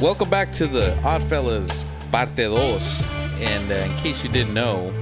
Welcome 0.00 0.30
back 0.30 0.52
to 0.54 0.66
the 0.68 0.92
Oddfellas 1.02 1.84
Parte 2.12 2.36
Dos. 2.44 3.04
And 3.40 3.70
uh, 3.70 3.74
in 3.74 3.96
case 3.98 4.22
you 4.22 4.30
didn't 4.30 4.54
know, 4.54 4.92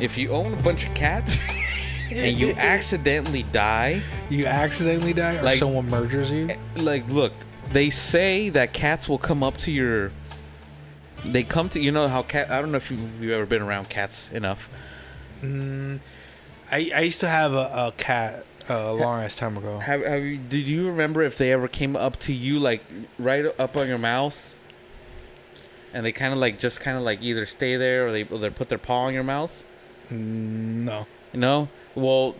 if 0.00 0.16
you 0.16 0.30
own 0.30 0.54
a 0.54 0.62
bunch 0.62 0.86
of 0.86 0.94
cats 0.94 1.46
and 2.10 2.38
you 2.38 2.52
accidentally 2.54 3.42
die, 3.44 4.00
You 4.30 4.46
accidentally 4.46 5.12
die, 5.12 5.36
or 5.36 5.42
Like- 5.42 5.58
someone 5.58 5.88
murders 5.90 6.32
you. 6.32 6.48
like, 6.76 7.06
look, 7.08 7.32
they 7.72 7.90
say 7.90 8.48
that 8.50 8.72
cats 8.72 9.08
will 9.08 9.18
come 9.18 9.42
up 9.42 9.56
to 9.58 9.70
your. 9.72 10.12
They 11.24 11.42
come 11.42 11.68
to 11.70 11.80
you 11.80 11.90
know 11.90 12.08
how 12.08 12.22
cat. 12.22 12.50
I 12.50 12.60
don't 12.60 12.70
know 12.70 12.76
if 12.76 12.90
you, 12.90 12.98
you've 13.20 13.32
ever 13.32 13.44
been 13.44 13.60
around 13.62 13.88
cats 13.90 14.30
enough. 14.32 14.68
I, 15.42 15.98
I 16.94 17.00
used 17.00 17.20
to 17.20 17.28
have 17.28 17.52
a, 17.52 17.70
a 17.88 17.94
cat 17.96 18.46
a 18.68 18.92
long 18.92 19.22
ass 19.22 19.36
time 19.36 19.56
ago. 19.56 19.78
Have, 19.78 20.04
have 20.04 20.22
you? 20.24 20.36
Did 20.36 20.66
you 20.66 20.88
remember 20.88 21.22
if 21.22 21.38
they 21.38 21.52
ever 21.52 21.68
came 21.68 21.96
up 21.96 22.18
to 22.20 22.32
you 22.32 22.58
like 22.58 22.82
right 23.18 23.44
up 23.58 23.76
on 23.76 23.88
your 23.88 23.98
mouth, 23.98 24.56
and 25.94 26.04
they 26.04 26.12
kind 26.12 26.32
of 26.32 26.38
like 26.38 26.58
just 26.58 26.80
kind 26.80 26.96
of 26.96 27.02
like 27.02 27.22
either 27.22 27.46
stay 27.46 27.76
there 27.76 28.06
or 28.06 28.12
they 28.12 28.24
or 28.24 28.38
they 28.38 28.50
put 28.50 28.68
their 28.68 28.78
paw 28.78 29.04
on 29.04 29.14
your 29.14 29.24
mouth? 29.24 29.64
No. 30.10 31.06
No. 31.32 31.68
well, 31.94 32.34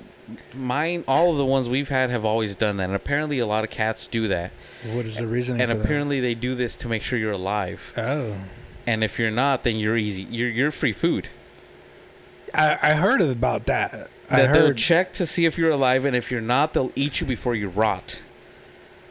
mine 0.55 1.05
all 1.07 1.33
of 1.33 1.37
the 1.39 1.45
ones 1.45 1.69
we've 1.69 1.89
had 1.91 2.11
have 2.11 2.25
always 2.25 2.55
done 2.55 2.77
that, 2.79 2.85
and 2.85 2.95
apparently 2.95 3.39
a 3.39 3.47
lot 3.47 3.65
of 3.65 3.71
cats 3.71 4.07
do 4.07 4.29
that, 4.29 4.51
What 4.93 5.05
is 5.07 5.17
the 5.17 5.27
reason? 5.27 5.61
and 5.61 5.71
for 5.71 5.77
that? 5.77 5.85
apparently 5.85 6.21
they 6.21 6.35
do 6.35 6.55
this 6.55 6.77
to 6.79 6.89
make 6.89 7.03
sure 7.03 7.19
you're 7.19 7.33
alive. 7.33 7.93
oh, 7.97 8.35
And 8.87 9.05
if 9.05 9.19
you're 9.19 9.31
not, 9.31 9.63
then 9.65 9.77
you're 9.77 9.97
easy. 9.99 10.23
You're 10.23 10.49
you're 10.49 10.71
free 10.71 10.93
food. 10.93 11.29
I, 12.55 12.79
I 12.83 12.93
heard 12.95 13.21
about 13.21 13.67
that. 13.67 14.09
That 14.29 14.53
they'll 14.53 14.75
check 14.75 15.13
to 15.15 15.27
see 15.27 15.45
if 15.47 15.57
you're 15.57 15.71
alive, 15.71 16.05
and 16.05 16.15
if 16.15 16.31
you're 16.31 16.41
not, 16.41 16.75
they'll 16.75 16.93
eat 16.95 17.21
you 17.21 17.27
before 17.27 17.55
you 17.55 17.69
rot. 17.69 18.19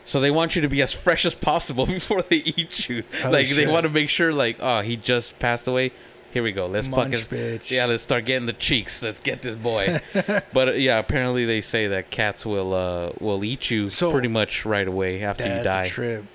So 0.06 0.22
they 0.22 0.32
want 0.32 0.56
you 0.56 0.62
to 0.62 0.70
be 0.70 0.82
as 0.82 0.94
fresh 0.94 1.26
as 1.26 1.36
possible 1.36 1.86
before 1.98 2.22
they 2.22 2.38
eat 2.38 2.88
you. 2.88 3.04
Oh, 3.26 3.32
like 3.32 3.50
they 3.50 3.68
want 3.68 3.84
to 3.84 3.90
make 3.90 4.10
sure, 4.10 4.32
like, 4.32 4.58
oh, 4.62 4.82
he 4.82 4.96
just 4.96 5.38
passed 5.40 5.68
away. 5.68 5.92
Here 6.32 6.44
we 6.44 6.52
go. 6.52 6.68
Let's 6.68 6.88
Munch, 6.88 7.16
fucking 7.16 7.38
bitch. 7.38 7.72
yeah. 7.72 7.86
Let's 7.86 8.04
start 8.04 8.26
getting 8.26 8.46
the 8.46 8.54
cheeks. 8.54 9.02
Let's 9.02 9.18
get 9.18 9.42
this 9.42 9.56
boy. 9.56 10.02
but 10.54 10.68
uh, 10.70 10.72
yeah, 10.74 11.00
apparently 11.00 11.46
they 11.46 11.62
say 11.62 11.88
that 11.88 12.12
cats 12.12 12.46
will 12.46 12.74
uh 12.74 13.12
will 13.20 13.44
eat 13.44 13.72
you 13.72 13.90
So- 13.90 14.12
pretty 14.12 14.28
much 14.28 14.66
right 14.66 14.88
away 14.88 15.24
after 15.24 15.44
you 15.46 15.50
That's 15.50 15.66
die. 15.66 15.84
a 15.86 15.90
trip. 15.90 16.26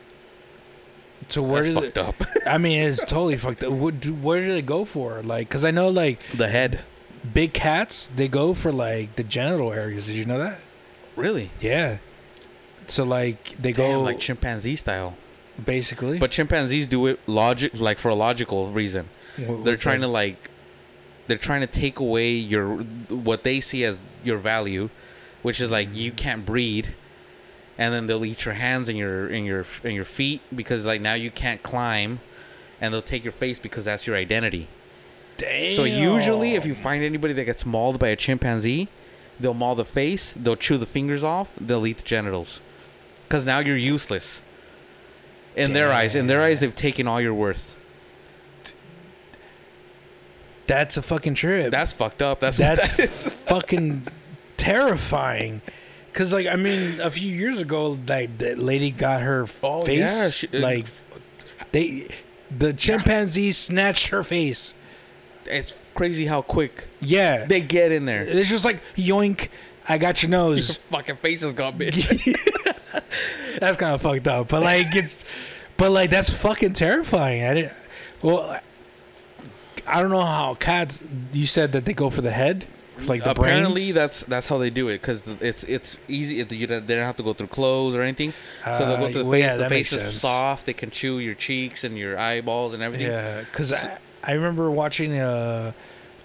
So 1.28 1.42
where 1.42 1.62
That's 1.62 1.74
fucked 1.74 1.96
it? 1.96 1.98
up. 1.98 2.14
I 2.46 2.58
mean, 2.58 2.80
it's 2.88 2.98
totally 3.04 3.36
fucked 3.38 3.62
up. 3.62 3.72
What 3.72 4.00
do, 4.00 4.12
where 4.12 4.40
do 4.40 4.48
they 4.48 4.62
go 4.62 4.84
for? 4.84 5.22
Like, 5.22 5.48
cause 5.48 5.64
I 5.64 5.70
know 5.70 5.88
like 5.88 6.26
the 6.32 6.48
head. 6.48 6.80
Big 7.32 7.52
cats, 7.52 8.10
they 8.14 8.28
go 8.28 8.54
for 8.54 8.72
like 8.72 9.16
the 9.16 9.24
genital 9.24 9.72
areas. 9.72 10.06
Did 10.06 10.16
you 10.16 10.24
know 10.24 10.38
that? 10.38 10.60
Really? 11.16 11.50
Yeah. 11.60 11.98
So 12.86 13.04
like 13.04 13.56
they 13.60 13.72
Damn, 13.72 13.92
go 13.92 14.02
like 14.02 14.18
chimpanzee 14.18 14.76
style. 14.76 15.16
basically. 15.62 16.18
But 16.18 16.30
chimpanzees 16.30 16.88
do 16.88 17.06
it 17.06 17.20
logic, 17.28 17.72
like 17.80 17.98
for 17.98 18.08
a 18.08 18.14
logical 18.14 18.70
reason. 18.70 19.08
What- 19.36 19.64
they're 19.64 19.76
trying 19.76 20.00
that? 20.00 20.06
to 20.06 20.12
like 20.12 20.50
they're 21.26 21.38
trying 21.38 21.60
to 21.60 21.66
take 21.66 21.98
away 21.98 22.30
your 22.30 22.78
what 23.08 23.44
they 23.44 23.60
see 23.60 23.84
as 23.84 24.02
your 24.24 24.38
value 24.38 24.90
which 25.42 25.60
is 25.60 25.70
like 25.70 25.88
you 25.92 26.12
mm. 26.12 26.16
can't 26.16 26.46
breed 26.46 26.94
and 27.78 27.92
then 27.92 28.06
they'll 28.06 28.24
eat 28.24 28.44
your 28.44 28.54
hands 28.54 28.88
and 28.88 28.96
your 28.96 29.26
and 29.28 29.44
your 29.44 29.66
and 29.84 29.94
your 29.94 30.04
feet 30.04 30.40
because 30.54 30.86
like 30.86 31.00
now 31.00 31.14
you 31.14 31.30
can't 31.30 31.62
climb 31.62 32.20
and 32.80 32.92
they'll 32.92 33.02
take 33.02 33.24
your 33.24 33.32
face 33.32 33.58
because 33.58 33.84
that's 33.84 34.06
your 34.06 34.16
identity 34.16 34.68
Damn. 35.38 35.72
so 35.76 35.84
usually 35.84 36.54
if 36.54 36.64
you 36.66 36.74
find 36.74 37.02
anybody 37.02 37.34
that 37.34 37.44
gets 37.44 37.66
mauled 37.66 37.98
by 37.98 38.08
a 38.08 38.16
chimpanzee 38.16 38.88
they'll 39.40 39.54
maul 39.54 39.74
the 39.74 39.84
face 39.84 40.32
they'll 40.36 40.54
chew 40.56 40.78
the 40.78 40.86
fingers 40.86 41.24
off 41.24 41.52
they'll 41.60 41.86
eat 41.86 41.96
the 41.98 42.02
genitals 42.04 42.60
because 43.24 43.44
now 43.44 43.58
you're 43.58 43.76
useless 43.76 44.40
in 45.56 45.72
their 45.72 45.90
eyes 45.92 46.14
in 46.14 46.26
their 46.28 46.40
eyes 46.42 46.60
they've 46.60 46.76
taken 46.76 47.08
all 47.08 47.20
your 47.20 47.34
worth 47.34 47.76
That's 50.66 50.96
a 50.96 51.02
fucking 51.02 51.34
trip. 51.34 51.70
that's 51.70 51.92
fucked 51.92 52.22
up 52.22 52.40
that's 52.40 52.56
That's 52.56 52.96
that 52.96 53.08
fucking 53.10 54.06
terrifying. 54.56 55.60
Cause 56.12 56.32
like 56.32 56.46
I 56.46 56.56
mean, 56.56 57.00
a 57.00 57.10
few 57.10 57.32
years 57.32 57.60
ago, 57.60 57.98
like 58.06 58.38
that 58.38 58.58
lady 58.58 58.90
got 58.90 59.22
her 59.22 59.46
Oh, 59.62 59.82
face 59.82 59.98
yeah, 59.98 60.28
she- 60.30 60.48
uh, 60.56 60.60
like 60.60 60.86
they 61.72 62.08
the 62.56 62.72
chimpanzee 62.72 63.50
snatched 63.52 64.08
her 64.08 64.22
face. 64.22 64.74
It's 65.52 65.74
crazy 65.94 66.26
how 66.26 66.42
quick 66.42 66.88
Yeah, 67.00 67.44
they 67.46 67.60
get 67.60 67.92
in 67.92 68.04
there. 68.06 68.22
it's 68.22 68.48
just 68.50 68.64
like 68.64 68.80
yoink. 68.96 69.48
I 69.88 69.98
got 69.98 70.22
your 70.22 70.30
Your 70.30 70.38
nose. 70.40 70.76
fucking 70.90 71.16
faces 71.16 71.54
got 71.54 71.76
bitch. 71.78 72.06
that's 73.60 73.76
kind 73.76 73.94
of 73.94 74.00
fucked 74.02 74.28
up, 74.28 74.48
but 74.48 74.62
like 74.62 74.94
it's, 74.94 75.30
but 75.76 75.90
like 75.90 76.10
that's 76.10 76.30
fucking 76.30 76.72
terrifying. 76.74 77.44
I 77.44 77.54
didn't. 77.54 77.72
Well, 78.22 78.58
I 79.86 80.00
don't 80.00 80.10
know 80.10 80.20
how 80.20 80.54
cats. 80.54 81.02
You 81.32 81.46
said 81.46 81.72
that 81.72 81.84
they 81.84 81.92
go 81.94 82.08
for 82.10 82.20
the 82.20 82.30
head, 82.30 82.66
like 83.06 83.24
the 83.24 83.30
Apparently, 83.32 83.82
brains. 83.82 83.94
that's 83.94 84.20
that's 84.24 84.46
how 84.46 84.58
they 84.58 84.70
do 84.70 84.88
it 84.88 85.00
because 85.00 85.26
it's 85.40 85.64
it's 85.64 85.96
easy. 86.08 86.38
It, 86.40 86.52
you 86.52 86.66
don't, 86.68 86.86
they 86.86 86.94
don't 86.94 87.04
have 87.04 87.16
to 87.16 87.24
go 87.24 87.32
through 87.32 87.48
clothes 87.48 87.94
or 87.96 88.02
anything. 88.02 88.32
so 88.64 88.78
they'll 88.86 88.96
go 88.98 89.06
Uh, 89.06 89.12
to 89.12 89.22
the 89.24 89.30
face. 89.30 89.40
yeah, 89.42 89.56
the 89.56 89.68
face 89.68 89.92
is 89.92 90.00
sense. 90.00 90.20
soft. 90.20 90.66
They 90.66 90.72
can 90.74 90.90
chew 90.90 91.18
your 91.18 91.34
cheeks 91.34 91.82
and 91.82 91.98
your 91.98 92.16
eyeballs 92.18 92.72
and 92.74 92.82
everything. 92.82 93.08
Yeah, 93.08 93.40
because 93.40 93.72
I, 93.72 93.98
I 94.24 94.32
remember 94.32 94.70
watching 94.70 95.18
a 95.18 95.74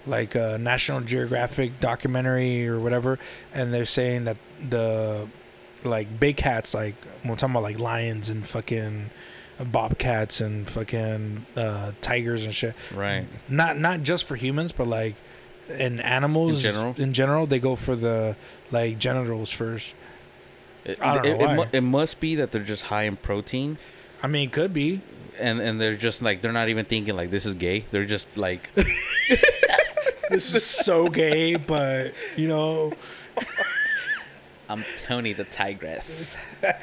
like 0.06 0.34
a 0.34 0.58
National 0.58 1.00
Geographic 1.00 1.80
documentary 1.80 2.66
or 2.68 2.78
whatever, 2.78 3.18
and 3.52 3.72
they're 3.72 3.86
saying 3.86 4.24
that 4.24 4.36
the 4.60 5.28
like 5.84 6.18
big 6.18 6.36
cats, 6.36 6.74
like 6.74 6.94
we're 7.24 7.36
talking 7.36 7.54
about 7.54 7.62
like 7.62 7.78
lions 7.78 8.28
and 8.28 8.46
fucking 8.46 9.10
bobcats 9.60 10.40
and 10.40 10.68
fucking 10.68 11.46
uh, 11.56 11.92
tigers 12.00 12.44
and 12.44 12.54
shit. 12.54 12.74
Right. 12.94 13.26
Not 13.48 13.78
not 13.78 14.02
just 14.02 14.24
for 14.24 14.36
humans, 14.36 14.72
but 14.72 14.86
like 14.86 15.16
in 15.68 16.00
animals 16.00 16.64
In 16.64 16.72
general? 16.72 16.94
In 16.96 17.12
general, 17.12 17.46
they 17.46 17.58
go 17.58 17.76
for 17.76 17.96
the 17.96 18.36
like 18.70 18.98
genitals 18.98 19.52
first. 19.52 19.94
It, 20.84 21.00
I 21.02 21.14
don't 21.16 21.26
it, 21.26 21.38
know 21.38 21.44
it, 21.44 21.52
mu- 21.52 21.58
why. 21.58 21.68
it 21.72 21.82
must 21.82 22.20
be 22.20 22.34
that 22.36 22.52
they're 22.52 22.62
just 22.62 22.84
high 22.84 23.02
in 23.02 23.16
protein, 23.16 23.76
I 24.22 24.26
mean, 24.26 24.48
it 24.48 24.52
could 24.52 24.72
be. 24.72 25.00
And 25.40 25.60
and 25.60 25.80
they're 25.80 25.96
just 25.96 26.22
like 26.22 26.42
they're 26.42 26.52
not 26.52 26.68
even 26.68 26.84
thinking 26.84 27.16
like 27.16 27.30
this 27.30 27.46
is 27.46 27.54
gay. 27.54 27.84
They're 27.90 28.04
just 28.04 28.36
like 28.36 28.70
This 30.30 30.54
is 30.54 30.62
so 30.64 31.06
gay, 31.06 31.56
but 31.56 32.12
you 32.36 32.48
know. 32.48 32.92
I'm 34.68 34.84
Tony 34.96 35.32
the 35.32 35.44
tigress. 35.44 36.36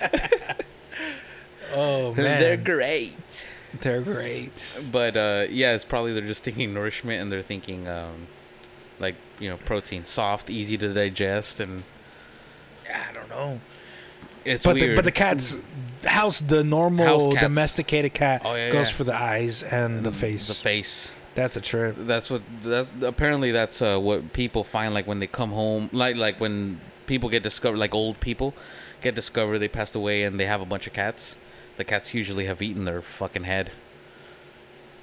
Oh 1.74 2.14
man, 2.16 2.40
they're 2.40 2.58
great. 2.58 3.46
They're 3.82 4.02
great. 4.02 4.82
But 4.92 5.18
uh, 5.18 5.46
yeah, 5.50 5.74
it's 5.74 5.86
probably 5.86 6.14
they're 6.14 6.22
just 6.22 6.44
thinking 6.44 6.74
nourishment 6.74 7.22
and 7.22 7.32
they're 7.32 7.42
thinking 7.42 7.88
um, 7.88 8.28
like 9.00 9.16
you 9.40 9.50
know 9.50 9.58
protein, 9.58 10.06
soft, 10.06 10.50
easy 10.50 10.78
to 10.78 10.94
digest, 10.94 11.60
and 11.60 11.84
I 12.94 13.14
don't 13.14 13.30
know. 13.30 13.60
it's 14.46 14.66
but 14.66 14.76
weird. 14.76 14.92
the, 14.92 14.96
but 14.96 15.06
the 15.06 15.12
cat's 15.12 15.58
house, 16.06 16.40
the 16.40 16.64
normal 16.64 17.06
House 17.06 17.28
domesticated 17.36 18.14
cat 18.14 18.42
Oh, 18.46 18.56
yeah, 18.56 18.72
goes 18.72 18.90
yeah. 18.90 18.96
for 18.96 19.04
the 19.04 19.16
eyes 19.16 19.64
and 19.64 20.04
the 20.04 20.12
face. 20.12 20.48
the 20.48 20.54
face. 20.54 21.12
That's 21.36 21.58
a 21.58 21.62
trip. 21.62 21.96
That's 22.00 22.30
what. 22.30 22.42
That 22.64 22.88
apparently 23.02 23.52
that's 23.52 23.82
uh, 23.82 24.00
what 24.00 24.32
people 24.34 24.64
find 24.64 24.94
like 24.94 25.06
when 25.06 25.20
they 25.20 25.28
come 25.28 25.52
home, 25.52 25.90
like 25.92 26.16
like 26.16 26.40
when 26.40 26.80
people 27.08 27.30
get 27.30 27.44
discovered, 27.44 27.78
like 27.78 27.94
old 27.94 28.20
people 28.22 28.54
get 29.02 29.16
discovered, 29.16 29.60
they 29.60 29.68
passed 29.68 29.96
away, 29.96 30.24
and 30.24 30.40
they 30.40 30.46
have 30.46 30.62
a 30.62 30.66
bunch 30.66 30.88
of 30.88 30.94
cats. 30.94 31.36
The 31.78 31.84
cats 31.84 32.14
usually 32.14 32.46
have 32.46 32.62
eaten 32.62 32.86
their 32.86 33.02
fucking 33.02 33.44
head. 33.44 33.72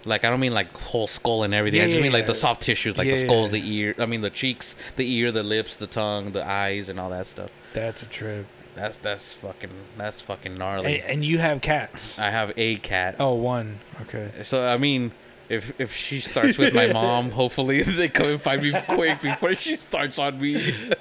Like 0.04 0.24
I 0.24 0.30
don't 0.30 0.40
mean 0.40 0.54
like 0.54 0.72
whole 0.76 1.06
skull 1.06 1.42
and 1.44 1.52
everything. 1.54 1.80
I 1.82 1.84
just 1.84 1.96
yeah, 1.98 2.02
mean 2.02 2.12
like 2.12 2.22
yeah. 2.22 2.28
the 2.28 2.34
soft 2.34 2.62
tissues, 2.62 2.96
like 2.96 3.06
Yeah, 3.06 3.14
the 3.14 3.20
skulls, 3.20 3.52
yeah. 3.52 3.60
the 3.60 3.72
ear. 3.72 3.94
I 3.98 4.06
mean 4.06 4.22
the 4.22 4.30
cheeks, 4.30 4.74
the 4.96 5.08
ear, 5.14 5.30
the 5.30 5.42
lips, 5.42 5.76
the 5.76 5.86
tongue, 5.86 6.32
the 6.32 6.44
eyes, 6.48 6.88
and 6.88 6.98
all 6.98 7.10
that 7.10 7.26
stuff. 7.26 7.50
That's 7.72 8.02
a 8.02 8.06
trip. 8.06 8.46
That's 8.74 8.98
that's 8.98 9.34
fucking 9.34 9.70
that's 9.98 10.20
fucking 10.20 10.54
gnarly. 10.54 11.00
And, 11.00 11.10
and 11.10 11.24
you 11.24 11.38
have 11.38 11.60
cats. 11.60 12.18
I 12.18 12.30
have 12.30 12.52
a 12.56 12.76
cat. 12.76 13.16
Oh, 13.18 13.34
one. 13.34 13.80
Okay. 14.02 14.30
So 14.44 14.66
I 14.66 14.78
mean, 14.78 15.12
if 15.48 15.78
if 15.80 15.94
she 15.94 16.20
starts 16.20 16.56
with 16.56 16.72
my 16.74 16.86
mom, 16.92 17.32
hopefully 17.32 17.82
they 17.82 18.08
come 18.08 18.28
and 18.28 18.40
find 18.40 18.62
me 18.62 18.72
quick 18.88 19.20
before 19.20 19.54
she 19.54 19.76
starts 19.76 20.18
on 20.18 20.40
me. 20.40 20.74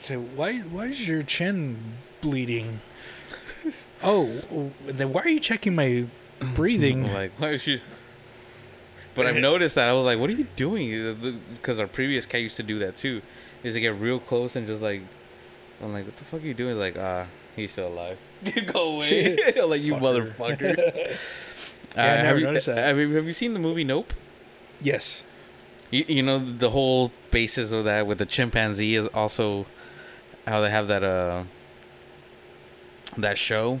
So 0.00 0.18
why 0.18 0.60
why 0.60 0.86
is 0.86 1.06
your 1.06 1.22
chin 1.22 1.96
bleeding? 2.22 2.80
Oh, 4.02 4.40
then 4.86 5.12
why 5.12 5.22
are 5.22 5.28
you 5.28 5.38
checking 5.38 5.74
my 5.74 6.06
breathing? 6.54 7.12
Like, 7.12 7.32
why 7.38 7.50
is 7.50 7.62
she? 7.62 7.82
But 9.14 9.26
I've 9.26 9.36
noticed 9.36 9.74
that 9.74 9.90
I 9.90 9.92
was 9.92 10.06
like, 10.06 10.18
what 10.18 10.30
are 10.30 10.34
you 10.34 10.46
doing? 10.56 11.38
Because 11.52 11.78
our 11.78 11.86
previous 11.86 12.24
cat 12.24 12.40
used 12.40 12.56
to 12.56 12.62
do 12.62 12.78
that 12.78 12.96
too. 12.96 13.20
Is 13.62 13.74
to 13.74 13.80
get 13.80 13.94
real 13.96 14.18
close 14.18 14.56
and 14.56 14.66
just 14.66 14.82
like, 14.82 15.02
I'm 15.82 15.92
like, 15.92 16.06
what 16.06 16.16
the 16.16 16.24
fuck 16.24 16.42
are 16.42 16.46
you 16.46 16.54
doing? 16.54 16.78
Like, 16.78 16.96
ah, 16.98 17.26
he's 17.56 17.72
still 17.72 17.88
alive. 17.88 18.18
Go 18.72 18.96
away. 18.96 19.36
Like 19.66 19.82
you 19.82 19.94
Fucker. 19.94 20.34
motherfucker. 20.34 21.16
Yeah, 21.96 22.04
I 22.04 22.08
Uh, 22.10 22.14
never 22.14 22.26
have 22.28 22.38
you, 22.38 22.44
noticed 22.46 22.66
that. 22.66 22.78
Have 22.78 22.98
you, 22.98 23.10
have 23.16 23.26
you 23.26 23.32
seen 23.32 23.52
the 23.52 23.58
movie 23.58 23.82
Nope? 23.82 24.12
Yes. 24.80 25.24
You, 25.90 26.04
you 26.06 26.22
know 26.22 26.38
the 26.38 26.70
whole 26.70 27.10
basis 27.32 27.72
of 27.72 27.82
that 27.84 28.06
with 28.06 28.18
the 28.18 28.26
chimpanzee 28.26 28.94
is 28.94 29.08
also 29.08 29.66
how 30.46 30.60
they 30.60 30.70
have 30.70 30.86
that 30.86 31.02
uh 31.02 31.42
that 33.16 33.36
show 33.36 33.80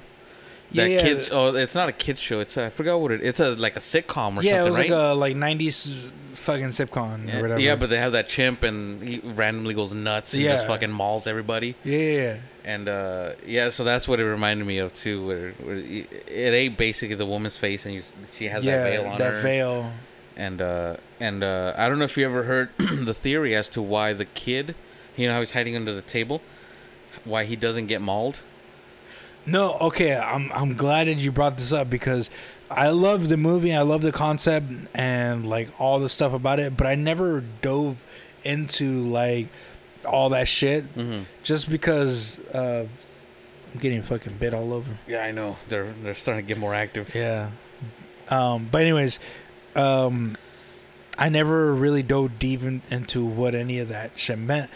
that 0.72 0.90
yeah. 0.90 1.00
kids. 1.00 1.30
Oh, 1.32 1.54
it's 1.54 1.74
not 1.74 1.88
a 1.88 1.92
kids 1.92 2.20
show. 2.20 2.40
It's 2.40 2.56
a, 2.56 2.66
I 2.66 2.70
forgot 2.70 3.00
what 3.00 3.12
it. 3.12 3.22
It's 3.22 3.40
a 3.40 3.50
like 3.56 3.76
a 3.76 3.80
sitcom 3.80 4.36
or 4.38 4.42
yeah, 4.42 4.64
it 4.64 4.68
was 4.68 4.78
right? 4.78 4.90
like 4.90 4.98
a 4.98 5.14
like 5.14 5.36
'90s 5.36 6.10
fucking 6.34 6.66
sitcom 6.68 7.24
or 7.24 7.28
yeah, 7.28 7.40
whatever. 7.42 7.60
yeah, 7.60 7.76
but 7.76 7.90
they 7.90 7.98
have 7.98 8.12
that 8.12 8.28
chimp 8.28 8.62
and 8.62 9.02
he 9.02 9.18
randomly 9.18 9.74
goes 9.74 9.92
nuts 9.92 10.32
and 10.32 10.42
Yeah. 10.42 10.52
just 10.52 10.66
fucking 10.66 10.90
mauls 10.90 11.26
everybody. 11.26 11.74
yeah. 11.84 12.38
And 12.62 12.88
uh, 12.90 13.32
yeah, 13.46 13.70
so 13.70 13.84
that's 13.84 14.06
what 14.06 14.20
it 14.20 14.24
reminded 14.26 14.66
me 14.66 14.78
of 14.78 14.92
too. 14.92 15.26
Where, 15.26 15.50
where 15.52 15.76
it 15.76 16.06
it 16.28 16.54
ain't 16.54 16.76
basically 16.76 17.16
the 17.16 17.24
woman's 17.24 17.56
face, 17.56 17.86
and 17.86 17.94
you, 17.94 18.02
she 18.34 18.48
has 18.48 18.64
yeah, 18.64 18.76
that 18.78 18.90
veil 18.90 19.06
on 19.06 19.18
that 19.18 19.32
her. 19.32 19.40
veil. 19.42 19.92
And 20.36 20.60
uh, 20.60 20.96
and 21.18 21.42
uh, 21.42 21.72
I 21.76 21.88
don't 21.88 21.98
know 21.98 22.04
if 22.04 22.18
you 22.18 22.24
ever 22.26 22.42
heard 22.44 22.68
the 22.78 23.14
theory 23.14 23.54
as 23.56 23.70
to 23.70 23.80
why 23.82 24.12
the 24.12 24.26
kid, 24.26 24.74
you 25.16 25.26
know 25.26 25.32
how 25.34 25.40
he's 25.40 25.52
hiding 25.52 25.74
under 25.74 25.94
the 25.94 26.02
table, 26.02 26.42
why 27.24 27.44
he 27.44 27.56
doesn't 27.56 27.86
get 27.86 28.02
mauled. 28.02 28.42
No, 29.50 29.76
okay, 29.80 30.14
I'm 30.16 30.50
I'm 30.52 30.74
glad 30.76 31.08
that 31.08 31.18
you 31.18 31.32
brought 31.32 31.58
this 31.58 31.72
up 31.72 31.90
because 31.90 32.30
I 32.70 32.90
love 32.90 33.28
the 33.28 33.36
movie, 33.36 33.74
I 33.74 33.82
love 33.82 34.02
the 34.02 34.12
concept 34.12 34.70
and 34.94 35.48
like 35.48 35.68
all 35.80 35.98
the 35.98 36.08
stuff 36.08 36.32
about 36.32 36.60
it, 36.60 36.76
but 36.76 36.86
I 36.86 36.94
never 36.94 37.42
dove 37.62 38.04
into 38.44 39.02
like 39.02 39.48
all 40.06 40.30
that 40.30 40.48
shit 40.48 40.94
Mm-hmm. 40.96 41.22
just 41.42 41.68
because 41.68 42.38
uh, 42.54 42.86
I'm 43.74 43.80
getting 43.80 44.02
fucking 44.02 44.34
bit 44.38 44.54
all 44.54 44.72
over. 44.72 44.90
Yeah, 45.08 45.22
I 45.24 45.32
know. 45.32 45.56
They're 45.68 45.92
they're 45.92 46.14
starting 46.14 46.44
to 46.44 46.48
get 46.48 46.58
more 46.58 46.74
active. 46.74 47.12
Yeah. 47.14 47.50
Um, 48.28 48.68
but 48.70 48.82
anyways, 48.82 49.18
um, 49.74 50.36
I 51.18 51.28
never 51.28 51.74
really 51.74 52.02
dove 52.04 52.38
deep 52.38 52.62
in, 52.62 52.82
into 52.90 53.24
what 53.24 53.54
any 53.56 53.78
of 53.80 53.88
that 53.88 54.16
shit 54.16 54.38
meant, 54.38 54.70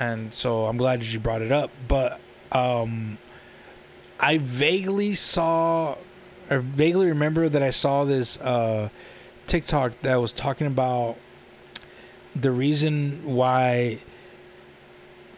and 0.00 0.32
so 0.32 0.64
I'm 0.66 0.78
glad 0.78 1.00
that 1.02 1.12
you 1.12 1.20
brought 1.20 1.42
it 1.42 1.52
up. 1.52 1.70
But 1.86 2.18
um, 2.52 3.18
I 4.18 4.38
vaguely 4.38 5.14
saw, 5.14 5.96
or 6.50 6.60
vaguely 6.60 7.08
remember 7.08 7.48
that 7.48 7.62
I 7.62 7.70
saw 7.70 8.04
this 8.04 8.40
uh, 8.40 8.88
TikTok 9.46 10.00
that 10.02 10.16
was 10.16 10.32
talking 10.32 10.66
about 10.66 11.16
the 12.34 12.50
reason 12.50 13.22
why 13.24 14.00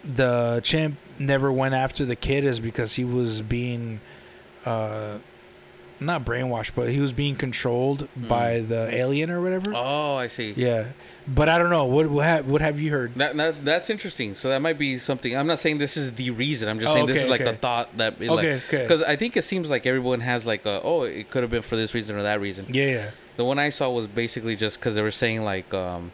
the 0.05 0.61
chimp 0.63 0.97
never 1.19 1.53
went 1.53 1.75
after 1.75 2.05
the 2.05 2.17
kid 2.17 2.45
is 2.45 2.61
because 2.61 2.95
he 2.95 3.05
was 3.05 3.43
being 3.43 4.01
uh 4.65 5.19
not 6.01 6.25
brainwashed 6.25 6.73
but 6.75 6.89
he 6.91 7.01
was 7.01 7.13
being 7.13 7.35
controlled 7.35 8.09
by 8.17 8.61
the 8.61 8.89
alien 8.95 9.31
or 9.31 9.41
whatever 9.41 9.73
Oh, 9.75 10.15
I 10.17 10.29
see. 10.29 10.53
yeah 10.57 10.89
but 11.27 11.49
i 11.49 11.59
don't 11.59 11.69
know 11.71 11.85
what 11.85 12.09
what 12.09 12.25
have, 12.25 12.49
what 12.49 12.61
have 12.63 12.81
you 12.81 12.91
heard 12.91 13.15
That, 13.17 13.37
that 13.37 13.65
that's 13.65 13.91
interesting. 13.91 14.35
So 14.35 14.49
that 14.49 14.63
might 14.63 14.79
be 14.79 14.97
something. 14.99 15.37
I'm 15.37 15.47
not 15.47 15.59
saying 15.59 15.79
this 15.79 15.97
is 15.97 16.13
the 16.13 16.31
reason. 16.31 16.69
I'm 16.69 16.79
just 16.81 16.91
Oh, 16.91 16.95
saying 16.95 17.07
this 17.07 17.23
is 17.25 17.29
like 17.29 17.43
okay. 17.43 17.51
a 17.51 17.55
thought 17.57 17.95
that 17.99 18.15
it, 18.21 18.31
Okay, 18.31 18.55
like 18.55 18.65
okay. 18.69 18.83
because 18.83 19.03
I 19.03 19.17
think 19.17 19.37
it 19.37 19.43
seems 19.43 19.69
like 19.69 19.85
everyone 19.87 20.21
has 20.21 20.47
like 20.47 20.65
a 20.65 20.81
oh 20.83 21.03
it 21.03 21.31
could 21.31 21.43
have 21.43 21.51
been 21.51 21.63
for 21.63 21.77
this 21.77 21.93
reason 21.95 22.17
or 22.17 22.23
that 22.23 22.41
reason. 22.41 22.65
yeah 22.73 22.85
yeah 22.87 23.11
The 23.37 23.45
one 23.45 23.59
I 23.59 23.69
saw 23.69 23.91
was 23.91 24.07
basically 24.07 24.57
just 24.57 24.79
because 24.81 24.95
they 24.95 25.03
were 25.03 25.11
saying 25.11 25.43
like 25.45 25.73
um 25.75 26.13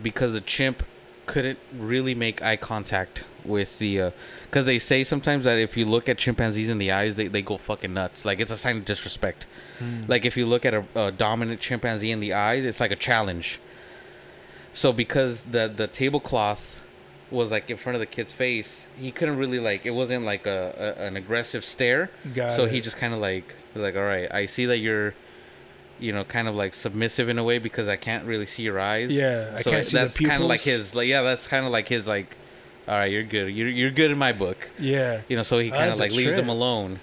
because 0.00 0.34
the 0.34 0.40
chimp 0.40 0.84
couldn't 1.32 1.58
really 1.92 2.14
make 2.14 2.36
eye 2.42 2.56
contact 2.56 3.24
with 3.44 3.78
the 3.78 4.12
because 4.46 4.64
they 4.66 4.78
say 4.78 5.04
sometimes 5.04 5.44
that 5.44 5.58
if 5.58 5.76
you 5.76 5.84
look 5.84 6.08
at 6.08 6.16
chimpanzees 6.18 6.68
in 6.68 6.78
the 6.78 6.90
eyes 6.90 7.16
they, 7.16 7.28
they 7.28 7.42
go 7.42 7.56
fucking 7.56 7.92
nuts 7.94 8.24
like 8.24 8.40
it's 8.40 8.50
a 8.50 8.56
sign 8.56 8.76
of 8.78 8.84
disrespect 8.84 9.46
Hmm. 9.78 10.04
like 10.08 10.24
if 10.24 10.36
you 10.36 10.44
look 10.52 10.64
at 10.66 10.74
a, 10.74 10.84
a 10.96 11.12
dominant 11.12 11.60
chimpanzee 11.60 12.10
in 12.10 12.20
the 12.20 12.32
eyes 12.34 12.64
it's 12.64 12.80
like 12.80 12.90
a 12.90 12.96
challenge 13.08 13.60
so 14.72 14.92
because 14.92 15.42
the 15.42 15.68
the 15.68 15.86
tablecloth 15.86 16.80
was 17.30 17.50
like 17.50 17.70
in 17.70 17.76
front 17.76 17.94
of 17.94 18.00
the 18.00 18.06
kid's 18.16 18.32
face 18.32 18.86
he 18.98 19.10
couldn't 19.10 19.36
really 19.36 19.60
like 19.60 19.84
it 19.86 19.90
wasn't 19.92 20.24
like 20.24 20.46
a, 20.46 20.60
a 20.98 21.06
an 21.06 21.16
aggressive 21.16 21.64
stare 21.64 22.10
Got 22.34 22.52
so 22.56 22.64
it. 22.64 22.72
he 22.72 22.80
just 22.80 22.96
kind 22.96 23.12
of 23.14 23.20
like 23.20 23.54
like 23.74 23.94
all 23.96 24.02
right 24.02 24.28
i 24.32 24.46
see 24.46 24.66
that 24.66 24.78
you're 24.78 25.14
you 26.00 26.12
know 26.12 26.24
kind 26.24 26.48
of 26.48 26.54
like 26.54 26.74
submissive 26.74 27.28
in 27.28 27.38
a 27.38 27.44
way 27.44 27.58
because 27.58 27.88
i 27.88 27.96
can't 27.96 28.24
really 28.26 28.46
see 28.46 28.62
your 28.62 28.78
eyes. 28.80 29.10
Yeah, 29.10 29.52
I 29.56 29.62
so 29.62 29.70
can't 29.70 29.84
see 29.86 29.96
the 29.96 30.04
that's 30.04 30.18
kind 30.18 30.42
of 30.42 30.48
like 30.48 30.60
his 30.62 30.94
like 30.94 31.08
yeah 31.08 31.22
that's 31.22 31.46
kind 31.46 31.64
of 31.66 31.72
like 31.72 31.88
his 31.88 32.06
like 32.06 32.36
all 32.86 32.94
right 32.94 33.10
you're 33.12 33.22
good. 33.22 33.48
You're, 33.54 33.68
you're 33.68 33.90
good 33.90 34.10
in 34.10 34.16
my 34.18 34.32
book. 34.32 34.70
Yeah. 34.78 35.20
You 35.28 35.36
know 35.36 35.42
so 35.42 35.58
he 35.58 35.70
Oh, 35.70 35.74
kind 35.76 35.90
of 35.92 35.98
like 35.98 36.12
leaves 36.12 36.36
them 36.36 36.48
alone. 36.48 37.00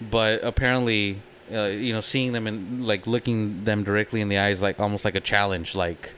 But 0.00 0.42
apparently 0.44 1.20
uh, 1.52 1.64
you 1.64 1.92
know 1.92 2.00
seeing 2.00 2.32
them 2.32 2.46
and 2.46 2.86
like 2.86 3.06
looking 3.06 3.64
them 3.64 3.82
directly 3.84 4.20
in 4.20 4.28
the 4.28 4.38
eyes 4.38 4.62
like 4.62 4.78
almost 4.80 5.04
like 5.04 5.14
a 5.14 5.20
challenge 5.20 5.74
like 5.74 6.14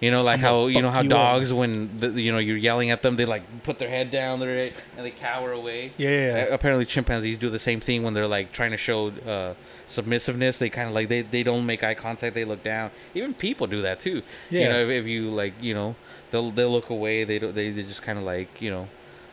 you 0.00 0.10
know 0.10 0.22
like 0.22 0.40
how 0.40 0.66
you 0.66 0.80
know 0.80 0.90
how 0.90 1.00
you 1.00 1.08
up. 1.08 1.34
dogs 1.34 1.52
when 1.52 1.96
the, 1.96 2.08
you 2.20 2.30
know 2.32 2.38
you're 2.38 2.56
yelling 2.56 2.90
at 2.90 3.02
them 3.02 3.16
they 3.16 3.24
like 3.24 3.42
put 3.62 3.78
their 3.78 3.88
head 3.88 4.10
down 4.10 4.40
and 4.42 4.72
they 4.96 5.10
cower 5.10 5.52
away 5.52 5.92
yeah, 5.96 6.08
yeah, 6.08 6.36
yeah. 6.36 6.54
apparently 6.54 6.84
chimpanzees 6.84 7.38
do 7.38 7.50
the 7.50 7.58
same 7.58 7.80
thing 7.80 8.02
when 8.02 8.14
they're 8.14 8.28
like 8.28 8.52
trying 8.52 8.70
to 8.70 8.76
show 8.76 9.08
uh, 9.08 9.54
submissiveness 9.86 10.58
they 10.58 10.70
kind 10.70 10.88
of 10.88 10.94
like 10.94 11.08
they, 11.08 11.22
they 11.22 11.42
don't 11.42 11.66
make 11.66 11.82
eye 11.82 11.94
contact 11.94 12.34
they 12.34 12.44
look 12.44 12.62
down 12.62 12.90
even 13.14 13.34
people 13.34 13.66
do 13.66 13.82
that 13.82 13.98
too 14.00 14.22
Yeah. 14.50 14.60
you 14.62 14.68
know 14.68 14.80
if, 14.80 14.88
if 15.02 15.06
you 15.06 15.30
like 15.30 15.54
you 15.60 15.74
know 15.74 15.96
they'll 16.30 16.50
they'll 16.50 16.70
look 16.70 16.90
away 16.90 17.24
they 17.24 17.38
don't 17.38 17.54
they, 17.54 17.70
they 17.70 17.82
just 17.82 18.02
kind 18.02 18.18
of 18.18 18.24
like 18.24 18.60
you 18.62 18.70
know 18.70 18.88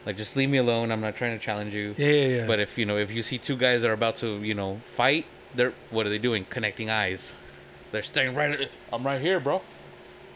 like 0.06 0.18
just 0.18 0.36
leave 0.36 0.50
me 0.50 0.58
alone 0.58 0.92
i'm 0.92 1.02
not 1.02 1.16
trying 1.16 1.38
to 1.38 1.44
challenge 1.44 1.74
you 1.76 1.94
yeah, 1.98 2.08
yeah, 2.08 2.28
yeah. 2.38 2.48
but 2.48 2.60
if 2.60 2.78
you 2.78 2.86
know 2.86 2.98
if 2.98 3.12
you 3.12 3.22
see 3.24 3.38
two 3.38 3.56
guys 3.58 3.82
that 3.82 3.90
are 3.90 3.94
about 3.94 4.16
to 4.16 4.38
you 4.44 4.54
know 4.54 4.80
fight 4.86 5.26
they're 5.54 5.74
what 5.92 6.06
are 6.06 6.10
they 6.10 6.18
doing 6.18 6.46
connecting 6.50 6.90
eyes 6.90 7.34
they're 7.92 8.04
staring 8.04 8.36
right 8.36 8.60
at 8.60 8.70
i'm 8.92 9.06
right 9.06 9.22
here 9.22 9.40
bro 9.40 9.62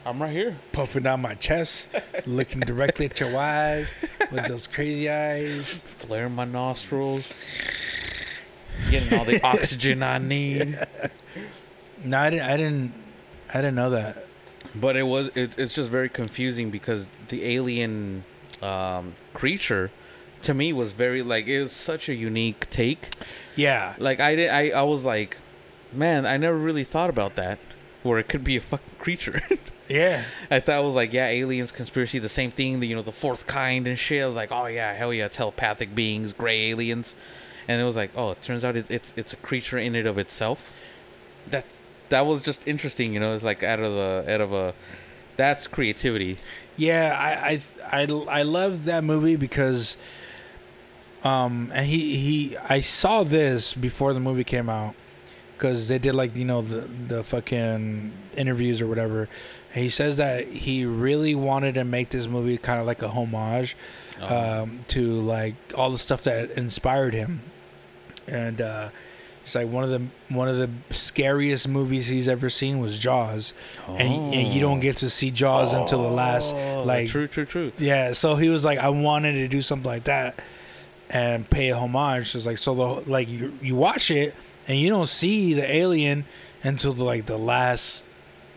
i'm 0.06 0.22
right 0.22 0.32
here 0.32 0.58
puffing 0.72 1.04
down 1.04 1.22
my 1.22 1.36
chest, 1.36 1.88
looking 2.26 2.62
directly 2.62 3.06
at 3.06 3.20
your 3.20 3.36
eyes 3.38 3.90
with 4.32 4.46
those 4.48 4.68
crazy 4.68 5.10
eyes. 5.10 5.68
flaring 5.70 6.34
my 6.36 6.46
nostrils 6.46 7.32
getting 8.90 9.18
all 9.18 9.26
the 9.26 9.42
oxygen 9.44 10.02
i 10.04 10.18
need 10.18 10.78
No, 12.04 12.18
I 12.18 12.30
didn't. 12.30 12.46
I 12.50 12.56
didn't. 12.58 12.94
I 13.54 13.58
didn't 13.58 13.76
know 13.76 13.90
that. 13.90 14.26
But 14.74 14.96
it 14.96 15.04
was 15.04 15.32
it's 15.36 15.58
it's 15.58 15.74
just 15.76 15.90
very 15.90 16.08
confusing 16.08 16.70
because 16.72 17.10
the 17.28 17.44
alien 17.44 18.24
um, 18.62 19.16
creature 19.34 19.92
to 20.44 20.54
me 20.54 20.72
was 20.72 20.92
very 20.94 21.22
like 21.22 21.48
it 21.48 21.62
was 21.62 21.74
such 21.74 22.08
a 22.08 22.16
unique 22.16 22.70
take. 22.70 23.10
Yeah, 23.58 23.96
Like 23.98 24.22
I 24.22 24.36
did 24.36 24.50
I 24.50 24.70
I 24.70 24.84
was 24.84 25.04
like, 25.04 25.36
man, 25.92 26.26
I 26.26 26.38
never 26.38 26.58
really 26.58 26.86
thought 26.86 27.10
about 27.10 27.36
that 27.36 27.60
where 28.02 28.18
it 28.18 28.30
could 28.30 28.46
be 28.46 28.56
a 28.56 28.62
fucking 28.62 28.96
creature. 28.98 29.42
yeah, 29.90 30.24
I 30.50 30.60
thought 30.60 30.80
it 30.80 30.86
was 30.86 30.96
like 30.96 31.12
yeah, 31.14 31.28
aliens 31.28 31.72
conspiracy 31.72 32.20
the 32.20 32.30
same 32.30 32.52
thing, 32.52 32.80
the, 32.80 32.88
you 32.88 32.96
know, 32.96 33.02
the 33.02 33.12
fourth 33.12 33.48
kind 33.48 33.88
and 33.88 33.98
shit. 33.98 34.24
I 34.24 34.28
was 34.28 34.36
like, 34.36 34.52
oh 34.52 34.68
yeah, 34.68 34.94
hell 34.94 35.14
yeah, 35.14 35.28
telepathic 35.28 35.96
beings, 35.96 36.34
gray 36.34 36.70
aliens. 36.70 37.16
And 37.68 37.82
it 37.82 37.86
was 37.86 37.96
like, 37.96 38.12
oh, 38.16 38.32
it 38.32 38.42
turns 38.42 38.64
out 38.64 38.76
it, 38.76 38.90
it's 38.90 39.14
it's 39.16 39.34
a 39.34 39.38
creature 39.38 39.78
in 39.78 39.96
it 39.96 40.06
of 40.06 40.18
itself. 40.18 40.72
That's 41.48 41.82
that 42.10 42.26
was 42.26 42.42
just 42.42 42.68
interesting, 42.68 43.14
you 43.14 43.20
know. 43.20 43.36
It's 43.36 43.44
like 43.44 43.64
out 43.64 43.80
of 43.80 43.94
a 43.94 44.34
out 44.34 44.42
of 44.42 44.54
a 44.54 44.74
that's 45.40 45.68
creativity. 45.68 46.38
yeah. 46.76 47.16
I, 47.18 47.62
I, 47.94 48.02
I, 48.02 48.40
I 48.40 48.42
love 48.42 48.84
that 48.84 49.06
movie 49.06 49.38
because, 49.38 49.96
um, 51.24 51.72
and 51.74 51.86
he, 51.86 52.18
he, 52.18 52.58
I 52.58 52.82
saw 52.82 53.24
this 53.24 53.74
before 53.74 54.14
the 54.14 54.20
movie 54.20 54.44
came 54.44 54.68
out 54.68 54.96
because 55.54 55.88
they 55.88 55.98
did 55.98 56.14
like 56.14 56.36
you 56.36 56.44
know 56.44 56.62
the 56.62 56.82
the 56.82 57.24
fucking 57.24 58.12
interviews 58.36 58.82
or 58.82 58.88
whatever. 58.88 59.30
And 59.74 59.84
he 59.84 59.90
says 59.90 60.18
that 60.18 60.48
he 60.48 60.84
really 60.86 61.36
wanted 61.36 61.76
to 61.76 61.84
make 61.84 62.10
this 62.10 62.28
movie 62.28 62.58
kind 62.58 62.80
of 62.80 62.88
like 62.88 63.02
a 63.04 63.10
homage 63.10 63.78
um, 64.22 64.80
to 64.88 65.22
like 65.22 65.56
all 65.76 65.92
the 65.92 65.98
stuff 66.00 66.24
that 66.24 66.52
inspired 66.52 67.14
him, 67.14 67.42
and 68.28 68.60
uh, 68.62 68.90
it's 69.44 69.54
like 69.56 69.68
one 69.70 69.84
of 69.84 69.90
the 69.92 70.02
one 70.34 70.50
of 70.50 70.58
the 70.58 70.70
scariest 70.94 71.68
movies 71.68 72.08
he's 72.08 72.28
ever 72.28 72.50
seen 72.50 72.80
was 72.80 72.98
Jaws, 73.00 73.54
and, 73.88 74.34
and 74.34 74.48
you 74.54 74.60
don't 74.60 74.80
get 74.80 74.98
to 74.98 75.10
see 75.10 75.30
Jaws 75.32 75.74
until 75.74 76.02
the 76.02 76.10
last 76.12 76.54
Oh, 76.54 76.84
like 76.84 77.08
true, 77.10 77.28
true, 77.28 77.46
true. 77.46 77.72
yeah. 77.78 78.14
So 78.14 78.36
he 78.36 78.50
was 78.50 78.66
like, 78.66 78.80
I 78.80 78.90
wanted 78.90 79.34
to 79.34 79.48
do 79.48 79.62
something 79.62 79.88
like 79.90 80.06
that 80.06 80.40
and 81.12 81.48
pay 81.50 81.70
a 81.70 81.78
homage. 81.78 82.36
It's 82.36 82.46
like 82.46 82.58
so 82.58 82.74
the 82.76 83.10
like 83.10 83.28
you 83.30 83.54
you 83.62 83.76
watch 83.76 84.10
it 84.12 84.36
and 84.68 84.78
you 84.80 84.90
don't 84.90 85.08
see 85.10 85.54
the 85.54 85.72
alien 85.74 86.26
until 86.64 86.92
the, 86.92 87.04
like 87.04 87.26
the 87.28 87.38
last 87.38 88.04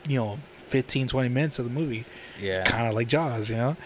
you 0.09 0.17
know 0.19 0.39
15 0.73 1.09
20 1.09 1.29
minutes 1.29 1.59
of 1.59 1.65
the 1.67 1.71
movie 1.71 2.05
Yeah, 2.41 2.65
kind 2.65 2.89
of 2.89 2.95
like 2.95 3.07
jaws 3.09 3.49
you 3.51 3.57
know 3.57 3.77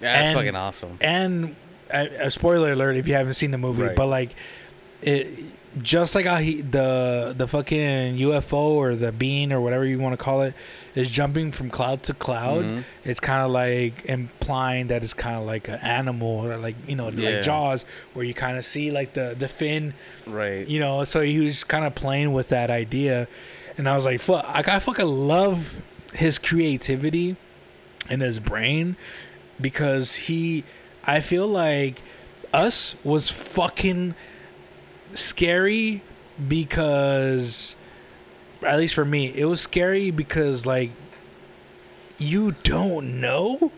that's 0.00 0.30
and- 0.30 0.36
fucking 0.36 0.56
awesome. 0.56 0.98
and 1.00 1.54
a, 1.90 2.26
a 2.26 2.30
spoiler 2.30 2.72
alert 2.72 2.96
if 2.96 3.06
you 3.08 3.14
haven't 3.14 3.34
seen 3.34 3.50
the 3.52 3.58
movie 3.58 3.82
Right. 3.84 3.96
but 3.96 4.06
like 4.06 4.34
it 5.02 5.28
just 5.82 6.14
like 6.14 6.24
how 6.24 6.36
he 6.36 6.62
the 6.62 7.34
the 7.36 7.48
fucking 7.48 8.16
UFO 8.16 8.54
or 8.78 8.94
the 8.94 9.10
bean 9.10 9.52
or 9.52 9.60
whatever 9.60 9.84
you 9.84 9.98
want 9.98 10.12
to 10.16 10.24
call 10.24 10.42
it 10.42 10.54
is 10.94 11.10
jumping 11.10 11.50
from 11.50 11.68
cloud 11.68 12.02
to 12.04 12.14
cloud 12.14 12.64
Mhm. 12.64 12.84
it's 13.04 13.18
kind 13.18 13.40
of 13.40 13.50
like 13.50 14.04
implying 14.04 14.86
that 14.86 15.02
it's 15.02 15.12
kind 15.14 15.36
of 15.36 15.44
like 15.46 15.66
an 15.68 15.80
animal 15.82 16.28
or 16.46 16.56
like 16.58 16.76
you 16.86 16.94
know 16.94 17.08
Yeah. 17.10 17.30
like 17.30 17.42
jaws 17.42 17.84
where 18.14 18.24
you 18.24 18.34
kind 18.34 18.56
of 18.56 18.64
see 18.64 18.90
like 18.92 19.14
the 19.14 19.34
the 19.36 19.48
fin 19.48 19.94
Right. 20.28 20.66
you 20.68 20.78
know 20.78 21.02
so 21.04 21.20
he 21.22 21.38
was 21.40 21.64
kind 21.64 21.84
of 21.84 21.94
playing 21.96 22.32
with 22.32 22.48
that 22.50 22.70
idea 22.70 23.26
and 23.76 23.88
i 23.88 23.94
was 23.96 24.04
like 24.04 24.20
fuck 24.20 24.44
like, 24.54 24.68
i 24.68 24.78
fucking 24.78 25.06
love 25.06 25.82
his 26.14 26.38
creativity 26.38 27.36
and 28.08 28.22
his 28.22 28.38
brain 28.38 28.96
because 29.60 30.14
he 30.14 30.64
i 31.04 31.20
feel 31.20 31.46
like 31.46 32.02
us 32.52 32.94
was 33.04 33.28
fucking 33.28 34.14
scary 35.14 36.02
because 36.48 37.76
at 38.64 38.78
least 38.78 38.94
for 38.94 39.04
me, 39.04 39.32
it 39.34 39.44
was 39.44 39.60
scary 39.60 40.10
because 40.10 40.66
like 40.66 40.90
you 42.18 42.52
don't 42.62 43.20
know. 43.20 43.72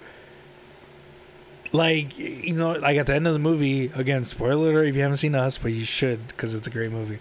Like 1.73 2.17
you 2.19 2.55
know, 2.55 2.73
like 2.73 2.97
at 2.97 3.07
the 3.07 3.15
end 3.15 3.27
of 3.27 3.33
the 3.33 3.39
movie, 3.39 3.91
again, 3.95 4.25
spoiler 4.25 4.71
alert 4.71 4.87
if 4.87 4.95
you 4.95 5.03
haven't 5.03 5.19
seen 5.19 5.35
Us, 5.35 5.59
but 5.59 5.73
you 5.73 5.85
should 5.85 6.29
because 6.29 6.55
it's 6.55 6.67
a 6.67 6.71
great 6.71 6.93
movie. 6.93 7.19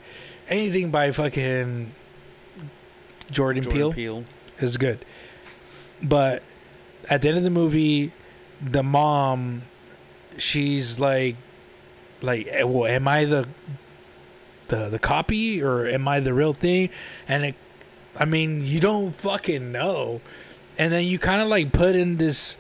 Anything 0.48 0.92
by 0.92 1.12
fucking 1.12 1.92
Jordan, 3.32 3.64
Jordan 3.64 3.64
Peele 3.64 3.94
Peele. 3.94 4.24
Is 4.60 4.78
good. 4.78 5.06
But 6.02 6.44
at 7.10 7.22
the 7.22 7.30
end 7.30 7.38
of 7.38 7.44
the 7.44 7.50
movie, 7.50 8.12
the 8.62 8.84
mom, 8.84 9.64
she's 10.38 11.00
like, 11.00 11.36
like, 12.22 12.48
eh, 12.48 12.64
well, 12.64 12.86
am 12.86 13.08
I 13.08 13.26
the, 13.26 13.48
the 14.68 14.90
the 14.90 15.00
copy 15.00 15.62
or 15.62 15.86
am 15.86 16.08
I 16.08 16.20
the 16.20 16.34
real 16.34 16.54
thing? 16.54 16.90
And 17.28 17.46
it, 17.46 17.56
I 18.18 18.26
mean, 18.26 18.66
you 18.66 18.80
don't 18.80 19.14
fucking 19.16 19.72
know. 19.72 20.22
And 20.78 20.92
then 20.92 21.06
you 21.06 21.20
kind 21.20 21.42
of 21.42 21.48
like 21.48 21.72
put 21.72 21.96
in 21.96 22.18
this, 22.18 22.58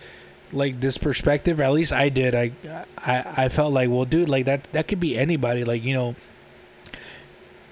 like 0.51 0.79
this 0.79 0.97
perspective. 0.97 1.59
At 1.59 1.71
least 1.71 1.91
I 1.91 2.09
did. 2.09 2.35
I, 2.35 2.51
I, 2.97 3.45
I 3.45 3.49
felt 3.49 3.73
like, 3.73 3.89
well, 3.89 4.05
dude, 4.05 4.29
like 4.29 4.45
that 4.45 4.65
that 4.71 4.87
could 4.87 4.99
be 4.99 5.17
anybody. 5.17 5.63
Like 5.63 5.83
you 5.83 5.93
know. 5.93 6.15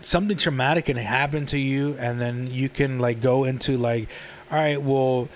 Something 0.05 0.37
traumatic 0.37 0.85
can 0.85 0.97
happen 0.97 1.45
to 1.47 1.57
you, 1.57 1.95
and 1.97 2.21
then 2.21 2.47
you 2.47 2.69
can 2.69 2.99
like 2.99 3.21
go 3.21 3.43
into 3.43 3.77
like, 3.77 4.09
all 4.51 4.57
right, 4.57 4.81
well, 4.81 5.29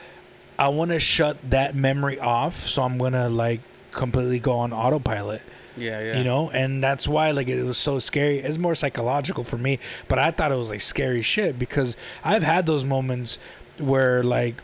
I 0.60 0.70
want 0.70 0.92
to 0.92 1.00
shut 1.00 1.38
that 1.50 1.76
memory 1.76 2.20
off, 2.20 2.68
so 2.68 2.84
I'm 2.84 2.98
gonna 2.98 3.30
like 3.30 3.62
completely 3.92 4.40
go 4.40 4.54
on 4.54 4.74
autopilot. 4.74 5.42
Yeah, 5.78 6.02
yeah. 6.02 6.18
You 6.18 6.24
know, 6.24 6.50
and 6.50 6.84
that's 6.84 7.08
why 7.08 7.32
like 7.32 7.48
it 7.48 7.64
was 7.64 7.78
so 7.78 8.00
scary. 8.00 8.40
It's 8.40 8.58
more 8.58 8.76
psychological 8.76 9.44
for 9.44 9.58
me, 9.58 9.80
but 10.08 10.20
I 10.20 10.32
thought 10.32 10.52
it 10.52 10.56
was 10.56 10.70
like 10.70 10.82
scary 10.82 11.22
shit 11.22 11.60
because 11.60 11.96
I've 12.24 12.44
had 12.44 12.66
those 12.66 12.84
moments 12.84 13.38
where 13.78 14.24
like, 14.24 14.62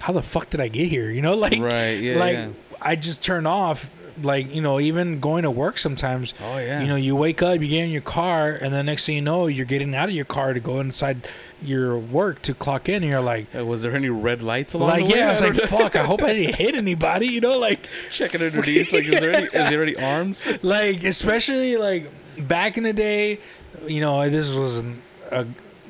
how 0.00 0.12
the 0.12 0.22
fuck 0.22 0.50
did 0.50 0.60
I 0.60 0.68
get 0.68 0.88
here? 0.88 1.10
You 1.10 1.22
know, 1.22 1.34
like, 1.46 1.58
right. 1.60 1.92
Yeah. 1.92 2.18
like 2.18 2.34
yeah. 2.34 2.50
I 2.80 2.96
just 2.96 3.22
turn 3.22 3.46
off. 3.46 3.90
Like 4.22 4.54
you 4.54 4.60
know, 4.60 4.78
even 4.78 5.18
going 5.18 5.42
to 5.42 5.50
work 5.50 5.76
sometimes. 5.78 6.34
Oh 6.40 6.58
yeah. 6.58 6.80
You 6.80 6.86
know, 6.86 6.94
you 6.96 7.16
wake 7.16 7.42
up, 7.42 7.60
you 7.60 7.68
get 7.68 7.84
in 7.84 7.90
your 7.90 8.00
car, 8.02 8.50
and 8.52 8.72
the 8.72 8.82
next 8.82 9.06
thing 9.06 9.16
you 9.16 9.22
know, 9.22 9.46
you're 9.48 9.66
getting 9.66 9.94
out 9.94 10.08
of 10.08 10.14
your 10.14 10.24
car 10.24 10.52
to 10.52 10.60
go 10.60 10.78
inside 10.78 11.26
your 11.60 11.98
work 11.98 12.40
to 12.42 12.54
clock 12.54 12.88
in, 12.88 13.02
and 13.02 13.10
you're 13.10 13.20
like, 13.20 13.46
Uh, 13.56 13.64
was 13.64 13.82
there 13.82 13.92
any 13.94 14.08
red 14.08 14.40
lights 14.42 14.72
along 14.72 14.90
like 14.90 15.04
the 15.06 15.12
way? 15.12 15.18
yeah, 15.18 15.26
I 15.26 15.30
was 15.30 15.40
like, 15.40 15.54
fuck, 15.54 15.96
I 15.96 16.04
hope 16.04 16.22
I 16.22 16.32
didn't 16.34 16.54
hit 16.56 16.76
anybody, 16.76 17.26
you 17.26 17.40
know, 17.40 17.58
like, 17.58 17.88
checking 18.10 18.40
underneath. 18.40 18.92
Like, 18.92 19.04
is 19.04 19.20
there 19.20 19.32
any? 19.32 19.46
Is 19.46 19.52
there 19.70 19.82
any 19.82 19.96
arms? 19.96 20.46
like 20.62 21.02
especially 21.02 21.76
like 21.76 22.08
back 22.38 22.76
in 22.78 22.84
the 22.84 22.92
day, 22.92 23.40
you 23.86 24.00
know, 24.00 24.28
this 24.30 24.54
wasn't 24.54 25.00
a, 25.32 25.46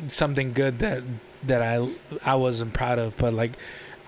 something 0.09 0.53
good 0.55 0.79
that 0.79 1.03
that 1.43 1.61
I 1.61 1.87
I 2.25 2.37
wasn't 2.37 2.73
proud 2.73 2.99
of, 2.99 3.17
but 3.19 3.35
like, 3.35 3.53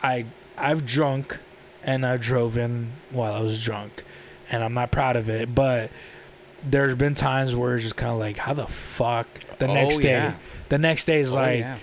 I 0.02 0.24
I've 0.56 0.86
drunk 0.86 1.38
and 1.86 2.04
I 2.04 2.16
drove 2.18 2.58
in 2.58 2.90
while 3.10 3.32
I 3.32 3.40
was 3.40 3.62
drunk, 3.64 4.04
and 4.50 4.62
I'm 4.62 4.74
not 4.74 4.90
proud 4.90 5.16
of 5.16 5.30
it, 5.30 5.54
but 5.54 5.90
there's 6.68 6.94
been 6.96 7.14
times 7.14 7.54
where 7.54 7.76
it's 7.76 7.84
just 7.84 7.96
kind 7.96 8.12
of 8.12 8.18
like, 8.18 8.36
how 8.38 8.52
the 8.52 8.66
fuck 8.66 9.28
the 9.58 9.68
Oh, 9.68 9.72
next 9.74 10.00
day. 10.00 10.10
yeah. 10.10 10.34
The 10.68 10.78
next 10.78 11.04
day 11.04 11.20
is 11.20 11.32
Oh, 11.32 11.38
like 11.38 11.60
yeah. 11.60 11.78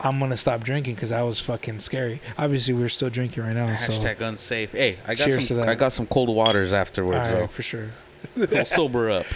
I'm 0.00 0.18
gonna 0.18 0.36
stop 0.36 0.64
drinking 0.64 0.94
because 0.96 1.12
I 1.12 1.22
was 1.22 1.38
fucking 1.40 1.78
scary. 1.78 2.20
Obviously, 2.38 2.74
we're 2.74 2.88
still 2.88 3.10
drinking 3.10 3.44
right 3.44 3.54
now. 3.54 3.76
so 3.76 3.92
unsafe. 4.20 4.72
Hey, 4.72 4.98
I 5.06 5.14
got 5.14 5.26
Cheers 5.26 5.48
some. 5.48 5.60
I 5.62 5.74
got 5.74 5.92
some 5.92 6.06
cold 6.06 6.34
waters 6.34 6.72
all 6.72 6.78
afterwards, 6.80 7.30
right, 7.32 7.50
for 7.50 7.62
sure. 7.62 7.90
so 8.36 8.46
we'll 8.50 8.64
sober 8.64 9.10
up. 9.10 9.26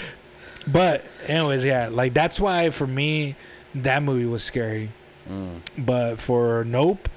But 0.66 1.04
anyways, 1.26 1.64
yeah, 1.64 1.88
like 1.88 2.14
that's 2.14 2.40
why 2.40 2.70
for 2.70 2.86
me 2.86 3.36
that 3.74 4.02
movie 4.02 4.24
was 4.24 4.42
scary. 4.42 4.90
Mm. 5.28 5.60
But 5.78 6.20
for 6.20 6.64
Nope, 6.64 7.08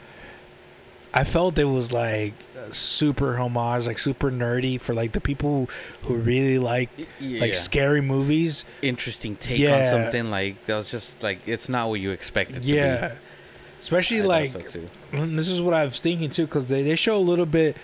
I 1.13 1.23
felt 1.23 1.57
it 1.57 1.63
was 1.65 1.91
like 1.93 2.33
super 2.71 3.37
homage, 3.37 3.87
like 3.87 3.99
super 3.99 4.31
nerdy 4.31 4.79
for 4.79 4.93
like 4.93 5.11
the 5.13 5.21
people 5.21 5.69
who 6.03 6.15
really 6.15 6.59
like 6.59 6.89
Yeah. 7.19 7.41
like 7.41 7.53
scary 7.53 8.01
movies. 8.01 8.65
interesting 8.81 9.35
take 9.35 9.59
Yeah. 9.59 9.77
on 9.77 9.83
something 9.85 10.29
like 10.29 10.65
that 10.65 10.75
was 10.75 10.89
just 10.91 11.21
like 11.23 11.39
it's 11.47 11.69
not 11.69 11.89
what 11.89 11.99
you 11.99 12.11
expected. 12.11 12.63
to 12.63 12.67
Yeah. 12.67 13.07
be. 13.09 13.13
Especially 13.79 14.21
I 14.21 14.25
like 14.25 14.69
so, 14.69 14.81
this 15.11 15.47
is 15.47 15.61
what 15.61 15.73
I 15.73 15.85
was 15.85 15.99
thinking 15.99 16.29
too, 16.31 16.45
because 16.45 16.67
they, 16.69 16.81
they 16.83 16.95
show 16.95 17.15
a 17.17 17.19
little 17.21 17.45
bit 17.45 17.77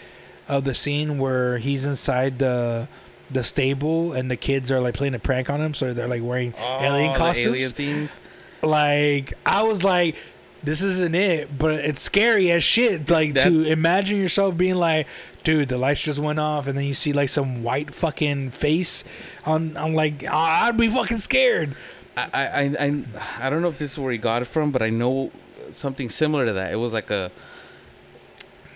of 0.48 0.64
the 0.64 0.74
scene 0.74 1.18
where 1.20 1.58
he's 1.60 1.86
inside 1.86 2.40
the 2.40 2.88
the 3.32 3.44
stable 3.44 4.12
and 4.14 4.30
the 4.30 4.36
kids 4.36 4.70
are 4.72 4.80
like 4.80 4.94
playing 4.96 5.14
a 5.16 5.20
prank 5.20 5.50
on 5.50 5.62
him, 5.62 5.74
so 5.74 5.94
they're 5.94 6.08
like 6.08 6.22
wearing 6.24 6.54
alien 6.60 7.12
Oh, 7.12 7.14
the 7.14 7.20
costumes. 7.20 7.48
alien 7.48 7.72
themes. 7.72 8.20
Like 8.62 9.34
I 9.46 9.64
was 9.64 9.84
like, 9.84 10.16
this 10.64 10.82
isn't 10.82 11.14
it, 11.16 11.58
but 11.58 11.76
it's 11.86 12.02
scary 12.02 12.52
as 12.52 12.64
shit. 12.64 13.10
Like 13.10 13.34
That- 13.34 13.44
to 13.50 13.66
imagine 13.66 14.18
yourself 14.18 14.56
being 14.58 14.76
like, 14.76 15.08
dude, 15.44 15.70
the 15.70 15.78
lights 15.78 16.02
just 16.02 16.20
went 16.20 16.40
off, 16.40 16.68
and 16.68 16.78
then 16.78 16.86
you 16.86 16.94
see 16.94 17.12
like 17.14 17.30
some 17.30 17.64
white 17.64 17.94
fucking 17.94 18.52
face 18.52 19.04
on. 19.46 19.76
I'm 19.78 19.94
like, 19.94 20.24
"Ah, 20.30 20.68
I'd 20.68 20.78
be 20.78 20.88
fucking 20.88 21.18
scared. 21.20 21.76
I, 22.16 22.30
I, 22.34 22.44
I, 22.44 22.62
I- 22.88 23.04
I 23.48 23.50
don't 23.50 23.62
know 23.62 23.68
if 23.70 23.78
this 23.80 23.92
is 23.94 24.00
where 24.00 24.12
he 24.12 24.18
got 24.18 24.42
it 24.42 24.46
from, 24.46 24.72
but 24.72 24.82
I 24.82 24.90
know 24.90 25.32
something 25.72 26.10
similar 26.10 26.46
to 26.46 26.54
that. 26.54 26.72
It 26.72 26.78
was 26.78 26.94
like 26.94 27.10
a 27.12 27.32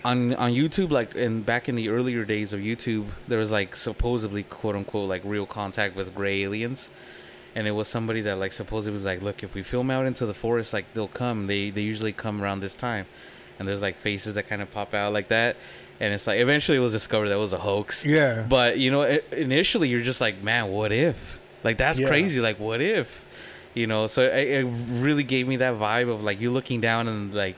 on 0.04 0.34
on 0.34 0.52
YouTube, 0.52 0.90
like 0.90 1.14
in 1.14 1.42
back 1.42 1.68
in 1.68 1.74
the 1.74 1.88
earlier 1.88 2.24
days 2.24 2.52
of 2.52 2.60
YouTube, 2.60 3.06
there 3.26 3.38
was 3.38 3.50
like 3.50 3.74
supposedly 3.74 4.42
quote 4.44 4.76
unquote 4.76 5.08
like 5.08 5.22
real 5.24 5.46
contact 5.46 5.96
with 5.96 6.14
gray 6.14 6.42
aliens, 6.42 6.88
and 7.54 7.66
it 7.66 7.72
was 7.72 7.88
somebody 7.88 8.20
that 8.22 8.38
like 8.38 8.52
supposedly 8.52 8.94
was 8.94 9.04
like, 9.04 9.22
look, 9.22 9.42
if 9.42 9.54
we 9.54 9.62
film 9.62 9.90
out 9.90 10.06
into 10.06 10.26
the 10.26 10.34
forest, 10.34 10.72
like 10.72 10.92
they'll 10.94 11.08
come. 11.08 11.46
They 11.46 11.70
they 11.70 11.82
usually 11.82 12.12
come 12.12 12.40
around 12.42 12.60
this 12.60 12.76
time, 12.76 13.06
and 13.58 13.66
there's 13.66 13.82
like 13.82 13.96
faces 13.96 14.34
that 14.34 14.48
kind 14.48 14.62
of 14.62 14.70
pop 14.70 14.94
out 14.94 15.12
like 15.12 15.28
that, 15.28 15.56
and 16.00 16.12
it's 16.14 16.26
like 16.26 16.40
eventually 16.40 16.76
it 16.78 16.80
was 16.80 16.92
discovered 16.92 17.28
that 17.28 17.34
it 17.34 17.38
was 17.38 17.52
a 17.52 17.58
hoax. 17.58 18.04
Yeah. 18.04 18.44
But 18.48 18.78
you 18.78 18.90
know, 18.90 19.02
initially 19.32 19.88
you're 19.88 20.02
just 20.02 20.20
like, 20.20 20.42
man, 20.42 20.68
what 20.70 20.92
if? 20.92 21.38
Like 21.64 21.78
that's 21.78 21.98
Yeah. 21.98 22.08
crazy. 22.08 22.40
Like 22.40 22.58
what 22.60 22.80
if? 22.80 23.24
You 23.74 23.86
know, 23.86 24.06
so 24.06 24.22
it, 24.22 24.48
it 24.48 24.64
really 24.66 25.22
gave 25.24 25.46
me 25.46 25.56
that 25.56 25.74
vibe 25.74 26.10
of 26.12 26.22
like 26.24 26.40
you 26.40 26.50
looking 26.50 26.80
down 26.80 27.06
and 27.08 27.32
like 27.34 27.56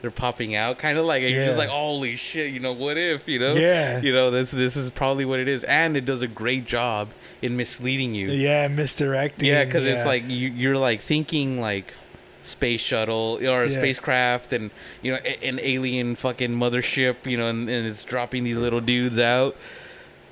they're 0.00 0.10
popping 0.10 0.54
out, 0.54 0.78
kind 0.78 0.96
of 0.96 1.04
like 1.06 1.22
and 1.22 1.34
you're 1.34 1.44
just 1.46 1.58
like, 1.58 1.68
holy 1.70 2.14
shit, 2.16 2.52
you 2.52 2.60
know, 2.60 2.72
what 2.72 2.96
if? 2.96 3.26
You 3.28 3.38
know, 3.40 3.54
Yeah. 3.54 4.00
you 4.00 4.12
know, 4.12 4.30
this 4.30 4.50
this 4.52 4.76
is 4.76 4.90
probably 4.90 5.24
what 5.24 5.40
it 5.40 5.48
is, 5.48 5.64
and 5.64 5.96
it 5.96 6.04
does 6.06 6.22
a 6.22 6.28
great 6.28 6.66
job 6.66 7.08
in 7.42 7.56
misleading 7.56 8.14
you. 8.14 8.28
yeah, 8.30 8.68
misdirecting. 8.68 9.48
Yeah, 9.48 9.64
because 9.64 9.84
yeah. 9.84 9.92
it's 9.94 10.06
like 10.06 10.28
you, 10.28 10.48
you're 10.50 10.76
like 10.76 11.00
thinking 11.00 11.60
like 11.60 11.94
space 12.42 12.80
shuttle 12.80 13.38
or 13.42 13.62
a 13.64 13.68
Yeah. 13.68 13.78
spacecraft 13.78 14.52
and 14.52 14.70
you 15.02 15.12
know 15.12 15.18
a- 15.24 15.44
an 15.44 15.58
alien 15.60 16.14
fucking 16.14 16.54
mothership 16.54 17.26
you 17.26 17.36
know 17.36 17.48
and, 17.48 17.68
and 17.68 17.86
it's 17.86 18.04
dropping 18.04 18.44
these 18.44 18.56
little 18.56 18.80
dudes 18.80 19.18
out 19.18 19.56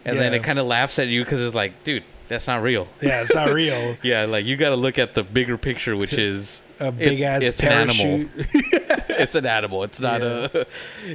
and 0.04 0.18
then 0.18 0.32
it 0.32 0.42
kind 0.44 0.58
of 0.60 0.66
laughs 0.66 0.98
at 1.00 1.08
you 1.08 1.24
because 1.24 1.42
it's 1.42 1.54
like 1.54 1.82
dude 1.82 2.04
that's 2.28 2.46
not 2.46 2.62
real 2.62 2.86
yeah, 3.02 3.20
it's 3.22 3.34
not 3.34 3.50
real. 3.52 3.96
yeah 4.02 4.24
like 4.24 4.46
you 4.46 4.56
got 4.56 4.70
to 4.70 4.76
look 4.76 4.98
at 4.98 5.14
the 5.14 5.22
bigger 5.24 5.58
picture 5.58 5.96
which 5.96 6.12
is 6.14 6.62
A 6.78 6.90
big 6.92 7.20
ass 7.20 7.42
it's 7.42 7.62
an 7.62 7.72
animal. 7.72 8.28
it's 9.22 9.34
an 9.34 9.46
animal 9.46 9.82
it's 9.82 10.00
not 10.00 10.22
a 10.22 10.66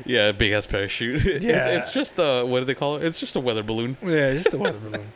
yeah 0.06 0.28
a 0.30 0.34
big 0.34 0.52
ass 0.52 0.66
parachute 0.68 1.26
It's- 1.26 1.44
Yeah. 1.44 1.68
it's, 1.78 1.92
just 1.92 2.18
a 2.20 2.44
what 2.46 2.60
do 2.60 2.66
they 2.66 2.76
call 2.76 2.98
it 2.98 3.04
it's 3.04 3.20
just 3.20 3.36
a 3.36 3.40
weather 3.40 3.64
balloon 3.64 3.98
yeah, 4.02 4.34
just 4.34 4.54
a 4.54 4.58
weather 4.58 4.80
balloon. 4.80 5.12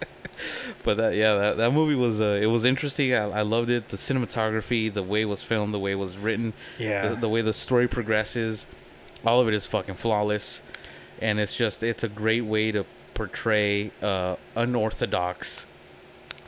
but 0.84 0.98
that 0.98 1.16
yeah 1.16 1.34
that, 1.36 1.58
that 1.58 1.72
movie 1.72 1.96
was 1.96 2.20
uh, 2.22 2.40
it 2.42 2.48
was 2.48 2.66
interesting 2.66 3.14
I, 3.14 3.40
I 3.40 3.42
loved 3.42 3.70
it 3.70 3.90
the 3.90 3.98
cinematography 3.98 4.94
the 4.94 5.04
way 5.04 5.22
it 5.22 5.26
was 5.26 5.42
filmed 5.44 5.74
the 5.74 5.80
way 5.80 5.92
it 5.94 5.96
was 6.00 6.18
written 6.18 6.54
Yeah. 6.78 7.10
the, 7.10 7.16
the 7.16 7.30
way 7.30 7.42
the 7.42 7.54
story 7.54 7.88
progresses 7.88 8.66
all 9.26 9.40
of 9.40 9.48
it 9.48 9.54
is 9.54 9.66
fucking 9.66 9.96
flawless 9.96 10.62
and 11.22 11.40
it's 11.40 11.56
just 11.56 11.82
it's 11.84 12.04
a 12.04 12.10
great 12.10 12.44
way 12.46 12.72
to 12.72 12.86
portray 13.14 13.92
uh 14.02 14.36
unorthodox 14.58 15.66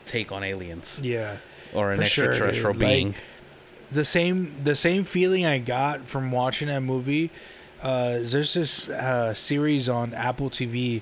take 0.05 0.31
on 0.31 0.43
aliens 0.43 0.99
yeah. 1.03 1.37
or 1.73 1.91
an 1.91 1.97
For 1.99 2.03
sure, 2.05 2.29
extraterrestrial. 2.29 2.71
Like, 2.73 2.79
being 2.79 3.15
the 3.91 4.03
same 4.03 4.53
the 4.63 4.75
same 4.75 5.03
feeling 5.03 5.45
I 5.45 5.59
got 5.59 6.07
from 6.07 6.31
watching 6.31 6.67
that 6.67 6.81
movie. 6.81 7.29
Uh, 7.81 8.19
there's 8.21 8.53
this 8.53 8.89
uh, 8.89 9.33
series 9.33 9.87
on 9.87 10.13
Apple 10.13 10.49
TV. 10.49 11.01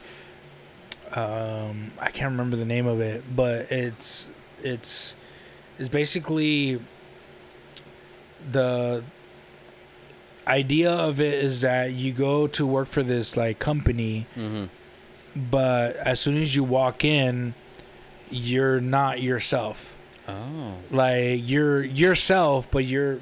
Um, 1.13 1.92
I 2.00 2.12
can't 2.12 2.32
remember 2.32 2.58
the 2.58 2.65
name 2.65 2.86
of 2.86 3.00
it, 3.00 3.24
but 3.36 3.72
it's 3.72 4.27
it's 4.62 5.15
it's 5.80 5.89
basically 5.89 6.80
the 8.51 9.04
idea 10.48 10.92
of 10.92 11.20
it 11.20 11.44
is 11.44 11.62
that 11.62 11.94
you 11.94 12.13
go 12.13 12.48
to 12.48 12.68
work 12.68 12.88
for 12.88 13.01
this 13.01 13.36
like 13.36 13.58
company, 13.58 14.27
mm-hmm. 14.36 14.65
but 15.36 15.96
as 15.96 16.20
soon 16.20 16.38
as 16.38 16.56
you 16.56 16.63
walk 16.63 17.04
in, 17.04 17.56
you're 18.30 18.80
not 18.80 19.22
yourself 19.22 19.95
oh 20.27 20.74
like 20.91 21.41
you're 21.44 21.84
yourself 21.84 22.70
but 22.72 22.86
you're 22.86 23.20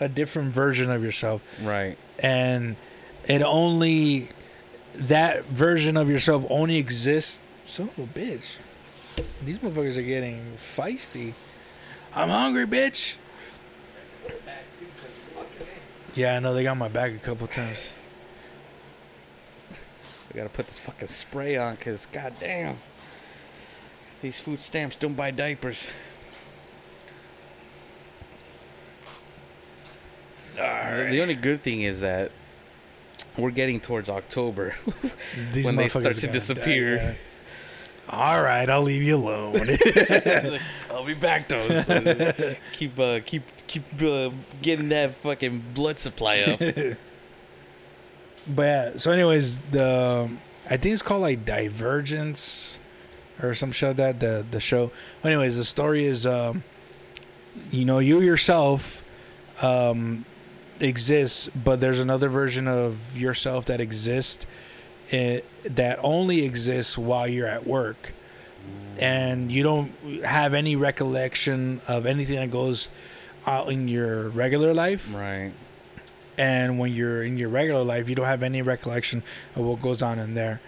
a 0.00 0.08
different 0.08 0.52
version 0.52 0.90
of 0.90 1.02
yourself 1.02 1.42
right 1.62 1.96
and 2.18 2.76
it 3.26 3.42
only 3.42 4.28
that 4.94 5.44
version 5.44 5.96
of 5.96 6.08
yourself 6.08 6.44
only 6.48 6.76
exists 6.76 7.40
son 7.64 7.88
of 7.88 7.98
a 7.98 8.18
bitch 8.18 8.56
these 9.44 9.58
motherfuckers 9.58 9.96
are 9.96 10.02
getting 10.02 10.56
feisty 10.76 11.34
I'm 12.16 12.30
hungry, 12.30 12.66
bitch. 12.66 13.12
Yeah, 16.14 16.34
I 16.34 16.38
know 16.38 16.54
they 16.54 16.62
got 16.62 16.78
my 16.78 16.88
back 16.88 17.12
a 17.12 17.18
couple 17.18 17.46
times. 17.46 17.90
We 20.32 20.38
gotta 20.38 20.48
put 20.48 20.66
this 20.66 20.78
fucking 20.78 21.08
spray 21.08 21.58
on, 21.58 21.76
cause 21.76 22.06
goddamn, 22.10 22.78
these 24.22 24.40
food 24.40 24.62
stamps 24.62 24.96
don't 24.96 25.12
buy 25.12 25.30
diapers. 25.30 25.88
The- 30.56 31.08
The 31.10 31.20
only 31.22 31.34
good 31.34 31.62
thing 31.62 31.82
is 31.82 32.00
that 32.00 32.30
we're 33.36 33.50
getting 33.50 33.80
towards 33.80 34.08
October 34.08 34.74
These 35.52 35.64
when 35.66 35.76
they 35.76 35.88
start 35.88 36.04
to 36.06 36.14
gonna 36.20 36.32
disappear. 36.32 36.96
die, 36.96 37.02
yeah. 37.04 37.14
All 38.08 38.40
right, 38.42 38.68
I'll 38.70 38.82
leave 38.82 39.02
you 39.02 39.16
alone. 39.16 39.56
I'll 40.90 41.04
be 41.04 41.14
back 41.14 41.48
though. 41.48 41.82
so 41.82 42.54
keep 42.72 42.98
uh, 42.98 43.20
keep 43.26 43.42
keep 43.66 43.82
uh, 44.02 44.30
getting 44.62 44.88
that 44.90 45.14
fucking 45.14 45.62
blood 45.74 45.98
supply 45.98 46.38
up. 46.46 46.58
but 48.46 48.62
yeah, 48.62 48.92
so 48.96 49.10
anyways, 49.10 49.58
the 49.72 50.30
I 50.70 50.76
think 50.76 50.92
it's 50.94 51.02
called 51.02 51.22
like 51.22 51.44
Divergence 51.44 52.78
or 53.42 53.54
some 53.54 53.72
show 53.72 53.92
that 53.92 54.20
the 54.20 54.46
the 54.50 54.60
show. 54.60 54.92
Anyways, 55.24 55.56
the 55.56 55.64
story 55.64 56.06
is 56.06 56.24
um, 56.26 56.62
you 57.72 57.84
know 57.84 57.98
you 57.98 58.20
yourself 58.20 59.02
um, 59.62 60.24
exists, 60.80 61.48
but 61.54 61.80
there's 61.80 62.00
another 62.00 62.28
version 62.28 62.66
of 62.68 63.16
yourself 63.16 63.64
that 63.66 63.80
exists. 63.80 64.46
eh, 65.12 65.40
that 65.64 65.98
only 66.02 66.44
exists 66.44 66.98
while 66.98 67.28
you're 67.28 67.46
at 67.46 67.66
work, 67.66 68.12
and 68.98 69.52
you 69.52 69.62
don't 69.62 69.92
have 70.24 70.54
any 70.54 70.74
recollection 70.76 71.80
of 71.86 72.06
anything 72.06 72.36
that 72.36 72.50
goes 72.50 72.88
out 73.46 73.68
in 73.68 73.88
your 73.88 74.28
regular 74.30 74.74
life 74.74 75.14
right. 75.14 75.52
and 76.38 76.78
when 76.78 76.92
you're 76.92 77.22
in 77.22 77.36
your 77.38 77.48
regular 77.48 77.84
life 77.84 78.08
you 78.08 78.14
don't 78.14 78.26
have 78.26 78.42
any 78.42 78.62
recollection 78.62 79.22
of 79.54 79.64
what 79.64 79.80
goes 79.80 80.02
on 80.02 80.18
in 80.18 80.34
there 80.34 80.60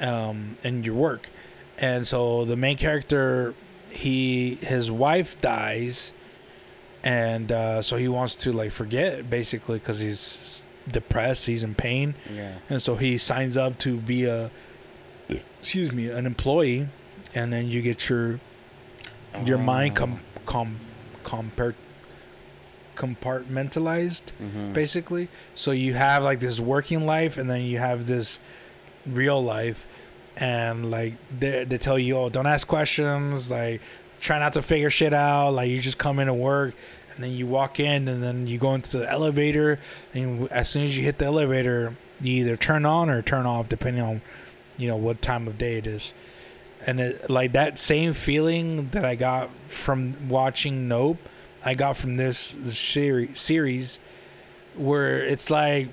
um, 0.00 0.56
in 0.64 0.82
your 0.82 0.94
work 0.94 1.28
and 1.78 2.06
so 2.06 2.44
the 2.44 2.56
main 2.56 2.76
character 2.76 3.54
he 3.90 4.56
his 4.56 4.90
wife 4.90 5.40
dies 5.40 6.12
and 7.04 7.50
uh, 7.52 7.80
so 7.82 7.96
he 7.96 8.08
wants 8.08 8.36
to 8.36 8.52
like 8.52 8.70
forget 8.70 9.28
basically 9.30 9.78
because 9.78 10.00
he's 10.00 10.64
depressed 10.90 11.46
he's 11.46 11.62
in 11.64 11.74
pain 11.74 12.14
Yeah. 12.34 12.54
and 12.68 12.82
so 12.82 12.96
he 12.96 13.16
signs 13.18 13.56
up 13.56 13.78
to 13.78 13.96
be 13.96 14.24
a 14.24 14.50
excuse 15.60 15.92
me 15.92 16.10
an 16.10 16.26
employee 16.26 16.88
and 17.34 17.52
then 17.52 17.68
you 17.68 17.80
get 17.82 18.08
your 18.08 18.40
your 19.44 19.58
mind 19.58 19.94
com, 19.96 20.20
com, 20.46 20.78
compart, 21.24 21.74
compartmentalized 22.96 24.22
Mhm. 24.42 24.72
basically. 24.72 25.28
So 25.54 25.70
you 25.70 25.94
have 25.94 26.22
like 26.22 26.40
this 26.40 26.60
working 26.60 27.06
life, 27.06 27.38
and 27.38 27.50
then 27.50 27.62
you 27.62 27.78
have 27.78 28.06
this 28.06 28.38
real 29.06 29.42
life, 29.42 29.86
and 30.36 30.90
like 30.90 31.14
they 31.38 31.64
they 31.64 31.78
tell 31.78 31.98
you, 31.98 32.16
oh, 32.16 32.28
don't 32.28 32.46
ask 32.46 32.66
questions, 32.66 33.50
like 33.50 33.80
try 34.20 34.38
not 34.38 34.52
to 34.52 34.62
figure 34.62 34.90
shit 34.90 35.12
out, 35.12 35.50
like 35.50 35.70
you 35.70 35.80
just 35.80 35.98
come 35.98 36.18
in 36.18 36.26
to 36.26 36.34
work, 36.34 36.74
and 37.14 37.24
then 37.24 37.32
you 37.32 37.46
walk 37.46 37.80
in, 37.80 38.06
and 38.08 38.22
then 38.22 38.46
you 38.46 38.58
go 38.58 38.74
into 38.74 38.98
the 38.98 39.10
elevator, 39.10 39.78
and 40.14 40.50
as 40.52 40.68
soon 40.68 40.84
as 40.84 40.96
you 40.96 41.04
hit 41.04 41.18
the 41.18 41.24
elevator, 41.24 41.96
you 42.20 42.34
either 42.34 42.56
turn 42.56 42.84
on 42.84 43.10
or 43.10 43.22
turn 43.22 43.46
off, 43.46 43.68
depending 43.68 44.02
on 44.02 44.20
you 44.76 44.88
know 44.88 44.96
what 44.96 45.20
time 45.22 45.46
of 45.46 45.58
day 45.58 45.76
it 45.78 45.86
is. 45.86 46.12
And 46.86 46.98
it, 47.00 47.28
like 47.28 47.52
that 47.52 47.78
same 47.78 48.14
feeling 48.14 48.88
that 48.90 49.04
I 49.04 49.14
got 49.14 49.50
from 49.68 50.28
watching 50.28 50.88
Nope, 50.88 51.18
I 51.64 51.74
got 51.74 51.96
from 51.96 52.14
this, 52.16 52.56
series, 52.64 53.38
series 53.38 53.98
where 54.76 55.18
it's 55.18 55.50
like, 55.50 55.88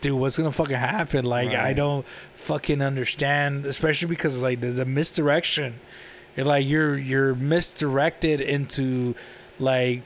dude, 0.00 0.18
what's 0.18 0.36
gonna 0.36 0.50
fucking 0.50 0.76
happen? 0.76 1.24
Like, 1.24 1.50
I 1.50 1.72
don't 1.72 2.04
fucking 2.34 2.82
understand, 2.82 3.64
especially 3.66 4.08
because 4.08 4.42
like 4.42 4.60
the, 4.60 4.68
the 4.68 4.84
misdirection. 4.84 5.74
You're 6.38 6.46
like 6.46 6.68
you're 6.68 6.96
you're 6.96 7.34
misdirected 7.34 8.40
into 8.40 9.16
like 9.58 10.02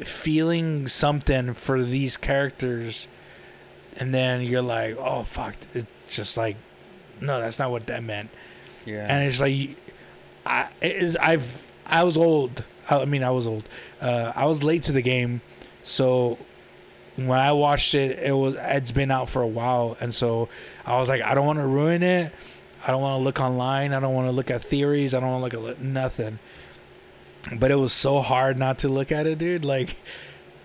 feeling 0.00 0.88
something 0.88 1.54
for 1.54 1.84
these 1.84 2.16
characters, 2.16 3.06
and 3.96 4.12
then 4.12 4.42
you're 4.42 4.60
like, 4.60 4.96
oh 4.98 5.22
fuck, 5.22 5.54
it's 5.72 5.86
just 6.08 6.36
like, 6.36 6.56
no, 7.20 7.40
that's 7.40 7.60
not 7.60 7.70
what 7.70 7.86
that 7.86 8.02
meant 8.02 8.30
Yeah. 8.84 9.06
and 9.08 9.24
it's 9.24 9.40
like 9.40 9.76
I 10.44 10.68
it 10.80 10.96
is 10.96 11.14
I've 11.16 11.64
I 11.86 12.02
was 12.02 12.16
old. 12.16 12.64
I 12.90 13.02
I 13.02 13.04
mean, 13.04 13.22
I 13.22 13.30
was 13.30 13.46
old. 13.46 13.62
Uh, 14.00 14.32
I 14.34 14.46
was 14.46 14.64
late 14.64 14.82
to 14.84 14.92
the 14.92 15.02
game, 15.02 15.42
so 15.84 16.38
when 17.14 17.38
I 17.38 17.52
watched 17.52 17.94
it, 17.94 18.18
it 18.18 18.32
was 18.32 18.56
it's 18.58 18.90
been 18.90 19.12
out 19.12 19.28
for 19.28 19.42
a 19.42 19.46
while, 19.46 19.96
and 20.00 20.12
so 20.12 20.48
I 20.84 20.98
was 20.98 21.08
like, 21.08 21.22
I 21.22 21.34
don't 21.34 21.46
want 21.46 21.60
to 21.60 21.66
ruin 21.68 22.02
it. 22.02 22.32
I 22.84 22.90
don't 22.90 23.00
want 23.00 23.20
to 23.20 23.24
look 23.24 23.40
online. 23.40 23.92
I 23.92 24.00
don't 24.00 24.14
want 24.14 24.28
to 24.28 24.32
look 24.32 24.50
at 24.50 24.62
theories. 24.62 25.14
I 25.14 25.20
don't 25.20 25.30
want 25.40 25.52
to 25.52 25.58
look 25.58 25.70
at 25.70 25.80
nothing. 25.80 26.38
But 27.58 27.70
it 27.70 27.76
was 27.76 27.92
so 27.92 28.20
hard 28.20 28.56
not 28.56 28.78
to 28.80 28.88
look 28.88 29.10
at 29.12 29.26
it, 29.26 29.38
dude. 29.38 29.64
Like, 29.64 29.96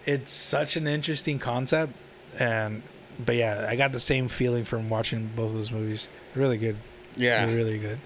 it's 0.06 0.32
such 0.32 0.76
an 0.78 0.88
interesting 0.88 1.40
concept, 1.40 1.94
and 2.40 2.84
but 3.24 3.36
yeah, 3.36 3.66
I 3.68 3.76
got 3.76 3.92
the 3.94 4.00
same 4.00 4.28
feeling 4.28 4.64
from 4.64 4.90
watching 4.90 5.30
both 5.36 5.54
those 5.54 5.72
movies. 5.72 6.08
Really 6.36 6.58
good. 6.58 6.76
yeah. 7.16 7.42
Really, 7.46 7.56
really 7.56 7.78
good. 7.80 8.00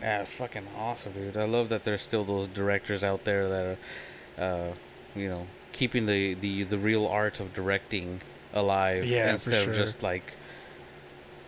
Yeah, 0.00 0.24
fucking 0.24 0.66
awesome, 0.78 1.12
dude. 1.12 1.36
I 1.36 1.44
love 1.44 1.70
that 1.70 1.84
there's 1.84 2.02
still 2.02 2.22
those 2.24 2.46
directors 2.48 3.02
out 3.02 3.24
there 3.24 3.48
that 3.48 3.76
are, 4.38 4.42
uh, 4.44 4.72
you 5.16 5.28
know, 5.28 5.46
keeping 5.72 6.06
the, 6.06 6.34
the, 6.34 6.62
the 6.64 6.78
real 6.78 7.06
art 7.06 7.40
of 7.40 7.52
directing 7.54 8.20
alive 8.54 9.04
Yeah, 9.06 9.32
instead 9.32 9.64
sure. 9.64 9.72
of 9.72 9.76
just 9.76 10.02
like 10.02 10.34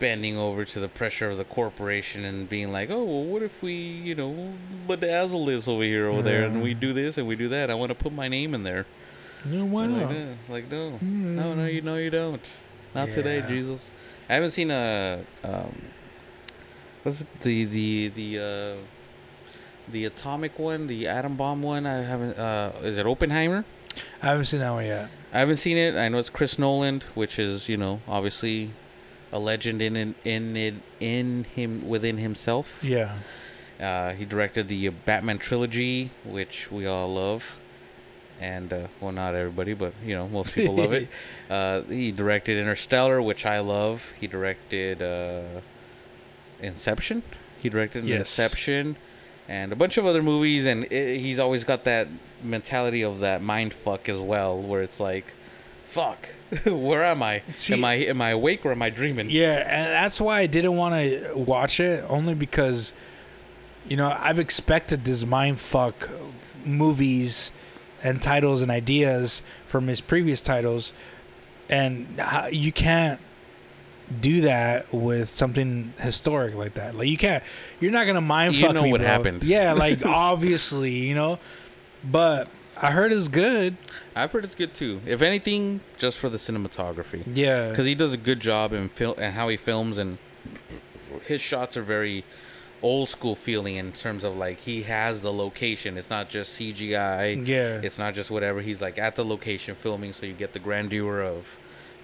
bending 0.01 0.35
over 0.35 0.65
to 0.65 0.79
the 0.79 0.87
pressure 0.87 1.29
of 1.29 1.37
the 1.37 1.43
corporation 1.43 2.25
and 2.25 2.49
being 2.49 2.71
like, 2.71 2.89
oh, 2.89 3.03
well, 3.03 3.23
what 3.23 3.43
if 3.43 3.61
we, 3.61 3.73
you 3.73 4.15
know, 4.15 4.53
bedazzle 4.87 5.45
this 5.45 5.67
over 5.67 5.83
here, 5.83 6.07
over 6.07 6.23
there, 6.23 6.43
and 6.43 6.63
we 6.63 6.73
Mm. 6.73 6.79
do 6.79 6.91
this 6.91 7.19
and 7.19 7.27
we 7.27 7.35
do 7.35 7.47
that. 7.49 7.69
I 7.69 7.75
want 7.75 7.91
to 7.91 7.95
put 7.95 8.11
my 8.11 8.27
name 8.27 8.55
in 8.55 8.63
there. 8.63 8.87
Yeah, 9.47 9.61
why 9.61 9.85
like, 9.85 10.01
not? 10.01 10.09
that. 10.09 10.35
like 10.49 10.71
no, 10.71 10.97
no, 11.01 11.53
no, 11.53 11.65
you 11.67 11.81
know, 11.81 11.97
you 11.97 12.09
don't. 12.09 12.41
Not 12.95 13.11
today, 13.11 13.43
Jesus. 13.47 13.91
I 14.27 14.33
haven't 14.33 14.51
seen 14.51 14.71
a 14.71 15.21
um, 15.43 15.81
what's 17.03 17.21
it, 17.21 17.27
the 17.41 17.65
the 17.65 18.07
the 18.09 18.29
uh, 18.39 18.81
the 19.91 20.05
atomic 20.05 20.57
one, 20.59 20.87
the 20.87 21.07
atom 21.07 21.35
bomb 21.37 21.61
one. 21.61 21.85
I 21.85 22.03
haven't. 22.03 22.37
Uh, 22.37 22.71
is 22.83 22.97
it 22.97 23.05
Oppenheimer? 23.05 23.65
I 24.21 24.27
haven't 24.27 24.45
seen 24.45 24.59
that 24.61 24.71
one 24.71 24.85
yet. 24.85 25.09
I 25.33 25.39
haven't 25.39 25.57
seen 25.57 25.77
it. 25.77 25.95
I 25.95 26.09
know 26.09 26.17
it's 26.19 26.29
Chris 26.29 26.57
Nolan, 26.59 27.01
which 27.15 27.39
is 27.39 27.69
you 27.69 27.77
know 27.77 28.01
obviously 28.07 28.71
a 29.31 29.39
legend 29.39 29.81
in 29.81 29.95
in 29.95 30.15
in 30.55 30.81
in 30.99 31.43
him 31.55 31.87
within 31.87 32.17
himself. 32.17 32.83
Yeah. 32.83 33.17
Uh, 33.79 34.11
he 34.13 34.25
directed 34.25 34.67
the 34.67 34.89
Batman 34.89 35.39
trilogy, 35.39 36.11
which 36.23 36.69
we 36.71 36.85
all 36.85 37.11
love, 37.11 37.55
and 38.39 38.71
uh, 38.71 38.87
well, 38.99 39.11
not 39.11 39.33
everybody, 39.33 39.73
but 39.73 39.93
you 40.05 40.15
know 40.15 40.27
most 40.27 40.53
people 40.53 40.75
love 40.75 40.93
it. 40.93 41.07
Uh, 41.49 41.81
he 41.81 42.13
directed 42.13 42.57
Interstellar, 42.57 43.21
which 43.21 43.45
I 43.45 43.59
love. 43.59 44.13
He 44.17 44.25
directed 44.25 45.01
uh, 45.01 45.59
Inception. 46.61 47.23
He 47.61 47.67
directed 47.69 48.05
Yes. 48.05 48.19
Inception, 48.19 48.95
and 49.49 49.73
a 49.73 49.75
bunch 49.75 49.97
of 49.97 50.05
other 50.05 50.23
movies. 50.23 50.65
And 50.65 50.85
i 50.91 51.15
he's 51.17 51.39
always 51.39 51.63
got 51.65 51.83
that 51.83 52.07
mentality 52.41 53.01
of 53.03 53.19
that 53.19 53.41
mind 53.41 53.73
fuck 53.73 54.07
as 54.07 54.19
well, 54.19 54.57
where 54.57 54.81
it's 54.81 54.99
like, 54.99 55.33
fuck, 55.91 56.27
where 56.65 57.03
am 57.03 57.21
I? 57.21 57.43
See- 57.53 57.73
am 57.73 57.83
I 57.85 57.93
am 57.95 58.21
I 58.21 58.29
awake 58.31 58.65
or 58.65 58.71
am 58.71 58.81
I 58.81 58.89
dreaming? 58.89 59.29
Yeah, 59.29 59.63
and 59.67 59.91
that's 59.93 60.19
why 60.19 60.39
I 60.39 60.47
didn't 60.47 60.75
want 60.75 60.95
to 60.95 61.33
watch 61.35 61.79
it 61.79 62.03
only 62.09 62.33
because 62.33 62.93
you 63.87 63.97
know, 63.97 64.15
I've 64.17 64.37
expected 64.39 65.05
this 65.05 65.25
mind 65.25 65.59
fuck 65.59 66.07
movies 66.63 67.49
and 68.03 68.21
titles 68.21 68.61
and 68.61 68.69
ideas 68.69 69.41
from 69.67 69.87
his 69.87 70.01
previous 70.01 70.41
titles 70.43 70.93
and 71.67 72.19
how, 72.19 72.47
you 72.47 72.71
can't 72.71 73.19
do 74.19 74.41
that 74.41 74.93
with 74.93 75.29
something 75.29 75.93
historic 75.99 76.53
like 76.53 76.73
that. 76.75 76.95
Like 76.95 77.07
you 77.07 77.17
can't 77.17 77.43
you're 77.79 77.91
not 77.91 78.03
going 78.03 78.15
to 78.15 78.21
mind 78.21 78.55
You 78.55 78.65
fuck 78.65 78.75
know 78.75 78.83
me, 78.83 78.91
what 78.91 79.01
bro. 79.01 79.07
happened. 79.09 79.43
Yeah, 79.43 79.73
like 79.85 80.05
obviously, 80.05 80.91
you 80.91 81.15
know. 81.15 81.39
But 82.03 82.49
I 82.81 82.91
heard 82.91 83.13
it's 83.13 83.27
good. 83.27 83.77
I've 84.15 84.31
heard 84.31 84.43
it's 84.43 84.55
good 84.55 84.73
too. 84.73 85.01
If 85.05 85.21
anything, 85.21 85.81
just 85.99 86.17
for 86.17 86.29
the 86.29 86.37
cinematography. 86.37 87.23
Yeah. 87.33 87.69
because 87.69 87.85
he 87.85 87.93
does 87.93 88.13
a 88.13 88.17
good 88.17 88.39
job 88.39 88.73
in 88.73 88.89
film 88.89 89.15
and 89.17 89.35
how 89.35 89.49
he 89.49 89.57
films 89.57 89.97
and 89.99 90.17
his 91.25 91.41
shots 91.41 91.77
are 91.77 91.83
very 91.83 92.23
old 92.81 93.07
school 93.07 93.35
feeling 93.35 93.75
in 93.75 93.91
terms 93.91 94.23
of 94.23 94.35
like 94.35 94.59
he 94.61 94.83
has 94.83 95.21
the 95.21 95.31
location 95.31 95.97
it's 95.97 96.09
not 96.09 96.29
just 96.29 96.59
cgi 96.59 97.47
yeah. 97.47 97.79
it's 97.83 97.99
not 97.99 98.15
just 98.15 98.31
whatever 98.31 98.59
he's 98.61 98.81
like 98.81 98.97
at 98.97 99.15
the 99.15 99.23
location 99.23 99.75
filming 99.75 100.11
so 100.11 100.25
you 100.25 100.33
get 100.33 100.53
the 100.53 100.59
grandeur 100.59 101.21
of 101.21 101.57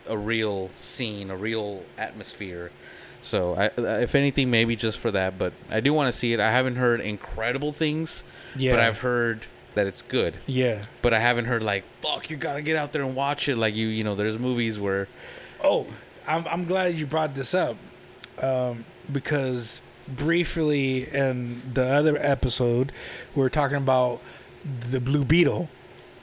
a 0.07 0.15
real 0.15 0.69
scene 0.79 1.31
a 1.31 1.35
real 1.35 1.83
atmosphere 1.97 2.69
so 3.21 3.55
I, 3.55 3.71
if 4.01 4.13
anything 4.13 4.51
maybe 4.51 4.75
just 4.75 4.99
for 4.99 5.09
that 5.09 5.39
but 5.39 5.51
i 5.71 5.79
do 5.79 5.93
want 5.93 6.13
to 6.13 6.17
see 6.17 6.31
it 6.33 6.39
i 6.39 6.51
haven't 6.51 6.75
heard 6.75 7.01
incredible 7.01 7.71
things 7.71 8.23
yeah. 8.55 8.71
but 8.71 8.79
i've 8.79 8.99
heard 8.99 9.47
that 9.77 9.87
it's 9.87 10.01
good, 10.01 10.37
Yeah. 10.45 10.85
but 11.01 11.13
I 11.13 11.19
haven't 11.19 11.45
heard 11.45 11.63
like 11.63 11.83
fuck 12.01 12.29
you 12.29 12.37
gotta 12.37 12.61
get 12.61 12.75
out 12.75 12.91
there 12.93 13.01
and 13.03 13.15
watch 13.15 13.47
it. 13.49 13.55
Like 13.57 13.73
you 13.75 13.87
you 13.87 14.03
know 14.03 14.13
there's 14.15 14.37
movies 14.37 14.79
where 14.79 15.07
Oh, 15.63 15.87
I'm 16.27 16.45
I'm 16.47 16.65
glad 16.65 16.95
you 16.95 17.05
brought 17.07 17.33
this 17.33 17.53
up, 17.53 17.77
um, 18.39 18.85
because 19.11 19.81
briefly 20.07 21.07
in 21.13 21.61
the 21.73 21.85
other 21.85 22.17
episode, 22.19 22.91
we 23.35 23.41
were 23.41 23.49
talking 23.49 23.77
about 23.77 24.21
the 24.91 24.99
Blue 24.99 25.23
Beetle. 25.25 25.69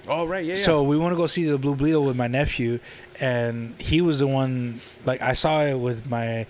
oh 0.07 0.27
right 0.27 0.45
yeah, 0.45 0.55
So 0.55 0.83
we 0.83 0.97
want 0.99 1.13
to 1.13 1.17
go 1.17 1.27
see 1.27 1.45
the 1.45 1.59
Blue 1.59 1.75
Beetle 1.75 2.05
with 2.05 2.17
my 2.17 2.27
nephew, 2.29 2.79
and 3.21 3.75
he 3.79 4.01
was 4.01 4.19
the 4.21 4.27
one. 4.27 4.81
Like 5.07 5.21
I 5.23 5.33
saw 5.33 5.63
it 5.65 5.79
with 5.79 6.09
my 6.09 6.47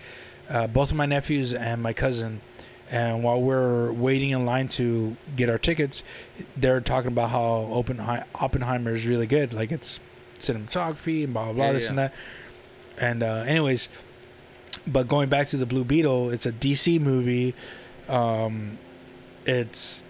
uh, 0.51 0.67
both 0.67 0.91
of 0.91 0.97
my 0.97 1.07
nephews 1.07 1.55
and 1.55 1.83
my 1.83 1.93
cousin. 1.93 2.41
And 2.95 3.25
while 3.25 3.43
we're 3.43 3.91
waiting 3.91 4.31
in 4.31 4.47
line 4.47 4.69
to 4.69 5.17
get 5.35 5.51
our 5.51 5.59
tickets, 5.59 6.05
they're 6.57 6.81
talking 6.81 7.09
about 7.09 7.31
how 7.31 7.69
Oppenheimer, 7.73 8.25
Oppenheimer 8.37 8.93
is 8.93 9.05
really 9.05 9.27
good. 9.27 9.53
Like 9.53 9.73
it's 9.73 9.99
cinematography 10.39 11.25
and 11.25 11.33
blah 11.35 11.47
blah 11.47 11.53
blah 11.55 11.65
Yeah, 11.67 11.73
this 11.73 11.83
yeah. 11.85 11.89
and 11.89 11.99
that. 11.99 12.15
And 12.97 13.23
uh, 13.25 13.45
anyways, 13.49 13.89
but 14.87 15.09
going 15.09 15.29
back 15.29 15.49
to 15.49 15.57
the 15.57 15.67
Blue 15.67 15.83
Beetle, 15.85 16.31
it's 16.31 16.47
a 16.47 16.53
DC 16.53 17.01
movie. 17.01 17.53
Um, 18.07 18.79
it's 19.45 20.05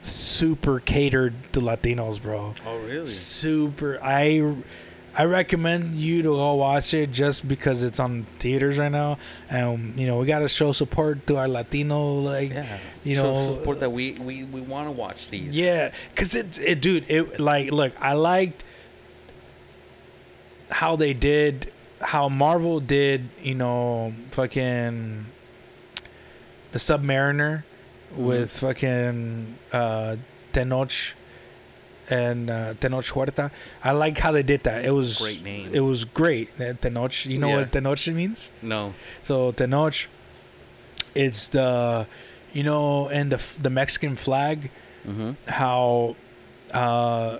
super 0.00 0.78
catered 0.78 1.34
to 1.52 1.60
Latinos, 1.60 2.22
bro 2.22 2.54
oh 2.66 2.78
really 2.78 3.06
super 3.06 3.98
i 4.02 4.54
i 5.16 5.24
recommend 5.24 5.94
you 5.96 6.22
to 6.22 6.28
go 6.30 6.54
watch 6.54 6.94
it 6.94 7.10
just 7.12 7.46
because 7.46 7.82
it's 7.82 8.00
on 8.00 8.24
theaters 8.38 8.78
right 8.78 8.90
now. 8.92 9.18
And 9.50 9.98
you 9.98 10.06
know 10.06 10.18
we 10.18 10.26
got 10.26 10.40
to 10.40 10.48
show 10.48 10.72
support 10.72 11.26
to 11.26 11.36
our 11.36 11.48
latino 11.48 12.14
like 12.20 12.52
yeah. 12.52 12.78
you 13.04 13.16
So 13.16 13.32
know, 13.32 13.54
support 13.54 13.80
that 13.80 13.90
we 13.90 14.12
we 14.12 14.44
we 14.44 14.60
want 14.60 14.88
to 14.88 14.92
watch 14.92 15.28
these. 15.30 15.56
Yeah 15.56 15.92
because 16.14 16.34
it, 16.34 16.58
it 16.58 16.80
dude 16.80 17.04
it 17.10 17.38
like 17.38 17.70
look 17.72 17.92
i 18.00 18.14
liked 18.14 18.64
how 20.70 20.96
they 20.96 21.12
did 21.12 21.70
how 22.00 22.28
marvel 22.28 22.80
did 22.80 23.28
you 23.42 23.54
know 23.54 24.14
fucking 24.30 25.26
the 26.72 26.78
submariner 26.78 27.64
Mm-hmm. 28.12 28.26
with 28.26 28.50
fucking 28.58 29.56
uh 29.72 30.16
tenoch 30.52 31.14
and 32.10 32.50
uh, 32.50 32.74
Tenoch 32.74 33.08
Huerta. 33.12 33.50
I 33.82 33.92
like 33.92 34.18
how 34.18 34.32
they 34.32 34.42
did 34.42 34.62
that. 34.62 34.84
It 34.84 34.90
was 34.90 35.18
Great 35.18 35.42
name. 35.44 35.70
It 35.72 35.80
was 35.80 36.04
great. 36.04 36.48
uh, 36.58 36.74
Tenoch. 36.74 37.26
You 37.26 37.38
know 37.38 37.48
Yeah. 37.48 37.56
what 37.58 37.72
Tenoch 37.72 38.12
means? 38.14 38.50
no 38.60 38.94
So 39.24 39.52
Tenoch, 39.52 40.06
it's 41.14 41.48
the, 41.48 42.06
you 42.52 42.62
know, 42.62 43.08
and 43.08 43.30
the 43.32 43.40
the 43.62 43.70
Mexican 43.70 44.16
flag, 44.16 44.70
mm-hmm. 45.06 45.32
how, 45.48 46.16
uh, 46.72 47.38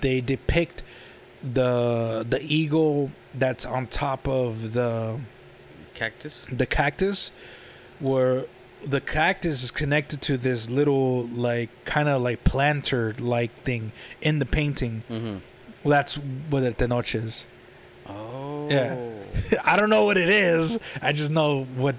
they 0.00 0.20
depict 0.20 0.82
the 1.42 2.24
the 2.28 2.40
eagle 2.42 3.10
that's 3.34 3.64
on 3.64 3.86
top 3.86 4.28
of 4.28 4.72
the 4.74 5.18
cactus 5.94 6.46
the 6.50 6.66
cactus, 6.66 7.30
where 7.98 8.44
the 8.84 9.00
cactus 9.00 9.62
is 9.62 9.70
connected 9.70 10.22
to 10.22 10.36
this 10.36 10.70
little 10.70 11.26
like 11.26 11.68
kind 11.84 12.08
of 12.08 12.22
like 12.22 12.44
planter 12.44 13.14
like 13.18 13.52
thing 13.62 13.92
in 14.20 14.38
the 14.38 14.46
painting. 14.46 15.04
mm-hmm. 15.10 15.38
Well, 15.82 15.90
that's 15.90 16.16
what 16.16 16.62
a 16.62 16.72
tenoch 16.72 17.14
is. 17.14 17.46
oh 18.06 18.68
Yeah. 18.70 18.96
I 19.64 19.76
don't 19.76 19.90
know 19.90 20.04
what 20.04 20.16
it 20.18 20.28
is. 20.28 20.78
I 21.00 21.12
just 21.12 21.30
know 21.30 21.64
what 21.76 21.94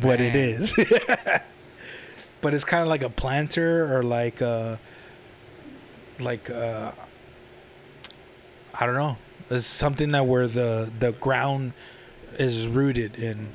what 0.00 0.20
it 0.20 0.34
Man. 0.34 0.48
is. 0.62 0.74
but 2.40 2.54
it's 2.54 2.64
kind 2.64 2.82
of 2.82 2.88
like 2.88 3.02
a 3.02 3.10
planter 3.10 3.96
or 3.96 4.02
like 4.02 4.40
a 4.40 4.78
like 6.20 6.50
uh 6.50 6.92
I 8.74 8.86
don't 8.86 8.94
know. 8.94 9.16
It's 9.50 9.66
something 9.66 10.12
that 10.12 10.26
where 10.26 10.46
the 10.46 10.90
the 10.98 11.12
ground 11.12 11.72
is 12.38 12.66
rooted 12.66 13.16
in. 13.16 13.48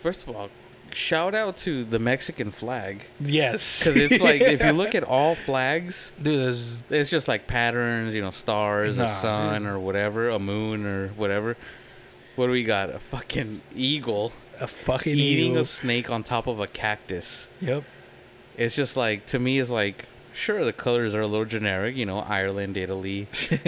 first 0.00 0.26
of 0.28 0.36
all 0.36 0.50
shout 0.96 1.34
out 1.34 1.56
to 1.58 1.84
the 1.84 1.98
mexican 1.98 2.50
flag 2.50 3.04
Yes. 3.20 3.78
because 3.80 3.96
it's 4.00 4.22
like 4.22 4.40
if 4.40 4.64
you 4.64 4.72
look 4.72 4.94
at 5.00 5.04
all 5.04 5.34
flags 5.34 6.10
dude, 6.20 6.40
there's 6.40 6.84
it's 6.90 7.10
just 7.10 7.28
like 7.28 7.46
patterns, 7.46 8.14
you 8.14 8.22
know, 8.22 8.30
stars, 8.30 8.96
Nah, 8.96 9.04
a 9.04 9.08
sun, 9.08 9.62
dude. 9.62 9.72
or 9.72 9.78
whatever, 9.78 10.30
a 10.30 10.38
moon, 10.38 10.86
or 10.86 11.08
whatever. 11.08 11.56
What 12.36 12.46
do 12.46 12.52
we 12.52 12.64
got? 12.64 12.90
A 12.90 12.98
fucking 12.98 13.60
eagle 13.74 14.32
a 14.58 14.66
fucking 14.66 15.14
eating 15.14 15.50
eagle. 15.52 15.62
a 15.62 15.64
snake 15.66 16.08
on 16.10 16.22
top 16.24 16.46
of 16.46 16.60
a 16.60 16.66
cactus. 16.66 17.46
Yep. 17.60 17.84
It's 18.56 18.74
just 18.74 18.96
like 18.96 19.26
to 19.26 19.38
me, 19.38 19.58
it's 19.58 19.70
like 19.70 20.06
sure 20.36 20.64
the 20.64 20.72
colors 20.72 21.14
are 21.14 21.22
a 21.22 21.26
little 21.26 21.44
generic, 21.44 21.96
you 21.96 22.06
know, 22.06 22.18
Ireland, 22.18 22.76
Italy, 22.76 23.28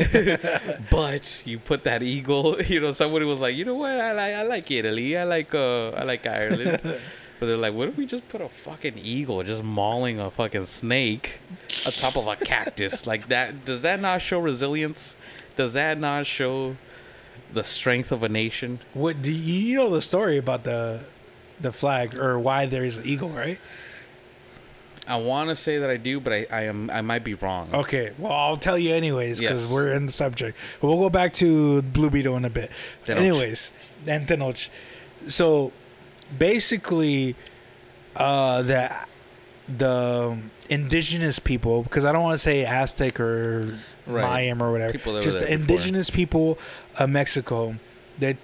but 0.90 1.42
you 1.44 1.58
put 1.58 1.84
that 1.84 2.02
eagle, 2.02 2.60
you 2.66 2.80
know, 2.80 2.92
somebody 2.92 3.24
was 3.24 3.40
like, 3.40 3.56
you 3.56 3.64
know 3.64 3.74
what, 3.74 3.92
I 3.92 4.12
like, 4.12 4.34
I 4.34 4.42
like 4.42 4.70
Italy, 4.70 5.16
I 5.16 5.24
like, 5.24 5.54
uh, 5.54 5.90
I 5.90 6.04
like 6.04 6.26
Ireland. 6.26 6.80
But 7.40 7.46
they're 7.46 7.56
like, 7.56 7.74
what 7.74 7.88
if 7.88 7.96
we 7.96 8.04
just 8.04 8.28
put 8.28 8.40
a 8.40 8.48
fucking 8.48 8.98
eagle 8.98 9.42
just 9.44 9.62
mauling 9.62 10.18
a 10.18 10.28
fucking 10.28 10.64
snake 10.64 11.38
on 11.86 11.92
top 11.92 12.16
of 12.16 12.26
a 12.26 12.34
cactus 12.34 13.06
like 13.06 13.28
that? 13.28 13.64
Does 13.64 13.82
that 13.82 14.00
not 14.00 14.20
show 14.20 14.40
resilience? 14.40 15.14
Does 15.54 15.72
that 15.74 15.98
not 15.98 16.26
show 16.26 16.76
the 17.52 17.62
strength 17.62 18.10
of 18.10 18.24
a 18.24 18.28
nation? 18.28 18.80
What 18.92 19.22
do 19.22 19.30
you, 19.32 19.54
you 19.54 19.76
know 19.76 19.90
the 19.90 20.02
story 20.02 20.36
about 20.36 20.64
the 20.64 21.00
the 21.60 21.72
flag 21.72 22.18
or 22.18 22.38
why 22.38 22.66
there's 22.66 22.96
an 22.96 23.06
eagle, 23.06 23.30
right? 23.30 23.58
I 25.08 25.16
want 25.16 25.48
to 25.48 25.56
say 25.56 25.78
that 25.78 25.88
I 25.90 25.96
do, 25.96 26.20
but 26.20 26.32
I, 26.32 26.46
I 26.50 26.62
am 26.64 26.90
I 26.90 27.00
might 27.00 27.24
be 27.24 27.34
wrong. 27.34 27.70
Okay, 27.72 28.12
well 28.18 28.32
I'll 28.32 28.56
tell 28.58 28.78
you 28.78 28.94
anyways 28.94 29.40
because 29.40 29.62
Yes. 29.64 29.72
we're 29.72 29.92
in 29.92 30.06
the 30.06 30.12
subject. 30.12 30.56
We'll 30.82 30.98
go 30.98 31.10
back 31.10 31.32
to 31.34 31.82
Blue 31.82 32.10
Beetle 32.10 32.36
in 32.36 32.44
a 32.44 32.50
bit. 32.50 32.70
Tenoch. 33.06 33.16
Anyways, 33.16 33.70
and 34.06 34.28
Tenoch. 34.28 34.68
So 35.28 35.72
basically, 36.38 37.34
uh, 38.16 38.62
the 38.62 38.94
the 39.68 40.38
indigenous 40.70 41.38
people, 41.38 41.82
because 41.82 42.04
I 42.04 42.12
don't 42.12 42.22
want 42.22 42.34
to 42.34 42.38
say 42.38 42.64
Aztec 42.64 43.18
or 43.20 43.78
Right. 44.06 44.22
Mayan 44.22 44.62
or 44.62 44.72
whatever, 44.72 44.92
People 44.92 45.12
that 45.12 45.18
were 45.18 45.22
just 45.24 45.40
the 45.40 45.44
there 45.46 45.58
before. 45.58 45.74
indigenous 45.76 46.08
people 46.08 46.58
of 46.98 47.10
Mexico 47.10 47.76
that 48.18 48.38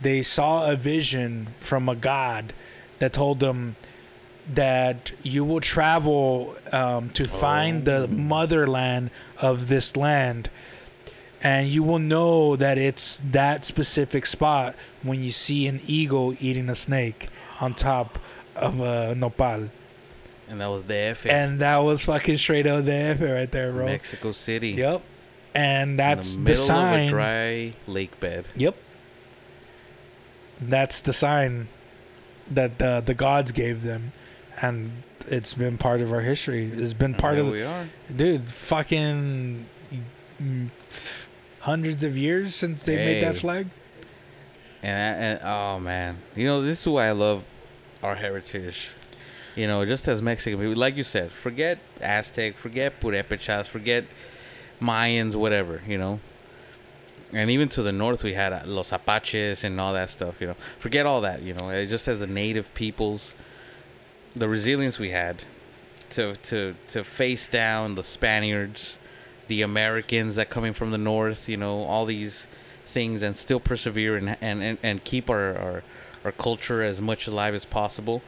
they 0.00 0.22
saw 0.22 0.70
a 0.70 0.74
vision 0.74 1.48
from 1.60 1.86
a 1.88 1.94
god 1.94 2.54
that 2.98 3.12
told 3.12 3.40
them 3.40 3.76
that 4.54 5.12
you 5.22 5.44
will 5.44 5.60
travel 5.60 6.56
um, 6.72 7.10
to 7.10 7.24
find 7.24 7.88
Oh. 7.88 8.00
the 8.02 8.08
motherland 8.08 9.10
of 9.40 9.68
this 9.68 9.96
land 9.96 10.50
and 11.44 11.68
you 11.68 11.82
will 11.82 11.98
know 11.98 12.54
that 12.56 12.78
it's 12.78 13.20
that 13.30 13.64
specific 13.64 14.26
spot 14.26 14.74
when 15.02 15.22
you 15.24 15.30
see 15.32 15.66
an 15.66 15.80
eagle 15.86 16.34
eating 16.40 16.68
a 16.68 16.74
snake 16.74 17.28
on 17.60 17.74
top 17.74 18.18
of 18.56 18.80
a 18.80 19.14
nopal 19.14 19.70
And 20.48 20.60
that 20.60 20.66
was 20.66 20.82
the 20.84 20.94
F 20.96 21.26
and 21.26 21.60
that 21.60 21.78
was 21.78 22.04
fucking 22.04 22.36
straight 22.36 22.66
out 22.66 22.84
the 22.84 22.92
F 22.94 23.20
right 23.20 23.50
there 23.50 23.72
bro 23.72 23.86
Mexico 23.86 24.32
City. 24.32 24.70
yep 24.70 25.02
and 25.54 25.98
that's 25.98 26.34
the, 26.36 26.42
the 26.44 26.56
sign 26.56 27.00
of 27.02 27.06
a 27.06 27.10
dry 27.10 27.72
lake 27.86 28.18
bed. 28.20 28.46
Yep. 28.56 28.74
That's 30.60 31.00
the 31.00 31.12
sign 31.12 31.66
that 32.50 32.78
the 32.78 33.02
the 33.04 33.14
gods 33.14 33.52
gave 33.52 33.82
them, 33.82 34.12
and 34.62 35.02
it's 35.26 35.54
been 35.54 35.76
part 35.76 36.00
of 36.00 36.12
our 36.12 36.20
history. 36.20 36.70
It's 36.72 36.94
been 36.94 37.14
part 37.14 37.38
of, 37.38 37.50
we 37.50 37.62
are. 37.62 37.88
dude. 38.14 38.48
Fucking 38.50 39.66
hundreds 41.60 42.02
of 42.04 42.16
years 42.16 42.54
since 42.54 42.84
they 42.84 42.96
made 42.96 43.22
that 43.22 43.36
flag. 43.36 43.68
And, 44.82 45.40
and 45.40 45.40
oh 45.44 45.78
man, 45.78 46.18
you 46.34 46.46
know 46.46 46.62
this 46.62 46.80
is 46.80 46.88
why 46.88 47.08
I 47.08 47.12
love 47.12 47.44
our 48.02 48.14
heritage. 48.16 48.90
You 49.54 49.66
know, 49.66 49.84
just 49.84 50.08
as 50.08 50.22
Mexican 50.22 50.58
people, 50.58 50.74
like 50.74 50.96
you 50.96 51.04
said, 51.04 51.30
forget 51.30 51.78
Aztec, 52.00 52.56
forget 52.56 52.98
Purépechas, 53.00 53.66
forget 53.66 54.04
Mayans, 54.80 55.36
whatever. 55.36 55.82
You 55.86 55.98
know, 55.98 56.20
and 57.32 57.50
even 57.50 57.68
to 57.70 57.82
the 57.82 57.92
north 57.92 58.24
we 58.24 58.34
had 58.34 58.52
uh, 58.52 58.62
Los 58.66 58.92
Apaches 58.92 59.62
and 59.62 59.80
all 59.80 59.92
that 59.92 60.10
stuff. 60.10 60.40
You 60.40 60.48
know, 60.48 60.56
forget 60.78 61.06
all 61.06 61.20
that. 61.20 61.42
You 61.42 61.54
know, 61.54 61.70
it 61.70 61.86
just 61.86 62.08
as 62.08 62.18
the 62.20 62.26
native 62.26 62.72
peoples, 62.74 63.34
the 64.34 64.48
resilience 64.48 64.98
we 64.98 65.10
had 65.10 65.44
to 66.10 66.36
to 66.36 66.74
to 66.88 67.04
face 67.04 67.48
down 67.48 67.94
the 67.94 68.02
Spaniards, 68.02 68.96
the 69.48 69.62
Americans 69.62 70.36
that 70.36 70.50
coming 70.50 70.72
from 70.72 70.90
the 70.90 70.98
north. 70.98 71.48
You 71.48 71.56
know, 71.56 71.82
all 71.84 72.04
these 72.06 72.46
things 72.86 73.22
and 73.22 73.36
still 73.36 73.60
persevere 73.60 74.16
and 74.16 74.36
and, 74.40 74.62
and, 74.62 74.78
and 74.82 75.04
keep 75.04 75.30
our, 75.30 75.56
our 75.56 75.82
our 76.24 76.32
culture 76.32 76.82
as 76.82 77.00
much 77.00 77.26
alive 77.26 77.54
as 77.54 77.64
possible. 77.64 78.22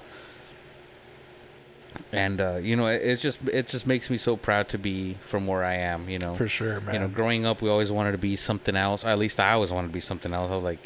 And 2.13 2.41
uh, 2.41 2.57
you 2.57 2.75
know, 2.77 2.87
it, 2.89 3.03
it's 3.03 3.23
just 3.23 3.47
it 3.49 3.69
just 3.69 3.87
makes 3.87 4.11
me 4.11 4.17
so 4.19 4.37
proud 4.37 4.69
to 4.71 4.79
be 4.79 5.15
from 5.21 5.47
where 5.47 5.65
I 5.65 5.75
am. 5.75 6.09
You 6.09 6.19
know, 6.19 6.35
For 6.35 6.49
sure, 6.49 6.81
man. 6.81 6.95
you 6.95 7.01
know, 7.01 7.09
growing 7.09 7.47
up, 7.47 7.63
we 7.63 7.69
always 7.71 7.93
wanted 7.93 8.13
to 8.13 8.19
be 8.19 8.35
something 8.37 8.75
else. 8.77 9.05
At 9.05 9.19
least 9.19 9.39
I 9.39 9.53
always 9.53 9.71
wanted 9.71 9.89
to 9.89 9.95
be 9.95 10.01
something 10.01 10.33
else. 10.33 10.51
I 10.51 10.55
was 10.57 10.65
like, 10.65 10.81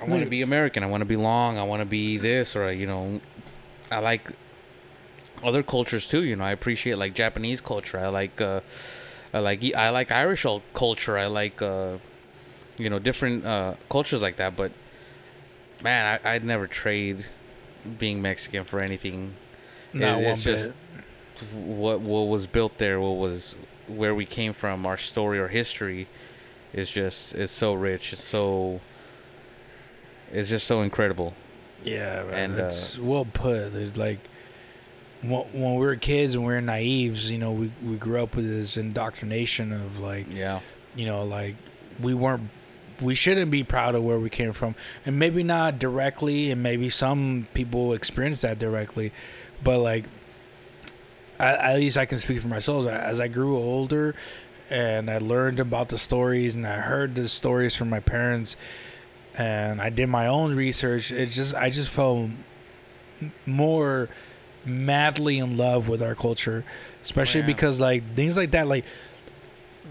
I 0.00 0.06
want 0.06 0.22
to 0.22 0.30
be 0.30 0.42
American. 0.42 0.84
I 0.84 0.86
want 0.86 1.00
to 1.00 1.06
be 1.06 1.16
long. 1.16 1.58
I 1.58 1.64
want 1.64 1.80
to 1.80 1.86
be 1.86 2.18
this, 2.18 2.54
or 2.54 2.70
you 2.72 2.86
know, 2.86 3.20
I 3.94 3.98
like 4.00 4.30
other 5.42 5.62
cultures 5.62 6.06
too. 6.06 6.22
You 6.24 6.36
know, 6.36 6.44
I 6.44 6.52
appreciate 6.52 6.98
like 6.98 7.14
Japanese 7.14 7.60
culture. 7.60 7.98
I 7.98 8.08
like 8.08 8.40
uh, 8.40 8.60
I 9.32 9.38
like 9.40 9.62
I 9.74 9.90
like 9.90 10.10
Irish 10.10 10.46
culture. 10.74 11.18
I 11.18 11.26
like 11.26 11.60
uh, 11.62 11.98
you 12.78 12.90
know 12.90 12.98
different 12.98 13.44
uh, 13.44 13.74
cultures 13.90 14.20
like 14.22 14.36
that. 14.36 14.56
But 14.56 14.72
man, 15.82 16.20
I, 16.24 16.34
I'd 16.34 16.44
never 16.44 16.66
trade 16.66 17.24
being 17.98 18.22
Mexican 18.22 18.64
for 18.64 18.80
anything. 18.80 19.34
Not 19.92 20.20
It- 20.20 20.24
one 20.24 20.32
it's 20.32 20.42
just 20.42 20.72
bit. 20.94 21.48
what 21.52 22.00
what 22.00 22.22
was 22.28 22.46
built 22.46 22.78
there, 22.78 23.00
what 23.00 23.16
was 23.16 23.54
where 23.86 24.14
we 24.14 24.24
came 24.26 24.52
from, 24.54 24.86
our 24.86 24.96
story 24.96 25.38
or 25.38 25.48
history 25.48 26.06
is 26.72 26.90
just 26.90 27.34
it's 27.34 27.52
so 27.52 27.74
rich. 27.74 28.12
It's 28.12 28.24
so 28.24 28.80
it's 30.32 30.48
just 30.48 30.66
so 30.66 30.80
incredible. 30.82 31.34
Yeah, 31.84 32.22
man, 32.24 32.52
And, 32.52 32.60
uh, 32.60 32.64
it's 32.64 32.98
well 32.98 33.24
put. 33.26 33.74
It's 33.74 33.96
like 33.96 34.18
when, 35.22 35.42
when 35.52 35.74
we 35.74 35.86
were 35.86 35.96
kids 35.96 36.34
and 36.34 36.44
we 36.44 36.52
were 36.52 36.60
naives, 36.60 37.30
you 37.30 37.38
know, 37.38 37.52
we 37.52 37.70
we 37.84 37.96
grew 37.96 38.22
up 38.22 38.34
with 38.36 38.46
this 38.46 38.76
indoctrination 38.76 39.72
of 39.72 39.98
like, 39.98 40.26
Yeah. 40.32 40.60
you 40.96 41.06
know, 41.06 41.24
like 41.24 41.56
we 42.00 42.14
weren't, 42.14 42.48
we 43.00 43.14
shouldn't 43.14 43.50
be 43.50 43.62
proud 43.62 43.94
of 43.94 44.02
where 44.02 44.18
we 44.18 44.30
came 44.30 44.52
from, 44.52 44.74
and 45.04 45.18
maybe 45.18 45.42
not 45.42 45.78
directly, 45.78 46.50
and 46.50 46.62
maybe 46.62 46.88
some 46.88 47.46
people 47.54 47.92
experience 47.92 48.40
that 48.42 48.58
directly, 48.58 49.12
but 49.62 49.78
like, 49.78 50.04
at, 51.38 51.58
at 51.60 51.76
least 51.76 51.96
I 51.98 52.06
can 52.06 52.18
speak 52.18 52.40
for 52.40 52.48
myself. 52.48 52.86
As 52.88 53.20
I 53.20 53.28
grew 53.28 53.56
older, 53.56 54.14
and 54.70 55.10
I 55.10 55.18
learned 55.18 55.60
about 55.60 55.88
the 55.90 55.98
stories, 55.98 56.54
and 56.54 56.66
I 56.66 56.78
heard 56.80 57.14
the 57.16 57.28
stories 57.28 57.74
from 57.74 57.90
my 57.90 58.00
parents, 58.00 58.56
and 59.36 59.80
I 59.80 59.90
did 59.90 60.08
my 60.08 60.26
own 60.26 60.54
research. 60.54 61.10
It 61.10 61.26
just, 61.26 61.54
I 61.54 61.70
just 61.70 61.88
felt 61.88 62.30
more 63.46 64.08
madly 64.64 65.38
in 65.38 65.56
love 65.56 65.88
with 65.88 66.02
our 66.02 66.14
culture, 66.14 66.64
especially 67.02 67.40
yeah. 67.42 67.48
because 67.48 67.80
like 67.80 68.14
things 68.14 68.36
like 68.36 68.52
that, 68.52 68.66
like 68.66 68.84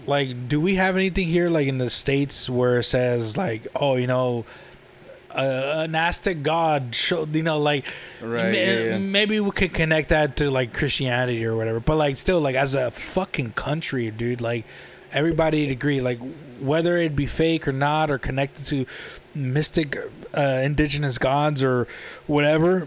like 0.06 0.48
do 0.48 0.60
we 0.60 0.74
have 0.74 0.96
anything 0.96 1.28
here 1.28 1.48
like 1.48 1.68
in 1.68 1.78
the 1.78 1.88
states 1.88 2.50
where 2.50 2.80
it 2.80 2.84
says 2.84 3.36
like 3.36 3.66
oh 3.76 3.94
you 3.94 4.06
know 4.06 4.44
uh, 5.34 5.82
an 5.84 5.94
aztec 5.94 6.42
god 6.42 6.94
show 6.94 7.26
you 7.32 7.42
know 7.42 7.58
like 7.58 7.86
Right. 8.20 8.52
ma- 8.52 8.56
yeah, 8.58 8.78
yeah. 8.80 8.98
maybe 8.98 9.40
we 9.40 9.50
could 9.50 9.74
connect 9.74 10.10
that 10.10 10.36
to 10.36 10.50
like 10.50 10.72
christianity 10.72 11.44
or 11.44 11.56
whatever 11.56 11.80
but 11.80 11.96
like 11.96 12.16
still 12.16 12.40
like 12.40 12.54
as 12.56 12.74
a 12.74 12.90
fucking 12.90 13.52
country 13.52 14.10
dude 14.10 14.40
like 14.40 14.64
everybody'd 15.12 15.70
agree 15.70 16.00
like 16.00 16.18
whether 16.60 16.96
it 16.96 17.14
be 17.16 17.26
fake 17.26 17.66
or 17.68 17.72
not 17.72 18.10
or 18.10 18.18
connected 18.18 18.64
to 18.66 18.86
mystic 19.34 19.96
uh, 20.36 20.60
indigenous 20.62 21.18
gods 21.18 21.62
or 21.64 21.86
whatever 22.26 22.86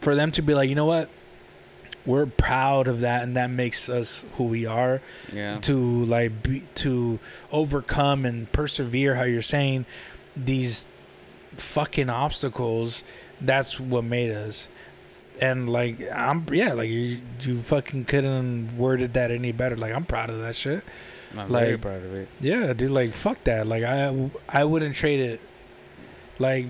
for 0.00 0.14
them 0.14 0.30
to 0.32 0.42
be 0.42 0.54
like 0.54 0.68
you 0.68 0.74
know 0.74 0.84
what 0.84 1.08
we're 2.04 2.26
proud 2.26 2.86
of 2.86 3.00
that 3.00 3.24
and 3.24 3.36
that 3.36 3.50
makes 3.50 3.88
us 3.88 4.24
who 4.36 4.44
we 4.44 4.64
are 4.64 5.00
Yeah. 5.32 5.58
to 5.62 6.04
like 6.04 6.42
be, 6.42 6.62
to 6.76 7.18
overcome 7.50 8.24
and 8.24 8.50
persevere 8.52 9.16
how 9.16 9.24
you're 9.24 9.42
saying 9.42 9.86
these 10.36 10.86
fucking 11.60 12.08
obstacles 12.10 13.02
that's 13.40 13.78
what 13.78 14.02
made 14.04 14.30
us. 14.32 14.68
And 15.40 15.68
like 15.68 16.00
i'm 16.14 16.46
yeah 16.52 16.72
like 16.72 16.88
you 16.88 17.20
you 17.40 17.58
fucking 17.58 18.06
couldn't 18.06 18.76
worded 18.78 19.12
that 19.14 19.30
any 19.30 19.52
better. 19.52 19.76
Like 19.76 19.92
i'm 19.94 20.04
proud 20.06 20.30
of 20.30 20.38
that 20.40 20.56
shit. 20.56 20.82
I'm 21.36 21.48
very 21.52 21.76
proud 21.76 22.02
of 22.02 22.14
it. 22.14 22.28
yeah 22.40 22.72
dude 22.72 22.90
like 22.90 23.12
fuck 23.12 23.44
that. 23.44 23.66
Like 23.66 23.84
i 23.84 24.30
i 24.48 24.64
wouldn't 24.64 24.94
trade 24.94 25.20
it. 25.20 25.40
Like 26.38 26.66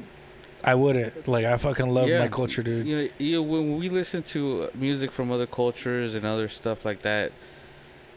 i 0.64 0.74
wouldn't. 0.74 1.28
Like 1.28 1.44
i 1.44 1.56
fucking 1.58 1.88
love 1.88 2.08
Yeah, 2.08 2.20
my 2.20 2.28
culture 2.28 2.62
dude. 2.64 2.86
You 2.86 2.96
know, 3.02 3.08
you 3.18 3.32
know, 3.36 3.42
when 3.42 3.76
we 3.78 3.88
listen 3.88 4.22
to 4.34 4.68
music 4.74 5.12
from 5.12 5.30
other 5.30 5.46
cultures 5.46 6.14
and 6.14 6.24
other 6.26 6.48
stuff 6.48 6.84
like 6.84 7.02
that, 7.02 7.30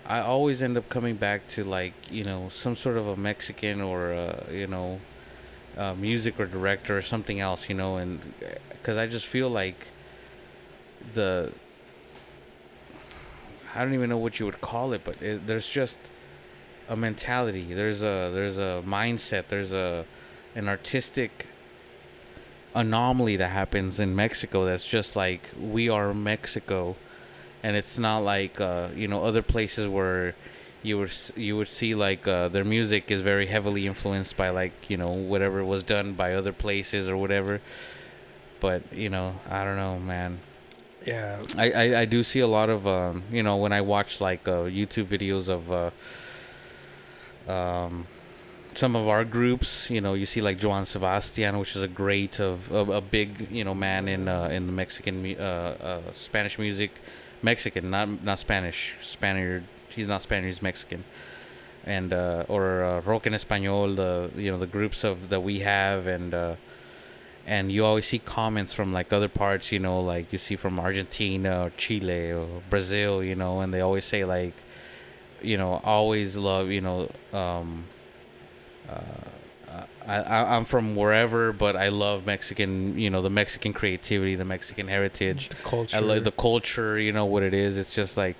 I 0.07 0.21
always 0.21 0.63
end 0.63 0.75
up 0.77 0.89
coming 0.89 1.15
back 1.17 1.47
to 1.49 1.63
like 1.63 1.93
you 2.09 2.23
know 2.23 2.49
some 2.49 2.75
sort 2.75 2.97
of 2.97 3.05
a 3.05 3.15
Mexican 3.15 3.81
or 3.81 4.11
a, 4.11 4.45
you 4.51 4.65
know, 4.65 4.99
uh, 5.77 5.93
music 5.93 6.39
or 6.39 6.45
director 6.45 6.97
or 6.97 7.01
something 7.01 7.39
else. 7.39 7.69
You 7.69 7.75
know, 7.75 7.97
and 7.97 8.21
because 8.71 8.97
I 8.97 9.07
just 9.07 9.25
feel 9.25 9.49
like 9.49 9.87
the 11.13 11.53
I 13.75 13.83
don't 13.83 13.93
even 13.93 14.09
know 14.09 14.17
what 14.17 14.39
you 14.39 14.45
would 14.45 14.61
call 14.61 14.93
it, 14.93 15.03
but 15.03 15.21
it, 15.21 15.45
there's 15.47 15.69
just 15.69 15.99
a 16.87 16.95
mentality. 16.95 17.73
There's 17.73 18.01
a 18.01 18.31
there's 18.33 18.57
a 18.57 18.83
mindset. 18.85 19.47
There's 19.47 19.71
a 19.71 20.05
an 20.55 20.67
artistic 20.67 21.47
anomaly 22.75 23.35
that 23.37 23.49
happens 23.49 23.99
in 23.99 24.15
Mexico 24.15 24.65
that's 24.65 24.87
just 24.87 25.15
like 25.15 25.49
we 25.59 25.89
are 25.89 26.13
Mexico 26.13 26.95
and 27.63 27.75
it's 27.75 27.97
not 27.97 28.19
like 28.19 28.61
uh, 28.61 28.87
you 28.95 29.07
know 29.07 29.23
other 29.23 29.41
places 29.41 29.87
where 29.87 30.35
you 30.83 30.97
would 30.97 31.09
s- 31.09 31.31
you 31.35 31.57
would 31.57 31.67
see 31.67 31.95
like 31.95 32.27
uh, 32.27 32.47
their 32.49 32.63
music 32.65 33.11
is 33.11 33.21
very 33.21 33.47
heavily 33.47 33.85
influenced 33.87 34.37
by 34.37 34.49
like 34.49 34.73
you 34.89 34.97
know 34.97 35.09
whatever 35.09 35.63
was 35.63 35.83
done 35.83 36.13
by 36.13 36.33
other 36.33 36.53
places 36.53 37.09
or 37.09 37.17
whatever. 37.17 37.61
But 38.59 38.83
you 38.93 39.09
know 39.09 39.35
I 39.49 39.63
don't 39.63 39.77
know 39.77 39.99
man. 39.99 40.39
Yeah. 41.05 41.41
I, 41.57 41.71
I, 41.71 41.99
I 42.01 42.05
do 42.05 42.23
see 42.23 42.41
a 42.41 42.47
lot 42.47 42.69
of 42.69 42.85
um, 42.87 43.23
you 43.31 43.43
know 43.43 43.57
when 43.57 43.73
I 43.73 43.81
watch 43.81 44.21
like 44.21 44.47
uh, 44.47 44.63
YouTube 44.63 45.05
videos 45.05 45.49
of 45.49 45.71
uh, 45.71 45.91
um, 47.47 48.05
some 48.75 48.95
of 48.95 49.07
our 49.07 49.25
groups 49.25 49.89
you 49.89 50.01
know 50.01 50.13
you 50.13 50.25
see 50.25 50.41
like 50.41 50.57
Joan 50.59 50.85
Sebastian 50.85 51.57
which 51.59 51.75
is 51.75 51.81
a 51.81 51.87
great 51.87 52.39
of, 52.39 52.71
of 52.71 52.89
a 52.89 53.01
big 53.01 53.49
you 53.51 53.63
know 53.63 53.73
man 53.73 54.07
in 54.07 54.27
uh, 54.27 54.49
in 54.51 54.65
the 54.67 54.71
Mexican 54.73 55.25
uh, 55.39 55.41
uh, 55.41 56.01
Spanish 56.13 56.59
music. 56.59 56.91
Mexican 57.41 57.89
not 57.89 58.23
not 58.23 58.39
Spanish 58.39 58.95
Spaniard 59.01 59.63
he's 59.99 60.07
not 60.07 60.21
Spanish 60.21 60.55
he's 60.55 60.61
Mexican. 60.61 61.03
And 61.85 62.11
uh, 62.13 62.45
or 62.47 62.83
uh, 62.83 63.01
rock 63.01 63.25
en 63.27 63.33
español 63.33 63.95
the 63.95 64.31
you 64.35 64.51
know 64.51 64.57
the 64.57 64.67
groups 64.67 65.03
of 65.03 65.29
that 65.29 65.41
we 65.41 65.59
have 65.59 66.07
and 66.07 66.33
uh, 66.33 66.55
and 67.49 67.71
you 67.71 67.83
always 67.83 68.05
see 68.05 68.19
comments 68.19 68.73
from 68.73 68.93
like 68.93 69.11
other 69.11 69.27
parts 69.27 69.71
you 69.71 69.79
know 69.79 69.99
like 69.99 70.31
you 70.31 70.37
see 70.37 70.55
from 70.55 70.79
argentina 70.79 71.65
or 71.65 71.71
chile 71.77 72.31
or 72.31 72.61
brazil 72.69 73.23
you 73.23 73.35
know 73.35 73.61
and 73.61 73.73
they 73.73 73.81
always 73.81 74.05
say 74.05 74.23
like 74.23 74.53
you 75.41 75.57
know 75.57 75.81
always 75.83 76.37
love 76.37 76.69
you 76.69 76.81
know 76.81 77.09
um 77.33 77.85
uh, 78.87 79.83
I, 80.07 80.17
I 80.21 80.55
i'm 80.55 80.65
from 80.65 80.95
wherever 80.95 81.53
but 81.53 81.75
i 81.75 81.89
love 81.89 82.25
mexican 82.25 82.97
you 82.97 83.09
know 83.09 83.21
the 83.21 83.29
mexican 83.29 83.73
creativity 83.73 84.35
the 84.35 84.45
mexican 84.45 84.87
heritage. 84.87 85.49
The 85.49 85.55
culture 85.55 85.97
I 85.97 85.99
like 86.01 86.23
the 86.23 86.31
culture, 86.31 86.99
you 86.99 87.11
know 87.11 87.25
what 87.25 87.43
it 87.43 87.53
is. 87.53 87.77
It's 87.77 87.93
just 87.93 88.17
like, 88.17 88.35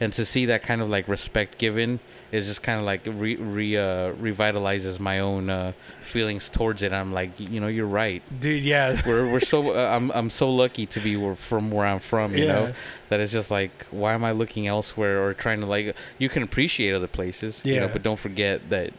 and 0.00 0.12
to 0.14 0.24
see 0.24 0.46
that 0.46 0.62
kind 0.62 0.80
of 0.80 0.88
like 0.88 1.06
respect 1.08 1.58
given 1.58 2.00
is 2.32 2.46
just 2.46 2.62
kind 2.62 2.78
of 2.80 2.86
like 2.86 3.02
re, 3.06 3.36
re 3.36 3.76
uh, 3.76 4.12
revitalizes 4.14 4.98
my 4.98 5.18
own 5.18 5.50
uh, 5.50 5.72
feelings 6.00 6.48
towards 6.48 6.82
it. 6.82 6.92
I'm 6.92 7.12
like, 7.12 7.38
you 7.38 7.60
know, 7.60 7.66
you're 7.68 7.86
right. 7.86 8.22
dude 8.40 8.62
yeah 8.62 9.00
We're 9.06 9.30
we're 9.30 9.40
so 9.40 9.74
uh, 9.74 9.94
I'm 9.94 10.10
I'm 10.12 10.30
so 10.30 10.50
lucky 10.50 10.86
to 10.86 11.00
be 11.00 11.16
where, 11.16 11.34
from 11.36 11.70
where 11.70 11.86
I'm 11.86 12.00
from. 12.00 12.34
You 12.36 12.46
know 12.48 12.66
Yeah. 12.68 12.72
that 13.10 13.20
it's 13.20 13.32
just 13.32 13.50
like, 13.50 13.84
why 13.90 14.14
am 14.14 14.24
I 14.24 14.32
looking 14.32 14.66
elsewhere 14.66 15.22
or 15.22 15.34
trying 15.34 15.60
to 15.60 15.66
like? 15.66 15.94
You 16.18 16.28
can 16.28 16.42
appreciate 16.42 16.92
other 16.94 17.08
places, 17.08 17.60
you 17.64 17.76
know, 17.76 17.86
Yeah. 17.86 17.92
but 17.92 18.02
don't 18.02 18.18
forget 18.18 18.70
that 18.70 18.92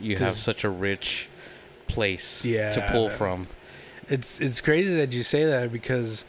you 0.00 0.16
have 0.16 0.34
such 0.34 0.64
a 0.64 0.68
rich 0.70 1.28
place 1.86 2.42
to 2.42 2.86
pull 2.90 3.08
from. 3.08 3.46
it's 4.08 4.40
it's 4.40 4.60
crazy 4.60 4.94
that 4.96 5.12
you 5.14 5.22
say 5.22 5.44
that 5.44 5.72
because 5.72 6.24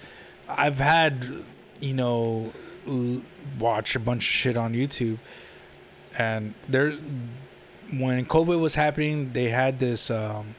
I've 0.48 0.78
had 0.80 1.44
you 1.82 1.94
know 1.94 2.54
l- 2.88 3.22
watch 3.60 3.96
a 3.96 4.00
bunch 4.00 4.24
of 4.28 4.32
shit 4.32 4.58
on 4.58 4.74
YouTube 4.74 5.18
and 6.18 6.54
there 6.68 6.92
when 7.92 8.26
COVID 8.26 8.60
was 8.60 8.76
happening 8.76 9.32
they 9.34 9.50
had 9.50 9.80
this 9.80 10.10
um 10.10 10.56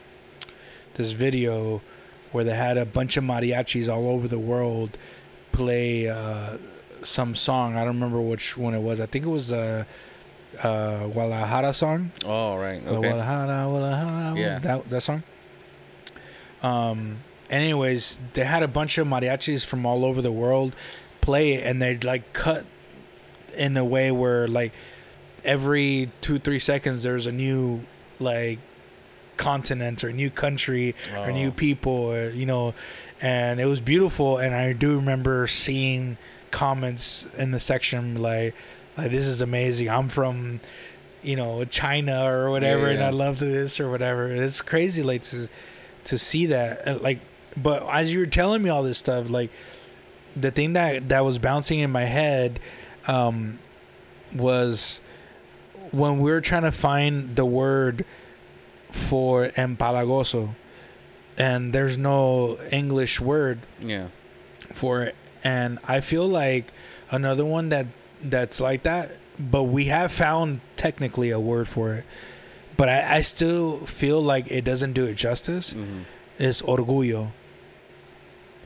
this 0.94 1.12
video 1.12 1.80
where 2.32 2.44
they 2.44 2.54
had 2.54 2.76
a 2.78 2.84
bunch 2.84 3.16
of 3.16 3.24
mariachis 3.24 3.88
all 3.88 4.08
over 4.08 4.28
the 4.28 4.38
world 4.38 4.96
play 5.52 6.08
uh 6.08 6.56
some 7.04 7.34
song 7.34 7.74
I 7.76 7.84
don't 7.84 7.94
remember 7.94 8.20
which 8.20 8.56
one 8.56 8.74
it 8.74 8.80
was 8.80 9.00
I 9.00 9.06
think 9.06 9.24
it 9.26 9.30
was 9.30 9.50
a 9.50 9.86
uh 10.62 11.06
Guadalajara 11.08 11.72
song 11.74 12.12
Oh 12.24 12.56
right, 12.56 12.80
okay. 12.86 13.08
Guadalajara, 13.08 13.64
Guadalajara, 13.68 14.34
Yeah. 14.38 14.58
that 14.60 14.88
that 14.90 15.00
song. 15.02 15.22
Um. 16.62 17.18
Anyways, 17.48 18.18
they 18.32 18.42
had 18.44 18.64
a 18.64 18.68
bunch 18.68 18.98
of 18.98 19.06
mariachis 19.06 19.64
from 19.64 19.86
all 19.86 20.04
over 20.04 20.20
the 20.20 20.32
world 20.32 20.74
play 21.20 21.52
it, 21.54 21.64
and 21.64 21.80
they'd 21.80 22.02
like 22.02 22.32
cut 22.32 22.64
in 23.56 23.76
a 23.76 23.84
way 23.84 24.10
where 24.10 24.46
like 24.48 24.72
every 25.44 26.10
two 26.20 26.38
three 26.38 26.58
seconds 26.58 27.02
there's 27.02 27.26
a 27.26 27.32
new 27.32 27.80
like 28.18 28.58
continent 29.36 30.02
or 30.02 30.08
a 30.08 30.12
new 30.12 30.30
country 30.30 30.94
or 31.16 31.30
new 31.30 31.48
Oh. 31.48 31.52
people 31.52 31.92
or 31.92 32.30
you 32.30 32.46
know 32.46 32.74
and 33.20 33.60
it 33.60 33.66
was 33.66 33.80
beautiful 33.80 34.38
and 34.38 34.54
i 34.54 34.72
do 34.72 34.96
remember 34.96 35.46
seeing 35.46 36.16
comments 36.50 37.26
in 37.36 37.50
the 37.50 37.60
section 37.60 38.20
like 38.22 38.54
like 38.96 39.10
this 39.10 39.26
is 39.26 39.40
amazing 39.42 39.90
i'm 39.90 40.08
from 40.08 40.60
you 41.22 41.36
know 41.36 41.64
china 41.66 42.24
or 42.24 42.50
whatever 42.50 42.86
and 42.88 42.98
Yeah. 43.00 43.08
i 43.08 43.10
love 43.10 43.38
this 43.38 43.78
or 43.78 43.90
whatever 43.90 44.28
it's 44.28 44.62
crazy 44.62 45.02
like 45.02 45.22
to 45.24 45.48
to 46.04 46.18
see 46.18 46.46
that 46.46 46.88
Uh, 46.88 46.98
like 46.98 47.20
but 47.56 47.86
as 47.90 48.12
you 48.14 48.20
were 48.20 48.26
telling 48.26 48.62
me 48.62 48.70
all 48.70 48.82
this 48.82 48.98
stuff 48.98 49.28
like 49.28 49.50
the 50.34 50.50
thing 50.50 50.72
that 50.72 51.08
that 51.10 51.24
was 51.26 51.38
bouncing 51.38 51.78
in 51.80 51.90
my 51.90 52.04
head 52.04 52.58
um, 53.08 53.58
was 54.34 55.00
when 55.92 56.18
we 56.20 56.30
were 56.30 56.40
trying 56.40 56.62
to 56.62 56.72
find 56.72 57.36
the 57.36 57.44
word 57.44 58.04
for 58.90 59.48
empalagoso, 59.50 60.54
and 61.38 61.72
there's 61.72 61.96
no 61.98 62.58
English 62.72 63.20
word 63.20 63.60
Yeah. 63.80 64.08
for 64.74 65.02
it, 65.04 65.14
and 65.44 65.78
I 65.86 66.00
feel 66.00 66.26
like 66.26 66.72
another 67.10 67.44
one 67.44 67.68
that 67.70 67.86
that's 68.22 68.60
like 68.60 68.82
that, 68.84 69.12
but 69.38 69.64
we 69.64 69.86
have 69.86 70.10
found 70.10 70.60
technically 70.76 71.30
a 71.30 71.38
word 71.38 71.68
for 71.68 71.94
it, 71.94 72.04
but 72.76 72.88
I, 72.88 73.16
I 73.16 73.20
still 73.20 73.78
feel 73.86 74.20
like 74.22 74.50
it 74.50 74.64
doesn't 74.64 74.94
do 74.94 75.04
it 75.06 75.14
justice. 75.14 75.72
hmm 75.72 76.00
Is 76.38 76.60
orgullo. 76.62 77.30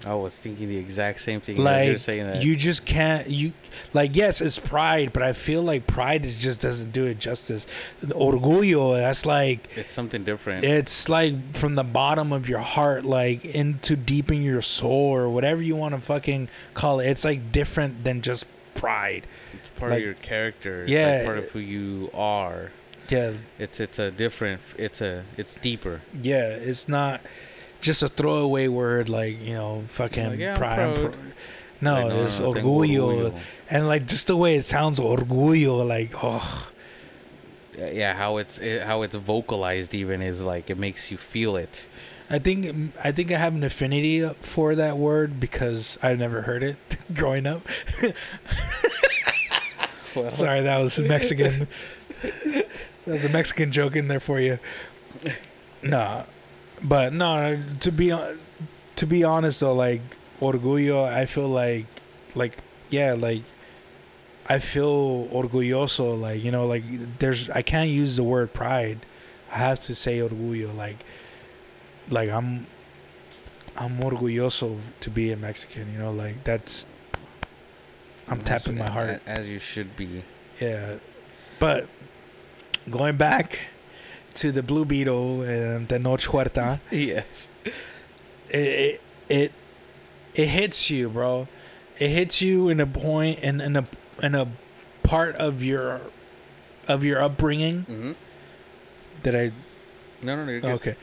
I 0.06 0.14
was 0.14 0.36
thinking 0.36 0.68
the 0.68 0.76
exact 0.78 1.20
same 1.20 1.40
thing 1.40 1.66
as 1.66 1.86
you 1.86 1.92
were 1.92 1.98
saying 1.98 2.26
that. 2.26 2.42
you 2.42 2.56
just 2.56 2.86
can't 2.86 3.28
you 3.28 3.52
like 3.92 4.16
yes 4.16 4.40
it's 4.40 4.58
pride 4.58 5.12
but 5.12 5.22
i 5.22 5.32
feel 5.32 5.62
like 5.62 5.86
pride 5.86 6.24
is 6.24 6.38
just 6.42 6.60
doesn't 6.62 6.90
do 6.92 7.04
it 7.06 7.18
justice 7.18 7.66
orgullo 8.04 8.96
that's 8.96 9.24
like 9.26 9.68
it's 9.76 9.90
something 9.90 10.24
different. 10.24 10.64
it's 10.64 11.08
like 11.08 11.54
from 11.54 11.74
the 11.74 11.82
bottom 11.84 12.32
of 12.32 12.48
your 12.48 12.58
heart 12.60 13.04
like 13.04 13.44
into 13.44 13.96
deep 13.96 14.30
in 14.30 14.42
your 14.42 14.62
soul 14.62 15.14
or 15.14 15.28
whatever 15.28 15.62
you 15.62 15.76
want 15.76 15.94
to 15.94 16.00
fucking 16.00 16.48
call 16.74 17.00
it 17.00 17.08
it's 17.08 17.24
like 17.24 17.52
different 17.52 18.04
than 18.04 18.20
just 18.22 18.46
pride 18.74 19.26
it's 19.54 19.68
part 19.78 19.90
like- 19.92 19.98
of 19.98 20.04
your 20.04 20.14
character. 20.14 20.82
It's 20.82 20.90
Yeah. 20.90 21.16
like 21.18 21.24
part 21.26 21.38
of 21.38 21.44
who 21.50 21.58
you 21.58 22.10
are. 22.14 22.70
yeah 23.08 23.32
It's 23.58 23.80
it's 23.80 23.98
a 23.98 24.10
different. 24.10 24.60
It's 24.78 25.00
a 25.00 25.24
it's 25.36 25.56
deeper. 25.56 26.00
yeah 26.22 26.48
it's 26.48 26.88
not 26.88 27.20
just 27.80 28.02
a 28.02 28.08
throwaway 28.08 28.68
word 28.68 29.08
like 29.08 29.40
you 29.42 29.54
know 29.54 29.82
fucking 29.88 30.30
Like, 30.30 30.38
yeah, 30.38 30.56
pride 30.56 30.94
pro- 30.96 31.14
no, 31.80 31.94
Like, 32.06 32.12
it's 32.12 32.38
tengo 32.38 32.52
orgullo 32.54 33.38
and 33.70 33.88
like 33.88 34.06
just 34.06 34.26
the 34.26 34.36
way 34.36 34.56
it 34.56 34.66
sounds 34.66 35.00
orgullo 35.00 35.86
like 35.86 36.12
oh 36.22 36.68
Yeah, 37.76 38.14
how 38.14 38.36
it's 38.36 38.58
it, 38.58 38.82
how 38.82 39.02
it's 39.02 39.14
vocalized 39.16 39.94
even 39.94 40.20
is 40.22 40.42
like 40.44 40.68
it 40.70 40.78
makes 40.78 41.10
you 41.10 41.16
feel 41.16 41.56
it. 41.56 41.86
I 42.28 42.38
think 42.38 42.92
I 43.02 43.10
think 43.12 43.32
I 43.32 43.38
have 43.38 43.54
an 43.54 43.64
affinity 43.64 44.28
for 44.42 44.74
that 44.76 44.96
word 44.98 45.40
because 45.40 45.98
I've 46.02 46.18
never 46.18 46.42
heard 46.42 46.62
it 46.62 46.76
growing 47.14 47.46
up. 47.46 47.62
Well, 50.16 50.30
Sorry, 50.32 50.60
that 50.62 50.78
was 50.78 50.98
Mexican. 50.98 51.68
that 52.22 52.66
was 53.06 53.24
a 53.24 53.28
Mexican 53.28 53.70
joke 53.70 53.94
in 53.94 54.08
there 54.08 54.20
for 54.20 54.40
you. 54.40 54.58
No, 55.82 56.26
but 56.82 57.12
no. 57.12 57.62
To 57.80 57.92
be 57.92 58.14
to 58.96 59.06
be 59.06 59.24
honest 59.24 59.60
though, 59.60 59.74
like 59.74 60.02
orgullo, 60.40 61.04
I 61.04 61.26
feel 61.26 61.48
like 61.48 61.86
like 62.34 62.58
yeah, 62.90 63.14
like 63.14 63.42
I 64.48 64.58
feel 64.58 65.26
orgulloso. 65.28 66.20
Like 66.20 66.42
you 66.42 66.50
know, 66.50 66.66
like 66.66 66.84
there's 67.18 67.48
I 67.50 67.62
can't 67.62 67.90
use 67.90 68.16
the 68.16 68.24
word 68.24 68.52
pride. 68.52 69.06
I 69.52 69.58
have 69.58 69.80
to 69.80 69.94
say 69.94 70.18
orgullo. 70.18 70.74
Like 70.74 71.04
like 72.08 72.30
I'm 72.30 72.66
I'm 73.76 73.98
orgulloso 73.98 74.78
to 75.00 75.10
be 75.10 75.30
a 75.32 75.36
Mexican. 75.36 75.92
You 75.92 75.98
know, 75.98 76.12
like 76.12 76.44
that's 76.44 76.86
I'm 78.28 78.42
tapping 78.42 78.78
my 78.78 78.88
heart. 78.88 79.22
as 79.26 79.48
you 79.48 79.58
should 79.58 79.96
be. 79.96 80.24
Yeah, 80.60 80.96
but 81.58 81.88
going 82.90 83.16
back 83.16 83.60
to 84.34 84.52
the 84.52 84.62
Blue 84.62 84.84
Beetle 84.84 85.42
and 85.42 85.88
Tenoch 85.88 86.20
Huerta, 86.26 86.80
Yes. 86.90 87.48
it, 87.64 88.58
it 88.58 89.00
it 89.28 89.52
it 90.34 90.46
hits 90.48 90.90
you, 90.90 91.08
bro. 91.08 91.48
It 91.98 92.08
hits 92.10 92.40
you 92.40 92.68
in 92.68 92.80
a 92.80 92.86
point 92.86 93.40
in 93.40 93.60
in 93.60 93.76
a 93.76 93.86
in 94.22 94.34
a 94.34 94.48
part 95.02 95.34
of 95.36 95.62
your 95.62 96.00
of 96.88 97.04
your 97.04 97.20
upbringing 97.22 97.80
Mm-hmm. 97.88 98.12
that 99.22 99.34
I 99.36 99.52
No, 100.22 100.36
no, 100.44 100.58
no. 100.58 100.68
Okay. 100.74 100.96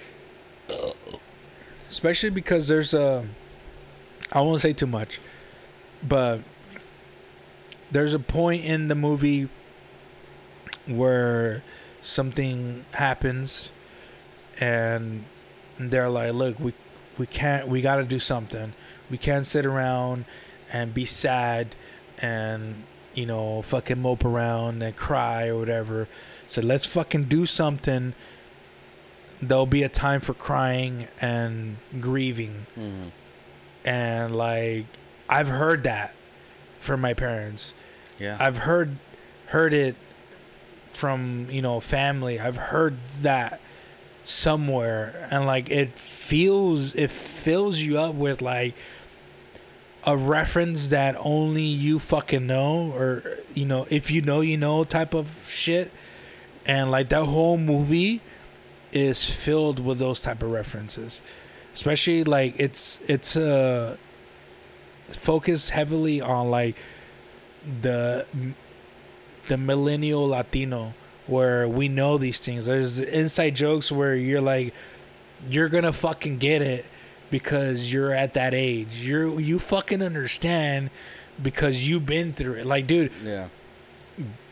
Especially 1.90 2.30
because 2.30 2.68
there's 2.68 2.94
a 2.94 3.26
I 4.32 4.42
won't 4.42 4.62
say 4.62 4.74
too 4.74 4.88
much, 4.88 5.20
but 6.06 6.42
there's 7.92 8.13
a 8.13 8.20
point 8.20 8.66
in 8.66 8.90
the 8.90 8.96
movie 8.96 9.48
where 10.86 11.63
something 12.08 12.86
happens 12.91 13.70
and 14.60 15.26
they're 15.78 16.10
like, 16.10 16.34
"Look, 16.34 16.60
we 16.60 16.74
we 17.17 17.26
can't 17.28 17.67
we 17.67 17.82
got 17.82 17.98
to 17.98 18.04
do 18.04 18.20
something. 18.20 18.74
We 19.10 19.17
can't 19.17 19.46
sit 19.46 19.65
around 19.65 20.26
and 20.74 20.93
be 20.93 21.06
sad 21.06 21.76
and 22.22 22.84
you 23.13 23.26
know, 23.26 23.63
fucking 23.63 24.00
mope 24.00 24.24
around 24.24 24.84
and 24.84 24.96
cry 24.96 25.48
or 25.48 25.58
whatever. 25.58 26.08
So 26.48 26.62
let's 26.62 26.86
fucking 26.86 27.26
do 27.26 27.46
something 27.48 28.13
there'll 29.41 29.65
be 29.67 29.84
a 29.84 29.89
time 29.89 30.20
for 30.22 30.34
crying 30.34 31.08
and 31.22 31.78
grieving 32.02 32.65
Mhm. 32.76 33.12
and 33.86 34.36
like 34.36 34.86
i've 35.30 35.48
heard 35.48 35.84
that 35.84 36.15
from 36.80 37.02
my 37.02 37.13
parents 37.13 37.72
Yeah. 38.17 38.36
i've 38.39 38.58
heard 38.60 38.98
heard 39.48 39.76
it 39.76 39.96
from 40.98 41.48
you 41.52 41.62
know 41.62 41.80
family. 41.80 42.40
I've 42.40 42.58
heard 42.58 42.98
that 43.22 43.62
somewhere 44.24 45.28
and 45.32 45.46
like 45.46 45.70
it 45.70 45.98
feels 45.98 46.94
it 46.96 47.12
fills 47.12 47.80
you 47.80 47.98
up 47.98 48.14
with 48.16 48.42
like 48.42 48.74
a 50.04 50.18
reference 50.18 50.90
that 50.90 51.16
only 51.20 51.64
you 51.64 52.00
fucking 52.00 52.46
know 52.48 52.92
or 52.94 53.40
you 53.54 53.66
know 53.66 53.86
if 53.90 54.10
you 54.10 54.22
know 54.22 54.42
you 54.42 54.58
know 54.58 54.84
type 54.84 55.14
of 55.14 55.48
shit. 55.50 55.92
And 56.66 56.92
like 56.92 57.10
that 57.10 57.26
whole 57.26 57.58
movie 57.58 58.22
is 58.92 59.30
filled 59.30 59.80
with 59.80 60.00
those 60.00 60.20
type 60.22 60.42
of 60.42 60.50
references. 60.50 61.22
Especially 61.74 62.24
like 62.24 62.56
it's 62.58 63.00
it's 63.08 63.38
uh 63.38 63.98
focus 65.12 65.70
heavily 65.70 66.20
on 66.20 66.50
like 66.50 66.76
the 67.82 68.26
the 69.48 69.58
millennial 69.58 70.28
latino 70.28 70.94
where 71.28 71.68
we 71.68 71.88
know 71.88 72.18
these 72.18 72.40
things. 72.40 72.66
There's 72.66 73.00
inside 73.00 73.56
jokes 73.56 73.92
where 73.92 74.16
you're 74.16 74.42
like 74.42 74.74
you're 75.50 75.70
gonna 75.70 75.94
fucking 75.94 76.38
get 76.38 76.62
it 76.62 76.86
because 77.30 77.92
you're 77.92 78.14
at 78.14 78.34
that 78.34 78.54
age. 78.54 79.00
You're 79.02 79.40
you 79.40 79.60
fucking 79.60 80.02
understand 80.02 80.90
because 81.42 81.88
you've 81.88 82.06
been 82.06 82.34
through 82.34 82.56
it. 82.56 82.66
Like 82.66 82.88
dude 82.88 83.12
yeah. 83.24 83.50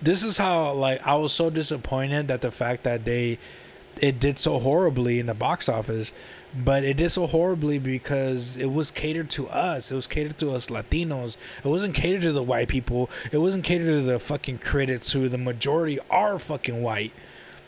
this 0.01 0.23
is 0.23 0.37
how 0.37 0.73
like 0.73 1.05
I 1.05 1.15
was 1.15 1.33
so 1.33 1.49
disappointed 1.49 2.27
that 2.27 2.41
the 2.41 2.51
fact 2.51 2.83
that 2.83 3.05
they 3.05 3.39
it 4.01 4.19
did 4.19 4.37
so 4.37 4.59
horribly 4.59 5.19
in 5.19 5.25
the 5.25 5.33
box 5.33 5.69
office, 5.69 6.11
but 6.63 6.83
it 6.83 6.97
did 6.97 7.11
so 7.11 7.27
horribly 7.27 7.79
because 7.79 8.55
it 8.55 8.71
was 8.71 8.91
catered 8.91 9.29
to 9.31 9.47
us. 9.49 9.91
It 9.91 9.95
was 9.95 10.07
catered 10.07 10.37
to 10.37 10.51
us 10.51 10.67
Latinos. 10.67 11.35
It 11.63 11.67
wasn't 11.67 11.93
catered 11.95 12.21
to 12.21 12.31
the 12.31 12.43
white 12.43 12.67
people. 12.69 13.09
It 13.31 13.39
wasn't 13.39 13.63
catered 13.65 13.87
to 13.87 14.01
the 14.01 14.19
fucking 14.19 14.59
critics 14.59 15.11
who 15.11 15.27
the 15.27 15.37
majority 15.37 15.99
are 16.09 16.39
fucking 16.39 16.81
white. 16.81 17.11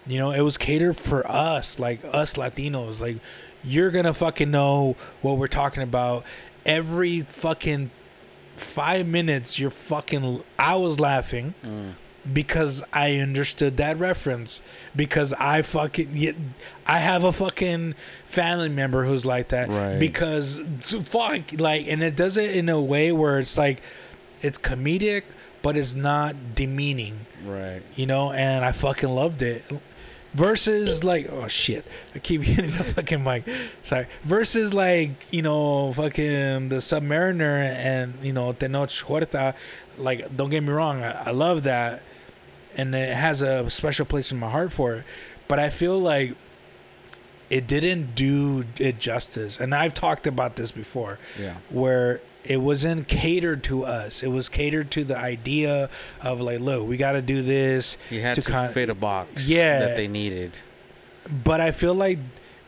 You 0.05 0.17
know, 0.19 0.31
it 0.31 0.41
was 0.41 0.57
catered 0.57 0.95
for 0.97 1.29
us, 1.29 1.79
like 1.79 1.99
us 2.05 2.35
Latinos. 2.35 3.01
Like 3.01 3.17
you're 3.63 3.91
gonna 3.91 4.13
fucking 4.13 4.49
know 4.49 4.95
what 5.21 5.37
we're 5.37 5.47
talking 5.47 5.83
about. 5.83 6.23
Every 6.65 7.21
fucking 7.21 7.91
five 8.55 9.05
minutes, 9.05 9.59
you're 9.59 9.69
fucking. 9.69 10.43
I 10.57 10.75
was 10.77 10.99
laughing 10.99 11.53
Mm. 11.63 11.91
Because 12.33 12.83
I 12.93 13.15
understood 13.17 13.77
that 13.77 13.97
reference. 13.97 14.61
Because 14.95 15.33
I 15.33 15.61
fucking 15.61 16.53
I 16.85 16.97
have 16.99 17.23
a 17.23 17.31
fucking 17.31 17.95
family 18.27 18.69
member 18.69 19.05
who's 19.05 19.25
like 19.25 19.49
that. 19.49 19.69
Right. 19.69 19.99
Because 19.99 20.59
fuck, 20.81 21.41
like, 21.59 21.87
and 21.87 22.01
it 22.03 22.15
does 22.15 22.37
it 22.37 22.55
in 22.55 22.69
a 22.69 22.81
way 22.81 23.11
where 23.11 23.39
it's 23.39 23.57
like, 23.57 23.81
it's 24.41 24.57
comedic, 24.57 25.23
but 25.61 25.75
it's 25.75 25.95
not 25.95 26.55
demeaning 26.55 27.25
Right. 27.45 27.81
you 27.95 28.05
know, 28.05 28.31
and 28.31 28.63
I 28.65 28.71
fucking 28.71 29.09
loved 29.09 29.41
it. 29.41 29.63
Versus 30.33 31.03
like, 31.03 31.29
oh 31.31 31.47
shit, 31.47 31.83
I 32.13 32.19
keep 32.19 32.41
hitting 32.43 32.69
the 32.71 32.83
fucking 32.83 33.23
mic. 33.23 33.45
Sorry. 33.81 34.05
Versus 34.21 34.71
like, 34.73 35.11
you 35.31 35.41
know, 35.41 35.93
fucking 35.93 36.69
the 36.69 36.75
Submariner 36.75 37.57
and 37.63 38.13
you 38.21 38.33
know 38.33 38.53
Tenoch 38.53 39.01
Huerta. 39.05 39.55
Like, 39.97 40.35
don't 40.35 40.51
get 40.51 40.61
me 40.61 40.69
wrong, 40.69 41.01
I, 41.01 41.29
I 41.29 41.31
love 41.31 41.63
that, 41.63 42.03
and 42.77 42.93
it 42.95 43.13
has 43.13 43.41
a 43.41 43.69
special 43.69 44.05
place 44.05 44.31
in 44.31 44.37
my 44.39 44.49
heart 44.49 44.71
for 44.71 44.93
it. 44.95 45.03
But 45.47 45.59
I 45.59 45.69
feel 45.69 45.97
like 45.99 46.35
it 47.49 47.65
didn't 47.67 48.13
do 48.15 48.63
it 48.77 48.99
justice, 48.99 49.59
and 49.59 49.73
I've 49.73 49.93
talked 49.93 50.27
about 50.27 50.55
this 50.57 50.71
before 50.71 51.17
Yeah. 51.39 51.55
where 51.69 52.19
it 52.43 52.57
wasn't 52.61 53.07
catered 53.07 53.63
to 53.63 53.85
us. 53.85 54.21
It 54.23 54.27
was 54.29 54.47
catered 54.49 54.91
to 54.91 55.03
the 55.03 55.17
idea 55.17 55.89
of 56.21 56.39
like, 56.41 56.59
look, 56.59 56.87
we 56.87 56.97
got 56.97 57.13
to 57.13 57.21
do 57.21 57.41
this. 57.41 57.97
You 58.09 58.21
had 58.21 58.35
To 58.35 58.41
to, 58.41 58.51
con- 58.51 58.73
fit 58.73 58.89
a 58.89 58.93
box 58.93 59.47
Yeah. 59.47 59.79
that 59.79 59.95
they 59.97 60.07
needed. 60.07 60.59
But 61.43 61.59
I 61.61 61.71
feel 61.71 61.93
like 61.93 62.19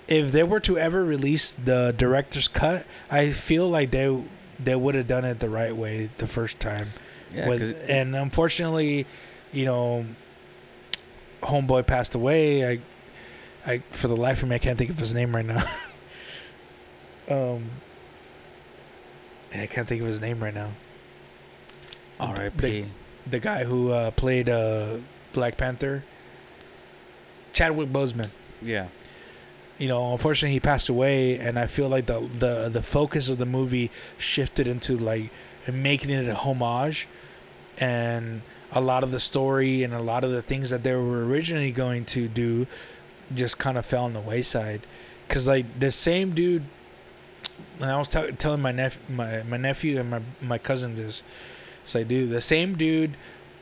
if 0.08 0.32
they 0.32 0.44
were 0.44 0.60
to 0.62 0.78
ever 0.78 1.04
release 1.06 1.54
the 1.54 1.94
director's 1.98 2.48
cut, 2.48 2.86
I 3.12 3.30
feel 3.30 3.70
like 3.70 3.92
they 3.92 4.18
they 4.62 4.76
would 4.76 4.96
have 4.96 5.08
done 5.08 5.24
it 5.24 5.40
the 5.40 5.50
right 5.50 5.74
way 5.76 6.10
the 6.18 6.28
first 6.28 6.60
time. 6.60 6.92
Yeah, 7.34 7.48
With, 7.48 7.86
and 7.88 8.14
unfortunately, 8.16 9.06
you 9.52 9.66
know, 9.66 10.06
homeboy 11.42 11.86
passed 11.86 12.16
away. 12.16 12.68
I, 12.68 12.80
I 13.66 13.78
for 13.92 14.08
the 14.08 14.16
life 14.16 14.44
of 14.44 14.50
me, 14.50 14.56
I 14.56 14.60
can't 14.60 14.78
think 14.78 14.90
of 14.90 15.00
his 15.00 15.14
name 15.14 15.36
right 15.36 15.46
now. 15.46 15.66
um, 17.30 17.70
I 19.54 19.66
can't 19.66 19.88
think 19.88 20.02
of 20.02 20.08
his 20.08 20.22
name 20.22 20.42
right 20.44 20.54
now. 20.54 20.72
R.I.P. 22.20 22.86
The 23.26 23.40
guy 23.40 23.64
who 23.64 23.92
uh, 23.92 24.12
played 24.12 24.50
uh, 24.50 24.98
Black 25.34 25.58
Panther, 25.58 26.04
Chadwick 27.54 27.90
Boseman. 27.90 28.30
Yeah, 28.62 28.88
you 29.80 29.88
know, 29.88 30.12
unfortunately 30.12 30.54
he 30.54 30.60
passed 30.60 30.90
away, 30.90 31.40
and 31.40 31.58
I 31.58 31.66
feel 31.66 31.88
like 31.88 32.06
the 32.06 32.20
the 32.20 32.70
the 32.70 32.84
focus 32.84 33.30
of 33.30 33.38
the 33.38 33.46
movie 33.46 33.90
shifted 34.18 34.68
into 34.68 34.98
like 34.98 35.32
making 35.72 36.10
it 36.10 36.28
a 36.28 36.36
homage, 36.36 37.08
and 37.78 38.42
a 38.72 38.82
lot 38.82 39.04
of 39.04 39.12
the 39.12 39.20
story 39.20 39.84
and 39.84 39.94
a 39.94 40.02
lot 40.02 40.24
of 40.24 40.32
the 40.32 40.42
things 40.42 40.70
that 40.70 40.84
they 40.84 40.94
were 40.94 41.26
originally 41.26 41.72
going 41.72 42.06
to 42.06 42.28
do 42.28 42.68
just 43.34 43.58
kind 43.58 43.78
of 43.78 43.86
fell 43.86 44.06
on 44.06 44.14
the 44.14 44.20
wayside, 44.20 44.82
because 45.28 45.48
like 45.48 45.80
the 45.80 45.92
same 45.92 46.34
dude, 46.34 46.64
and 47.80 47.90
I 47.90 47.98
was 47.98 48.10
t- 48.10 48.32
telling 48.34 48.62
my 48.62 48.72
nephew, 48.72 49.02
my 49.10 49.44
my 49.44 49.58
nephew 49.58 50.00
and 50.00 50.10
my 50.10 50.22
my 50.42 50.58
cousin 50.58 50.96
this, 50.96 51.24
it's 51.84 51.96
like 51.96 52.08
dude, 52.08 52.30
the 52.30 52.42
same 52.42 52.76
dude 52.76 53.16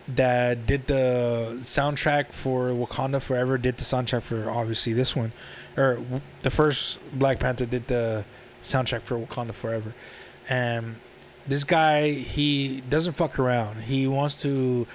that 0.08 0.66
did 0.66 0.88
the 0.88 1.58
soundtrack 1.62 2.32
for 2.32 2.70
Wakanda 2.70 3.22
Forever 3.22 3.58
did 3.58 3.76
the 3.78 3.84
soundtrack 3.84 4.22
for 4.22 4.50
obviously 4.50 4.94
this 4.94 5.16
one, 5.16 5.34
or 5.76 6.00
the 6.44 6.50
first 6.50 7.00
Black 7.12 7.40
Panther 7.40 7.66
did 7.66 7.88
the 7.88 8.24
soundtrack 8.64 9.02
for 9.02 9.18
Wakanda 9.18 9.54
Forever, 9.54 9.94
and 10.50 10.96
this 11.48 11.64
guy 11.64 12.12
he 12.12 12.82
doesn't 12.90 13.14
fuck 13.14 13.40
around. 13.40 13.84
He 13.84 14.08
wants 14.08 14.42
to 14.42 14.88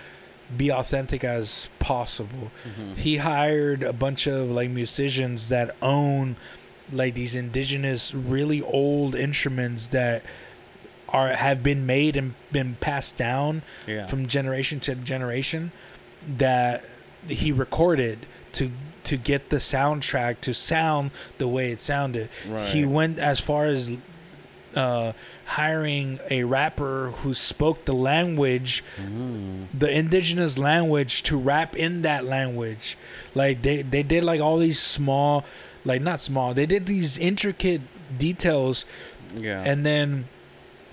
be 0.56 0.70
authentic 0.70 1.24
as 1.24 1.68
possible. 1.78 2.50
Mhm. 2.66 2.96
He 2.98 3.16
hired 3.18 3.82
a 3.82 3.92
bunch 3.92 4.26
of 4.26 4.50
like 4.50 4.70
musicians 4.70 5.48
that 5.48 5.74
own 5.80 6.36
like 6.92 7.14
these 7.14 7.34
indigenous 7.34 8.12
really 8.14 8.60
old 8.60 9.14
instruments 9.14 9.88
that 9.88 10.22
are 11.08 11.28
have 11.34 11.62
been 11.62 11.86
made 11.86 12.16
and 12.16 12.34
been 12.50 12.76
passed 12.80 13.16
down 13.16 13.62
yeah, 13.86 14.06
from 14.06 14.26
generation 14.26 14.78
to 14.80 14.94
generation 14.94 15.72
that 16.38 16.84
he 17.28 17.50
recorded 17.52 18.26
to 18.52 18.70
to 19.04 19.16
get 19.16 19.48
the 19.50 19.56
soundtrack 19.56 20.40
to 20.42 20.52
sound 20.54 21.10
the 21.38 21.48
way 21.48 21.72
it 21.72 21.80
sounded. 21.80 22.28
right. 22.46 22.68
He 22.68 22.84
went 22.84 23.18
as 23.18 23.40
far 23.40 23.64
as 23.66 23.96
uh, 24.76 25.12
hiring 25.44 26.18
a 26.30 26.44
rapper 26.44 27.10
who 27.22 27.34
spoke 27.34 27.84
the 27.84 27.92
language, 27.94 28.82
Mm. 29.00 29.66
the 29.78 29.90
indigenous 29.90 30.58
language, 30.58 31.22
to 31.24 31.36
rap 31.38 31.76
in 31.76 32.02
that 32.02 32.24
language. 32.24 32.96
Like 33.34 33.62
they 33.62 33.82
they 33.82 34.02
did 34.02 34.24
like 34.24 34.40
all 34.40 34.58
these 34.58 34.80
small, 34.80 35.44
like 35.84 36.00
not 36.02 36.20
small. 36.20 36.54
They 36.54 36.66
did 36.66 36.86
these 36.86 37.18
intricate 37.18 37.82
details 38.18 38.84
Yeah, 39.36 39.62
and 39.64 39.84
then 39.86 40.26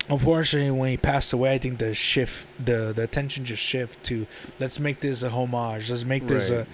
unfortunately 0.10 0.72
when 0.72 0.90
he 0.90 0.98
passed 0.98 1.34
away 1.34 1.54
i 1.54 1.58
think 1.60 1.78
the 1.78 1.94
shift 1.94 2.48
the 2.58 2.94
the 2.96 3.04
attention 3.04 3.44
just 3.46 3.62
shift 3.62 4.02
to 4.04 4.26
let's 4.60 4.80
make 4.80 5.02
this 5.02 5.22
a 5.22 5.30
homage 5.30 5.90
let's 5.92 6.04
make 6.06 6.26
this 6.26 6.50
Right. 6.50 6.66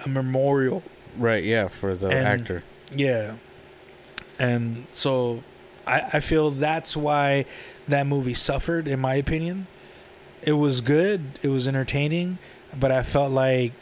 a, 0.00 0.04
a 0.04 0.08
memorial 0.08 0.82
right. 1.16 1.44
Yeah, 1.44 1.68
for 1.68 1.94
the 1.94 2.08
and- 2.08 2.26
actor. 2.26 2.64
yeah 2.96 3.34
and 4.38 4.86
so 4.92 5.42
i 5.86 6.00
i 6.14 6.20
feel 6.20 6.50
that's 6.50 6.96
why 6.96 7.44
that 7.88 8.06
movie 8.06 8.34
suffered 8.34 8.86
in 8.88 9.00
my 9.00 9.14
opinion 9.14 9.66
it 10.42 10.52
was 10.52 10.80
good 10.80 11.38
it 11.42 11.48
was 11.48 11.66
entertaining 11.68 12.38
but 12.78 12.90
i 12.92 13.02
felt 13.02 13.32
like 13.32 13.72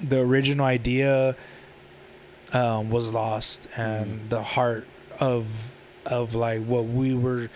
the 0.00 0.18
original 0.20 0.64
idea 0.66 1.36
um, 2.52 2.90
was 2.90 3.12
lost 3.12 3.68
and 3.76 4.22
Mhm. 4.22 4.28
the 4.30 4.42
heart 4.42 4.86
of 5.20 5.72
of 6.06 6.34
like 6.34 6.64
what 6.64 6.84
we 6.86 7.14
were 7.14 7.48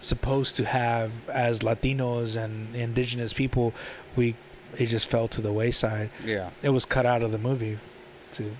supposed 0.00 0.54
to 0.56 0.64
have 0.64 1.10
as 1.28 1.58
Latinos 1.60 2.36
and 2.36 2.74
indigenous 2.74 3.32
people, 3.32 3.74
we 4.14 4.36
it 4.78 4.86
just 4.86 5.06
fell 5.06 5.26
to 5.28 5.40
the 5.40 5.52
wayside. 5.52 6.08
Yeah, 6.24 6.50
It 6.62 6.68
was 6.70 6.84
cut 6.84 7.04
out 7.04 7.20
of 7.22 7.32
the 7.32 7.38
movie, 7.38 7.78
to 8.32 8.54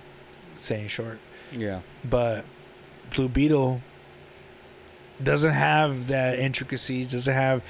say 0.56 0.82
in 0.82 0.88
short. 0.88 1.18
yeah, 1.52 1.80
But 2.04 2.44
Blue 3.14 3.28
Beetle 3.28 3.80
doesn't 5.22 5.52
have 5.52 6.08
that 6.08 6.38
intricacies, 6.38 7.12
doesn't 7.12 7.34
have 7.34 7.62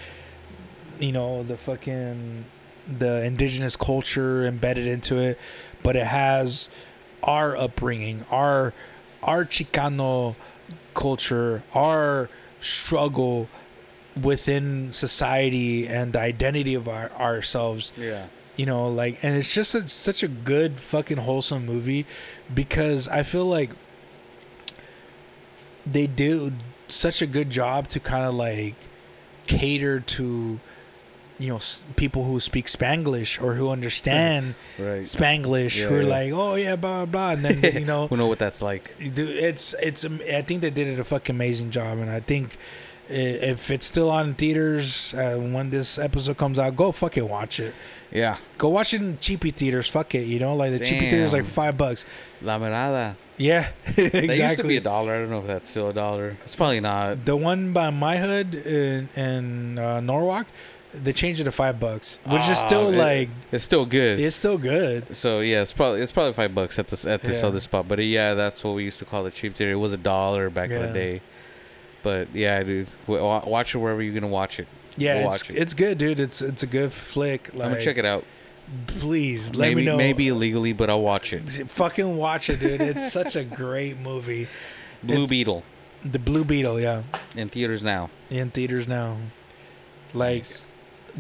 you 0.99 1.13
know 1.13 1.43
the 1.43 1.57
fucking 1.57 2.45
the 2.87 3.23
indigenous 3.23 3.77
culture 3.77 4.47
embedded 4.47 4.87
into 4.87 5.19
it, 5.19 5.39
but 5.83 5.97
it 5.97 6.07
has 6.07 6.69
our 7.23 7.57
upbringing, 7.57 8.25
our 8.31 8.73
our 9.23 9.45
Chicano 9.45 10.37
culture, 10.95 11.63
our 11.75 12.29
struggle 12.61 13.49
within 14.21 14.93
society 14.93 15.87
and 15.87 16.13
the 16.13 16.19
identity 16.19 16.75
of 16.75 16.89
our 16.89 17.11
ourselves 17.13 17.93
yeah. 17.97 18.27
you 18.57 18.67
know 18.67 18.89
like 18.89 19.23
and 19.23 19.37
it's 19.37 19.53
just 19.53 19.75
a, 19.75 19.87
such 19.89 20.23
a 20.23 20.29
good 20.29 20.77
fucking 20.77 21.19
wholesome 21.19 21.65
movie 21.65 22.05
because 22.53 23.07
i 23.09 23.23
feel 23.23 23.45
like 23.45 23.71
they 25.87 26.07
do 26.07 26.53
such 26.89 27.23
a 27.23 27.27
good 27.27 27.51
job 27.51 27.89
to 27.89 28.01
kind 28.01 28.25
of 28.25 28.35
like 28.35 28.75
cater 29.47 30.01
to 30.01 30.59
you 31.39 31.49
know 31.49 31.57
s- 31.57 31.83
people 31.97 32.25
who 32.25 32.41
speak 32.41 32.67
spanglish 32.67 33.41
or 33.43 33.55
who 33.55 33.71
understand 33.71 34.55
Right. 34.79 35.03
spanglish 35.03 35.79
Yeah, 35.81 35.87
who 35.89 35.95
are 35.97 36.03
yeah. 36.03 36.09
like 36.09 36.33
oh 36.33 36.55
yeah 36.57 36.77
blah 36.77 37.07
blah 37.07 37.31
and 37.33 37.45
then 37.45 37.75
you 37.81 37.85
know 37.87 38.09
Who 38.09 38.17
know 38.17 38.27
what 38.27 38.39
that's 38.39 38.61
like? 38.61 38.95
dude 38.99 39.19
it's 39.37 39.75
it's 39.81 40.05
i 40.05 40.43
think 40.43 40.61
they 40.63 40.71
did 40.71 40.89
it 40.89 40.99
a 40.99 41.05
fucking 41.05 41.35
amazing 41.37 41.71
job 41.71 41.99
and 41.99 42.11
i 42.11 42.21
think 42.21 42.57
if 43.11 43.71
it's 43.71 43.87
still 43.87 44.11
on 44.11 44.35
theaters 44.35 45.15
uh, 45.15 45.37
when 45.37 45.71
this 45.71 45.99
episode 45.99 46.37
comes 46.37 46.59
out 46.59 46.77
go 46.77 46.93
fucking 46.93 47.27
watch 47.27 47.59
it 47.61 47.75
Yeah, 48.11 48.37
Go 48.59 48.69
watch 48.71 48.93
it 48.95 49.01
in 49.03 49.19
cheapy 49.21 49.51
theaters. 49.51 49.87
Fuck 49.89 50.15
it, 50.15 50.25
you 50.27 50.39
know, 50.39 50.55
like 50.57 50.73
the 50.73 50.79
cheapy 50.81 51.11
theaters 51.11 51.33
like 51.33 51.45
five 51.45 51.77
bucks. 51.77 52.05
La 52.41 52.59
Mirada. 52.59 53.17
Yeah, 53.39 53.69
exactly. 53.87 54.27
That 54.27 54.37
used 54.39 54.57
to 54.59 54.65
be 54.65 54.77
a 54.77 54.81
dollar. 54.81 55.15
I 55.15 55.19
don't 55.21 55.31
know 55.31 55.39
if 55.41 55.47
that's 55.47 55.71
still 55.71 55.89
a 55.89 55.93
dollar. 55.95 56.37
It's 56.45 56.57
probably 56.57 56.81
not. 56.81 57.25
the 57.25 57.37
one 57.37 57.73
by 57.73 57.91
my 57.91 58.17
hood 58.19 58.55
in, 58.55 59.09
in 59.17 59.79
uh, 59.79 60.01
Norwalk, 60.01 60.47
they 60.93 61.13
changed 61.13 61.41
it 61.41 61.45
to 61.45 61.53
five 61.53 61.79
bucks, 61.79 62.19
which 62.25 62.43
is 62.49 62.59
Ah, 62.59 62.67
still 62.67 62.89
it- 62.93 62.97
like 62.97 63.29
It's 63.53 63.63
still 63.65 63.87
good. 63.87 64.19
it's 64.19 64.35
still 64.37 64.59
good. 64.59 65.15
So 65.17 65.41
yeah, 65.41 65.63
it's 65.63 65.73
probably 65.73 66.01
it's 66.01 66.13
probably 66.13 66.33
five 66.33 66.55
bucks 66.55 66.79
at 66.79 66.89
this 66.89 67.05
at 67.05 67.23
this 67.23 67.43
Yeah. 67.43 67.49
other 67.49 67.61
spot. 67.61 67.87
But 67.87 67.99
yeah, 68.05 68.35
that's 68.35 68.65
what 68.65 68.75
we 68.75 68.85
used 68.85 68.99
to 68.99 69.05
call 69.05 69.23
the 69.25 69.31
cheap 69.31 69.55
theater. 69.55 69.73
It 69.73 69.77
was 69.77 69.93
a 69.93 69.97
dollar 69.99 70.51
back 70.51 70.71
in 70.71 70.81
the 70.83 70.93
day. 70.93 71.21
But 72.03 72.35
yeah, 72.35 72.63
dude, 72.63 72.89
watch 73.07 73.75
it 73.75 73.79
wherever 73.79 74.03
you're 74.03 74.15
gonna 74.15 74.29
watch 74.29 74.59
it. 74.59 74.67
Yeah, 74.97 75.15
Go 75.23 75.27
it's 75.29 75.43
watch 75.45 75.51
it. 75.51 75.57
it's 75.59 75.75
good, 75.75 75.99
dude. 75.99 76.19
It's 76.21 76.41
it's 76.43 76.63
a 76.63 76.67
good 76.67 76.93
flick. 76.93 77.51
Like, 77.55 77.67
I'm 77.67 77.73
gonna 77.73 77.83
check 77.85 77.99
it 77.99 78.05
out. 78.05 78.25
Please 78.87 79.51
let 79.55 79.69
maybe 79.69 79.81
me 79.83 79.87
know. 79.87 79.97
maybe 79.97 80.29
illegally, 80.29 80.73
but 80.73 80.91
I'll 80.91 81.03
watch 81.03 81.33
it. 81.33 81.49
fucking 81.71 82.17
watch 82.17 82.51
it, 82.51 82.61
dude. 82.61 82.81
It's 82.81 83.13
such 83.19 83.37
a 83.37 83.45
great 83.45 83.99
movie. 83.99 84.49
Blue 85.03 85.15
It's- 85.15 85.31
Beetle 85.31 85.63
The 86.05 86.19
Blue 86.19 86.45
Beetle, 86.45 86.81
yeah, 86.81 87.03
in 87.37 87.49
theaters 87.49 87.83
now. 87.83 88.11
in 88.31 88.51
theaters 88.51 88.87
now. 88.89 89.17
Like 90.15 90.43
Nice. 90.45 90.63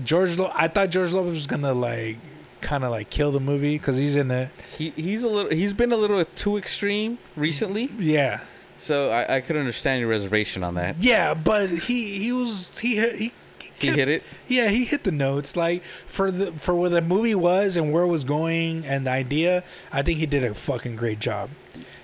George, 0.04 0.38
Lo- 0.38 0.52
I 0.54 0.68
thought 0.68 0.90
George 0.90 1.12
Lopez 1.12 1.34
was 1.34 1.46
gonna 1.46 1.72
like 1.74 2.16
kind 2.60 2.84
of 2.84 2.90
like 2.90 3.08
kill 3.10 3.30
the 3.32 3.40
movie 3.40 3.76
because 3.78 3.96
he's 3.96 4.16
in 4.16 4.30
it. 4.30 4.50
he 4.76 4.90
he's 4.90 5.22
a 5.22 5.28
little 5.28 5.50
he's 5.50 5.72
been 5.72 5.92
a 5.92 5.96
little 5.96 6.24
too 6.24 6.56
extreme 6.56 7.18
recently. 7.36 7.90
Yeah, 7.98 8.40
So 8.76 9.10
I, 9.10 9.36
I 9.36 9.40
could 9.40 9.56
understand 9.56 10.00
your 10.00 10.08
reservation 10.08 10.62
on 10.64 10.74
that. 10.74 11.02
yeah, 11.02 11.34
but 11.34 11.68
he 11.70 12.18
he 12.18 12.32
was 12.32 12.70
he 12.78 12.96
he. 13.16 13.32
He 13.78 13.88
hit 13.88 14.08
it. 14.08 14.22
Yeah, 14.46 14.68
he 14.68 14.84
hit 14.84 15.04
the 15.04 15.12
notes. 15.12 15.56
Like 15.56 15.82
for 16.06 16.30
the 16.30 16.52
for 16.52 16.74
where 16.74 16.90
the 16.90 17.00
movie 17.00 17.34
was 17.34 17.76
and 17.76 17.92
where 17.92 18.02
it 18.04 18.08
was 18.08 18.24
going 18.24 18.84
and 18.84 19.06
the 19.06 19.10
idea, 19.10 19.64
I 19.92 20.02
think 20.02 20.18
he 20.18 20.26
did 20.26 20.44
a 20.44 20.54
fucking 20.54 20.96
great 20.96 21.20
job. 21.20 21.50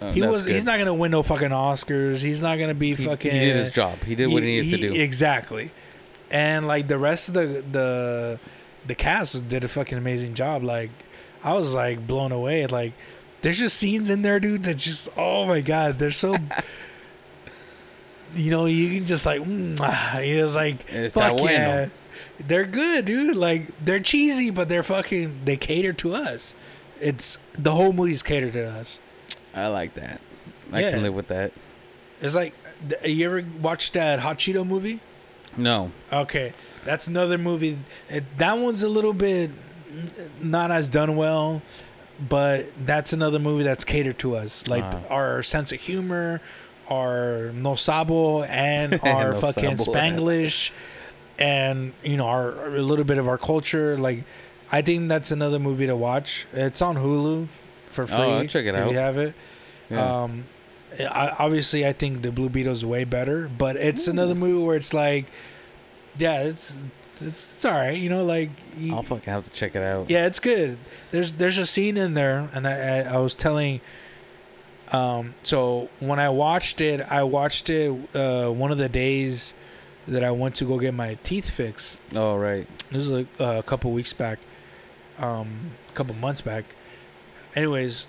Uh, 0.01 0.13
he 0.13 0.23
was 0.23 0.45
he's 0.45 0.65
not 0.65 0.79
gonna 0.79 0.95
win 0.95 1.11
no 1.11 1.23
fucking 1.23 1.51
Oscars. 1.51 2.19
He's 2.19 2.43
not 2.43 2.59
gonna 2.59 2.75
be 2.75 2.95
He, 2.95 3.05
fucking. 3.05 3.31
he 3.31 3.39
did 3.39 3.57
his 3.57 3.71
job. 3.71 4.03
He 4.05 4.15
did 4.15 4.27
what 4.29 4.43
he, 4.43 4.61
needed 4.61 4.81
to 4.81 4.89
do. 4.91 4.95
Exactly. 5.01 5.71
And 6.31 6.67
like 6.67 6.89
the 6.89 6.99
rest 6.99 7.29
of 7.29 7.35
the 7.35 7.65
the 7.71 8.41
the 8.87 8.95
cast 8.95 9.49
did 9.49 9.65
a 9.65 9.69
fucking 9.69 9.97
amazing 9.99 10.35
job. 10.35 10.63
Like 10.63 10.91
I 11.43 11.55
was 11.55 11.75
like 11.75 12.07
blown 12.07 12.33
away. 12.33 12.67
Like 12.67 12.93
there's 13.43 13.59
just 13.59 13.77
scenes 13.77 14.09
in 14.11 14.23
there, 14.23 14.41
dude, 14.41 14.65
that 14.65 14.77
just 14.79 15.09
oh 15.17 15.47
my 15.47 15.61
god, 15.61 15.99
they're 15.99 16.11
so 16.11 16.37
you 18.37 18.51
know, 18.51 18.67
you 18.67 18.97
can 18.99 19.07
just 19.07 19.27
like 19.27 19.41
mm, 19.43 19.77
ah, 19.81 20.19
it's 20.19 20.55
like 20.55 20.85
It's 20.89 21.13
fuck 21.15 21.37
bueno. 21.37 21.53
yeah. 21.53 21.89
They're 22.41 22.65
good, 22.67 23.05
dude. 23.05 23.37
Like 23.37 23.63
they're 23.85 24.01
cheesy, 24.01 24.51
but 24.51 24.69
they're 24.69 24.83
fucking 24.83 25.41
they 25.45 25.57
cater 25.57 25.93
to 25.95 26.15
us. 26.15 26.55
It's 27.01 27.39
the 27.57 27.73
whole 27.73 27.93
movie's 27.93 28.23
catered 28.23 28.53
to 28.55 28.69
us. 28.69 29.01
I 29.55 29.69
like 29.69 29.95
that. 29.95 30.21
I 30.73 30.81
Yeah. 30.81 30.91
can 30.93 31.03
live 31.03 31.15
with 31.15 31.29
that. 31.29 31.53
It's 32.21 32.35
like, 32.35 32.55
you 33.05 33.27
ever 33.27 33.45
watched 33.61 33.93
that 33.93 34.21
Hot 34.21 34.39
Cheeto 34.39 34.67
movie? 34.67 35.01
No. 35.57 35.93
Okay, 36.13 36.53
that's 36.85 37.07
another 37.07 37.39
movie. 37.39 37.79
It, 38.09 38.25
that 38.39 38.59
one's 38.59 38.83
a 38.83 38.89
little 38.89 39.13
bit 39.13 39.51
not 40.41 40.71
as 40.73 40.89
done 40.89 41.15
well, 41.17 41.63
but 42.29 42.67
that's 42.85 43.13
another 43.13 43.39
movie 43.39 43.63
that's 43.65 43.85
catered 43.85 44.19
to 44.21 44.35
us. 44.37 44.67
Like 44.67 44.83
Ah. 44.85 45.01
our 45.11 45.43
sense 45.45 45.71
of 45.71 45.81
humor, 45.81 46.41
our 46.89 47.51
no 47.55 47.75
sabo, 47.75 48.43
and 48.45 48.95
our 49.03 49.33
No 49.33 49.41
fucking 49.41 49.77
sabo. 49.79 49.93
Spanglish, 49.99 50.71
and 51.39 51.93
you 52.03 52.17
know 52.17 52.27
our 52.27 52.77
a 52.77 52.83
little 52.83 53.05
bit 53.05 53.19
of 53.19 53.29
our 53.29 53.39
culture. 53.39 53.97
Like, 53.99 54.25
I 54.73 54.83
think 54.83 55.09
that's 55.09 55.31
another 55.31 55.59
movie 55.59 55.87
to 55.87 55.97
watch. 55.97 56.47
It's 56.53 56.83
on 56.83 56.97
Hulu 56.97 57.49
for 57.91 58.07
free. 58.07 58.17
Oh, 58.17 58.39
I'll 58.39 58.47
check 58.47 58.67
it 58.67 58.75
if 58.75 58.81
out. 58.83 58.91
You 58.91 58.97
have 58.99 59.19
it. 59.19 59.35
Yeah. 59.91 60.23
Um, 60.23 60.45
I, 60.99 61.35
obviously, 61.41 61.85
I 61.87 61.93
think 61.93 62.23
the 62.23 62.31
Blue 62.31 62.49
Beetle's 62.49 62.85
way 62.85 63.03
better, 63.05 63.49
but 63.49 63.77
it's 63.77 64.07
another 64.07 64.35
movie 64.35 64.65
where 64.65 64.77
it's 64.77 64.95
like, 64.95 65.27
yeah, 66.19 66.43
it's 66.43 66.85
it's, 67.15 67.23
it's 67.23 67.65
all 67.65 67.73
right, 67.73 67.97
you 67.97 68.09
know, 68.09 68.25
like 68.25 68.51
you- 68.79 68.95
I'll 68.95 69.03
fucking 69.03 69.33
have 69.33 69.45
to 69.45 69.51
check 69.51 69.75
it 69.75 69.83
out. 69.83 70.09
yeah, 70.11 70.27
it's 70.27 70.39
good. 70.39 70.79
There's 71.11 71.33
there's 71.33 71.59
a 71.59 71.67
scene 71.67 71.97
in 71.97 72.15
there, 72.15 72.49
and 72.53 72.67
I 72.69 73.01
I, 73.01 73.15
I 73.15 73.17
was 73.19 73.35
telling. 73.35 73.81
Um, 74.95 75.35
so 75.43 75.89
when 75.99 76.21
I 76.21 76.29
watched 76.29 76.81
it, 76.81 77.01
I 77.01 77.25
watched 77.25 77.69
it 77.69 77.91
uh, 78.15 78.49
one 78.51 78.71
of 78.71 78.79
the 78.79 78.89
days 78.89 79.53
that 80.07 80.23
I 80.23 80.31
went 80.31 80.55
to 80.57 80.65
go 80.65 80.79
get 80.79 80.95
my 80.95 81.15
teeth 81.25 81.51
fixed. 81.51 81.99
Oh 82.15 82.37
right. 82.37 82.67
This 82.91 83.09
was 83.09 83.11
like 83.11 83.27
uh, 83.41 83.57
a 83.59 83.63
couple 83.63 83.91
weeks 83.91 84.13
back, 84.13 84.39
um, 85.19 85.73
a 85.89 85.93
couple 85.93 86.15
months 86.15 86.43
back. 86.43 86.65
Anyways, 87.57 88.07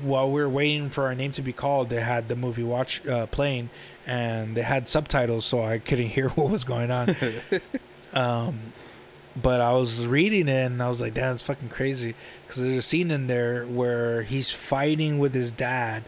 while 0.00 0.30
we 0.30 0.40
were 0.40 0.48
waiting 0.48 0.88
for 0.88 1.04
our 1.04 1.14
name 1.14 1.32
to 1.32 1.42
be 1.42 1.52
called, 1.52 1.90
they 1.90 2.00
had 2.00 2.30
the 2.30 2.36
movie 2.36 2.62
watch 2.62 3.06
uh, 3.06 3.26
playing, 3.26 3.68
and 4.06 4.56
they 4.56 4.62
had 4.62 4.88
subtitles, 4.88 5.44
so 5.44 5.62
I 5.62 5.78
couldn't 5.78 6.08
hear 6.16 6.30
what 6.30 6.48
was 6.48 6.64
going 6.64 6.90
on. 6.90 7.14
um, 8.14 8.60
but 9.40 9.60
I 9.60 9.72
was 9.74 10.06
reading 10.06 10.48
it, 10.48 10.66
and 10.66 10.82
I 10.82 10.88
was 10.88 11.00
like, 11.00 11.14
"Damn, 11.14 11.34
it's 11.34 11.42
fucking 11.42 11.68
crazy." 11.68 12.14
Because 12.46 12.62
there's 12.62 12.76
a 12.76 12.82
scene 12.82 13.10
in 13.10 13.26
there 13.26 13.64
where 13.66 14.22
he's 14.22 14.50
fighting 14.50 15.18
with 15.18 15.34
his 15.34 15.52
dad. 15.52 16.04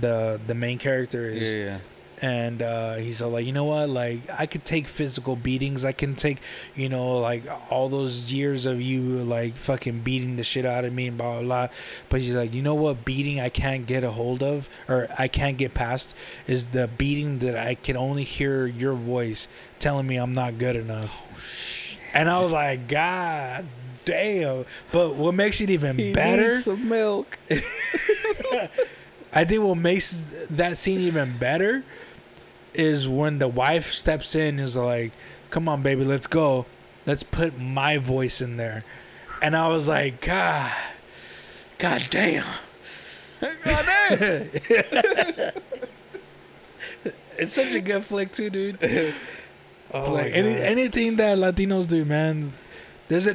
The 0.00 0.40
the 0.46 0.54
main 0.54 0.78
character 0.78 1.28
is 1.30 1.42
Yeah, 1.42 1.64
yeah. 1.64 1.78
and 2.20 2.60
uh, 2.60 2.94
he's 2.96 3.22
all 3.22 3.30
like, 3.30 3.46
you 3.46 3.52
know 3.52 3.64
what? 3.64 3.88
Like, 3.88 4.20
I 4.28 4.44
could 4.44 4.64
take 4.66 4.86
physical 4.86 5.34
beatings. 5.34 5.82
I 5.84 5.92
can 5.92 6.14
take, 6.14 6.38
you 6.74 6.88
know, 6.90 7.18
like 7.18 7.44
all 7.70 7.88
those 7.88 8.30
years 8.30 8.66
of 8.66 8.82
you 8.82 9.00
like 9.24 9.54
fucking 9.56 10.00
beating 10.00 10.36
the 10.36 10.42
shit 10.42 10.66
out 10.66 10.84
of 10.84 10.92
me 10.92 11.06
and 11.08 11.16
blah 11.16 11.34
blah 11.38 11.42
blah. 11.42 11.68
But 12.10 12.20
he's 12.20 12.34
like, 12.34 12.52
you 12.52 12.60
know 12.60 12.74
what? 12.74 13.04
Beating 13.06 13.40
I 13.40 13.48
can't 13.48 13.86
get 13.86 14.04
a 14.04 14.10
hold 14.10 14.42
of 14.42 14.68
or 14.88 15.08
I 15.18 15.26
can't 15.26 15.56
get 15.56 15.72
past 15.72 16.14
is 16.46 16.68
the 16.70 16.86
beating 16.86 17.38
that 17.38 17.56
I 17.56 17.76
can 17.76 17.96
only 17.96 18.24
hear 18.24 18.66
your 18.66 18.92
voice 18.94 19.48
telling 19.78 20.06
me 20.06 20.16
I'm 20.16 20.34
not 20.34 20.58
good 20.58 20.76
enough. 20.76 21.22
And 22.18 22.28
I 22.28 22.42
was 22.42 22.50
like, 22.50 22.88
God 22.88 23.64
damn. 24.04 24.64
But 24.90 25.14
what 25.14 25.36
makes 25.36 25.60
it 25.60 25.70
even 25.70 26.12
better? 26.12 26.56
some 26.56 26.88
milk. 26.88 27.38
I 29.32 29.44
think 29.44 29.62
what 29.62 29.76
makes 29.76 30.34
that 30.50 30.78
scene 30.78 30.98
even 30.98 31.38
better 31.38 31.84
is 32.74 33.08
when 33.08 33.38
the 33.38 33.46
wife 33.46 33.92
steps 33.92 34.34
in 34.34 34.56
and 34.56 34.60
is 34.60 34.76
like, 34.76 35.12
"Come 35.50 35.68
on, 35.68 35.84
baby, 35.84 36.02
let's 36.02 36.26
go. 36.26 36.66
Let's 37.06 37.22
put 37.22 37.56
my 37.56 37.98
voice 37.98 38.40
in 38.40 38.56
there." 38.56 38.82
And 39.40 39.56
I 39.56 39.68
was 39.68 39.86
like, 39.86 40.20
"God, 40.20 40.72
God 41.78 42.04
damn." 42.10 42.44
God 43.40 43.54
damn." 43.62 44.50
it's 47.38 47.54
such 47.54 47.74
a 47.74 47.80
good 47.80 48.02
flick 48.02 48.32
too, 48.32 48.50
dude. 48.50 48.78
Oh 49.92 50.12
like 50.12 50.32
any, 50.32 50.54
anything 50.54 51.16
that 51.16 51.38
Latinos 51.38 51.86
do, 51.86 52.04
man. 52.04 52.52
There's 53.08 53.26
a 53.26 53.34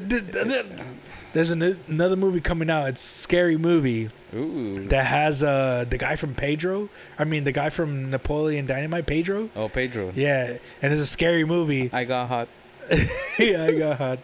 there's 1.33 1.49
an, 1.49 1.79
another 1.87 2.15
movie 2.15 2.41
coming 2.41 2.69
out. 2.69 2.89
It's 2.89 3.03
a 3.03 3.07
scary 3.07 3.57
movie 3.57 4.11
Ooh. 4.35 4.73
that 4.87 5.07
has 5.07 5.41
uh 5.41 5.85
the 5.89 5.97
guy 5.97 6.15
from 6.15 6.35
Pedro. 6.35 6.89
I 7.17 7.23
mean 7.23 7.43
the 7.43 7.51
guy 7.51 7.69
from 7.69 8.11
Napoleon 8.11 8.67
Dynamite, 8.67 9.07
Pedro. 9.07 9.49
oh, 9.55 9.67
Pedro. 9.67 10.13
Yeah, 10.15 10.57
and 10.81 10.93
it's 10.93 11.01
a 11.01 11.07
scary 11.07 11.43
movie. 11.43 11.89
I 11.91 12.03
got 12.03 12.27
hot. 12.27 12.47
yeah, 13.39 13.63
I 13.63 13.71
got 13.71 13.97
hot 13.97 14.19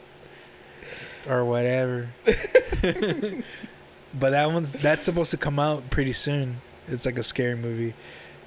or 1.28 1.46
whatever. 1.46 2.10
but 2.26 4.30
that 4.30 4.52
one's 4.52 4.72
that's 4.72 5.06
supposed 5.06 5.32
to 5.32 5.38
come 5.38 5.58
out 5.58 5.90
pretty 5.90 6.14
soon. 6.14 6.62
It's 6.88 7.08
like 7.08 7.18
a 7.18 7.24
scary 7.24 7.56
movie. 7.56 7.96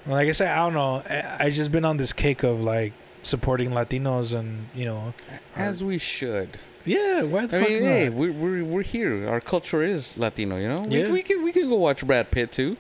Like 0.07 0.29
I 0.29 0.33
said, 0.33 0.49
I 0.49 0.65
don't 0.65 0.75
know. 0.75 1.03
I, 1.09 1.47
I 1.47 1.51
just 1.51 1.73
been 1.73 1.85
on 1.85 1.97
this 1.97 2.13
kick 2.13 2.43
of 2.43 2.63
like 2.63 2.93
supporting 3.23 3.71
Latinos 3.71 4.35
and 4.39 4.67
you 4.75 4.85
know, 4.85 5.13
As 5.57 5.83
we 5.83 5.99
should. 5.99 6.59
yeah. 6.85 7.23
Why 7.23 7.47
the 7.47 7.57
I 7.59 7.61
fuck 7.61 7.69
mean, 7.71 7.83
not? 7.83 7.89
hey, 7.89 8.09
we're, 8.09 8.33
we're 8.33 8.65
we're 8.65 8.83
here. 8.83 9.29
Our 9.29 9.41
culture 9.41 9.83
is 9.83 10.17
Latino. 10.19 10.57
You 10.57 10.69
know, 10.69 10.81
we, 10.83 10.99
Yeah. 11.03 11.11
we 11.11 11.23
can 11.23 11.43
we 11.43 11.53
can 11.53 11.69
go 11.69 11.77
watch 11.77 12.07
Brad 12.07 12.31
Pitt 12.31 12.53
too, 12.53 12.77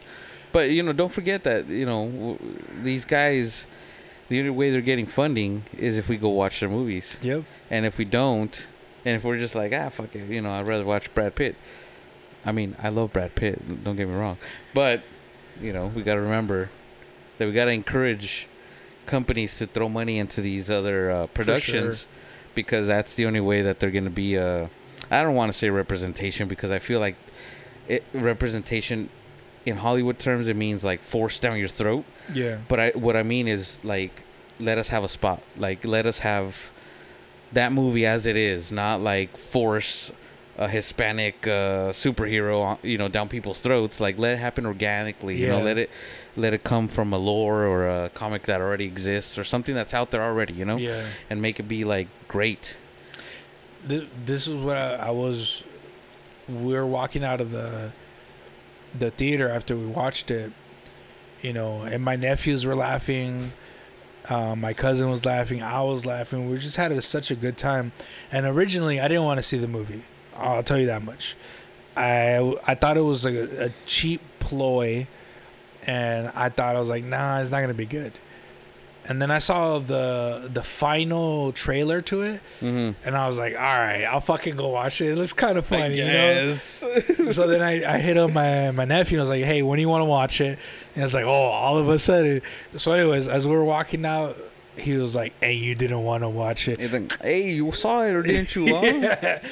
but 0.52 0.70
you 0.70 0.82
know, 0.82 0.92
don't 0.92 1.12
forget 1.12 1.44
that 1.44 1.66
you 1.68 1.86
know 1.86 2.06
w- 2.08 2.38
these 2.82 3.04
guys. 3.04 3.66
The 4.28 4.38
only 4.38 4.50
way 4.50 4.70
they're 4.70 4.80
getting 4.80 5.04
funding 5.04 5.64
is 5.76 5.98
if 5.98 6.08
we 6.08 6.16
go 6.16 6.30
watch 6.30 6.60
their 6.60 6.68
movies, 6.70 7.18
Yep. 7.20 7.44
and 7.68 7.84
if 7.84 7.98
we 7.98 8.06
don't, 8.06 8.66
and 9.04 9.14
if 9.16 9.24
we're 9.24 9.36
just 9.36 9.54
like 9.54 9.72
ah 9.74 9.90
fuck 9.90 10.14
it, 10.16 10.26
you 10.30 10.40
know, 10.40 10.50
I'd 10.50 10.66
rather 10.66 10.84
watch 10.84 11.12
Brad 11.14 11.34
Pitt. 11.34 11.54
I 12.44 12.50
mean, 12.50 12.74
I 12.82 12.88
love 12.88 13.12
Brad 13.12 13.34
Pitt. 13.34 13.84
Don't 13.84 13.94
get 13.96 14.08
me 14.08 14.14
wrong, 14.14 14.38
but 14.72 15.02
you 15.60 15.72
know, 15.74 15.88
we 15.88 16.02
got 16.02 16.14
to 16.14 16.20
remember 16.22 16.70
that 17.38 17.46
we 17.46 17.52
got 17.52 17.66
to 17.66 17.72
encourage 17.72 18.48
companies 19.06 19.58
to 19.58 19.66
throw 19.66 19.88
money 19.88 20.18
into 20.18 20.40
these 20.40 20.70
other 20.70 21.10
uh, 21.10 21.26
productions 21.28 22.06
because 22.54 22.86
that's 22.86 23.14
the 23.14 23.26
only 23.26 23.40
way 23.40 23.62
that 23.62 23.80
they're 23.80 23.90
going 23.90 24.04
to 24.04 24.10
be 24.10 24.36
uh 24.38 24.66
I 25.10 25.22
don't 25.22 25.34
want 25.34 25.52
to 25.52 25.58
say 25.58 25.68
representation 25.70 26.48
because 26.48 26.70
I 26.70 26.78
feel 26.78 27.00
like 27.00 27.16
it 27.88 28.04
representation 28.14 29.08
in 29.66 29.76
Hollywood 29.78 30.18
terms 30.18 30.48
it 30.48 30.56
means 30.56 30.84
like 30.84 31.02
force 31.02 31.38
down 31.38 31.58
your 31.58 31.68
throat. 31.68 32.04
Yeah. 32.32 32.58
but 32.68 32.80
I 32.80 32.90
what 32.90 33.16
I 33.16 33.22
mean 33.22 33.48
is 33.48 33.82
like 33.84 34.22
let 34.58 34.78
us 34.78 34.88
have 34.88 35.04
a 35.04 35.08
spot. 35.08 35.42
Like 35.56 35.84
let 35.84 36.06
us 36.06 36.20
have 36.20 36.70
that 37.52 37.72
movie 37.72 38.06
as 38.06 38.24
it 38.26 38.36
is 38.36 38.72
not 38.72 39.00
like 39.00 39.36
force 39.36 40.12
a 40.58 40.68
Hispanic 40.68 41.46
uh, 41.46 41.90
superhero 41.92 42.78
you 42.84 42.98
know 42.98 43.08
down 43.08 43.28
people's 43.28 43.60
throats 43.60 44.00
like 44.00 44.18
let 44.18 44.34
it 44.34 44.38
happen 44.38 44.66
organically 44.66 45.36
you 45.40 45.48
know 45.48 45.60
let 45.60 45.78
it 45.78 45.88
let 46.36 46.52
it 46.52 46.62
come 46.62 46.88
from 46.88 47.12
a 47.12 47.18
lore 47.18 47.64
or 47.64 47.88
a 47.88 48.10
comic 48.10 48.42
that 48.44 48.60
already 48.60 48.84
exists 48.84 49.38
or 49.38 49.44
something 49.44 49.74
that's 49.74 49.94
out 49.94 50.10
there 50.10 50.22
already 50.22 50.52
you 50.52 50.64
know 50.64 50.76
Yeah. 50.76 51.06
and 51.30 51.40
make 51.40 51.58
it 51.58 51.64
be 51.68 51.84
like 51.84 52.08
great 52.28 52.76
this 53.84 54.46
is 54.46 54.54
what 54.54 54.76
I, 54.76 54.94
I 54.94 55.10
was. 55.10 55.64
We 56.48 56.74
were 56.74 56.86
walking 56.86 57.24
out 57.24 57.40
of 57.40 57.50
the 57.50 57.92
the 58.96 59.10
theater 59.10 59.48
after 59.48 59.74
we 59.76 59.86
watched 59.86 60.30
it, 60.30 60.52
you 61.40 61.52
know, 61.52 61.82
and 61.82 62.02
my 62.04 62.14
nephews 62.14 62.64
were 62.64 62.76
laughing. 62.76 63.52
Um, 64.28 64.60
my 64.60 64.72
cousin 64.72 65.10
was 65.10 65.24
laughing. 65.24 65.62
I 65.64 65.82
was 65.82 66.06
laughing. 66.06 66.48
We 66.48 66.58
just 66.58 66.76
had 66.76 66.92
a, 66.92 67.02
such 67.02 67.32
a 67.32 67.34
good 67.34 67.56
time. 67.58 67.90
And 68.30 68.46
originally, 68.46 69.00
I 69.00 69.08
didn't 69.08 69.24
want 69.24 69.38
to 69.38 69.42
see 69.42 69.58
the 69.58 69.66
movie. 69.66 70.04
I'll 70.36 70.62
tell 70.62 70.78
you 70.78 70.86
that 70.86 71.02
much. 71.02 71.36
I 71.96 72.56
I 72.66 72.74
thought 72.74 72.96
it 72.96 73.02
was 73.02 73.24
like 73.24 73.34
a, 73.34 73.66
a 73.66 73.70
cheap 73.86 74.20
ploy, 74.38 75.06
and 75.86 76.28
I 76.34 76.48
thought 76.48 76.76
I 76.76 76.80
was 76.80 76.88
like, 76.88 77.04
nah, 77.04 77.40
it's 77.40 77.50
not 77.50 77.60
gonna 77.60 77.74
be 77.74 77.86
good. 77.86 78.12
And 79.04 79.20
then 79.20 79.32
I 79.32 79.38
saw 79.38 79.80
the 79.80 80.48
the 80.52 80.62
final 80.62 81.52
trailer 81.52 82.00
to 82.02 82.22
it, 82.22 82.40
mm-hmm. 82.60 82.92
and 83.04 83.16
I 83.16 83.26
was 83.26 83.36
like, 83.36 83.54
all 83.54 83.60
right, 83.60 84.04
I'll 84.04 84.20
fucking 84.20 84.56
go 84.56 84.68
watch 84.68 85.00
it. 85.00 85.10
It 85.10 85.16
looks 85.16 85.32
kind 85.32 85.58
of 85.58 85.66
funny, 85.66 85.98
you 85.98 86.04
know? 86.04 86.52
so 86.54 87.48
then 87.48 87.62
I, 87.62 87.94
I 87.94 87.98
hit 87.98 88.16
up 88.16 88.32
my, 88.32 88.70
my 88.70 88.84
nephew 88.84 89.18
and 89.18 89.22
I 89.22 89.24
was 89.24 89.30
like, 89.30 89.44
hey, 89.44 89.62
when 89.62 89.78
do 89.78 89.80
you 89.80 89.88
want 89.88 90.02
to 90.02 90.06
watch 90.06 90.40
it? 90.40 90.56
And 90.94 91.04
it's 91.04 91.14
like, 91.14 91.24
oh, 91.24 91.30
all 91.30 91.78
of 91.78 91.88
a 91.88 91.98
sudden. 91.98 92.42
So, 92.76 92.92
anyways, 92.92 93.26
as 93.26 93.46
we 93.46 93.54
were 93.54 93.64
walking 93.64 94.06
out, 94.06 94.38
he 94.76 94.96
was 94.96 95.16
like, 95.16 95.32
hey, 95.40 95.54
you 95.54 95.74
didn't 95.74 96.04
want 96.04 96.22
to 96.22 96.28
watch 96.28 96.68
it. 96.68 96.92
Like, 96.92 97.20
hey, 97.20 97.50
you 97.50 97.72
saw 97.72 98.04
it 98.04 98.12
or 98.12 98.22
didn't 98.22 98.54
you? 98.54 98.66
Yeah. 98.72 99.42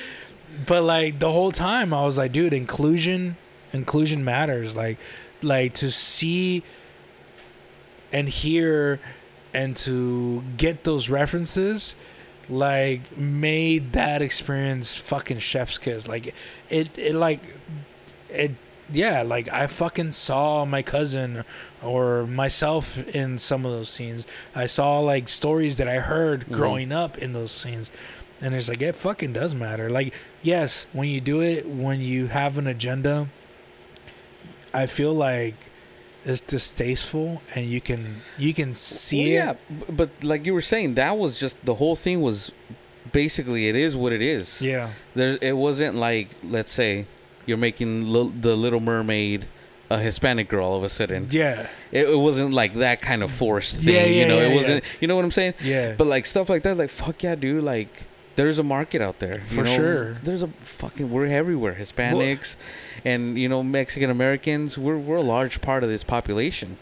But 0.66 0.82
like 0.82 1.18
the 1.18 1.32
whole 1.32 1.52
time, 1.52 1.92
I 1.94 2.04
was 2.04 2.18
like, 2.18 2.32
dude, 2.32 2.52
inclusion, 2.52 3.36
inclusion 3.72 4.24
matters. 4.24 4.74
Like, 4.76 4.98
like 5.42 5.74
to 5.74 5.90
see 5.90 6.62
and 8.12 8.28
hear 8.28 9.00
and 9.54 9.76
to 9.76 10.42
get 10.56 10.84
those 10.84 11.08
references 11.08 11.94
like 12.48 13.16
made 13.16 13.92
that 13.92 14.20
experience 14.22 14.96
fucking 14.96 15.38
chef's 15.38 15.78
kiss 15.78 16.08
like 16.08 16.34
it 16.68 16.90
it 16.98 17.14
like 17.14 17.40
it 18.28 18.50
yeah 18.92 19.22
like 19.22 19.46
i 19.52 19.66
fucking 19.68 20.10
saw 20.10 20.64
my 20.64 20.82
cousin 20.82 21.44
or 21.82 22.26
myself 22.26 22.98
in 23.14 23.38
some 23.38 23.64
of 23.64 23.70
those 23.70 23.88
scenes 23.88 24.26
i 24.54 24.66
saw 24.66 24.98
like 24.98 25.28
stories 25.28 25.76
that 25.76 25.86
i 25.88 26.00
heard 26.00 26.44
Mhm. 26.46 26.52
growing 26.52 26.92
up 26.92 27.16
in 27.18 27.32
those 27.32 27.52
scenes 27.52 27.88
and 28.40 28.54
it's 28.54 28.68
like 28.68 28.80
it 28.82 28.96
fucking 28.96 29.32
does 29.32 29.54
matter 29.54 29.90
like 29.90 30.14
yes 30.42 30.86
when 30.92 31.08
you 31.08 31.20
do 31.20 31.40
it 31.42 31.68
when 31.68 32.00
you 32.00 32.26
have 32.28 32.56
an 32.58 32.66
agenda 32.66 33.28
i 34.72 34.86
feel 34.86 35.12
like 35.14 35.54
it's 36.22 36.42
distasteful, 36.42 37.40
and 37.54 37.64
you 37.66 37.80
can 37.80 38.20
you 38.36 38.52
can 38.52 38.74
see 38.74 39.34
Well, 39.38 39.52
it. 39.52 39.58
yeah, 39.70 39.84
but 39.88 40.10
like 40.22 40.44
you 40.44 40.52
were 40.52 40.60
saying, 40.60 40.94
that 40.96 41.16
was 41.16 41.38
just 41.40 41.56
the 41.64 41.76
whole 41.76 41.96
thing 41.96 42.20
was 42.20 42.52
basically 43.10 43.68
it 43.70 43.74
is 43.74 43.96
what 43.96 44.12
it 44.12 44.20
is. 44.20 44.60
Yeah, 44.60 44.90
There, 45.14 45.38
it 45.40 45.56
wasn't 45.56 45.96
like 45.96 46.28
let's 46.44 46.72
say 46.72 47.06
you're 47.46 47.56
making 47.56 48.12
the 48.42 48.54
Little 48.54 48.80
Mermaid 48.80 49.46
a 49.88 49.98
Hispanic 49.98 50.50
girl 50.50 50.66
all 50.66 50.76
of 50.76 50.84
a 50.84 50.90
sudden. 50.90 51.28
yeah, 51.30 51.66
It, 51.90 52.06
it 52.06 52.18
wasn't 52.18 52.52
like 52.52 52.74
that 52.74 53.00
kind 53.00 53.22
of 53.22 53.32
forced 53.32 53.76
thing. 53.76 53.94
Yeah, 53.94 54.04
you 54.04 54.20
yeah, 54.20 54.28
know, 54.28 54.40
yeah, 54.40 54.48
it 54.48 54.54
wasn't. 54.54 54.84
You 55.00 55.08
know 55.08 55.16
what 55.16 55.24
I'm 55.24 55.30
saying? 55.30 55.54
yeah. 55.64 55.94
But 55.96 56.06
like 56.06 56.26
stuff 56.26 56.50
like 56.50 56.64
that, 56.64 56.76
like 56.76 56.90
fuck 56.90 57.22
yeah, 57.22 57.34
dude. 57.34 57.64
Like 57.64 58.02
there's 58.40 58.58
a 58.58 58.62
market 58.62 59.02
out 59.02 59.18
there 59.18 59.40
you 59.40 59.44
For 59.44 59.64
know? 59.64 59.76
sure. 59.76 60.12
There's 60.14 60.42
a 60.42 60.48
fucking 60.48 61.10
we're 61.10 61.26
everywhere. 61.26 61.74
Hispanics, 61.74 62.56
and 63.04 63.38
you 63.38 63.50
know 63.50 63.62
Mexican 63.62 64.08
Americans. 64.08 64.78
We're 64.78 64.96
we're 64.96 65.18
a 65.18 65.22
large 65.22 65.60
part 65.60 65.84
of 65.84 65.90
this 65.90 66.02
population. 66.02 66.78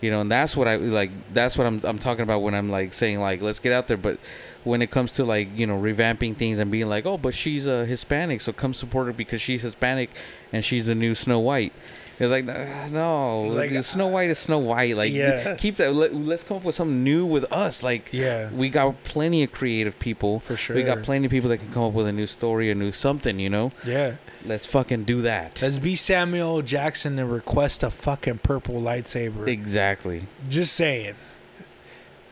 You 0.00 0.10
know, 0.12 0.20
and 0.20 0.30
that's 0.30 0.56
what 0.56 0.68
I 0.68 0.76
like. 0.76 1.10
That's 1.34 1.58
what 1.58 1.66
I'm 1.66 1.80
I'm 1.82 1.98
talking 1.98 2.22
about 2.22 2.42
when 2.42 2.54
I'm 2.54 2.70
like 2.70 2.92
saying 2.94 3.18
like 3.20 3.42
let's 3.42 3.58
get 3.58 3.72
out 3.72 3.88
there. 3.88 3.96
But 3.96 4.18
when 4.62 4.82
it 4.82 4.92
comes 4.92 5.12
to 5.14 5.24
like 5.24 5.48
you 5.56 5.66
know 5.66 5.76
revamping 5.80 6.36
things 6.36 6.58
and 6.58 6.70
being 6.70 6.88
like 6.88 7.06
oh 7.06 7.18
but 7.18 7.34
she's 7.34 7.66
a 7.66 7.86
Hispanic 7.86 8.42
so 8.42 8.52
come 8.52 8.74
support 8.74 9.06
her 9.06 9.12
because 9.12 9.40
she's 9.40 9.62
Hispanic 9.62 10.10
and 10.52 10.62
she's 10.64 10.86
the 10.86 10.94
new 10.94 11.14
Snow 11.16 11.40
White. 11.40 11.72
It's 12.20 12.30
like 12.30 12.44
no, 12.92 13.44
like, 13.48 13.70
Snow 13.82 14.08
White 14.08 14.28
is 14.30 14.38
Snow 14.38 14.58
White. 14.58 14.94
Like 14.96 15.12
Yeah. 15.12 15.54
keep 15.56 15.76
that. 15.76 15.94
Let, 15.94 16.14
let's 16.14 16.44
come 16.44 16.58
up 16.58 16.64
with 16.64 16.74
something 16.74 17.02
new 17.02 17.24
with 17.24 17.50
us. 17.50 17.82
Like 17.82 18.12
yeah, 18.12 18.50
we 18.50 18.68
got 18.68 19.02
plenty 19.04 19.42
of 19.42 19.52
creative 19.52 19.98
people. 19.98 20.38
for 20.40 20.54
sure. 20.56 20.76
We 20.76 20.82
got 20.82 21.02
plenty 21.02 21.24
of 21.26 21.30
people 21.30 21.48
that 21.48 21.58
can 21.58 21.72
come 21.72 21.82
up 21.84 21.92
with 21.94 22.06
a 22.06 22.12
new 22.12 22.26
story, 22.26 22.70
a 22.70 22.74
new 22.74 22.92
something, 22.92 23.40
you 23.40 23.48
know? 23.48 23.72
Yeah, 23.86 24.16
Let's 24.44 24.66
fucking 24.66 25.04
do 25.04 25.22
that. 25.22 25.60
let's 25.62 25.78
be 25.78 25.96
Samuel 25.96 26.60
Jackson 26.62 27.18
and 27.18 27.32
request 27.32 27.82
a 27.82 27.90
fucking 27.90 28.38
purple 28.38 28.74
lightsaber. 28.76 29.48
exactly. 29.48 30.24
Just 30.48 30.74
saying. 30.74 31.14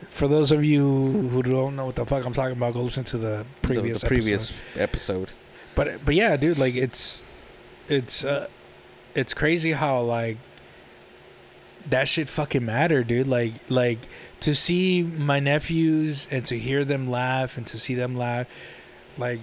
For 0.07 0.27
those 0.27 0.51
of 0.51 0.63
you 0.63 1.29
who 1.29 1.43
don't 1.43 1.75
know 1.75 1.87
what 1.87 1.95
the 1.95 2.05
fuck 2.05 2.25
I'm 2.25 2.33
talking 2.33 2.57
about, 2.57 2.73
go 2.73 2.81
listen 2.81 3.03
to 3.05 3.17
the 3.17 3.45
The- 3.61 3.67
previous 3.67 4.01
the, 4.01 4.07
previous 4.07 4.51
episode. 4.75 4.81
episode. 4.81 5.29
But 5.75 6.05
but 6.05 6.15
yeah, 6.15 6.35
dude, 6.37 6.57
like 6.57 6.75
it's 6.75 7.23
it's 7.87 8.23
uh 8.23 8.47
it's 9.15 9.33
crazy 9.33 9.73
how 9.73 10.01
like 10.01 10.37
that 11.87 12.07
shit 12.07 12.29
fucking 12.29 12.65
matter, 12.65 13.03
dude. 13.03 13.27
Like 13.27 13.53
like 13.69 14.07
to 14.41 14.55
see 14.55 15.03
my 15.03 15.39
nephews 15.39 16.27
and 16.31 16.45
to 16.45 16.57
hear 16.57 16.85
them 16.85 17.09
laugh 17.09 17.57
and 17.57 17.65
to 17.67 17.79
see 17.79 17.95
them 17.95 18.15
laugh, 18.15 18.47
like 19.17 19.41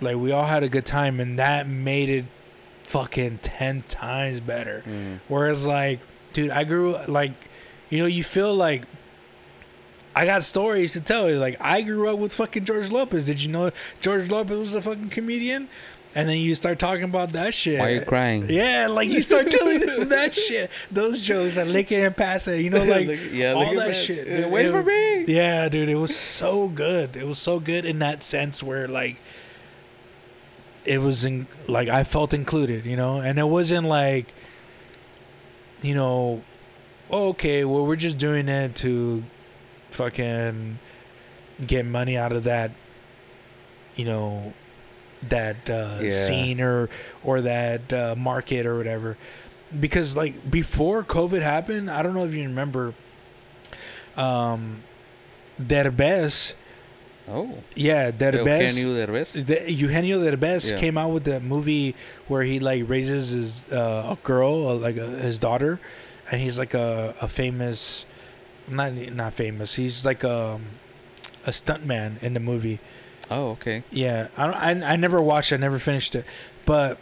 like 0.00 0.16
we 0.16 0.32
all 0.32 0.46
had 0.46 0.62
a 0.62 0.68
good 0.68 0.86
time 0.86 1.20
and 1.20 1.38
that 1.38 1.68
made 1.68 2.08
it 2.08 2.24
fucking 2.84 3.38
ten 3.38 3.82
times 3.82 4.40
better. 4.40 4.82
Mm. 4.86 5.20
Whereas 5.28 5.64
like, 5.64 6.00
dude, 6.32 6.50
I 6.50 6.64
grew 6.64 6.96
like, 7.08 7.32
you 7.90 7.98
know, 7.98 8.06
you 8.06 8.24
feel 8.24 8.54
like 8.54 8.84
I 10.14 10.26
got 10.26 10.44
stories 10.44 10.92
to 10.92 11.00
tell 11.00 11.30
you. 11.30 11.38
Like 11.38 11.56
I 11.60 11.82
grew 11.82 12.08
up 12.08 12.18
with 12.18 12.32
fucking 12.32 12.64
George 12.64 12.90
Lopez. 12.90 13.26
Did 13.26 13.42
you 13.42 13.50
know 13.50 13.70
George 14.00 14.30
Lopez 14.30 14.58
was 14.58 14.74
a 14.74 14.82
fucking 14.82 15.10
comedian? 15.10 15.68
And 16.14 16.28
then 16.28 16.36
you 16.38 16.54
start 16.54 16.78
talking 16.78 17.04
about 17.04 17.32
that 17.32 17.54
shit. 17.54 17.80
Why 17.80 17.88
are 17.88 17.94
you 17.94 18.04
crying? 18.04 18.46
Yeah, 18.50 18.88
like 18.90 19.08
you 19.08 19.22
start 19.22 19.50
telling 19.50 19.80
them 19.80 20.10
that 20.10 20.34
shit, 20.34 20.70
those 20.90 21.22
jokes, 21.22 21.56
and 21.56 21.72
lick 21.72 21.90
it 21.90 22.04
and 22.04 22.14
pass 22.14 22.46
it. 22.48 22.60
You 22.60 22.68
know, 22.70 22.84
like 22.84 23.08
yeah, 23.32 23.52
all 23.54 23.74
that 23.76 23.96
shit. 23.96 24.26
Uh, 24.28 24.36
dude. 24.42 24.50
Wait 24.52 24.66
It- 24.66 24.70
for 24.72 24.82
me. 24.82 25.24
Yeah, 25.24 25.68
dude, 25.70 25.88
it 25.88 25.94
was 25.94 26.14
so 26.14 26.68
good. 26.68 27.16
It 27.16 27.26
was 27.26 27.38
so 27.38 27.60
good 27.60 27.84
in 27.86 27.98
that 28.00 28.22
sense 28.22 28.62
where 28.62 28.86
like 28.88 29.16
it 30.84 30.98
was 31.00 31.24
in 31.24 31.46
like 31.66 31.88
I 31.88 32.04
felt 32.04 32.34
included, 32.34 32.84
you 32.84 32.96
know, 32.96 33.18
and 33.20 33.38
it 33.38 33.48
wasn't 33.48 33.86
like 33.86 34.34
you 35.80 35.94
know, 35.94 36.42
oh, 37.10 37.28
okay, 37.30 37.64
well 37.64 37.86
we're 37.86 37.96
just 37.96 38.18
doing 38.18 38.48
it 38.48 38.74
to 38.76 39.24
fucking 39.90 40.78
get 41.66 41.86
money 41.86 42.16
out 42.16 42.32
of 42.32 42.44
that, 42.44 42.70
you 43.94 44.04
know, 44.04 44.52
that 45.28 45.68
uh, 45.70 45.98
Yeah. 46.00 46.10
scene 46.10 46.60
or 46.60 46.88
or 47.24 47.40
that 47.42 47.92
uh, 47.92 48.14
market 48.16 48.66
or 48.66 48.76
whatever. 48.76 49.16
Because 49.78 50.16
like 50.16 50.50
before 50.50 51.02
COVID 51.04 51.42
happened, 51.42 51.90
I 51.90 52.02
don't 52.02 52.14
know 52.14 52.24
if 52.24 52.34
you 52.34 52.42
remember, 52.42 52.92
um, 54.16 54.82
Derbez, 55.60 56.54
Oh. 57.28 57.58
yeah, 57.74 58.10
Derbez. 58.10 58.74
Eugenio 58.76 59.06
Derbez? 59.06 59.46
The, 59.46 59.70
Eugenio 59.72 60.18
Derbez 60.18 60.70
Yeah. 60.72 60.78
came 60.78 60.98
out 60.98 61.10
with 61.12 61.24
that 61.24 61.42
movie 61.42 61.94
where 62.26 62.42
he 62.42 62.58
like 62.58 62.88
raises 62.88 63.30
his 63.30 63.64
uh, 63.72 64.16
a 64.16 64.18
girl, 64.22 64.68
uh, 64.68 64.74
like 64.74 64.96
a, 64.96 65.06
his 65.06 65.38
daughter, 65.38 65.78
and 66.30 66.40
he's 66.40 66.58
like 66.58 66.74
a, 66.74 67.14
a 67.20 67.28
famous, 67.28 68.04
not 68.68 68.92
not 68.92 69.32
famous. 69.34 69.74
He's 69.76 70.04
like 70.04 70.24
a 70.24 70.60
a 71.46 71.50
stuntman 71.50 72.20
in 72.22 72.34
the 72.34 72.40
movie. 72.40 72.80
Oh, 73.30 73.50
okay. 73.50 73.82
Yeah, 73.90 74.28
I 74.36 74.46
I 74.46 74.70
I 74.92 74.96
never 74.96 75.20
watched. 75.20 75.52
it, 75.52 75.56
I 75.56 75.58
never 75.58 75.78
finished 75.78 76.14
it, 76.14 76.24
but 76.64 76.98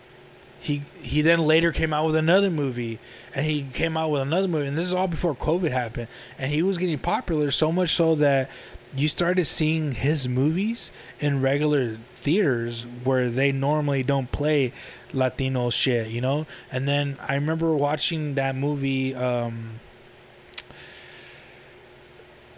he 0.60 0.82
he 1.02 1.22
then 1.22 1.40
later 1.40 1.72
came 1.72 1.92
out 1.92 2.06
with 2.06 2.14
another 2.14 2.50
movie, 2.50 2.98
and 3.34 3.46
he 3.46 3.62
came 3.62 3.96
out 3.96 4.10
with 4.10 4.22
another 4.22 4.46
movie, 4.48 4.68
and 4.68 4.76
this 4.78 4.86
is 4.86 4.92
all 4.92 5.08
before 5.08 5.34
COVID 5.34 5.70
happened, 5.70 6.08
and 6.38 6.52
he 6.52 6.62
was 6.62 6.78
getting 6.78 6.98
popular 6.98 7.50
so 7.50 7.72
much 7.72 7.94
so 7.94 8.14
that 8.16 8.50
you 8.94 9.08
started 9.08 9.44
seeing 9.44 9.92
his 9.92 10.28
movies 10.28 10.90
in 11.20 11.40
regular 11.40 11.98
theaters 12.14 12.86
where 13.04 13.30
they 13.30 13.52
normally 13.52 14.02
don't 14.02 14.30
play 14.32 14.72
Latino 15.12 15.70
shit, 15.70 16.08
you 16.08 16.20
know. 16.20 16.46
And 16.70 16.86
then 16.88 17.16
I 17.26 17.34
remember 17.34 17.74
watching 17.74 18.34
that 18.34 18.54
movie. 18.54 19.14
Um, 19.14 19.80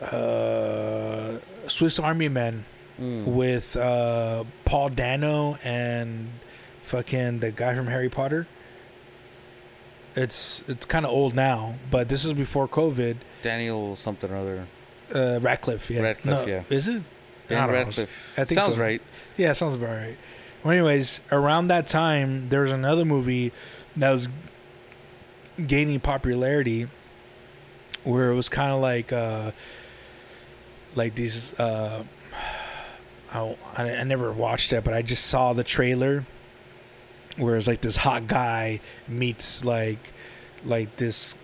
uh, 0.01 1.39
Swiss 1.69 1.99
Army 1.99 2.29
Man 2.29 2.65
Mm. 3.03 3.25
with 3.27 3.77
uh, 3.77 4.45
Paul 4.65 4.91
Dano 4.91 5.57
and 5.65 6.31
fucking 6.85 7.41
the 7.41 7.51
guy 7.51 7.75
from 7.75 7.89
Harry 7.89 8.09
Potter. 8.09 8.47
It's 10.15 10.63
it's 10.69 10.87
kind 10.87 11.05
of 11.07 11.11
old 11.11 11.35
now, 11.35 11.77
but 11.91 12.09
this 12.09 12.25
is 12.25 12.33
before 12.35 12.69
COVID. 12.69 13.17
Daniel 13.43 13.97
something 13.97 14.31
or 14.31 14.37
other. 14.37 14.67
Uh, 15.13 15.41
Radcliffe, 15.41 15.91
yeah, 15.91 16.03
Radcliffe, 16.03 16.47
No, 16.47 16.47
yeah. 16.47 16.63
is 16.71 16.87
it? 16.87 17.03
I 17.51 17.55
Dan. 17.55 17.71
Radcliffe. 17.71 18.11
I 18.37 18.45
think 18.45 18.61
Sounds 18.61 18.77
so. 18.77 18.81
right. 18.83 19.03
Yeah, 19.37 19.53
sounds 19.53 19.75
about 19.75 19.89
right. 19.97 20.17
Well, 20.63 20.73
anyways, 20.73 21.21
around 21.33 21.69
that 21.69 21.87
time, 21.87 22.51
there 22.51 22.61
was 22.61 22.71
another 22.73 23.05
movie 23.05 23.53
that 23.97 24.11
was 24.11 24.29
gaining 25.67 25.99
popularity, 26.01 26.89
where 28.05 28.31
it 28.31 28.35
was 28.35 28.49
kind 28.49 28.71
of 28.73 28.81
like, 28.81 29.13
uh, 29.13 29.51
like 30.95 31.15
these. 31.15 31.59
Uh, 31.59 32.05
I, 33.33 33.57
I 33.77 33.91
I 33.97 34.05
never 34.05 34.33
watched 34.33 34.73
it, 34.73 34.85
but 34.85 34.95
I 34.95 35.03
just 35.03 35.27
saw 35.27 35.53
the 35.53 35.65
trailer, 35.65 36.25
where 37.37 37.57
it's 37.57 37.67
like 37.67 37.81
this 37.81 37.97
hot 37.97 38.27
guy 38.27 38.81
meets 39.09 39.65
like, 39.65 40.13
like 40.65 40.97
this 40.97 41.35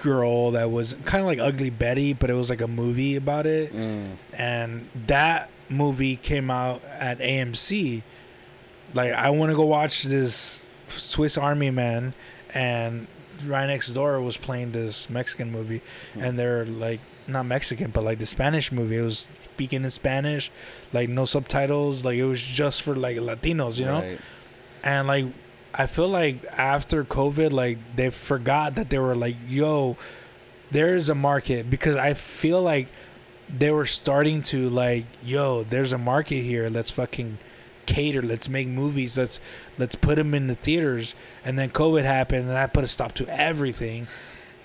girl 0.00 0.52
that 0.52 0.70
was 0.70 0.94
kind 1.04 1.20
of 1.20 1.26
like 1.26 1.38
Ugly 1.38 1.70
Betty, 1.70 2.12
but 2.12 2.30
it 2.30 2.34
was 2.34 2.48
like 2.48 2.60
a 2.62 2.68
movie 2.68 3.16
about 3.16 3.44
it 3.46 3.74
Mm. 3.74 4.16
and 4.38 4.88
that 5.06 5.50
movie 5.68 6.16
came 6.16 6.50
out 6.50 6.80
at 6.98 7.18
AMC. 7.18 8.02
Like 8.94 9.12
I 9.12 9.30
want 9.30 9.50
to 9.50 9.56
go 9.56 9.66
watch 9.66 10.04
this 10.04 10.62
Swiss 10.88 11.36
Army 11.36 11.70
Man, 11.70 12.14
and 12.54 13.06
right 13.44 13.66
next 13.66 13.92
door 13.92 14.20
was 14.22 14.36
playing 14.38 14.72
this 14.72 15.10
Mexican 15.10 15.50
movie, 15.50 15.82
Hmm. 16.14 16.22
and 16.22 16.38
they're 16.38 16.64
like 16.64 17.00
not 17.28 17.46
Mexican, 17.46 17.90
but 17.90 18.04
like 18.04 18.18
the 18.18 18.26
Spanish 18.26 18.72
movie. 18.72 18.96
It 18.96 19.02
was 19.02 19.28
speaking 19.42 19.84
in 19.84 19.90
Spanish, 19.90 20.50
like 20.92 21.08
no 21.08 21.24
subtitles. 21.24 22.04
Like 22.04 22.16
it 22.16 22.24
was 22.24 22.42
just 22.42 22.82
for 22.82 22.94
like 22.94 23.16
Latinos, 23.16 23.78
you 23.78 23.86
know. 23.86 24.00
Right. 24.00 24.20
And 24.82 25.06
like 25.06 25.26
I 25.74 25.86
feel 25.86 26.08
like 26.08 26.44
after 26.52 27.04
COVID, 27.04 27.52
like 27.52 27.78
they 27.94 28.10
forgot 28.10 28.76
that 28.76 28.90
they 28.90 28.98
were 28.98 29.16
like, 29.16 29.36
yo, 29.48 29.96
there 30.70 30.96
is 30.96 31.08
a 31.08 31.14
market 31.14 31.68
because 31.70 31.96
I 31.96 32.14
feel 32.14 32.62
like 32.62 32.88
they 33.48 33.70
were 33.70 33.86
starting 33.86 34.42
to 34.42 34.68
like, 34.68 35.04
yo, 35.22 35.64
there's 35.64 35.92
a 35.92 35.98
market 35.98 36.42
here. 36.42 36.68
Let's 36.68 36.90
fucking 36.90 37.38
cater. 37.84 38.22
Let's 38.22 38.48
make 38.48 38.68
movies. 38.68 39.16
Let's 39.16 39.40
let's 39.78 39.94
put 39.94 40.16
them 40.16 40.34
in 40.34 40.46
the 40.46 40.54
theaters. 40.54 41.14
And 41.44 41.58
then 41.58 41.70
COVID 41.70 42.04
happened, 42.04 42.48
and 42.48 42.58
I 42.58 42.66
put 42.66 42.84
a 42.84 42.88
stop 42.88 43.12
to 43.14 43.26
everything. 43.28 44.08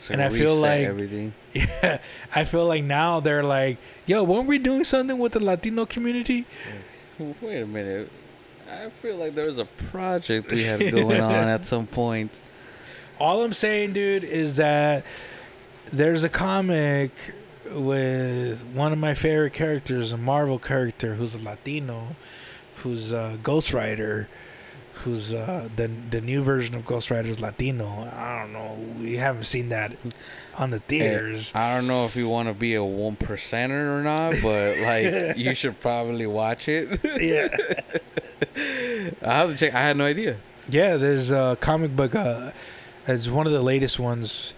So 0.01 0.13
And 0.13 0.21
I 0.21 0.29
feel 0.29 0.55
like- 0.55 0.81
everything. 0.81 1.33
Yeah, 1.53 1.99
I 2.33 2.43
feel 2.45 2.65
like 2.65 2.83
now 2.83 3.19
they're 3.19 3.43
like, 3.43 3.77
yo, 4.05 4.23
weren't 4.23 4.47
we 4.47 4.57
doing 4.57 4.83
something 4.85 5.19
with 5.19 5.33
the 5.33 5.39
Latino 5.41 5.85
community? 5.85 6.45
Wait 7.19 7.61
a 7.61 7.67
minute. 7.67 8.09
I 8.71 8.89
feel 8.89 9.17
like 9.17 9.35
there 9.35 9.45
was 9.45 9.57
a 9.59 9.65
project 9.65 10.49
we 10.51 10.63
had 10.63 10.79
going 10.91 11.19
on 11.31 11.33
at 11.49 11.65
some 11.65 11.85
point. 11.87 12.41
All 13.19 13.43
I'm 13.43 13.53
saying, 13.53 13.93
dude, 13.93 14.23
is 14.23 14.55
that 14.55 15.03
there's 15.91 16.23
a 16.23 16.29
comic 16.29 17.11
with 17.69 18.63
one 18.65 18.91
of 18.93 18.97
my 18.97 19.13
favorite 19.13 19.53
characters, 19.53 20.11
a 20.13 20.17
Marvel 20.17 20.57
character 20.57 21.15
who's 21.15 21.35
a 21.35 21.43
Latino, 21.43 22.15
who's 22.77 23.11
a 23.11 23.37
Ghost 23.43 23.73
Rider, 23.73 24.29
who's 25.03 25.33
uh, 25.33 25.69
the 25.75 25.87
the 25.87 26.21
new 26.21 26.41
version 26.41 26.75
of 26.75 26.85
Ghost 26.85 27.11
Rider 27.11 27.27
is 27.29 27.39
Latino. 27.39 28.09
I 28.13 28.41
don't 28.41 28.53
know. 28.53 28.77
We 28.99 29.17
haven't 29.17 29.45
seen 29.45 29.69
that 29.69 29.93
on 30.57 30.71
the 30.71 30.79
theaters. 30.79 31.51
I 31.55 31.75
don't 31.75 31.87
know 31.87 32.05
if 32.05 32.15
you 32.15 32.27
want 32.29 32.47
to 32.47 32.53
be 32.53 32.75
a 32.75 32.83
one 32.83 33.15
percenter 33.15 33.99
or 33.99 34.03
not, 34.03 34.35
but 34.41 34.77
like 34.79 35.37
you 35.37 35.53
should 35.55 35.79
probably 35.79 36.27
watch 36.27 36.67
it. 36.67 36.99
yeah, 37.21 37.47
I 39.27 39.33
have 39.33 39.51
to 39.51 39.57
check. 39.57 39.73
I 39.73 39.81
had 39.81 39.97
no 39.97 40.05
idea. 40.05 40.37
yeah. 40.69 40.97
There's 40.97 41.31
a 41.31 41.57
comic 41.59 41.95
book. 41.95 42.15
Uh, 42.15 42.51
it's 43.07 43.27
one 43.27 43.45
of 43.47 43.53
the 43.53 43.61
latest 43.63 43.99
ones. 43.99 44.53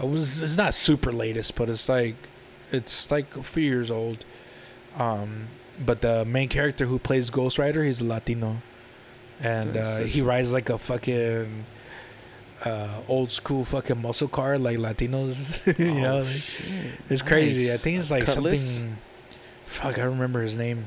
Was. 0.00 0.42
It's 0.42 0.56
not 0.56 0.74
super 0.74 1.12
latest, 1.12 1.54
but 1.54 1.68
it's 1.70 1.88
like 1.88 2.16
it's 2.70 3.10
like 3.10 3.36
a 3.36 3.42
few 3.42 3.62
years 3.64 3.90
old. 3.90 4.24
Um, 4.96 5.48
but 5.84 6.00
the 6.00 6.24
main 6.24 6.48
character 6.48 6.86
who 6.86 6.98
plays 6.98 7.30
Ghost 7.30 7.58
Rider, 7.58 7.84
he's 7.84 8.00
a 8.00 8.06
Latino, 8.06 8.62
and 9.40 9.76
uh, 9.76 9.98
he 9.98 10.22
rides 10.22 10.52
like 10.52 10.70
a 10.70 10.78
fucking 10.78 11.64
uh, 12.64 12.88
old 13.08 13.30
school 13.30 13.64
fucking 13.64 14.00
muscle 14.00 14.28
car 14.28 14.58
like 14.58 14.78
Latinos. 14.78 15.60
you 15.78 16.00
know, 16.00 16.16
Oh, 16.16 16.18
like, 16.20 16.26
shit. 16.26 16.64
it's 17.10 17.22
crazy. 17.22 17.72
I 17.72 17.76
think 17.76 17.98
it's 17.98 18.10
like 18.10 18.24
Cutlass? 18.26 18.60
something. 18.78 18.96
Fuck, 19.66 19.98
I 19.98 20.02
don't 20.02 20.12
remember 20.12 20.40
his 20.42 20.56
name. 20.56 20.86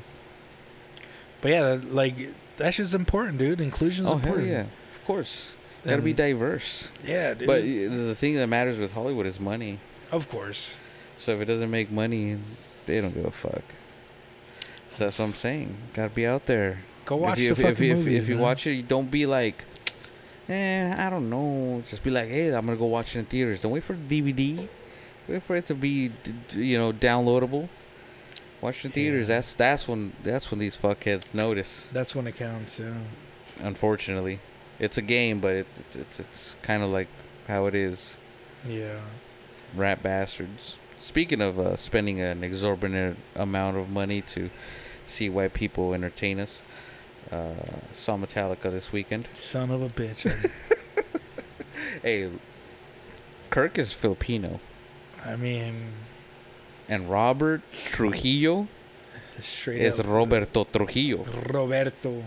But 1.40 1.50
yeah, 1.52 1.78
like 1.88 2.34
that's 2.56 2.76
just 2.76 2.94
important, 2.94 3.38
dude. 3.38 3.60
Inclusion's 3.60 4.08
Oh 4.08 4.14
important. 4.14 4.48
yeah, 4.48 4.60
of 4.62 5.04
course. 5.06 5.52
Gotta 5.84 6.02
be 6.02 6.12
diverse. 6.12 6.90
Yeah, 7.02 7.32
dude. 7.34 7.46
But 7.46 7.62
the 7.62 8.14
thing 8.14 8.34
that 8.36 8.48
matters 8.48 8.78
with 8.78 8.92
Hollywood 8.92 9.24
is 9.26 9.40
money. 9.40 9.78
of 10.12 10.28
course. 10.28 10.74
So 11.16 11.32
if 11.32 11.40
it 11.40 11.44
doesn't 11.46 11.70
make 11.70 11.90
money, 11.90 12.38
they 12.86 13.00
don't 13.00 13.14
give 13.14 13.24
a 13.24 13.30
fuck. 13.30 13.62
So 14.90 15.04
that's 15.04 15.18
what 15.18 15.24
I'm 15.26 15.34
saying. 15.34 15.76
Gotta 15.94 16.10
be 16.10 16.26
out 16.26 16.46
there. 16.46 16.80
Go 17.10 17.16
watch 17.16 17.40
if 17.40 17.40
you, 17.40 17.54
the 17.56 17.62
if, 17.62 17.76
fucking 17.76 17.90
if, 17.90 17.96
movies, 17.98 18.22
if 18.22 18.28
you 18.28 18.36
man. 18.36 18.44
watch 18.44 18.68
it, 18.68 18.86
don't 18.86 19.10
be 19.10 19.26
like, 19.26 19.64
eh, 20.48 20.94
I 20.96 21.10
don't 21.10 21.28
know. 21.28 21.82
Just 21.84 22.04
be 22.04 22.10
like, 22.10 22.28
hey, 22.28 22.54
I'm 22.54 22.64
gonna 22.64 22.78
go 22.78 22.86
watch 22.86 23.16
it 23.16 23.18
in 23.18 23.24
theaters. 23.24 23.60
Don't 23.60 23.72
wait 23.72 23.82
for 23.82 23.94
the 23.94 24.22
DVD. 24.22 24.68
Wait 25.26 25.42
for 25.42 25.56
it 25.56 25.66
to 25.66 25.74
be, 25.74 26.12
you 26.50 26.78
know, 26.78 26.92
downloadable. 26.92 27.68
Watch 28.60 28.84
in 28.84 28.92
theaters. 28.92 29.28
Yeah. 29.28 29.34
That's 29.34 29.54
that's 29.54 29.88
when 29.88 30.12
that's 30.22 30.52
when 30.52 30.60
these 30.60 30.76
fuckheads 30.76 31.34
notice. 31.34 31.84
That's 31.92 32.14
when 32.14 32.28
it 32.28 32.36
counts. 32.36 32.78
Yeah. 32.78 32.94
Unfortunately, 33.58 34.38
it's 34.78 34.96
a 34.96 35.02
game, 35.02 35.40
but 35.40 35.56
it's 35.56 35.80
it's 35.80 35.96
it's, 35.96 36.20
it's 36.20 36.56
kind 36.62 36.84
of 36.84 36.90
like 36.90 37.08
how 37.48 37.66
it 37.66 37.74
is. 37.74 38.18
Yeah. 38.64 39.00
Rat 39.74 40.00
bastards. 40.00 40.78
Speaking 40.96 41.40
of 41.40 41.58
uh, 41.58 41.74
spending 41.74 42.20
an 42.20 42.44
exorbitant 42.44 43.18
amount 43.34 43.78
of 43.78 43.90
money 43.90 44.20
to 44.20 44.48
see 45.06 45.28
white 45.28 45.54
people 45.54 45.92
entertain 45.92 46.38
us, 46.38 46.62
uh, 47.32 47.54
saw 47.92 48.16
Metallica 48.16 48.70
this 48.70 48.92
weekend. 48.92 49.28
Son 49.32 49.70
of 49.70 49.82
a 49.82 49.88
bitch. 49.88 50.26
Hey, 52.02 52.30
Kirk 53.50 53.78
is 53.78 53.92
Filipino, 53.92 54.58
I 55.24 55.36
mean, 55.36 55.88
and 56.88 57.10
Robert 57.10 57.60
Trujillo 57.72 58.68
straight 59.38 59.82
is 59.82 60.00
up. 60.00 60.06
Roberto 60.06 60.64
Trujillo. 60.64 61.26
Roberto. 61.52 62.24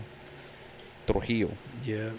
Trujillo. 1.06 1.50
Yeah. 1.84 2.10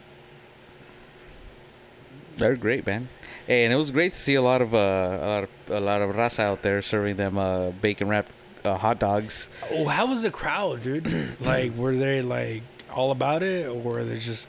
They're 2.36 2.58
great, 2.58 2.86
man. 2.86 3.08
Hey, 3.48 3.64
and 3.64 3.72
it 3.74 3.78
was 3.78 3.92
great 3.92 4.14
to 4.14 4.20
see 4.20 4.36
a 4.36 4.42
lot 4.42 4.62
of 4.62 4.74
uh, 4.74 4.78
a 5.22 5.28
lot 5.28 5.44
of 5.44 5.50
a 5.70 5.80
lot 5.80 6.02
of 6.02 6.16
raza 6.16 6.40
out 6.40 6.62
there 6.62 6.82
serving 6.82 7.16
them 7.16 7.38
uh, 7.38 7.72
bacon 7.72 8.10
wrapped 8.10 8.32
uh, 8.66 8.78
hot 8.78 9.00
dogs. 9.00 9.48
Oh, 9.72 9.86
how 9.88 10.08
was 10.08 10.24
the 10.24 10.32
crowd, 10.32 10.84
dude? 10.84 11.08
like, 11.40 11.74
were 11.76 11.96
they 11.96 12.22
like 12.22 12.64
all 12.96 13.12
about 13.12 13.44
it, 13.44 13.68
or 13.68 14.04
they're 14.04 14.18
just 14.18 14.48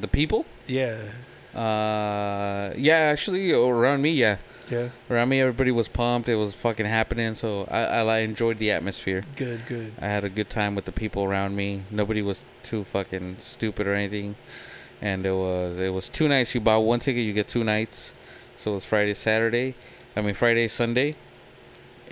The 0.00 0.08
people, 0.08 0.46
yeah, 0.66 0.96
uh, 1.54 2.72
yeah, 2.76 2.94
actually 3.12 3.52
around 3.52 4.02
me, 4.02 4.10
yeah. 4.12 4.36
yeah, 4.70 4.90
Around 5.10 5.28
me, 5.30 5.40
everybody 5.40 5.70
was 5.72 5.88
pumped. 5.88 6.28
It 6.28 6.36
was 6.36 6.54
fucking 6.54 6.86
happening. 6.86 7.34
So 7.34 7.66
I, 7.70 7.80
I, 7.84 8.00
I 8.04 8.18
enjoyed 8.20 8.58
the 8.58 8.70
atmosphere. 8.70 9.22
good, 9.36 9.66
good. 9.66 9.92
I 10.00 10.06
had 10.06 10.24
a 10.24 10.28
good 10.30 10.48
time 10.48 10.74
with 10.76 10.84
the 10.84 10.92
people 10.92 11.24
around 11.24 11.56
me. 11.56 11.82
Nobody 11.90 12.22
was 12.22 12.44
too 12.62 12.84
fucking 12.84 13.38
stupid 13.40 13.86
or 13.86 13.94
anything. 13.94 14.36
And 15.02 15.24
it 15.26 15.32
was 15.32 15.78
it 15.78 15.92
was 15.92 16.08
two 16.08 16.28
nights. 16.28 16.54
You 16.54 16.60
buy 16.60 16.76
one 16.76 17.00
ticket, 17.00 17.24
you 17.24 17.32
get 17.32 17.48
two 17.48 17.64
nights. 17.64 18.12
So 18.56 18.72
it 18.72 18.74
was 18.74 18.84
Friday, 18.84 19.14
Saturday. 19.14 19.74
I 20.14 20.20
mean 20.22 20.34
Friday, 20.34 20.68
Sunday. 20.68 21.16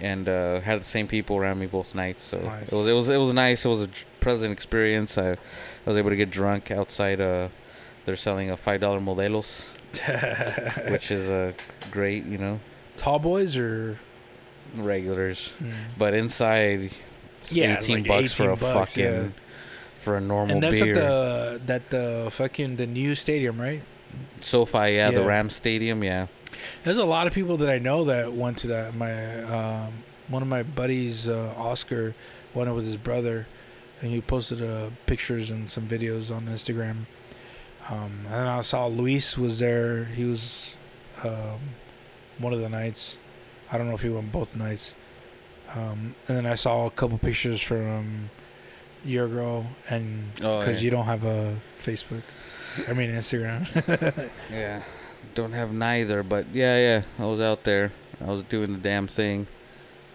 And 0.01 0.29
uh, 0.29 0.61
had 0.61 0.81
the 0.81 0.85
same 0.85 1.07
people 1.07 1.37
around 1.37 1.59
me 1.59 1.66
both 1.66 1.95
nights. 1.95 2.22
So 2.22 2.39
Nice. 2.41 2.72
it 2.72 2.76
was 2.76 2.89
it 2.89 2.93
was 2.95 3.09
it 3.11 3.18
was 3.18 3.33
nice. 3.35 3.64
It 3.64 3.68
was 3.68 3.83
a 3.83 3.89
pleasant 4.21 4.53
experience. 4.53 5.16
I, 5.19 5.33
I 5.33 5.37
was 5.87 5.97
able 5.97 6.11
to 6.11 6.16
get 6.16 6.31
drunk 6.31 6.71
outside. 6.71 7.21
Uh, 7.21 7.49
they're 8.05 8.16
selling 8.16 8.51
a 8.51 8.57
five 8.57 8.81
dollar 8.81 9.01
modelos, 9.01 9.69
which 10.91 11.11
is 11.11 11.29
uh, 11.31 11.53
great. 11.91 12.25
You 12.25 12.39
know, 12.39 12.61
Tall 12.97 13.19
boys 13.19 13.57
or 13.57 13.99
regulars. 14.77 15.53
mm. 15.61 15.73
But 15.97 16.14
inside, 16.14 16.91
it's 17.39 17.53
Yeah, 17.53 17.77
eighteen 17.79 17.99
like 17.99 18.09
bucks 18.09 18.33
for 18.37 18.51
a 18.51 18.57
bucks, 18.57 18.95
fucking 18.95 19.05
yeah. 19.12 19.29
for 19.97 20.16
a 20.16 20.21
normal 20.21 20.55
and 20.55 20.62
that's 20.62 20.81
beer. 20.81 20.91
at 20.91 20.95
the 20.95 21.61
that 21.66 21.91
the 21.91 22.29
fucking 22.33 22.77
the 22.77 22.87
new 22.87 23.14
stadium, 23.14 23.61
right? 23.61 23.83
SoFi, 24.41 24.95
yeah, 24.95 25.11
the 25.11 25.21
Yeah. 25.21 25.27
Rams 25.27 25.55
Stadium, 25.55 26.03
yeah. 26.03 26.27
There's 26.83 26.97
a 26.97 27.05
lot 27.05 27.27
of 27.27 27.33
people 27.35 27.57
that 27.59 27.69
I 27.71 27.79
know 27.79 28.05
that 28.05 28.33
went 28.33 28.59
to 28.59 28.69
that. 28.69 28.95
My 28.95 29.43
um, 29.45 29.93
one 30.29 30.43
of 30.43 30.49
my 30.49 30.62
buddies, 30.62 31.29
uh, 31.29 31.55
Oscar, 31.57 32.14
went 32.55 32.73
with 32.75 32.87
his 32.87 32.97
brother, 32.97 33.47
and 34.01 34.11
he 34.11 34.21
posted 34.21 34.63
uh, 34.63 34.91
pictures 35.07 35.51
and 35.51 35.69
some 35.69 35.87
videos 35.89 36.35
on 36.35 36.47
Instagram. 36.47 37.07
Um, 37.91 38.21
and 38.27 38.35
then 38.35 38.47
I 38.47 38.61
saw 38.61 38.87
Luis 38.87 39.37
was 39.39 39.59
there. 39.61 40.05
He 40.05 40.25
was 40.25 40.77
um, 41.25 41.59
one 42.39 42.53
of 42.53 42.61
the 42.61 42.69
nights. 42.69 43.17
I 43.73 43.79
don't 43.79 43.89
know 43.89 43.95
if 43.95 44.03
he 44.03 44.09
went 44.09 44.31
both 44.33 44.57
nights. 44.57 44.95
Um, 45.75 46.15
and 46.29 46.37
then 46.37 46.47
I 46.47 46.55
saw 46.55 46.87
a 46.87 46.91
couple 46.91 47.19
pictures 47.19 47.61
from 47.61 48.31
your 49.05 49.29
girl, 49.29 49.67
and 49.91 50.33
Oh, 50.43 50.59
because 50.61 50.79
yeah. 50.79 50.85
you 50.87 50.91
don't 50.91 51.05
have 51.07 51.25
a 51.25 51.57
Facebook, 51.85 52.23
I 52.89 52.93
mean 52.95 53.11
Instagram. 53.11 54.31
Yeah. 54.51 54.83
Don't 55.35 55.53
have 55.53 55.73
neither, 55.73 56.23
but 56.23 56.47
yeah, 56.53 56.79
yeah. 56.79 57.03
I 57.19 57.27
was 57.27 57.41
out 57.41 57.65
there. 57.65 57.93
I 58.21 58.31
was 58.31 58.43
doing 58.45 58.73
the 58.73 58.79
damn 58.79 59.07
thing. 59.07 59.47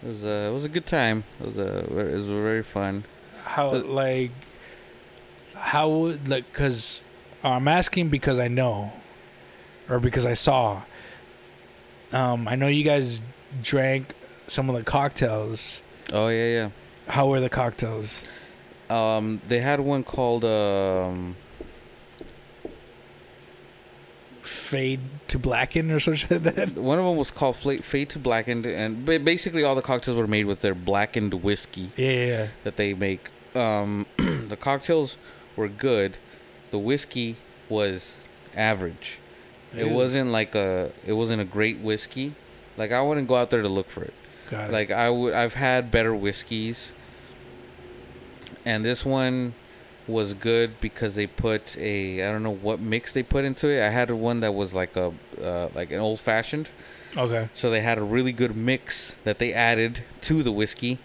It 0.04 0.08
was 0.10 0.24
uh, 0.24 0.50
it 0.50 0.54
was 0.54 0.66
a 0.66 0.70
good 0.70 0.86
time. 0.86 1.24
It 1.40 1.46
was 1.48 1.58
uh, 1.58 1.86
it 1.90 2.14
was 2.14 2.28
very 2.28 2.64
fun. 2.64 3.06
How 3.44 3.72
Uh, 3.74 3.84
like 3.84 4.32
how 5.56 5.90
would 5.90 6.28
like 6.28 6.46
because 6.52 7.02
i'm 7.44 7.68
asking 7.68 8.10
because 8.10 8.40
i 8.40 8.48
know 8.48 8.92
or 9.90 10.00
because 10.00 10.26
i 10.26 10.34
saw 10.34 10.82
um 12.12 12.48
i 12.48 12.56
know 12.56 12.68
you 12.68 12.84
guys 12.84 13.22
drank 13.62 14.14
some 14.48 14.70
of 14.70 14.76
the 14.76 14.84
cocktails 14.84 15.82
Oh 16.12 16.28
yeah, 16.28 16.48
yeah. 16.48 16.70
how 17.08 17.28
were 17.30 17.40
the 17.40 17.50
cocktails 17.50 18.24
Um, 18.90 19.42
they 19.48 19.60
had 19.62 19.80
one 19.80 20.04
called 20.04 20.44
um, 20.44 21.36
fade 24.42 25.00
to 25.30 25.40
blacken 25.40 25.92
or 25.92 26.00
something 26.00 26.44
like 26.44 26.56
that 26.56 26.76
one 26.76 27.00
of 27.00 27.06
them 27.06 27.16
was 27.16 27.32
called 27.32 27.56
Fade 27.56 28.10
to 28.10 28.20
Blackened, 28.20 28.66
and 28.66 29.06
basically 29.06 29.64
all 29.64 29.76
the 29.76 29.82
cocktails 29.82 30.18
were 30.18 30.28
made 30.28 30.46
with 30.46 30.62
their 30.62 30.76
blackened 30.76 31.34
whiskey. 31.36 31.92
yeah, 31.96 32.10
yeah, 32.12 32.26
yeah. 32.26 32.48
that 32.64 32.76
they 32.78 32.94
make. 32.94 33.30
Um, 33.56 34.06
the 34.18 34.58
cocktails 34.60 35.18
were 35.56 35.68
good. 35.68 36.18
The 36.72 36.80
whiskey 36.80 37.38
was 37.70 38.16
average. 38.56 39.20
It 39.76 39.90
wasn't 39.90 40.32
like 40.32 40.54
a. 40.56 40.92
It 41.06 41.14
wasn't 41.14 41.42
a 41.42 41.46
great 41.46 41.80
whiskey. 41.80 42.36
Like 42.78 42.92
I 42.92 43.02
wouldn't 43.02 43.28
go 43.28 43.36
out 43.36 43.50
there 43.50 43.62
to 43.62 43.70
look 43.70 43.90
for 43.90 44.04
it. 44.04 44.14
Got 44.50 44.70
it. 44.70 44.74
Like 44.74 44.92
I 44.92 45.10
would. 45.10 45.34
I've 45.34 45.56
had 45.56 45.90
better 45.92 46.14
whiskeys. 46.14 46.92
And 48.66 48.86
this 48.86 49.04
one 49.04 49.56
was 50.08 50.34
good 50.34 50.80
because 50.80 51.16
they 51.16 51.28
put 51.28 51.76
a. 51.78 52.24
I 52.28 52.32
don't 52.32 52.44
know 52.44 52.54
what 52.54 52.80
mix 52.80 53.14
they 53.14 53.24
put 53.24 53.46
into 53.46 53.68
it. 53.68 53.84
I 53.84 53.90
had 53.90 54.10
one 54.12 54.42
that 54.42 54.54
was 54.54 54.74
like 54.74 54.96
a, 54.96 55.14
uh, 55.42 55.70
like 55.74 55.92
an 55.92 56.00
old 56.00 56.20
fashioned. 56.20 56.70
okay 57.18 57.50
So 57.54 57.70
they 57.70 57.82
had 57.82 57.98
a 57.98 58.04
really 58.04 58.32
good 58.32 58.56
mix 58.56 59.16
that 59.24 59.40
they 59.40 59.54
added 59.54 60.04
to 60.22 60.44
the 60.44 60.52
whiskey. 60.52 61.00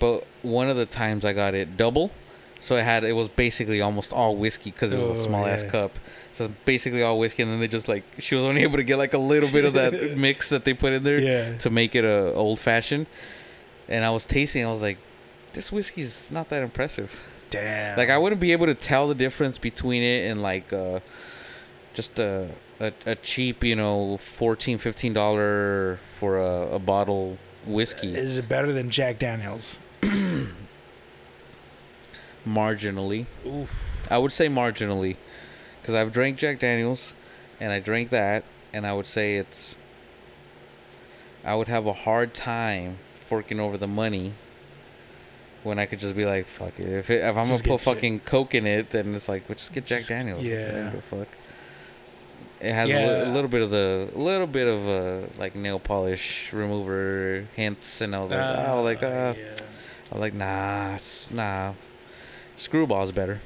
But 0.00 0.24
one 0.42 0.68
of 0.68 0.76
the 0.76 0.86
times 0.86 1.24
I 1.24 1.32
got 1.32 1.54
it 1.54 1.76
double, 1.76 2.10
so 2.58 2.74
it 2.74 2.82
had 2.84 3.04
it 3.04 3.12
was 3.12 3.28
basically 3.28 3.80
almost 3.80 4.12
all 4.12 4.34
whiskey 4.36 4.70
because 4.72 4.92
it 4.92 4.98
was 4.98 5.10
a 5.10 5.12
Oh, 5.12 5.26
small 5.26 5.46
ass 5.46 5.62
cup. 5.62 5.92
So 6.32 6.50
basically 6.64 7.02
all 7.02 7.18
whiskey, 7.18 7.42
and 7.42 7.52
then 7.52 7.60
they 7.60 7.68
just 7.68 7.86
like 7.86 8.02
she 8.18 8.34
was 8.34 8.44
only 8.44 8.62
able 8.68 8.76
to 8.78 8.82
get 8.82 8.96
like 8.98 9.14
a 9.14 9.18
little 9.18 9.50
bit 9.50 9.64
of 9.64 9.74
that 9.74 10.16
mix 10.16 10.48
that 10.48 10.64
they 10.64 10.74
put 10.74 10.92
in 10.94 11.02
there 11.04 11.20
yeah 11.20 11.56
to 11.58 11.70
make 11.70 11.94
it 11.94 12.04
a 12.04 12.32
old 12.34 12.58
fashioned. 12.58 13.06
And 13.88 14.04
I 14.04 14.10
was 14.10 14.24
tasting, 14.26 14.64
I 14.64 14.70
was 14.72 14.82
like, 14.82 14.98
this 15.52 15.70
whiskey's 15.72 16.30
not 16.30 16.48
that 16.50 16.62
impressive. 16.62 17.10
damn 17.50 17.96
Like 17.98 18.08
I 18.08 18.16
wouldn't 18.18 18.40
be 18.40 18.52
able 18.52 18.66
to 18.66 18.74
tell 18.74 19.06
the 19.08 19.14
difference 19.14 19.58
between 19.58 20.02
it 20.02 20.30
and 20.30 20.40
like 20.42 20.72
uh, 20.72 21.00
just 21.92 22.18
a, 22.18 22.48
a 22.78 22.92
a 23.04 23.14
cheap, 23.16 23.62
you 23.64 23.76
know, 23.76 24.16
14 24.16 24.78
15 24.78 25.12
dollar 25.12 25.98
for 26.18 26.38
a, 26.38 26.76
a 26.76 26.78
bottle 26.78 27.36
whiskey. 27.66 28.14
is 28.14 28.38
it 28.38 28.48
better 28.48 28.72
than 28.72 28.88
jack 28.88 29.18
daniels 29.18 29.78
marginally, 32.50 33.26
Oof. 33.46 34.06
I 34.10 34.18
would 34.18 34.32
say 34.32 34.48
marginally. 34.48 35.16
because 35.80 35.94
I've 35.94 36.12
drank 36.12 36.36
Jack 36.38 36.58
Daniels, 36.58 37.14
and 37.60 37.72
I 37.72 37.78
drank 37.80 38.10
that, 38.10 38.44
and 38.72 38.86
I 38.86 38.92
would 38.92 39.06
say 39.06 39.36
it's. 39.36 39.74
I 41.44 41.54
would 41.54 41.68
have 41.68 41.86
a 41.86 41.92
hard 41.94 42.34
time 42.34 42.98
forking 43.14 43.58
over 43.60 43.76
the 43.78 43.86
money. 43.88 44.34
When 45.62 45.78
I 45.78 45.84
could 45.84 45.98
just 45.98 46.16
be 46.16 46.24
like, 46.24 46.46
fuck 46.46 46.78
it. 46.80 46.88
If, 46.88 47.10
it, 47.10 47.22
if 47.22 47.36
I'm 47.36 47.44
Just 47.44 47.64
gonna 47.64 47.76
put 47.76 47.82
fucking 47.84 48.20
Coke 48.20 48.54
in 48.54 48.66
it, 48.66 48.90
then 48.90 49.14
it's 49.14 49.28
like, 49.28 49.46
well, 49.46 49.56
just 49.56 49.74
get 49.74 49.84
Jack 49.84 49.98
Just- 49.98 50.08
Daniels. 50.08 50.42
Yeah. 50.42 50.90
fuck. 51.10 51.28
It 52.62 52.72
has 52.72 52.88
a, 52.90 52.92
li- 52.94 53.30
a 53.30 53.32
little 53.32 53.48
bit 53.48 53.60
of 53.62 53.68
the, 53.70 54.08
a 54.14 54.18
little 54.18 54.46
bit 54.46 54.66
of 54.68 54.86
a 54.86 55.28
like 55.38 55.54
nail 55.54 55.78
polish 55.78 56.50
remover 56.52 57.46
hints, 57.56 58.00
and 58.00 58.14
I 58.16 58.20
was 58.20 58.30
like, 58.30 58.40
I 58.40 58.74
was 58.74 58.84
like, 58.84 59.02
uh, 59.02 59.06
Ah, 59.06 59.34
yeah. 59.38 59.44
I 60.10 60.14
was 60.14 60.20
like, 60.20 60.34
nah, 60.34 60.98
nah. 61.30 61.72
Skrewball's 62.68 63.12
better. 63.12 63.40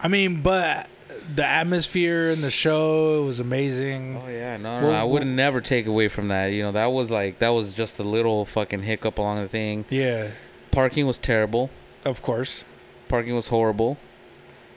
I 0.00 0.08
mean, 0.08 0.42
but 0.42 0.88
the 1.34 1.44
atmosphere 1.46 2.30
and 2.30 2.42
the 2.42 2.50
show 2.50 3.22
it 3.22 3.26
was 3.26 3.40
amazing. 3.40 4.20
Oh 4.22 4.28
yeah, 4.28 4.56
no, 4.56 4.80
no, 4.80 4.86
Well, 4.88 5.00
I 5.00 5.04
would 5.04 5.26
never 5.26 5.60
take 5.60 5.86
away 5.86 6.08
from 6.08 6.28
that. 6.28 6.46
You 6.46 6.62
know, 6.62 6.72
that 6.72 6.86
was 6.86 7.10
like 7.10 7.38
that 7.40 7.48
was 7.50 7.72
just 7.72 7.98
a 7.98 8.04
little 8.04 8.44
fucking 8.44 8.82
hiccup 8.82 9.18
along 9.18 9.42
the 9.42 9.48
thing. 9.48 9.84
Yeah, 9.90 10.28
Parking 10.70 11.06
was 11.06 11.18
terrible. 11.18 11.70
of 12.04 12.22
course. 12.22 12.64
Parking 13.08 13.34
was 13.36 13.48
horrible. 13.48 13.98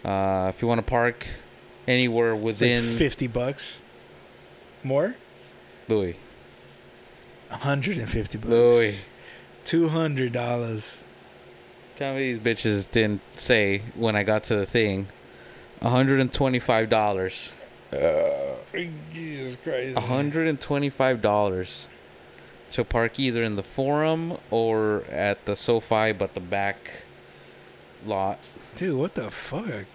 Uh, 0.04 0.52
if 0.54 0.62
you 0.62 0.68
want 0.68 0.80
to 0.80 0.84
park 0.84 1.28
anywhere 1.88 2.36
within 2.36 2.86
like 2.88 2.98
fifty 2.98 3.28
bucks. 3.28 3.80
More? 4.84 5.16
Louis, 5.88 6.18
hundred 7.50 7.98
and 7.98 8.10
fifty 8.10 8.38
bucks. 8.38 8.50
Louis, 8.50 8.96
Two 9.66 9.90
hundred 9.90 10.32
dollars. 10.34 11.04
Tell 11.98 12.14
me 12.14 12.34
these 12.34 12.40
bitches 12.40 12.90
didn't 12.90 13.22
say 13.36 13.82
when 13.96 14.16
I 14.16 14.24
got 14.24 14.44
to 14.46 14.56
the 14.56 14.66
thing, 14.66 15.08
hundred 15.82 16.22
and 16.22 16.32
twenty-five 16.32 16.90
dollars. 16.90 17.52
Uh, 17.92 18.56
Jesus 19.14 19.58
Christ. 19.64 19.98
hundred 19.98 20.48
and 20.48 20.62
twenty-five 20.62 21.22
dollars 21.22 21.88
to 22.70 22.84
park 22.84 23.20
either 23.20 23.44
in 23.44 23.56
the 23.56 23.64
forum 23.64 24.38
or 24.52 25.04
at 25.10 25.46
the 25.46 25.56
SoFi, 25.56 26.12
but 26.12 26.34
the 26.34 26.40
back 26.40 27.04
lot. 28.06 28.40
Dude, 28.76 28.98
what 28.98 29.16
the 29.16 29.32
fuck? 29.32 29.86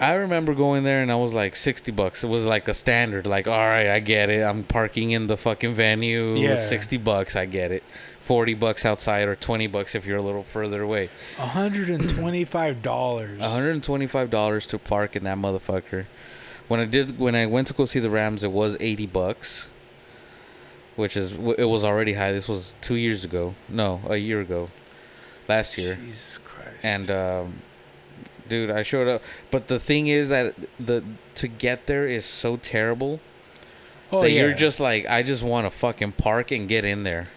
I 0.00 0.14
remember 0.14 0.54
going 0.54 0.84
there 0.84 1.02
and 1.02 1.10
I 1.10 1.16
was 1.16 1.34
like 1.34 1.56
sixty 1.56 1.90
bucks. 1.90 2.22
It 2.22 2.28
was 2.28 2.44
like 2.44 2.68
a 2.68 2.74
standard. 2.74 3.26
Like, 3.26 3.48
all 3.48 3.66
right, 3.66 3.88
I 3.88 4.00
get 4.00 4.30
it. 4.30 4.42
I'm 4.42 4.62
parking 4.62 5.10
in 5.12 5.26
the 5.26 5.36
fucking 5.36 5.74
venue. 5.74 6.36
Yeah. 6.36 6.56
Sixty 6.56 6.98
bucks, 6.98 7.34
I 7.34 7.46
get 7.46 7.72
it. 7.72 7.82
Forty 8.28 8.52
bucks 8.52 8.84
outside 8.84 9.26
or 9.26 9.34
twenty 9.34 9.66
bucks 9.66 9.94
if 9.94 10.04
you're 10.04 10.18
a 10.18 10.22
little 10.22 10.42
further 10.42 10.82
away. 10.82 11.08
hundred 11.38 11.88
and 11.88 12.06
twenty-five 12.10 12.82
dollars. 12.82 13.40
One 13.40 13.48
hundred 13.48 13.70
and 13.70 13.82
twenty-five 13.82 14.28
dollars 14.28 14.66
to 14.66 14.78
park 14.78 15.16
in 15.16 15.24
that 15.24 15.38
motherfucker. 15.38 16.04
When 16.68 16.78
I 16.78 16.84
did, 16.84 17.18
when 17.18 17.34
I 17.34 17.46
went 17.46 17.68
to 17.68 17.72
go 17.72 17.86
see 17.86 18.00
the 18.00 18.10
Rams, 18.10 18.42
it 18.44 18.52
was 18.52 18.76
eighty 18.80 19.06
bucks, 19.06 19.68
which 20.94 21.16
is 21.16 21.32
it 21.32 21.70
was 21.70 21.84
already 21.84 22.12
high. 22.12 22.32
This 22.32 22.50
was 22.50 22.76
two 22.82 22.96
years 22.96 23.24
ago. 23.24 23.54
No, 23.66 24.02
a 24.06 24.18
year 24.18 24.42
ago, 24.42 24.68
last 25.48 25.78
year. 25.78 25.94
Jesus 25.94 26.38
Christ. 26.44 26.84
And 26.84 27.10
um, 27.10 27.54
dude, 28.46 28.70
I 28.70 28.82
showed 28.82 29.08
up. 29.08 29.22
But 29.50 29.68
the 29.68 29.78
thing 29.78 30.08
is 30.08 30.28
that 30.28 30.54
the 30.78 31.02
to 31.36 31.48
get 31.48 31.86
there 31.86 32.06
is 32.06 32.26
so 32.26 32.58
terrible 32.58 33.20
oh, 34.12 34.20
that 34.20 34.30
yeah. 34.32 34.42
you're 34.42 34.52
just 34.52 34.80
like, 34.80 35.08
I 35.08 35.22
just 35.22 35.42
want 35.42 35.64
to 35.64 35.70
fucking 35.70 36.12
park 36.12 36.50
and 36.50 36.68
get 36.68 36.84
in 36.84 37.04
there. 37.04 37.28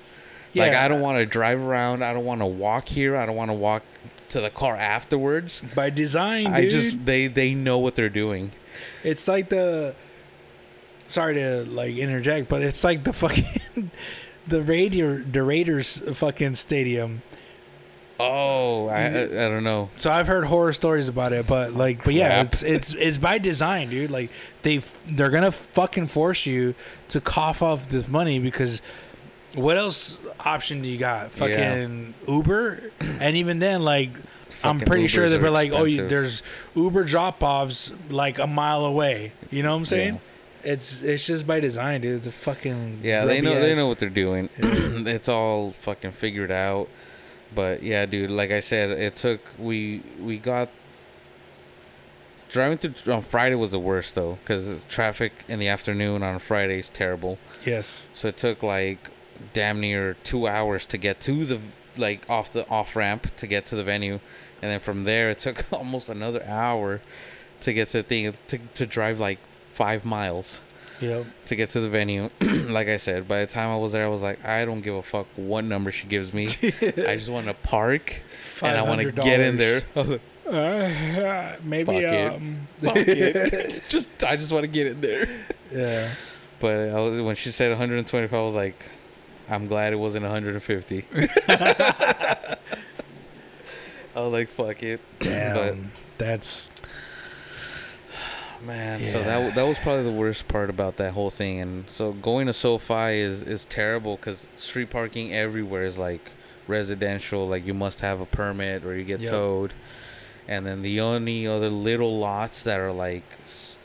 Like 0.55 0.73
I 0.73 0.87
don't 0.87 1.01
want 1.01 1.17
to 1.17 1.25
drive 1.25 1.59
around. 1.59 2.03
I 2.03 2.13
don't 2.13 2.25
want 2.25 2.41
to 2.41 2.45
walk 2.45 2.87
here. 2.87 3.15
I 3.15 3.25
don't 3.25 3.35
want 3.35 3.49
to 3.49 3.55
walk 3.55 3.83
to 4.29 4.41
the 4.41 4.49
car 4.49 4.75
afterwards. 4.75 5.61
by 5.75 5.89
design, 5.89 6.45
dude. 6.45 6.53
I 6.53 6.69
just 6.69 7.05
they 7.05 7.27
they 7.27 7.53
know 7.53 7.77
what 7.77 7.95
they're 7.95 8.09
doing. 8.09 8.51
It's 9.03 9.27
like 9.27 9.49
the. 9.49 9.95
Sorry 11.07 11.35
to 11.35 11.65
like 11.65 11.97
interject, 11.97 12.47
but 12.47 12.61
it's 12.61 12.83
like 12.83 13.03
the 13.03 13.11
fucking 13.13 13.91
the 14.47 14.61
Raider 14.61 15.19
the 15.29 15.43
Raiders 15.43 15.97
fucking 16.17 16.55
stadium. 16.55 17.21
Oh, 18.17 18.87
I 18.87 19.01
I, 19.01 19.23
I 19.23 19.27
don't 19.49 19.63
know. 19.63 19.89
So 19.95 20.11
I've 20.11 20.27
heard 20.27 20.45
horror 20.45 20.73
stories 20.73 21.07
about 21.07 21.33
it, 21.33 21.47
but 21.47 21.73
like, 21.73 22.03
but 22.03 22.13
yeah, 22.13 22.27
Crap. 22.29 22.53
it's 22.53 22.63
it's 22.63 22.93
it's 22.93 23.17
by 23.17 23.39
design, 23.39 23.89
dude. 23.89 24.11
Like 24.11 24.31
they 24.61 24.77
they're 24.77 25.31
gonna 25.31 25.51
fucking 25.51 26.07
force 26.07 26.45
you 26.45 26.75
to 27.09 27.19
cough 27.19 27.61
off 27.61 27.89
this 27.89 28.07
money 28.07 28.39
because 28.39 28.81
what 29.55 29.77
else 29.77 30.17
option 30.39 30.81
do 30.81 30.87
you 30.87 30.97
got? 30.97 31.31
Fucking 31.31 32.13
Uber, 32.27 32.91
and 32.99 33.35
even 33.35 33.59
then, 33.59 33.83
like 33.83 34.11
I'm 34.63 34.79
pretty 34.79 35.07
sure 35.07 35.25
Ubers 35.25 35.29
they're 35.29 35.45
are 35.45 35.51
like, 35.51 35.71
oh, 35.71 35.85
you, 35.85 36.07
there's 36.07 36.43
Uber 36.75 37.03
drop 37.03 37.41
offs 37.41 37.91
like 38.09 38.39
a 38.39 38.47
mile 38.47 38.85
away. 38.85 39.33
You 39.49 39.63
know 39.63 39.71
what 39.71 39.77
I'm 39.77 39.85
saying? 39.85 40.19
It's 40.63 41.01
it's 41.01 41.25
just 41.25 41.47
by 41.47 41.59
design, 41.59 42.01
dude. 42.01 42.23
The 42.23 42.31
fucking 42.31 42.99
Yeah, 43.03 43.25
they 43.25 43.41
know 43.41 43.51
grubby 43.51 43.67
they 43.67 43.75
know 43.75 43.87
what 43.87 43.99
they're 43.99 44.09
doing. 44.09 44.49
it's 44.57 45.27
all 45.27 45.71
fucking 45.81 46.11
figured 46.11 46.51
out. 46.51 46.87
But 47.53 47.83
yeah, 47.83 48.05
dude, 48.05 48.31
like 48.31 48.51
I 48.51 48.59
said, 48.59 48.91
it 48.91 49.15
took 49.15 49.41
we 49.57 50.03
we 50.19 50.37
got 50.37 50.69
driving 52.49 52.77
through 52.77 53.13
on 53.13 53.21
Friday 53.21 53.55
was 53.55 53.71
the 53.71 53.79
worst 53.79 54.13
though 54.13 54.37
cuz 54.45 54.85
traffic 54.87 55.31
in 55.47 55.57
the 55.57 55.67
afternoon 55.67 56.21
on 56.21 56.37
Friday 56.37 56.79
is 56.79 56.89
terrible. 56.89 57.39
Yes. 57.65 58.05
So 58.13 58.27
it 58.27 58.37
took 58.37 58.61
like 58.61 59.09
damn 59.53 59.79
near 59.79 60.15
2 60.23 60.47
hours 60.47 60.85
to 60.87 60.97
get 60.97 61.19
to 61.21 61.45
the 61.45 61.59
like 61.97 62.29
off 62.29 62.51
the 62.53 62.67
off 62.69 62.95
ramp 62.95 63.27
to 63.37 63.45
get 63.47 63.65
to 63.65 63.75
the 63.75 63.83
venue 63.83 64.19
and 64.61 64.71
then 64.71 64.79
from 64.79 65.03
there 65.03 65.29
it 65.29 65.39
took 65.39 65.65
almost 65.73 66.09
another 66.09 66.43
hour 66.45 67.01
to 67.61 67.73
get 67.73 67.89
to 67.89 67.97
the 67.97 68.03
thing 68.03 68.33
to 68.47 68.57
to 68.73 68.85
drive 68.85 69.19
like 69.19 69.39
5 69.73 70.05
miles 70.05 70.61
Yep. 71.01 71.25
to 71.47 71.55
get 71.55 71.71
to 71.71 71.79
the 71.79 71.89
venue. 71.89 72.29
like 72.69 72.87
I 72.87 72.97
said, 72.97 73.27
by 73.27 73.39
the 73.43 73.47
time 73.51 73.69
I 73.71 73.77
was 73.77 73.91
there, 73.91 74.05
I 74.05 74.07
was 74.07 74.21
like, 74.21 74.45
I 74.45 74.65
don't 74.65 74.81
give 74.81 74.93
a 74.93 75.01
fuck 75.01 75.25
what 75.35 75.63
number 75.63 75.89
she 75.91 76.05
gives 76.05 76.31
me. 76.31 76.45
I 76.63 77.15
just 77.15 77.27
want 77.29 77.47
to 77.47 77.55
park 77.55 78.21
and 78.61 78.77
I 78.77 78.83
want 78.83 79.01
to 79.01 79.11
get 79.11 79.39
in 79.39 79.57
there. 79.57 79.81
I 79.95 79.99
was 79.99 80.09
like, 80.09 80.21
Uh, 80.45 81.55
maybe 81.63 81.85
Fuck 81.85 82.03
it. 82.03 82.33
um, 82.33 82.67
fuck 82.83 82.97
it. 82.97 83.81
just 83.89 84.09
I 84.23 84.35
just 84.35 84.51
want 84.51 84.63
to 84.63 84.67
get 84.67 84.85
in 84.85 85.01
there. 85.01 85.27
yeah. 85.73 86.11
But 86.59 86.89
I 86.89 86.99
was, 86.99 87.19
when 87.19 87.35
she 87.35 87.49
said 87.49 87.69
125, 87.71 88.31
I 88.31 88.45
was 88.45 88.53
like, 88.53 88.91
I'm 89.51 89.67
glad 89.67 89.93
it 89.93 89.97
wasn't 89.97 90.23
150. 90.23 91.05
I 94.15 94.19
was 94.19 94.33
like, 94.33 94.47
fuck 94.49 94.81
it. 94.83 94.99
Damn. 95.19 95.91
that's 96.17 96.69
Man, 98.65 99.03
so 99.05 99.23
that 99.23 99.55
that 99.55 99.63
was 99.63 99.79
probably 99.79 100.03
the 100.03 100.11
worst 100.11 100.47
part 100.47 100.69
about 100.69 100.97
that 100.97 101.13
whole 101.13 101.29
thing, 101.31 101.59
and 101.59 101.89
so 101.89 102.11
going 102.13 102.45
to 102.47 102.53
SoFi 102.53 103.19
is 103.19 103.41
is 103.41 103.65
terrible 103.65 104.17
because 104.17 104.47
street 104.55 104.89
parking 104.91 105.33
everywhere 105.33 105.83
is 105.83 105.97
like 105.97 106.29
residential, 106.67 107.47
like 107.47 107.65
you 107.65 107.73
must 107.73 108.01
have 108.01 108.21
a 108.21 108.25
permit 108.25 108.85
or 108.85 108.95
you 108.95 109.03
get 109.03 109.19
Yep. 109.21 109.29
towed, 109.31 109.73
and 110.47 110.65
then 110.67 110.83
the 110.83 111.01
only 111.01 111.47
other 111.47 111.69
little 111.69 112.19
lots 112.19 112.61
that 112.63 112.79
are 112.79 112.91
like 112.91 113.23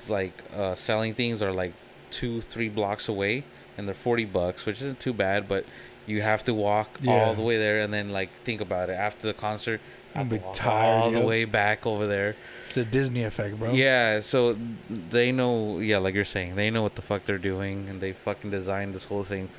like 0.09 0.43
uh, 0.55 0.75
selling 0.75 1.15
things 1.15 1.41
are 1.41 1.55
like 1.55 1.73
two 2.11 2.43
three 2.43 2.69
blocks 2.69 3.09
away, 3.09 3.45
and 3.77 3.87
they're 3.87 3.95
forty 3.95 4.25
bucks, 4.25 4.67
which 4.67 4.81
isn't 4.83 5.01
too 5.01 5.13
bad, 5.13 5.49
but 5.49 5.65
you 6.07 6.23
have 6.23 6.45
to 6.45 6.55
walk 6.55 6.99
Yeah. 7.03 7.13
all 7.25 7.35
the 7.35 7.43
way 7.43 7.57
there, 7.59 7.81
and 7.81 7.93
then 7.93 8.09
like 8.11 8.31
think 8.45 8.61
about 8.61 8.89
it 8.91 8.95
after 8.95 9.27
the 9.27 9.35
concert. 9.35 9.81
I 10.15 10.21
I'll 10.21 10.25
be 10.25 10.41
tired, 10.55 11.03
all 11.03 11.11
the 11.11 11.21
way 11.21 11.45
back 11.45 11.85
over 11.87 12.07
there. 12.07 12.37
it's 12.65 12.77
a 12.79 12.85
Disney 12.87 13.23
effect, 13.23 13.59
bro. 13.59 13.73
Yeah, 13.73 14.21
so 14.21 14.57
they 14.89 15.31
know. 15.31 15.79
Yeah, 15.79 15.99
like 15.99 16.15
you're 16.15 16.25
saying, 16.25 16.55
they 16.57 16.71
know 16.71 16.83
what 16.83 16.95
the 16.95 17.03
fuck 17.03 17.27
they're 17.27 17.37
doing, 17.39 17.87
and 17.89 18.01
they 18.01 18.13
fucking 18.13 18.51
designed 18.51 18.95
this 18.95 19.05
whole 19.05 19.25
thing 19.25 19.51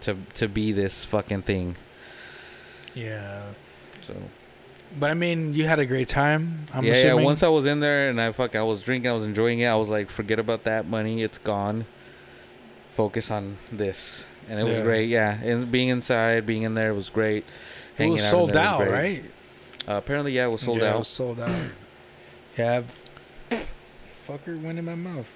to 0.00 0.16
to 0.34 0.48
be 0.48 0.70
this 0.72 1.04
fucking 1.04 1.42
thing. 1.42 1.76
Yeah. 2.94 3.42
So 4.02 4.14
But 4.98 5.10
I 5.10 5.14
mean, 5.14 5.54
you 5.54 5.64
had 5.66 5.78
a 5.78 5.86
great 5.86 6.08
time. 6.08 6.66
I'm 6.72 6.84
yeah, 6.84 6.92
assuming. 6.94 7.18
yeah. 7.20 7.24
Once 7.24 7.42
I 7.42 7.48
was 7.48 7.66
in 7.66 7.80
there 7.80 8.08
and 8.10 8.20
I 8.20 8.32
fuck, 8.32 8.54
I 8.54 8.62
was 8.62 8.82
drinking, 8.82 9.10
I 9.10 9.14
was 9.14 9.24
enjoying 9.24 9.60
it. 9.60 9.66
I 9.66 9.76
was 9.76 9.88
like, 9.88 10.10
forget 10.10 10.38
about 10.38 10.64
that 10.64 10.86
money, 10.88 11.22
it's 11.22 11.38
gone. 11.38 11.86
Focus 12.96 13.30
on 13.30 13.58
this, 13.70 14.24
and 14.48 14.58
it 14.58 14.64
was 14.64 14.78
Yeah. 14.78 14.82
great. 14.84 15.08
Yeah, 15.10 15.38
and 15.42 15.70
being 15.70 15.88
inside, 15.88 16.46
being 16.46 16.62
in 16.62 16.72
there 16.74 16.94
was 16.94 17.10
great. 17.10 17.44
it 17.44 17.44
Hanging 17.98 18.14
was 18.14 18.24
out 18.24 18.30
sold 18.30 18.52
there 18.54 18.62
was 18.62 18.72
out, 18.72 18.78
great. 18.78 18.90
right? 18.90 19.24
Uh, 19.88 19.98
apparently, 19.98 20.32
yeah, 20.32 20.46
it 20.46 20.50
was 20.50 20.62
sold 20.62 20.78
yeah, 20.80 20.86
It 20.86 20.90
out. 20.94 20.98
was 21.00 21.08
sold 21.08 21.38
out. 21.40 21.50
yeah. 22.58 22.76
I've- 23.50 23.64
Fucker 24.26 24.60
went 24.60 24.78
in 24.78 24.84
my 24.86 24.94
mouth. 24.96 25.30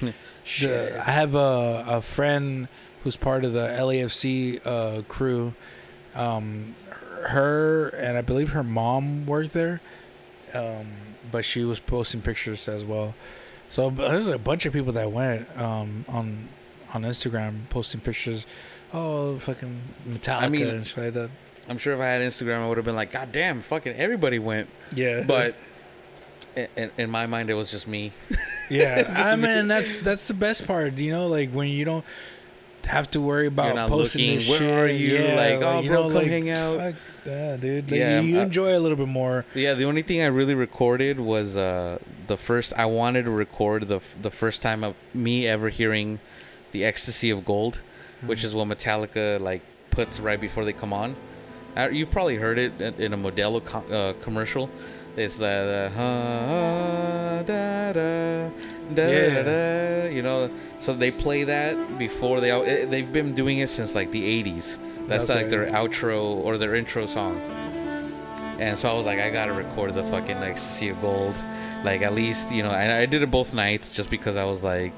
Shit. 0.44 0.92
The- 0.92 1.00
I 1.00 1.10
have 1.10 1.34
a, 1.34 1.84
a 1.86 2.02
friend 2.02 2.68
who's 3.04 3.16
part 3.16 3.44
of 3.44 3.52
the 3.52 3.66
LAFC 3.68 4.60
uh, 4.66 5.02
crew. 5.02 5.54
Um, 6.14 6.74
her 7.28 7.88
and 7.90 8.16
I 8.16 8.22
believe 8.22 8.50
her 8.50 8.64
mom 8.64 9.26
worked 9.26 9.52
there, 9.52 9.80
um, 10.54 10.86
but 11.30 11.44
she 11.44 11.64
was 11.64 11.78
posting 11.80 12.22
pictures 12.22 12.66
as 12.68 12.82
well. 12.84 13.14
So 13.70 13.90
there's 13.90 14.26
a 14.26 14.38
bunch 14.38 14.66
of 14.66 14.72
people 14.72 14.92
that 14.94 15.10
went 15.12 15.48
um, 15.58 16.04
on 16.08 16.48
on 16.92 17.02
Instagram 17.02 17.68
posting 17.70 18.00
pictures. 18.00 18.46
Oh, 18.92 19.38
fucking 19.38 19.80
Metallica 20.08 20.42
I 20.42 20.48
mean- 20.48 20.66
and 20.68 20.86
shit 20.86 21.04
like 21.04 21.12
that. 21.14 21.30
I'm 21.68 21.78
sure 21.78 21.94
if 21.94 22.00
I 22.00 22.06
had 22.06 22.20
Instagram, 22.22 22.62
I 22.64 22.68
would 22.68 22.78
have 22.78 22.84
been 22.84 22.96
like, 22.96 23.12
God 23.12 23.30
damn, 23.30 23.62
fucking 23.62 23.94
everybody 23.94 24.40
went. 24.40 24.68
Yeah, 24.92 25.22
But 25.24 25.54
in, 26.56 26.90
in 26.98 27.10
my 27.10 27.26
mind, 27.26 27.48
it 27.48 27.54
was 27.54 27.70
just 27.70 27.86
me. 27.86 28.12
Yeah, 28.70 29.12
I 29.16 29.34
mean 29.34 29.66
that's 29.66 30.00
that's 30.00 30.28
the 30.28 30.34
best 30.34 30.64
part. 30.64 30.96
You 30.98 31.10
know, 31.10 31.26
like 31.26 31.50
when 31.50 31.66
you 31.66 31.84
don't 31.84 32.04
have 32.84 33.10
to 33.10 33.20
worry 33.20 33.48
about 33.48 33.74
posting 33.88 34.20
looking, 34.20 34.36
this 34.36 34.48
"Where 34.48 34.58
shit. 34.58 34.70
are 34.70 34.86
you?" 34.88 35.16
Yeah, 35.16 35.34
Like, 35.34 35.60
"Oh, 35.60 35.80
you 35.80 35.88
bro, 35.90 36.02
know, 36.02 36.06
come 36.06 36.14
like, 36.14 36.26
hang 36.28 36.50
out." 36.50 36.78
fuck 36.78 36.94
that, 37.24 37.60
dude. 37.60 37.90
Like, 37.90 37.98
Yeah, 37.98 38.20
you, 38.20 38.34
you 38.34 38.38
uh, 38.38 38.42
enjoy 38.42 38.76
a 38.76 38.78
little 38.78 38.96
bit 38.96 39.08
more. 39.08 39.44
Yeah, 39.56 39.74
the 39.74 39.86
only 39.86 40.02
thing 40.02 40.22
I 40.22 40.26
really 40.26 40.54
recorded 40.54 41.18
was 41.18 41.56
uh, 41.56 41.98
the 42.30 42.36
first. 42.38 42.72
I 42.76 42.86
wanted 42.86 43.24
to 43.24 43.30
record 43.30 43.88
the 43.88 44.00
the 44.22 44.30
first 44.30 44.62
time 44.62 44.82
of 44.88 44.94
me 45.12 45.46
ever 45.54 45.68
hearing 45.68 46.08
the 46.72 46.84
ecstasy 46.84 47.28
of 47.30 47.44
gold, 47.44 47.80
which 48.24 48.40
Mhm. 48.40 48.44
is 48.46 48.54
what 48.54 48.66
Metallica 48.68 49.38
like 49.50 49.62
puts 49.90 50.14
right 50.20 50.40
before 50.40 50.64
they 50.64 50.72
come 50.72 50.92
on. 51.02 51.16
Uh, 51.76 51.88
you've 51.92 52.10
probably 52.10 52.36
heard 52.36 52.58
it 52.58 52.72
in- 52.80 53.12
a 53.12 53.18
Modelo 53.18 53.60
co- 53.64 53.88
uh, 53.98 54.12
commercial. 54.24 54.70
It's 55.16 55.36
the, 55.38 55.90
the 55.92 56.00
uh, 56.00 57.42
da, 57.42 57.92
da, 57.92 58.48
da, 58.94 59.08
Yeah. 59.10 59.42
da, 59.42 60.08
you 60.16 60.22
know. 60.22 60.50
So 60.78 60.94
they 60.94 61.10
play 61.10 61.44
that 61.44 61.74
before 61.98 62.40
they. 62.40 62.50
It, 62.72 62.90
they've 62.92 63.12
been 63.12 63.34
doing 63.34 63.58
it 63.58 63.68
since 63.68 63.94
like 63.94 64.10
the 64.12 64.24
'80s. 64.24 64.78
That's 65.08 65.24
Okay. 65.28 65.34
like 65.40 65.48
their 65.50 65.66
outro 65.80 66.22
or 66.44 66.56
their 66.58 66.74
intro 66.76 67.06
song. 67.06 67.40
And 68.60 68.78
so 68.78 68.88
I 68.88 68.94
was 68.94 69.06
like, 69.06 69.18
I 69.18 69.30
gotta 69.30 69.52
record 69.64 69.94
the 69.94 70.04
fucking 70.04 70.36
ecstasy 70.36 70.88
of 70.90 71.00
gold, 71.00 71.34
like 71.84 72.02
at 72.02 72.14
least 72.14 72.50
you 72.52 72.62
know. 72.62 72.70
And 72.70 72.92
I 72.92 73.06
did 73.06 73.22
it 73.22 73.30
both 73.30 73.54
nights 73.54 73.88
just 73.88 74.10
because 74.10 74.36
I 74.36 74.44
was 74.44 74.62
like, 74.62 74.92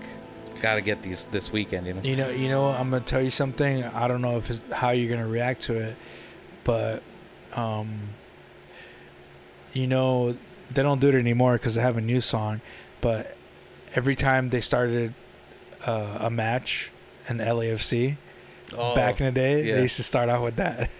gotta 0.60 0.80
get 0.80 1.02
these 1.02 1.26
this 1.26 1.50
weekend, 1.52 1.86
you 1.86 1.94
know. 1.94 2.00
You 2.02 2.16
know, 2.16 2.30
you 2.30 2.48
know. 2.48 2.66
I'm 2.68 2.90
gonna 2.90 3.04
tell 3.04 3.22
you 3.22 3.30
something. 3.30 3.84
I 3.84 4.08
don't 4.08 4.22
know 4.22 4.36
if 4.38 4.50
it's 4.50 4.60
how 4.72 4.90
you're 4.90 5.10
gonna 5.10 5.28
react 5.28 5.62
to 5.62 5.74
it, 5.76 5.96
but 6.64 7.02
um, 7.54 8.10
you 9.72 9.86
know, 9.86 10.36
they 10.70 10.82
don't 10.82 11.00
do 11.00 11.08
it 11.08 11.14
anymore 11.14 11.54
because 11.54 11.74
they 11.74 11.82
have 11.82 11.96
a 11.96 12.00
new 12.02 12.20
song. 12.20 12.60
But 13.00 13.36
every 13.94 14.14
time 14.14 14.50
they 14.50 14.60
started 14.60 15.14
uh, 15.86 16.18
a 16.20 16.30
match 16.30 16.90
in 17.28 17.38
LAFC 17.38 18.16
back 18.94 19.20
in 19.20 19.26
the 19.26 19.32
day, 19.32 19.54
Oh, 19.54 19.64
yeah. 19.64 19.74
they 19.76 19.82
used 19.82 19.96
to 19.96 20.02
start 20.02 20.28
off 20.28 20.42
with 20.42 20.56
that. 20.56 20.90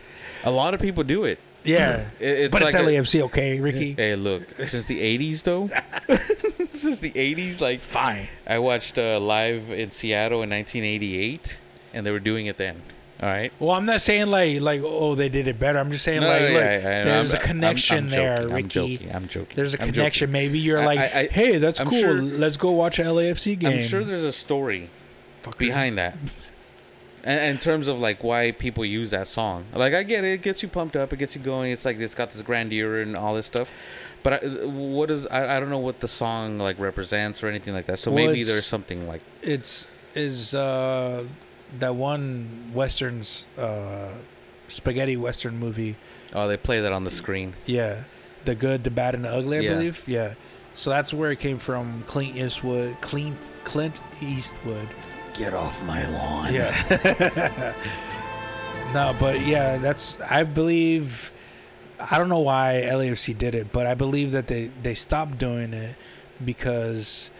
a 0.45 0.51
lot 0.51 0.75
of 0.75 0.81
people 0.81 1.05
do 1.05 1.25
it. 1.25 1.39
Yeah, 1.65 2.07
It- 2.19 2.27
it's 2.29 2.53
but 2.53 2.63
like 2.63 2.75
it's 2.75 2.83
a- 2.83 2.87
LAFC, 2.87 3.23
okay, 3.27 3.61
Ricky. 3.61 3.93
Hey, 3.95 4.17
look, 4.17 4.43
since 4.65 4.87
the 4.87 5.01
'80s 5.01 5.43
though, 5.45 5.69
since 6.73 7.01
the 7.01 7.13
'80s, 7.13 7.61
like 7.61 7.79
Fine. 7.81 8.29
I 8.47 8.59
watched 8.59 8.99
uh, 8.99 9.21
live 9.21 9.71
in 9.71 9.91
Seattle 9.91 10.43
in 10.43 10.51
1988, 10.51 11.61
and 11.95 12.05
they 12.07 12.11
were 12.11 12.19
doing 12.21 12.47
it 12.47 12.57
then. 12.57 12.83
All 13.23 13.29
right. 13.29 13.53
Well, 13.61 13.71
I'm 13.71 13.87
not 13.87 14.01
saying 14.01 14.27
like 14.27 14.61
like 14.61 14.81
oh 14.85 15.15
they 15.15 15.29
did 15.29 15.47
it 15.47 15.57
better. 15.61 15.79
I'm 15.79 15.93
just 15.93 16.03
saying 16.05 16.23
No, 16.23 16.29
like 16.29 16.41
no, 16.43 16.49
yeah, 16.49 16.79
know. 16.79 17.05
there's 17.05 17.33
I'm- 17.35 17.41
a 17.41 17.47
connection 17.47 17.97
I'm- 17.97 18.05
I'm 18.07 18.11
there, 18.11 18.37
joking, 18.39 18.55
Ricky. 18.55 18.65
I'm 18.65 18.69
joking. 18.99 19.15
I'm 19.15 19.29
joking. 19.29 19.57
There's 19.57 19.75
a 19.75 19.79
connection. 19.79 20.33
Maybe 20.33 20.59
you're 20.59 20.81
I- 20.81 20.85
like, 20.87 20.99
I- 20.99 21.29
hey, 21.31 21.59
that's 21.59 21.79
cool. 21.79 21.93
sure- 21.93 22.21
Let's 22.21 22.57
go 22.57 22.73
watch 22.73 22.99
an 22.99 23.07
LAFC 23.07 23.57
game. 23.57 23.75
I'm 23.75 23.83
sure 23.83 24.03
there's 24.03 24.25
a 24.25 24.33
story 24.33 24.91
Fucker. 25.45 25.59
behind 25.59 25.99
that. 25.99 26.17
And 27.25 27.41
in 27.55 27.59
terms 27.59 27.87
of 27.89 28.01
like 28.01 28.25
why 28.25 28.51
people 28.51 28.85
use 28.85 29.11
that 29.13 29.29
song, 29.29 29.67
like 29.75 29.95
I 29.95 30.03
get 30.03 30.25
it, 30.25 30.33
it 30.35 30.43
gets 30.43 30.63
you 30.63 30.69
pumped 30.69 30.97
up, 30.97 31.13
it 31.13 31.19
gets 31.19 31.37
you 31.37 31.41
going. 31.41 31.71
It's 31.73 31.85
like 31.85 31.99
it's 32.01 32.15
got 32.17 32.31
this 32.33 32.43
grandeur 32.43 33.01
and 33.01 33.15
all 33.17 33.35
this 33.35 33.47
stuff. 33.47 33.71
But 34.25 34.45
I, 34.45 34.47
what 34.67 35.11
is 35.11 35.27
I, 35.29 35.57
I 35.57 35.61
don't 35.61 35.71
know 35.71 35.79
what 35.79 36.01
the 36.01 36.09
song 36.09 36.59
like 36.59 36.79
represents 36.81 37.43
or 37.43 37.49
anything 37.49 37.75
like 37.75 37.87
that. 37.87 37.99
So 38.01 38.11
Well, 38.11 38.27
maybe 38.27 38.43
there's 38.43 38.67
something 38.67 39.07
like 39.07 39.23
It's 39.43 39.87
is 40.15 40.53
uh 40.55 41.27
that 41.79 41.95
one 41.95 42.71
westerns 42.75 43.47
uh 43.57 44.09
spaghetti 44.69 45.17
western 45.17 45.59
movie. 45.59 45.97
oh 46.35 46.49
they 46.49 46.57
play 46.57 46.81
that 46.81 46.93
on 46.93 47.05
the 47.05 47.11
screen. 47.11 47.55
Yeah, 47.67 48.03
the 48.45 48.55
good, 48.55 48.83
the 48.85 48.91
bad, 48.91 49.15
and 49.15 49.25
the 49.25 49.31
ugly. 49.31 49.59
I 49.59 49.61
Yeah. 49.61 49.75
believe. 49.75 50.03
Yeah. 50.09 50.35
So 50.75 50.91
that's 50.91 51.13
where 51.15 51.31
it 51.31 51.39
came 51.39 51.59
from. 51.59 52.03
Clint 52.07 52.37
Eastwood. 52.37 52.97
Clint 53.01 53.53
Clint 53.65 54.01
Eastwood. 54.21 54.89
Get 55.35 55.55
off 55.55 55.83
my 55.85 56.07
lawn. 56.11 56.53
Yeah. 56.53 57.75
no, 58.95 59.17
but 59.19 59.41
yeah, 59.47 59.79
that's 59.79 60.21
I 60.21 60.43
believe 60.43 61.33
I 61.99 62.19
don't 62.19 62.29
know 62.29 62.41
why 62.41 62.83
LAFC 62.87 63.37
did 63.37 63.55
it, 63.55 63.73
but 63.73 63.87
I 63.87 63.95
believe 63.95 64.33
that 64.33 64.47
they 64.47 64.71
they 64.83 64.95
stopped 64.95 65.39
doing 65.39 65.73
it 65.73 65.97
because 66.45 67.31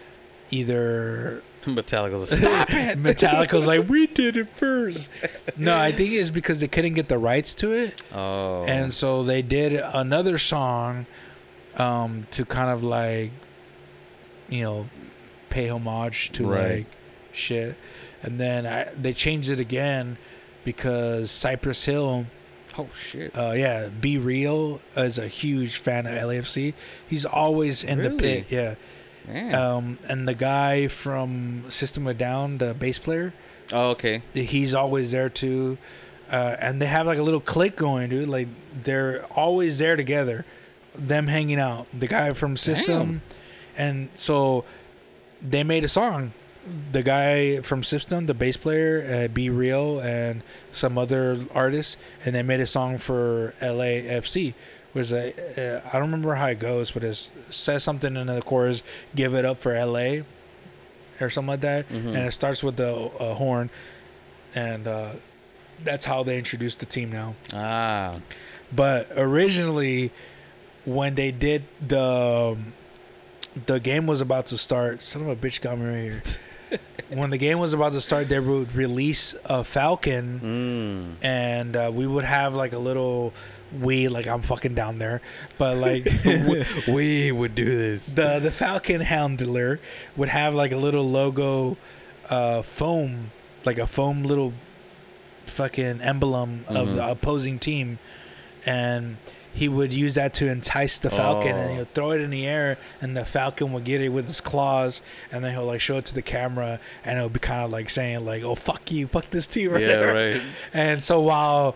either 0.49 1.43
Metallica's 1.65 2.31
like, 2.41 2.41
stop 2.41 2.73
it. 2.73 2.97
Metallica's 2.97 3.67
like 3.67 3.87
we 3.87 4.07
did 4.07 4.37
it 4.37 4.47
first. 4.57 5.07
No, 5.55 5.77
I 5.77 5.91
think 5.91 6.13
it's 6.13 6.31
because 6.31 6.61
they 6.61 6.67
couldn't 6.67 6.95
get 6.95 7.09
the 7.09 7.17
rights 7.19 7.53
to 7.55 7.71
it, 7.73 8.01
Oh. 8.13 8.63
and 8.65 8.91
so 8.91 9.21
they 9.23 9.41
did 9.43 9.73
another 9.73 10.37
song 10.39 11.05
um 11.77 12.25
to 12.31 12.43
kind 12.45 12.69
of 12.69 12.83
like 12.83 13.31
you 14.49 14.63
know 14.63 14.89
pay 15.51 15.67
homage 15.69 16.31
to 16.33 16.47
Right. 16.47 16.71
like 16.77 16.85
shit. 17.33 17.75
And 18.21 18.39
then 18.39 18.65
I, 18.65 18.85
they 18.99 19.13
changed 19.13 19.49
it 19.49 19.59
again 19.59 20.17
because 20.63 21.29
Cypress 21.29 21.85
Hill 21.85 22.25
oh 22.77 22.89
shit. 22.93 23.37
uh, 23.37 23.51
yeah, 23.51 23.87
B-Real 23.87 24.81
is 24.95 25.17
a 25.17 25.27
huge 25.27 25.77
fan 25.77 26.05
of 26.05 26.13
LAFC. 26.13 26.73
He's 27.07 27.25
always 27.25 27.83
in 27.83 28.01
the 28.01 28.11
pit, 28.11 28.45
yeah. 28.49 28.75
Um, 29.27 29.99
and 30.07 30.27
the 30.27 30.33
guy 30.33 30.87
from 30.87 31.69
System 31.69 32.07
of 32.07 32.17
Down, 32.17 32.57
the 32.57 32.73
bass 32.73 32.99
player, 32.99 33.33
oh 33.71 33.91
okay. 33.91 34.21
he's 34.33 34.73
always 34.73 35.11
there 35.11 35.29
too. 35.29 35.77
Uh, 36.29 36.55
and 36.59 36.81
they 36.81 36.87
have 36.87 37.05
like 37.05 37.19
a 37.19 37.23
little 37.23 37.39
clique 37.39 37.75
going, 37.75 38.09
dude. 38.09 38.27
Like 38.27 38.47
they're 38.83 39.25
always 39.27 39.77
there 39.79 39.95
together, 39.95 40.45
them 40.95 41.27
hanging 41.27 41.59
out. 41.59 41.87
The 41.97 42.07
guy 42.07 42.33
from 42.33 42.57
System, 42.57 43.21
and 43.77 44.09
so 44.15 44.65
they 45.41 45.63
made 45.63 45.83
a 45.83 45.89
song. 45.89 46.33
The 46.93 47.03
guy 47.03 47.59
from 47.61 47.83
System, 47.83 48.25
the 48.25 48.33
bass 48.33 48.55
player, 48.55 49.25
uh, 49.25 49.27
B-Real, 49.27 49.99
and 49.99 50.43
some 50.71 50.97
other 50.97 51.45
artists, 51.53 51.97
and 52.23 52.33
they 52.33 52.41
made 52.41 52.61
a 52.61 52.65
song 52.67 52.97
for 52.97 53.53
LAFC. 53.61 54.53
Was 54.93 55.11
a 55.11 55.33
uh, 55.57 55.81
I 55.89 55.93
don't 55.93 56.03
remember 56.11 56.35
how 56.35 56.47
it 56.47 56.59
goes, 56.59 56.91
but 56.91 57.03
it 57.03 57.31
says 57.49 57.83
something 57.83 58.15
in 58.15 58.27
the 58.27 58.41
chorus, 58.41 58.81
"Give 59.15 59.33
it 59.33 59.43
up 59.43 59.59
for 59.59 59.73
LA," 59.75 60.21
or 61.19 61.29
something 61.29 61.47
like 61.49 61.61
that, 61.61 61.89
Mhm. 61.89 62.07
and 62.15 62.17
it 62.17 62.31
starts 62.31 62.63
with 62.63 62.77
the 62.77 62.93
uh, 62.95 63.33
horn, 63.33 63.69
and 64.55 64.87
uh, 64.87 65.09
that's 65.83 66.05
how 66.05 66.21
they 66.23 66.37
introduced 66.37 66.79
the 66.79 66.85
team 66.85 67.11
now. 67.11 67.33
Ah. 67.53 68.15
But 68.71 69.07
originally, 69.17 70.11
when 70.85 71.15
they 71.15 71.31
did 71.31 71.63
the 71.85 72.55
the 73.65 73.79
game 73.79 74.05
was 74.07 74.21
about 74.21 74.45
to 74.47 74.57
start, 74.57 75.01
son 75.03 75.23
of 75.23 75.27
a 75.27 75.35
bitch 75.35 75.59
got 75.59 75.77
me 75.77 75.85
right 75.85 76.01
here. 76.03 76.23
when 77.09 77.29
the 77.29 77.37
game 77.37 77.59
was 77.59 77.73
about 77.73 77.93
to 77.93 78.01
start, 78.01 78.29
they 78.29 78.39
would 78.39 78.73
release 78.75 79.35
a 79.45 79.63
Falcon, 79.63 80.39
Mm. 81.19 81.25
and 81.25 81.75
uh, 81.75 81.91
we 81.93 82.07
would 82.07 82.25
have 82.25 82.53
like 82.55 82.73
a 82.73 82.79
little 82.79 83.33
we 83.81 84.07
like 84.07 84.27
I'm 84.27 84.41
fucking 84.41 84.75
down 84.75 84.99
there, 84.99 85.21
but 85.57 85.77
like 85.77 86.07
we 86.87 87.31
would 87.31 87.55
do 87.55 87.65
this. 87.65 88.05
the 88.07 88.39
the 88.39 88.51
Falcon 88.51 89.01
handler 89.01 89.79
would 90.15 90.29
have 90.29 90.53
like 90.53 90.71
a 90.71 90.77
little 90.77 91.07
logo, 91.09 91.77
uh, 92.29 92.61
foam, 92.61 93.31
like 93.65 93.79
a 93.79 93.87
foam 93.87 94.23
little 94.23 94.53
fucking 95.47 96.01
emblem 96.01 96.65
of 96.67 96.89
Mhm. 96.89 96.93
the 96.95 97.09
opposing 97.09 97.59
team, 97.59 97.99
and 98.65 99.17
he 99.53 99.69
would 99.69 99.93
use 99.93 100.15
that 100.15 100.33
to 100.35 100.47
entice 100.47 100.97
the 100.97 101.09
Falcon, 101.09 101.55
and 101.55 101.71
Oh. 101.71 101.75
he'll 101.75 101.85
throw 101.85 102.11
it 102.11 102.21
in 102.21 102.31
the 102.31 102.45
air, 102.47 102.77
and 103.01 103.15
the 103.15 103.23
Falcon 103.25 103.71
would 103.73 103.83
get 103.83 104.01
it 104.01 104.09
with 104.09 104.27
his 104.27 104.41
claws, 104.41 105.01
and 105.31 105.43
then 105.43 105.51
he'll 105.53 105.65
like 105.65 105.79
show 105.81 105.97
it 105.97 106.05
to 106.05 106.13
the 106.15 106.21
camera, 106.23 106.79
and 107.05 107.17
it'll 107.17 107.29
be 107.29 107.39
kind 107.39 107.63
of 107.63 107.71
like 107.71 107.89
saying 107.89 108.25
like, 108.25 108.43
"Oh 108.43 108.55
fuck 108.55 108.91
you, 108.91 109.07
fuck 109.07 109.29
this 109.29 109.45
team 109.47 109.71
right 109.71 109.81
Yeah, 109.81 109.87
there." 109.87 110.13
right. 110.33 110.41
And 110.73 111.03
so 111.03 111.21
while 111.21 111.75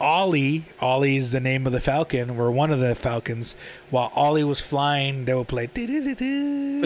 Ollie, 0.00 0.64
Ollie 0.80 1.14
is 1.16 1.30
the 1.30 1.38
name 1.38 1.64
of 1.64 1.72
the 1.72 1.78
Falcon, 1.78 2.30
or 2.30 2.50
one 2.50 2.72
of 2.72 2.80
the 2.80 2.96
Falcons, 2.96 3.54
while 3.90 4.10
Ollie 4.16 4.42
was 4.42 4.60
flying, 4.60 5.26
they 5.26 5.34
would 5.34 5.46
play 5.46 5.68
and 5.76 6.84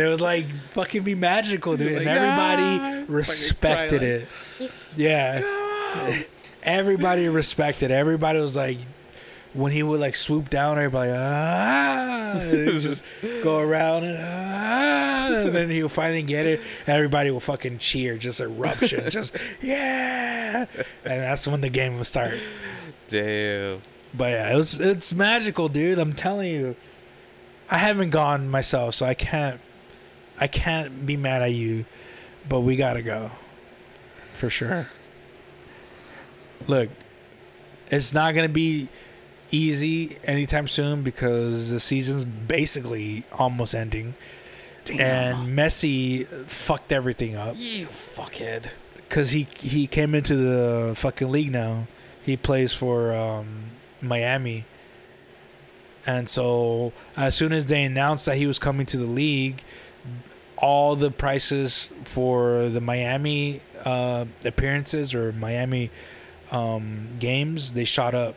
it 0.00 0.08
would 0.08 0.22
like 0.22 0.46
fucking 0.70 1.02
be 1.02 1.14
magical, 1.14 1.76
dude. 1.76 1.92
Like, 1.98 2.06
and 2.06 2.08
everybody 2.08 2.62
"Ah," 2.80 3.04
respected 3.08 4.00
fucking 4.58 4.68
it. 4.68 4.72
Yeah. 4.96 5.42
Everybody 6.62 7.28
respected. 7.28 7.90
Everybody 7.90 8.40
was 8.40 8.56
like 8.56 8.78
when 9.56 9.72
he 9.72 9.82
would 9.82 10.00
like 10.00 10.14
swoop 10.16 10.50
down, 10.50 10.78
everybody 10.78 11.12
ah, 11.14 12.38
just 12.50 13.04
go 13.42 13.58
around 13.58 14.04
and 14.04 14.18
ah, 14.20 15.44
and 15.44 15.54
then 15.54 15.70
he'll 15.70 15.88
finally 15.88 16.22
get 16.22 16.46
it. 16.46 16.60
And 16.86 16.96
everybody 16.96 17.30
will 17.30 17.40
fucking 17.40 17.78
cheer, 17.78 18.18
just 18.18 18.40
eruption, 18.40 19.10
just 19.10 19.36
yeah, 19.60 20.66
and 21.04 21.22
that's 21.22 21.46
when 21.46 21.60
the 21.60 21.70
game 21.70 21.96
will 21.96 22.04
start. 22.04 22.34
Damn. 23.08 23.80
But 24.14 24.32
yeah, 24.32 24.52
it 24.52 24.56
was 24.56 24.80
it's 24.80 25.12
magical, 25.12 25.68
dude. 25.68 25.98
I'm 25.98 26.12
telling 26.12 26.52
you. 26.52 26.76
I 27.68 27.78
haven't 27.78 28.10
gone 28.10 28.48
myself, 28.48 28.94
so 28.94 29.06
I 29.06 29.14
can't 29.14 29.60
I 30.38 30.46
can't 30.46 31.06
be 31.06 31.16
mad 31.16 31.42
at 31.42 31.52
you, 31.52 31.84
but 32.48 32.60
we 32.60 32.76
gotta 32.76 33.02
go. 33.02 33.30
For 34.34 34.50
sure. 34.50 34.88
Look, 36.68 36.90
it's 37.90 38.12
not 38.12 38.34
gonna 38.34 38.48
be 38.48 38.88
easy 39.50 40.18
anytime 40.24 40.68
soon 40.68 41.02
because 41.02 41.70
the 41.70 41.80
season's 41.80 42.24
basically 42.24 43.24
almost 43.32 43.74
ending. 43.74 44.14
And 44.98 45.56
Messi 45.58 46.26
fucked 46.46 46.92
everything 46.92 47.34
up 47.34 47.56
You 47.58 47.86
fuckhead. 47.86 48.68
because 48.94 49.30
he 49.30 49.48
he 49.58 49.88
came 49.88 50.14
into 50.14 50.36
the 50.36 50.94
fucking 50.94 51.28
league 51.30 51.50
now. 51.50 51.88
He 52.24 52.36
plays 52.36 52.72
for 52.72 53.12
um, 53.12 53.64
Miami, 54.00 54.64
and 56.06 56.28
so 56.28 56.92
as 57.16 57.34
soon 57.34 57.52
as 57.52 57.66
they 57.66 57.82
announced 57.82 58.26
that 58.26 58.36
he 58.36 58.46
was 58.46 58.58
coming 58.60 58.86
to 58.86 58.96
the 58.96 59.06
league, 59.06 59.62
all 60.56 60.94
the 60.94 61.10
prices 61.10 61.90
for 62.04 62.68
the 62.68 62.80
Miami 62.80 63.60
uh, 63.84 64.24
appearances 64.44 65.14
or 65.14 65.32
Miami 65.32 65.90
um, 66.52 67.08
games 67.18 67.72
they 67.72 67.84
shot 67.84 68.14
up. 68.14 68.36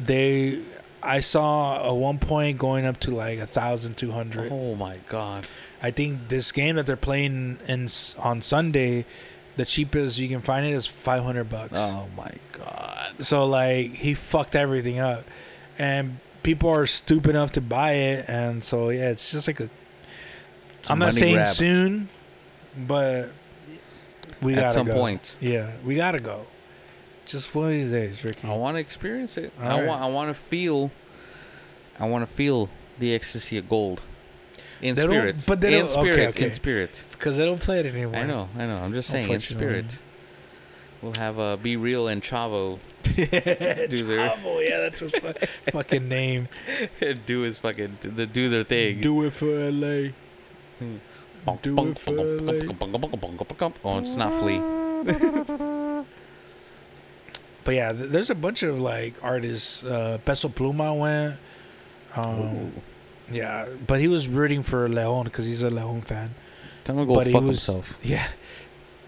They, 0.00 0.60
I 1.02 1.20
saw 1.20 1.88
at 1.88 1.94
one 1.94 2.18
point 2.18 2.58
going 2.58 2.86
up 2.86 2.98
to 3.00 3.10
like 3.10 3.38
a 3.38 3.46
thousand 3.46 3.96
two 3.96 4.12
hundred. 4.12 4.50
Oh 4.52 4.74
my 4.74 4.98
god. 5.08 5.46
I 5.82 5.90
think 5.90 6.28
this 6.28 6.52
game 6.52 6.76
that 6.76 6.86
they're 6.86 6.96
playing 6.96 7.58
in 7.68 7.88
on 8.18 8.42
Sunday, 8.42 9.04
the 9.56 9.64
cheapest 9.64 10.18
you 10.18 10.28
can 10.28 10.40
find 10.40 10.66
it 10.66 10.72
is 10.72 10.86
five 10.86 11.22
hundred 11.22 11.48
bucks. 11.48 11.72
Oh 11.74 12.08
my 12.16 12.32
god. 12.52 13.14
So 13.20 13.44
like 13.46 13.94
he 13.94 14.14
fucked 14.14 14.56
everything 14.56 14.98
up, 14.98 15.24
and 15.78 16.18
people 16.42 16.70
are 16.70 16.86
stupid 16.86 17.30
enough 17.30 17.52
to 17.52 17.60
buy 17.60 17.92
it, 17.92 18.24
and 18.28 18.62
so 18.64 18.90
yeah, 18.90 19.10
it's 19.10 19.30
just 19.30 19.46
like 19.46 19.60
a. 19.60 19.68
Am 20.88 21.00
not 21.00 21.14
saying 21.14 21.34
grab. 21.34 21.46
soon, 21.54 22.08
but 22.86 23.30
we 24.40 24.54
At 24.54 24.60
gotta 24.60 24.74
some 24.74 24.86
go. 24.86 24.94
point. 24.94 25.36
Yeah, 25.40 25.72
we 25.84 25.96
gotta 25.96 26.20
go. 26.20 26.46
Just 27.26 27.54
one 27.54 27.66
of 27.66 27.72
these 27.72 27.90
days, 27.90 28.24
Ricky. 28.24 28.46
I 28.46 28.54
want 28.56 28.76
to 28.76 28.80
experience 28.80 29.36
it. 29.36 29.52
All 29.60 29.66
I 29.66 29.78
right. 29.80 29.86
want. 29.86 30.02
I 30.02 30.06
want 30.08 30.30
to 30.30 30.34
feel. 30.34 30.90
I 31.98 32.06
want 32.08 32.26
to 32.28 32.32
feel 32.32 32.68
the 32.98 33.14
ecstasy 33.14 33.58
of 33.58 33.68
gold. 33.68 34.02
In 34.80 34.94
They 34.94 35.02
spirit. 35.02 35.44
but 35.46 35.60
they 35.60 35.78
in 35.78 35.86
don't- 35.86 35.96
okay, 35.98 36.28
okay. 36.28 36.46
In 36.46 36.52
spirit. 36.52 37.04
Because 37.10 37.36
they 37.36 37.44
don't 37.46 37.60
play 37.60 37.80
it 37.80 37.86
anymore. 37.86 38.16
I 38.16 38.24
know. 38.24 38.48
I 38.56 38.66
know. 38.66 38.76
I'm 38.76 38.92
just 38.92 39.08
saying. 39.08 39.30
In 39.30 39.40
spirit. 39.40 39.98
We'll 41.02 41.14
have 41.14 41.38
uh, 41.38 41.56
B-Real 41.56 42.08
and 42.08 42.22
Shavo 42.22 42.78
do 43.02 43.24
their- 43.24 44.34
yeah, 44.62 44.80
that's 44.80 45.00
his 45.00 45.10
fu- 45.10 45.32
fucking 45.72 46.08
name. 46.08 46.48
do 47.26 47.40
his 47.42 47.58
fucking 47.58 47.98
the 48.02 48.26
do 48.26 48.48
their 48.48 48.64
thing. 48.64 49.00
Do 49.00 49.22
it 49.24 49.32
for 49.32 49.46
LA. 49.70 50.10
Do 51.62 51.88
it 51.88 51.98
for 51.98 52.12
LA. 52.12 52.52
Oh, 53.84 53.98
it's 53.98 54.16
not 54.16 54.32
flea. 54.40 55.85
But 57.66 57.74
yeah, 57.74 57.92
th- 57.92 58.10
there's 58.10 58.30
a 58.30 58.34
bunch 58.34 58.62
of 58.62 58.80
like 58.80 59.14
artists. 59.22 59.84
Uh, 59.84 60.18
Peso 60.24 60.48
Pluma 60.48 60.96
went. 60.98 61.38
Um, 62.14 62.72
yeah, 63.30 63.66
but 63.86 64.00
he 64.00 64.08
was 64.08 64.28
rooting 64.28 64.62
for 64.62 64.88
Leon 64.88 65.24
because 65.24 65.44
he's 65.44 65.62
a 65.62 65.68
Leon 65.70 66.00
fan. 66.02 66.34
Tell 66.84 66.96
him 66.96 67.02
to 67.02 67.06
go 67.08 67.14
but 67.16 67.26
he 67.26 67.32
fuck 67.32 67.42
was- 67.42 67.66
himself. 67.66 67.98
Yeah, 68.02 68.28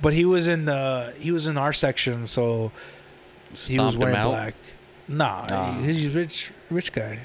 but 0.03 0.13
he 0.13 0.25
was 0.25 0.47
in 0.49 0.65
the 0.67 1.15
he 1.19 1.31
was 1.33 1.47
in 1.47 1.57
our 1.57 1.73
section, 1.73 2.27
so 2.27 2.73
he 3.55 3.79
was 3.79 3.97
wearing 3.97 4.21
black. 4.23 4.55
Nah, 5.07 5.47
Ah. 5.49 5.79
he's 5.81 6.07
a 6.07 6.11
rich 6.11 6.51
rich 6.69 6.93
guy. 6.93 7.21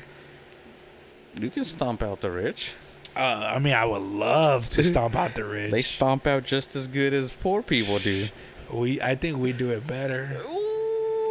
You 1.39 1.49
can 1.49 1.65
stomp 1.65 2.03
out 2.03 2.21
the 2.21 2.29
rich. 2.29 2.75
Uh, 3.15 3.19
I 3.55 3.59
mean, 3.59 3.73
I 3.73 3.85
would 3.85 4.01
love 4.03 4.67
to 4.69 4.83
stomp 4.83 5.15
out 5.15 5.33
the 5.35 5.43
rich. 5.57 5.71
They 5.71 5.81
stomp 5.81 6.25
out 6.27 6.43
just 6.45 6.75
as 6.75 6.87
good 6.87 7.13
as 7.13 7.31
poor 7.31 7.61
people 7.63 7.97
do. 7.99 8.27
we, 8.71 9.01
I 9.01 9.15
think 9.15 9.37
we 9.39 9.51
do 9.51 9.71
it 9.71 9.85
better. 9.85 10.41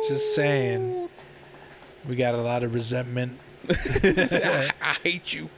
Just 0.09 0.35
saying. 0.35 1.09
We 2.09 2.17
got 2.17 2.35
a 2.35 2.39
lot 2.43 2.63
of 2.65 2.75
resentment. 2.75 3.39
I 3.71 4.97
hate 5.03 5.33
you. 5.33 5.49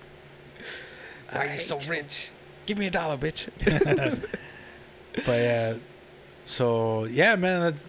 Why 1.31 1.47
are 1.49 1.53
you 1.55 1.59
so 1.61 1.81
rich? 1.81 2.29
Give 2.67 2.77
me 2.79 2.87
a 2.87 2.91
dollar, 2.91 3.17
bitch. 3.17 3.49
But 5.27 5.39
yeah, 5.39 5.75
so 6.45 7.05
yeah, 7.05 7.37
man, 7.37 7.61
that's, 7.61 7.87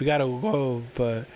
we 0.00 0.04
gotta 0.06 0.24
go. 0.24 0.82
But 0.96 1.26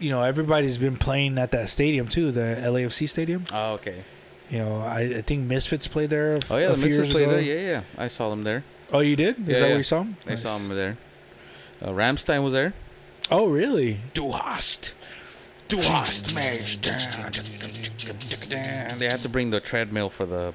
you 0.00 0.08
know, 0.08 0.22
everybody's 0.22 0.78
been 0.78 0.96
playing 0.96 1.36
at 1.36 1.50
that 1.50 1.68
stadium 1.68 2.08
too, 2.08 2.32
the 2.32 2.56
LAFC 2.58 3.06
stadium. 3.06 3.44
Oh, 3.52 3.74
okay. 3.74 4.04
You 4.48 4.60
know, 4.60 4.78
I, 4.80 5.00
I 5.00 5.20
think 5.22 5.44
Misfits 5.44 5.86
played 5.88 6.08
there. 6.08 6.38
Oh 6.50 6.56
yeah, 6.56 6.68
the 6.70 6.78
Misfits 6.78 6.96
years 6.96 7.10
play 7.12 7.22
ago. 7.24 7.32
there. 7.32 7.40
Yeah, 7.42 7.60
yeah. 7.70 7.82
I 7.98 8.08
saw 8.08 8.30
them 8.30 8.44
there. 8.44 8.64
Oh, 8.94 9.00
you 9.00 9.14
did? 9.14 9.40
Is 9.40 9.46
Yeah, 9.46 9.54
that 9.54 9.60
yeah. 9.60 9.66
where 9.68 9.76
you 9.76 9.82
saw 9.82 9.98
them? 9.98 10.16
I 10.26 10.34
saw 10.36 10.56
them 10.56 10.68
there. 10.74 10.96
Uh, 11.82 11.88
Rammstein 11.90 12.42
was 12.42 12.54
there. 12.54 12.72
Oh, 13.30 13.48
really? 13.48 13.98
Du 14.14 14.30
hast, 14.32 14.94
du 15.68 15.78
hast 15.82 16.32
mich. 16.34 16.78
They 18.98 19.08
had 19.08 19.20
to 19.22 19.28
bring 19.28 19.50
the 19.50 19.60
treadmill 19.60 20.10
for 20.10 20.24
the 20.26 20.54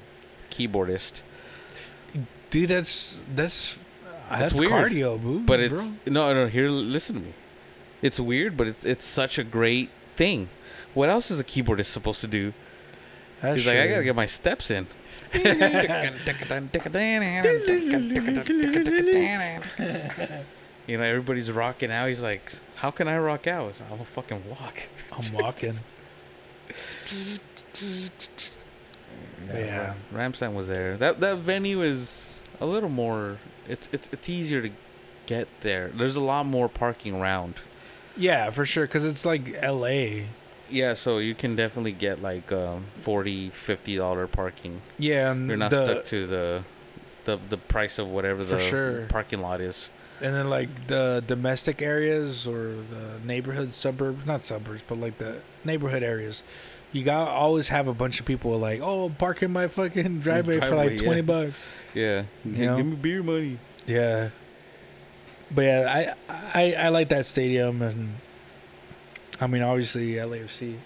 keyboardist, 0.50 1.22
Dude, 2.50 2.70
that's 2.70 3.20
that's 3.34 3.78
that's, 4.30 4.60
weird. 4.60 4.72
cardio, 4.72 5.22
boo. 5.22 5.40
but 5.40 5.60
bro. 5.70 5.80
it's 5.80 6.00
no, 6.06 6.34
no. 6.34 6.48
Here, 6.48 6.70
listen 6.70 7.16
to 7.16 7.22
me. 7.22 7.34
It's 8.02 8.20
weird, 8.20 8.58
but 8.58 8.68
it's 8.68 8.84
it's 8.86 9.06
such 9.06 9.38
a 9.38 9.44
great 9.44 9.90
thing. 10.16 10.50
What 10.94 11.10
else 11.10 11.32
is 11.32 11.40
a 11.40 11.44
keyboardist 11.44 11.86
supposed 11.86 12.20
to 12.22 12.28
do? 12.28 12.54
That's 13.42 13.58
He's 13.58 13.68
like, 13.68 13.78
I 13.78 13.88
gotta 13.88 14.04
get 14.04 14.16
my 14.16 14.26
steps 14.28 14.70
in. 14.70 14.88
You 20.92 20.98
know, 20.98 21.04
everybody's 21.04 21.50
rocking 21.50 21.90
out. 21.90 22.10
He's 22.10 22.22
like, 22.22 22.52
how 22.76 22.92
can 22.92 23.08
I 23.08 23.18
rock 23.18 23.48
out? 23.48 23.82
I'm 23.82 23.92
gonna 23.92 24.04
fucking 24.04 24.44
walk. 24.50 24.90
I'm 25.14 25.34
walking. 25.34 25.76
Yeah. 29.48 29.94
Ram- 30.12 30.34
Rammstein 30.34 30.54
was 30.54 30.68
there. 30.68 30.98
That 30.98 31.22
that 31.22 31.38
venue 31.38 31.82
is 31.82 32.40
a 32.60 32.66
little 32.66 32.90
more. 32.90 33.38
It's 33.70 33.88
it's 33.94 34.10
it's 34.12 34.28
easier 34.28 34.62
to 34.62 34.70
get 35.28 35.48
there. 35.62 35.92
There's 35.96 36.18
a 36.18 36.22
lot 36.22 36.46
more 36.46 36.68
parking 36.68 37.16
around. 37.16 37.54
Yeah, 38.18 38.50
for 38.50 38.66
sure, 38.66 38.86
because 38.86 39.06
it's 39.06 39.24
like 39.24 39.56
L.A. 39.62 40.28
Yeah, 40.70 40.96
so 40.96 41.20
you 41.20 41.36
can 41.36 41.56
definitely 41.56 41.94
get 41.94 42.22
like 42.22 42.52
um, 42.52 42.88
40 42.96 43.52
50 43.52 43.96
dollar 43.96 44.28
parking. 44.28 44.82
Yeah, 44.98 45.34
You're 45.34 45.56
not 45.56 45.72
the, 45.72 45.86
stuck 45.86 46.04
to 46.06 46.28
the 46.28 46.64
the 47.24 47.40
the 47.50 47.58
price 47.58 47.98
of 47.98 48.10
whatever 48.10 48.44
the 48.44 48.60
sure. 48.60 49.06
parking 49.06 49.40
lot 49.40 49.62
is. 49.62 49.90
And 50.22 50.36
then 50.36 50.50
like 50.50 50.88
the 50.88 51.24
domestic 51.26 51.82
areas 51.82 52.48
or 52.48 52.76
the 52.76 53.20
neighborhood 53.26 53.72
suburbs, 53.72 54.26
not 54.26 54.44
suburbs, 54.44 54.82
but 54.88 55.00
like 55.00 55.18
the 55.18 55.40
neighborhood 55.64 56.04
areas. 56.04 56.44
You 56.92 57.04
got 57.04 57.26
to 57.26 57.32
always 57.32 57.70
have 57.70 57.88
a 57.88 57.94
bunch 57.94 58.20
of 58.20 58.26
people 58.26 58.58
like, 58.60 58.82
"Oh, 58.82 59.10
park 59.10 59.42
in 59.42 59.52
my 59.52 59.68
fucking 59.68 60.20
driveway, 60.26 60.60
for 60.60 60.76
like 60.76 60.98
20 60.98 61.16
yeah. 61.16 61.22
bucks." 61.22 61.66
Yeah, 61.94 62.24
You 62.46 62.66
know? 62.66 62.78
give 62.78 62.86
me 62.86 62.96
beer 62.96 63.24
money. 63.24 63.58
Yeah. 63.86 64.30
But 65.54 65.62
yeah, 65.64 66.16
I 66.30 66.34
I 66.54 66.74
I 66.74 66.90
like 66.90 67.10
that 67.10 67.26
stadium 67.26 67.82
and 67.82 68.16
I 69.42 69.48
mean, 69.48 69.64
obviously 69.64 70.14
LAFC. 70.14 70.78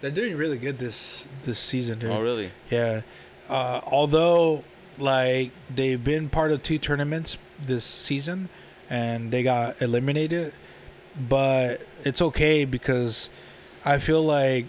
They're 0.00 0.10
doing 0.10 0.36
really 0.36 0.58
good 0.58 0.78
this 0.78 1.28
this 1.42 1.58
season, 1.58 2.00
dude. 2.00 2.10
Oh 2.10 2.20
really? 2.20 2.50
Yeah. 2.70 3.02
Uh, 3.48 3.80
although, 3.86 4.62
like, 4.98 5.50
they've 5.74 6.02
been 6.02 6.28
part 6.28 6.52
of 6.52 6.62
two 6.62 6.78
tournaments 6.78 7.36
this 7.58 7.84
season 7.84 8.48
and 8.90 9.30
they 9.30 9.44
got 9.44 9.80
eliminated, 9.80 10.52
but 11.16 11.86
it's 12.04 12.20
okay 12.20 12.64
because 12.64 13.30
I 13.84 13.98
feel 13.98 14.22
like 14.22 14.66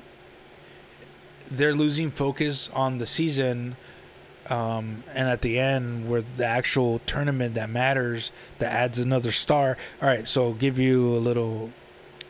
they're 1.50 1.74
losing 1.74 2.12
focus 2.12 2.70
on 2.74 3.00
the 3.00 3.08
season. 3.08 3.76
Um, 4.50 5.04
and 5.14 5.28
at 5.30 5.42
the 5.42 5.60
end, 5.60 6.10
where 6.10 6.24
the 6.36 6.46
actual 6.46 7.00
tournament 7.06 7.56
that 7.56 7.70
matters, 7.70 8.32
that 8.60 8.72
adds 8.72 9.00
another 9.00 9.32
star. 9.32 9.78
All 10.02 10.08
right, 10.08 10.28
so 10.28 10.54
give 10.54 10.80
you 10.80 11.16
a 11.16 11.20
little 11.20 11.72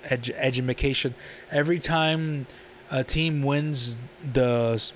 edu-. 0.05 1.13
Every 1.51 1.80
time 1.80 2.47
a 2.89 3.03
team 3.03 3.43
wins 3.43 4.01
the 4.34 4.91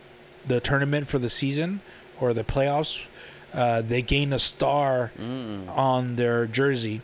the 0.45 0.59
tournament 0.59 1.07
for 1.07 1.17
the 1.17 1.29
season 1.29 1.81
or 2.19 2.33
the 2.33 2.43
playoffs, 2.43 3.07
uh, 3.55 3.81
they 3.81 4.01
gain 4.01 4.33
a 4.33 4.39
star 4.39 5.11
Mm. 5.17 5.67
on 5.69 6.15
their 6.17 6.45
jersey. 6.45 7.01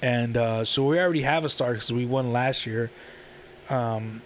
And 0.00 0.36
uh, 0.36 0.64
so 0.64 0.84
we 0.84 1.00
already 1.00 1.22
have 1.22 1.44
a 1.44 1.48
star 1.48 1.72
because 1.72 1.92
we 1.92 2.06
won 2.06 2.32
last 2.32 2.66
year. 2.66 2.90
Um, 3.68 4.22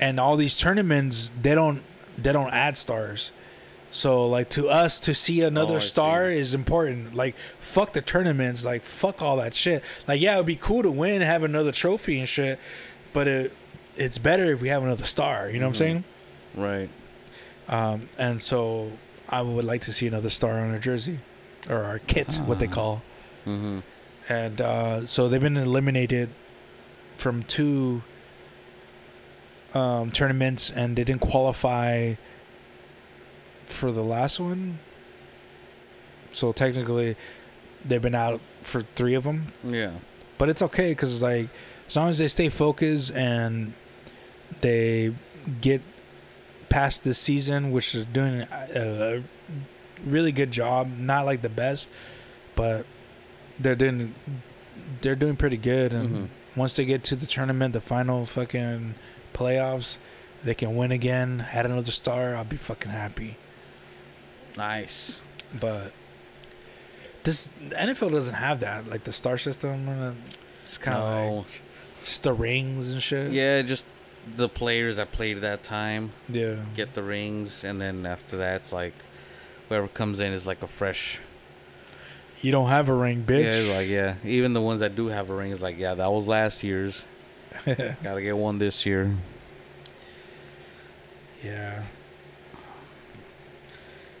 and 0.00 0.18
all 0.18 0.36
these 0.36 0.56
tournaments, 0.58 1.32
they 1.40 1.54
don't 1.54 1.82
they 2.16 2.32
don't 2.32 2.52
add 2.52 2.76
stars. 2.76 3.32
So 3.90 4.26
like 4.26 4.48
to 4.50 4.68
us 4.68 4.98
to 5.00 5.14
see 5.14 5.42
another 5.42 5.76
Oh, 5.76 5.80
star 5.80 6.30
see. 6.30 6.38
is 6.38 6.54
important. 6.54 7.14
Like 7.14 7.36
fuck 7.60 7.92
the 7.92 8.00
tournaments, 8.00 8.64
like 8.64 8.82
fuck 8.82 9.20
all 9.22 9.36
that 9.36 9.54
shit. 9.54 9.82
Like 10.08 10.20
yeah, 10.20 10.34
it'd 10.34 10.46
be 10.46 10.56
cool 10.56 10.82
to 10.82 10.90
win, 10.90 11.20
have 11.22 11.42
another 11.42 11.70
trophy 11.72 12.18
and 12.18 12.28
shit, 12.28 12.58
but 13.12 13.28
it 13.28 13.52
it's 13.96 14.18
better 14.18 14.52
if 14.52 14.60
we 14.62 14.68
have 14.68 14.82
another 14.82 15.04
star. 15.04 15.48
You 15.50 15.60
know 15.60 15.66
what 15.66 15.80
I'm 15.80 16.02
saying? 16.02 16.04
Right. 16.56 16.88
Um, 17.68 18.08
and 18.18 18.40
so 18.42 18.90
I 19.28 19.42
would 19.42 19.64
like 19.64 19.82
to 19.82 19.92
see 19.92 20.06
another 20.06 20.30
star 20.30 20.58
on 20.60 20.70
our 20.70 20.78
jersey 20.78 21.18
or 21.68 21.82
our 21.84 21.98
kit, 21.98 22.34
what 22.46 22.58
they 22.58 22.66
Ah. 22.68 22.70
call. 22.72 23.02
Mm-hmm. 23.46 23.78
And 24.28 24.60
uh, 24.60 25.06
so 25.06 25.28
they've 25.28 25.40
been 25.40 25.56
eliminated 25.56 26.30
from 27.16 27.42
two 27.42 28.02
um, 29.74 30.10
tournaments 30.10 30.70
and 30.70 30.96
they 30.96 31.04
didn't 31.04 31.20
qualify 31.20 32.14
for 33.66 33.90
the 33.92 34.02
last 34.02 34.38
one. 34.40 34.78
So 36.32 36.52
technically, 36.52 37.16
they've 37.84 38.00
been 38.02 38.14
out 38.14 38.40
for 38.62 38.82
three 38.82 39.14
of 39.14 39.24
them. 39.24 39.46
Yeah. 39.62 39.92
But 40.38 40.48
it's 40.48 40.62
okay 40.62 40.90
because 40.92 41.22
like 41.22 41.48
as 41.88 41.96
long 41.96 42.08
as 42.08 42.18
they 42.18 42.28
stay 42.28 42.48
focused 42.48 43.12
and 43.12 43.72
they 44.60 45.14
get 45.60 45.82
past 46.74 47.04
this 47.04 47.18
season, 47.18 47.70
which 47.70 47.94
is 47.94 48.04
doing 48.06 48.40
a, 48.50 48.68
a 48.74 49.22
really 50.04 50.32
good 50.32 50.50
job. 50.50 50.88
Not 50.98 51.24
like 51.24 51.40
the 51.42 51.48
best, 51.48 51.86
but 52.56 52.84
they're 53.60 53.76
doing 53.76 54.14
they're 55.00 55.14
doing 55.24 55.36
pretty 55.36 55.56
good. 55.56 55.92
And 55.92 56.08
Mhm. 56.08 56.28
once 56.56 56.74
they 56.76 56.84
get 56.84 57.04
to 57.04 57.14
the 57.16 57.26
tournament, 57.26 57.72
the 57.74 57.80
final 57.80 58.26
fucking 58.26 58.94
playoffs, 59.32 59.98
they 60.42 60.54
can 60.54 60.74
win 60.76 60.90
again. 60.92 61.46
Add 61.52 61.64
another 61.66 61.92
star. 61.92 62.34
I'll 62.36 62.44
be 62.44 62.56
fucking 62.56 62.90
happy. 62.90 63.36
Nice. 64.56 65.20
But 65.58 65.92
this 67.22 67.50
NFL 67.70 68.10
doesn't 68.10 68.34
have 68.34 68.60
that 68.60 68.88
like 68.88 69.04
the 69.04 69.12
star 69.12 69.38
system. 69.38 69.88
uh, 69.88 70.12
It's 70.64 70.78
kind 70.78 70.98
of 70.98 71.04
No. 71.04 71.34
like 71.38 71.46
just 72.02 72.22
the 72.24 72.32
rings 72.32 72.90
and 72.90 73.02
shit. 73.02 73.32
Yeah, 73.32 73.62
just 73.62 73.86
the 74.36 74.48
players 74.48 74.96
that 74.96 75.12
played 75.12 75.38
that 75.42 75.62
time 75.62 76.12
Yeah. 76.28 76.56
get 76.74 76.94
the 76.94 77.02
rings, 77.02 77.64
and 77.64 77.80
then 77.80 78.06
after 78.06 78.36
that, 78.38 78.56
it's 78.62 78.72
like 78.72 78.94
whoever 79.68 79.88
comes 79.88 80.20
in 80.20 80.32
is 80.32 80.46
like 80.46 80.62
a 80.62 80.66
fresh. 80.68 81.20
You 82.40 82.52
don't 82.52 82.68
have 82.68 82.88
a 82.88 82.94
ring, 82.94 83.24
bitch. 83.24 83.42
Yeah, 83.44 83.52
it's 83.52 83.76
like 83.76 83.88
yeah. 83.88 84.14
Even 84.24 84.52
the 84.52 84.60
ones 84.60 84.80
that 84.80 84.94
do 84.96 85.06
have 85.06 85.30
a 85.30 85.34
ring 85.34 85.50
is 85.50 85.60
like 85.62 85.78
yeah, 85.78 85.94
that 85.94 86.12
was 86.12 86.26
last 86.26 86.62
year's. 86.62 87.02
Gotta 87.64 88.20
get 88.22 88.36
one 88.36 88.58
this 88.58 88.84
year. 88.84 89.14
yeah. 91.42 91.84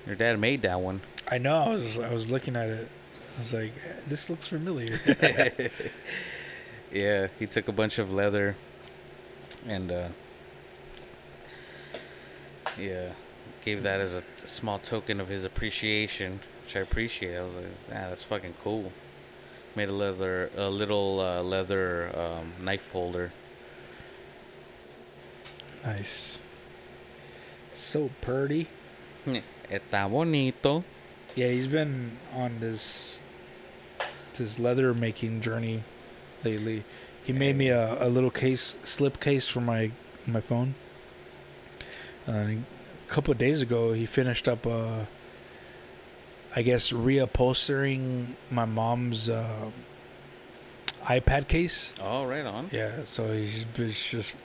Your 0.06 0.14
dad 0.16 0.38
made 0.38 0.62
that 0.62 0.80
one. 0.80 1.00
I 1.30 1.38
know. 1.38 1.56
I 1.56 1.68
was 1.70 1.98
I 1.98 2.12
was 2.12 2.30
looking 2.30 2.56
at 2.56 2.68
it. 2.68 2.88
I 3.36 3.38
was 3.40 3.52
like, 3.52 3.72
this 4.06 4.28
looks 4.30 4.46
familiar. 4.46 5.00
yeah, 6.92 7.28
he 7.38 7.46
took 7.46 7.68
a 7.68 7.72
bunch 7.72 7.98
of 7.98 8.12
leather 8.12 8.54
and 9.66 9.90
uh 9.90 10.08
yeah, 12.78 13.10
gave 13.64 13.82
that 13.82 14.00
as 14.00 14.14
a, 14.14 14.20
t- 14.20 14.26
small 14.46 14.78
token 14.78 15.20
of 15.20 15.28
his 15.28 15.44
appreciation, 15.44 16.40
which 16.62 16.76
I 16.76 16.80
appreciate. 16.80 17.36
I 17.36 17.42
was 17.42 17.54
like, 17.54 17.66
ah, 17.90 18.08
that's 18.08 18.22
fucking 18.22 18.54
cool. 18.62 18.92
Made 19.74 19.88
a 19.90 19.92
leather, 19.92 20.50
a 20.56 20.68
little 20.70 21.20
uh, 21.20 21.42
leather 21.42 22.10
um, 22.16 22.52
knife 22.64 22.90
holder. 22.92 23.32
nice. 25.84 26.38
So 27.74 28.10
purty. 28.20 28.68
Está 29.70 30.08
bonito. 30.10 30.84
Yeah, 31.34 31.48
he's 31.48 31.66
been 31.68 32.18
on 32.34 32.60
this 32.60 33.18
this 34.34 34.58
leather 34.58 34.94
making 34.94 35.40
journey 35.40 35.82
lately. 36.44 36.84
He 37.24 37.32
made 37.32 37.56
me 37.56 37.68
a, 37.68 38.02
a 38.04 38.08
little 38.08 38.30
case, 38.30 38.76
slip 38.84 39.20
case 39.20 39.48
for 39.48 39.60
my 39.60 39.90
my 40.26 40.40
phone. 40.40 40.74
Uh, 42.28 42.32
a 42.32 42.58
couple 43.08 43.32
of 43.32 43.38
days 43.38 43.60
ago, 43.62 43.92
he 43.92 44.06
finished 44.06 44.48
up. 44.48 44.66
Uh, 44.66 45.04
I 46.56 46.62
guess 46.62 46.92
reupholstering 46.92 48.34
my 48.50 48.64
mom's 48.64 49.28
uh, 49.28 49.70
iPad 51.04 51.48
case. 51.48 51.92
Oh, 52.00 52.24
right 52.26 52.46
on. 52.46 52.68
Yeah, 52.72 53.04
so 53.04 53.32
he's, 53.32 53.66
he's 53.76 54.10
just 54.10 54.36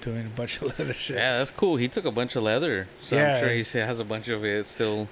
doing 0.00 0.26
a 0.26 0.30
bunch 0.30 0.62
of 0.62 0.68
leather 0.78 0.94
shit. 0.94 1.16
Yeah, 1.16 1.38
that's 1.38 1.50
cool. 1.50 1.76
He 1.76 1.88
took 1.88 2.04
a 2.04 2.12
bunch 2.12 2.36
of 2.36 2.44
leather, 2.44 2.86
so 3.00 3.16
Yeah. 3.16 3.34
I'm 3.34 3.40
sure 3.40 3.50
he 3.50 3.78
has 3.84 3.98
a 3.98 4.04
bunch 4.04 4.28
of 4.28 4.44
it 4.44 4.66
still. 4.66 5.08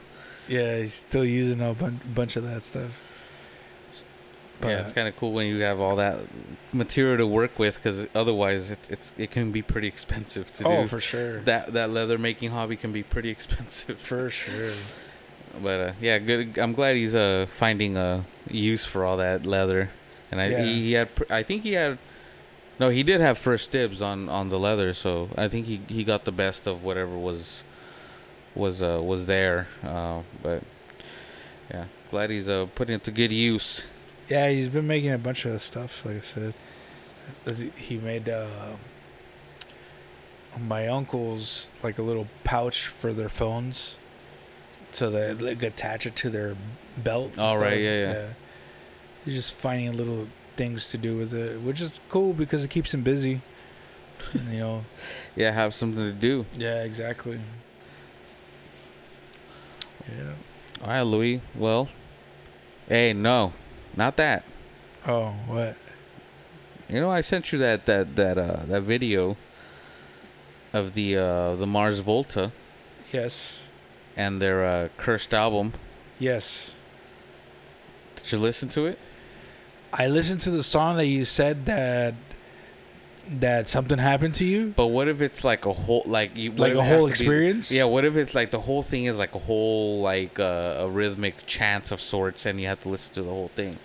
Yeah, 0.47 0.79
he's 0.79 0.95
still 0.95 1.25
using 1.25 1.61
a 1.61 1.75
bun- 1.75 2.01
bunch 2.15 2.37
of 2.37 2.45
that 2.45 2.63
stuff. 2.63 2.91
Yeah, 4.63 4.81
it's 4.81 4.93
kind 4.93 5.09
of 5.09 5.17
cool 5.17 5.33
when 5.33 5.47
you 5.47 5.61
have 5.63 5.81
all 5.81 5.97
that 5.97 6.21
material 6.73 7.19
to 7.19 7.27
work 7.27 7.59
with, 7.59 7.77
because 7.77 8.07
otherwise 8.15 8.71
it, 8.71 8.79
it's 8.89 9.13
it 9.19 9.31
can 9.31 9.53
be 9.53 9.63
pretty 9.63 9.89
expensive 9.89 10.53
to 10.55 10.65
oh, 10.65 10.69
do. 10.69 10.77
Oh, 10.77 10.87
for 10.87 11.01
sure, 11.01 11.41
that 11.43 11.73
that 11.73 11.91
leather 11.91 12.19
making 12.19 12.51
hobby 12.51 12.77
can 12.77 12.93
be 12.93 13.03
pretty 13.03 13.31
expensive. 13.31 13.99
for 13.99 14.31
sure. 14.43 14.73
But 15.63 15.81
uh, 15.81 15.93
yeah, 16.01 16.19
good. 16.19 16.59
I'm 16.59 16.73
glad 16.73 16.97
he's 16.97 17.15
uh 17.15 17.47
finding 17.59 17.97
a 17.97 18.25
use 18.49 18.85
for 18.85 19.05
all 19.05 19.17
that 19.19 19.47
leather, 19.47 19.91
and 20.31 20.41
I 20.41 20.49
Yeah. 20.49 20.65
he, 20.65 20.83
he 20.83 20.93
had 20.93 21.09
I 21.31 21.43
think 21.43 21.63
he 21.63 21.73
had. 21.73 21.99
No, 22.81 22.89
he 22.89 23.05
did 23.05 23.21
have 23.21 23.39
first 23.39 23.71
dibs 23.71 24.03
on, 24.03 24.29
on 24.29 24.49
the 24.49 24.59
leather, 24.59 24.93
so 24.95 25.29
I 25.39 25.47
think 25.47 25.67
he, 25.67 25.81
he 25.87 26.03
got 26.03 26.25
the 26.25 26.33
best 26.33 26.67
of 26.67 26.83
whatever 26.83 27.17
was 27.17 27.63
was 28.55 28.83
uh, 28.83 29.01
was 29.01 29.27
there. 29.27 29.69
Uh, 29.85 30.23
but 30.43 30.65
yeah, 31.71 31.85
glad 32.11 32.31
he's 32.31 32.49
uh, 32.49 32.67
putting 32.75 32.97
it 32.97 33.05
to 33.05 33.13
good 33.13 33.33
use. 33.33 33.85
Yeah, 34.29 34.49
he's 34.51 34.69
been 34.69 34.87
making 34.87 35.13
a 35.13 35.19
bunch 35.19 35.45
of 35.45 35.63
stuff. 35.63 36.05
Like 36.05 36.17
I 36.17 36.21
said, 36.21 36.55
he 37.77 37.99
made 37.99 38.29
uh, 38.29 38.49
my 40.59 40.89
uncles 40.89 41.67
like 41.83 41.99
a 41.99 42.03
little 42.03 42.27
pouch 42.43 42.87
for 42.87 43.13
their 43.13 43.29
phones, 43.29 43.97
so 44.93 45.11
that 45.11 45.39
they 45.39 45.55
could 45.55 45.73
attach 45.75 46.07
it 46.07 46.17
to 46.17 46.31
their 46.31 46.57
belt. 46.97 47.33
and 47.33 47.41
Oh, 47.41 47.57
right, 47.57 47.73
stuff. 47.73 47.81
yeah, 47.81 48.13
yeah. 48.13 48.29
He's 49.25 49.35
just 49.35 49.53
finding 49.55 49.93
little 49.97 50.29
things 50.57 50.91
to 50.91 50.99
do 50.99 51.17
with 51.17 51.33
it, 51.35 51.61
which 51.61 51.81
is 51.81 52.01
cool 52.09 52.33
because 52.33 52.63
it 52.65 52.71
keeps 52.71 52.95
him 52.95 53.03
busy. 53.03 53.41
you 54.35 54.59
know. 54.61 54.85
Yeah, 55.37 55.51
have 55.51 55.75
something 55.75 56.05
to 56.05 56.13
do. 56.13 56.47
Yeah, 56.57 56.83
exactly. 56.85 57.41
Yeah. 60.09 60.33
All 60.83 60.89
right, 60.89 61.03
Louis. 61.03 61.41
Well, 61.55 61.89
hey, 62.89 63.13
no, 63.13 63.53
not 63.97 64.17
that. 64.17 64.45
Oh, 65.07 65.35
what? 65.47 65.77
You 66.89 67.01
know, 67.01 67.11
I 67.11 67.21
sent 67.23 67.53
you 67.53 67.59
that 67.59 67.87
that 67.87 68.17
that 68.17 68.39
uh 68.39 68.65
that 68.67 68.83
video 68.83 69.37
of 70.73 70.95
the 70.95 71.17
uh 71.17 71.55
the 71.55 71.67
Mars 71.67 72.01
Volta 72.01 72.53
Yes. 73.13 73.59
and 74.17 74.41
their 74.43 74.65
uh, 74.65 74.89
cursed 74.97 75.33
album. 75.33 75.73
Yes. 76.19 76.71
Did 78.17 78.33
you 78.33 78.39
listen 78.39 78.69
to 78.71 78.87
it? 78.87 78.99
I 79.93 80.09
listened 80.09 80.41
to 80.43 80.51
the 80.51 80.63
song 80.65 80.97
that 80.97 81.07
you 81.07 81.25
said 81.25 81.67
that 81.67 82.15
that 83.29 83.69
something 83.69 83.99
happened 83.99 84.35
to 84.37 84.45
you, 84.45 84.73
But 84.77 84.89
what 84.89 85.09
if 85.09 85.21
it's 85.21 85.45
like 85.45 85.67
a 85.67 85.73
whole 85.73 86.03
like 86.07 86.37
you 86.37 86.53
like 86.53 86.75
a 86.75 86.83
whole 86.83 87.01
to 87.01 87.05
be- 87.07 87.11
experience. 87.11 87.71
yeah, 87.73 87.85
what 87.85 88.05
if 88.05 88.17
it's 88.17 88.35
like 88.35 88.51
the 88.51 88.61
whole 88.61 88.83
thing 88.83 89.05
is 89.07 89.17
like 89.19 89.35
a 89.35 89.39
whole 89.39 90.01
like 90.01 90.39
uh, 90.39 90.77
a 90.81 90.89
rhythmic 90.89 91.47
chant 91.47 91.91
of 91.91 92.01
sorts, 92.01 92.45
and 92.47 92.61
you 92.61 92.67
have 92.67 92.81
to 92.83 92.89
listen 92.89 93.15
to 93.15 93.23
the 93.23 93.31
whole 93.31 93.49
thing? 93.55 93.79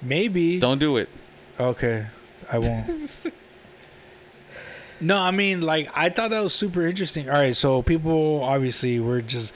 Maybe. 0.00 0.60
Don't 0.60 0.78
do 0.78 0.96
it. 0.96 1.08
Okay, 1.58 2.06
I 2.50 2.58
won't. 2.58 3.16
no, 5.00 5.16
I 5.18 5.30
mean, 5.30 5.60
like 5.62 5.88
I 5.96 6.08
thought 6.10 6.30
that 6.30 6.40
was 6.40 6.54
super 6.54 6.86
interesting. 6.86 7.28
All 7.28 7.34
right, 7.36 7.56
so 7.56 7.82
people 7.82 8.42
obviously 8.42 9.00
were 9.00 9.20
just 9.20 9.52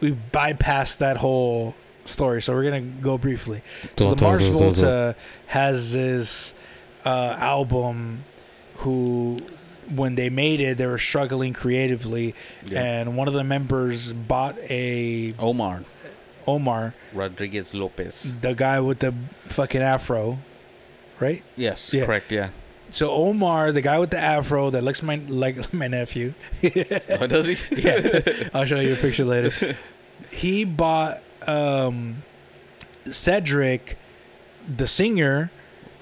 we 0.00 0.12
bypassed 0.32 0.98
that 0.98 1.16
whole 1.16 1.74
story, 2.04 2.42
so 2.42 2.52
we're 2.52 2.64
gonna 2.64 2.80
go 2.82 3.16
briefly. 3.16 3.62
So 3.96 4.14
the 4.14 4.22
Mars 4.22 4.46
Volta 4.48 5.16
has 5.46 5.92
this 5.94 6.52
uh, 7.04 7.36
album. 7.38 8.24
Who, 8.78 9.40
when 9.94 10.14
they 10.16 10.28
made 10.30 10.60
it, 10.60 10.78
they 10.78 10.86
were 10.86 10.98
struggling 10.98 11.52
creatively, 11.52 12.34
Yeah. 12.64 12.82
and 12.82 13.16
one 13.16 13.28
of 13.28 13.34
the 13.34 13.44
members 13.44 14.12
bought 14.12 14.58
a 14.70 15.32
Omar 15.38 15.82
Omar, 16.46 16.94
Rodriguez 17.12 17.72
Lopez. 17.74 18.34
the 18.40 18.52
guy 18.54 18.80
with 18.80 18.98
the 18.98 19.14
fucking 19.48 19.80
afro, 19.80 20.38
right? 21.20 21.42
Yes, 21.56 21.94
Yeah. 21.94 22.04
correct. 22.06 22.32
Yeah. 22.32 22.48
So 22.90 23.10
Omar, 23.10 23.72
the 23.72 23.80
guy 23.80 23.98
with 23.98 24.10
the 24.10 24.18
afro 24.18 24.70
that 24.70 24.82
looks 24.82 25.02
my 25.02 25.16
like 25.28 25.72
my 25.80 25.86
nephew. 25.86 26.34
Oh, 27.10 27.26
does 27.26 27.46
he? 27.46 27.56
yeah, 27.80 28.48
I'll 28.54 28.64
show 28.66 28.80
you 28.80 28.94
a 28.94 28.96
picture 28.96 29.24
later. 29.24 29.76
He 30.32 30.64
bought 30.64 31.22
um, 31.46 32.22
Cedric, 33.10 33.96
the 34.76 34.86
singer, 34.86 35.50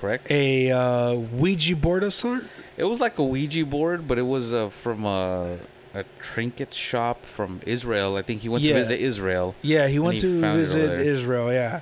correct. 0.02 0.30
a 0.30 0.70
uh, 0.70 1.14
Ouija 1.14 1.76
board 1.76 2.02
of 2.02 2.12
sort. 2.12 2.44
It 2.76 2.84
was 2.84 3.00
like 3.00 3.18
a 3.18 3.24
Ouija 3.24 3.64
board, 3.64 4.06
but 4.08 4.18
it 4.18 4.26
was 4.36 4.52
uh, 4.52 4.68
from 4.68 5.04
a, 5.06 5.56
a 5.94 6.04
trinket 6.20 6.74
shop 6.74 7.24
from 7.24 7.60
Israel. 7.66 8.16
I 8.16 8.22
think 8.22 8.42
he 8.42 8.48
went 8.48 8.64
Yeah. 8.64 8.74
to 8.74 8.78
visit 8.80 9.00
Israel. 9.00 9.54
Yeah, 9.62 9.88
he 9.88 9.98
went 9.98 10.16
he 10.20 10.22
to 10.28 10.40
visit. 10.40 11.00
Israel. 11.00 11.52
Yeah, 11.52 11.80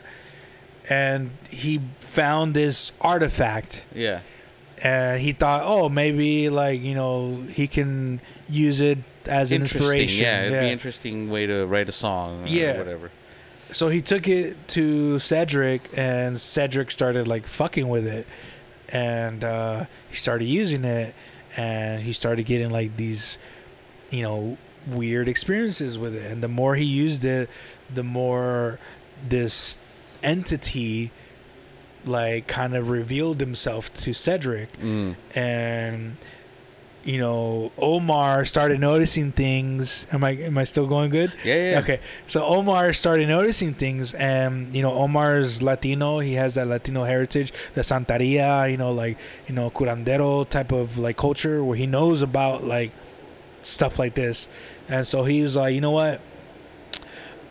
and 0.89 1.31
he 1.49 1.81
found 2.01 2.55
this 2.55 2.93
artifact. 3.01 3.83
Yeah. 3.95 4.21
And 4.83 5.21
he 5.21 5.33
thought, 5.33 5.63
oh, 5.65 5.89
maybe 5.89 6.49
like 6.49 6.81
you 6.83 6.95
know 6.95 7.43
he 7.51 7.67
can 7.67 8.21
use 8.49 8.81
it 8.81 8.99
as 9.27 9.53
an 9.53 9.61
inspiration. 9.63 10.23
Yeah, 10.25 10.45
it'd 10.47 10.61
be 10.61 10.71
interesting 10.71 11.29
way 11.31 11.47
to 11.47 11.67
write 11.67 11.89
a 11.89 11.93
song. 11.93 12.45
Or 12.45 12.47
Yeah. 12.49 12.79
whatever. 12.79 13.11
So 13.73 13.89
he 13.89 14.01
took 14.01 14.27
it 14.29 14.69
to 14.69 15.19
Cedric, 15.19 15.91
and 15.97 16.41
Cedric 16.41 16.91
started 16.91 17.29
like 17.29 17.47
fucking 17.47 17.89
with 17.89 18.07
it, 18.07 18.27
and 18.89 19.45
uh, 19.45 19.85
he 20.09 20.17
started 20.17 20.47
using 20.47 20.85
it, 20.85 21.15
and 21.57 22.03
he 22.03 22.13
started 22.13 22.45
getting 22.47 22.71
like 22.71 22.97
these, 22.97 23.39
you 24.11 24.23
know, 24.23 24.59
weird 24.87 25.29
experiences 25.29 25.99
with 25.99 26.15
it. 26.15 26.31
And 26.31 26.43
the 26.43 26.49
more 26.49 26.75
he 26.75 26.85
used 26.85 27.25
it, 27.25 27.49
the 27.93 28.03
more 28.03 28.79
this 29.29 29.81
entity 30.23 31.11
like 32.07 32.47
kind 32.47 32.75
of 32.75 32.89
revealed 32.89 33.41
himself 33.41 33.93
to 33.93 34.15
Cedric 34.15 34.73
Mm. 34.81 35.17
and 35.35 36.17
you 37.05 37.19
know 37.19 37.73
Omar 37.79 38.45
started 38.45 38.81
noticing 38.81 39.33
things. 39.33 40.07
Am 40.13 40.23
I 40.23 40.31
am 40.33 40.59
I 40.59 40.65
still 40.65 40.87
going 40.87 41.11
good? 41.11 41.33
Yeah, 41.45 41.73
yeah. 41.73 41.79
okay. 41.81 42.01
So 42.27 42.45
Omar 42.45 42.93
started 42.93 43.29
noticing 43.29 43.75
things 43.75 44.13
and 44.15 44.75
you 44.75 44.83
know 44.83 44.93
Omar's 44.93 45.63
Latino. 45.63 46.19
He 46.19 46.35
has 46.35 46.55
that 46.55 46.67
Latino 46.67 47.05
heritage 47.05 47.53
the 47.75 47.81
Santeria 47.81 48.71
you 48.71 48.77
know 48.77 48.93
like 48.93 49.17
you 49.49 49.55
know 49.55 49.71
curandero 49.71 50.49
type 50.49 50.73
of 50.73 50.99
like 50.99 51.17
culture 51.17 51.65
where 51.65 51.77
he 51.77 51.87
knows 51.87 52.23
about 52.23 52.65
like 52.65 52.93
stuff 53.63 53.99
like 53.99 54.15
this. 54.15 54.49
And 54.89 55.07
so 55.07 55.25
he 55.25 55.43
was 55.43 55.57
like 55.57 55.75
you 55.75 55.81
know 55.81 55.93
what? 55.93 56.21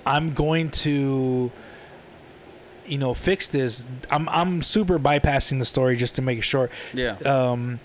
I'm 0.05 0.33
going 0.33 0.69
to 0.85 1.51
you 2.85 2.97
know 2.97 3.13
fix 3.13 3.47
this. 3.47 3.87
I'm 4.11 4.29
I'm 4.29 4.61
super 4.61 4.99
bypassing 4.99 5.59
the 5.59 5.65
story 5.65 5.95
just 5.95 6.15
to 6.15 6.21
make 6.21 6.37
it 6.37 6.43
short. 6.43 6.71
Yeah. 6.93 7.17
um, 7.25 7.79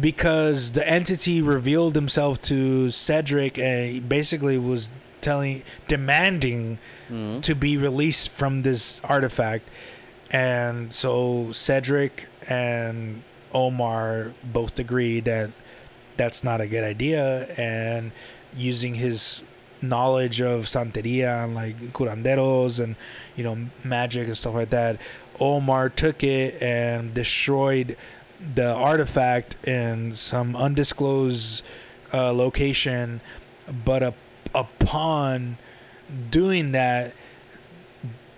because 0.00 0.72
the 0.72 0.86
entity 0.88 1.40
revealed 1.40 1.94
himself 1.94 2.40
to 2.42 2.90
Cedric 2.90 3.58
and 3.58 4.08
basically 4.08 4.58
was 4.58 4.90
telling, 5.20 5.62
demanding 5.88 6.78
Mhm. 7.10 7.40
to 7.42 7.54
be 7.54 7.76
released 7.76 8.28
from 8.30 8.62
this 8.62 9.00
artifact. 9.04 9.68
And 10.30 10.92
so 10.92 11.50
Cedric 11.52 12.26
and 12.48 13.22
Omar 13.52 14.32
both 14.42 14.78
agreed 14.78 15.24
that 15.26 15.50
that's 16.16 16.42
not 16.44 16.60
a 16.60 16.66
good 16.66 16.84
idea. 16.84 17.46
And 17.56 18.12
using 18.56 18.96
his 18.96 19.42
knowledge 19.80 20.40
of 20.40 20.64
Santeria 20.64 21.44
and 21.44 21.54
like 21.54 21.92
curanderos 21.92 22.82
and, 22.82 22.96
you 23.36 23.44
know, 23.44 23.58
magic 23.84 24.26
and 24.26 24.36
stuff 24.36 24.54
like 24.54 24.70
that, 24.70 24.98
Omar 25.40 25.88
took 25.88 26.22
it 26.22 26.60
and 26.62 27.12
destroyed 27.14 27.96
the 28.54 28.72
artifact 28.72 29.56
in 29.66 30.14
some 30.14 30.54
undisclosed 30.56 31.62
uh, 32.12 32.32
location. 32.32 33.20
But 33.84 34.02
up, 34.02 34.16
upon 34.54 35.56
doing 36.30 36.72
that, 36.72 37.14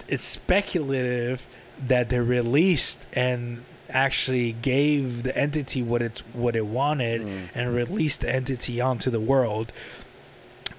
it's 0.09 0.24
speculative 0.24 1.49
that 1.89 2.09
they 2.11 2.20
released 2.20 3.07
and 3.12 3.65
actually 3.91 4.53
gave 4.53 5.23
the 5.23 5.37
entity 5.37 5.83
what 5.83 6.03
it's 6.03 6.20
what 6.33 6.57
it 6.57 6.66
wanted 6.66 7.23
Mm. 7.23 7.49
and 7.55 7.74
released 7.74 8.23
the 8.23 8.35
entity 8.35 8.81
onto 8.81 9.11
the 9.11 9.20
world. 9.20 9.73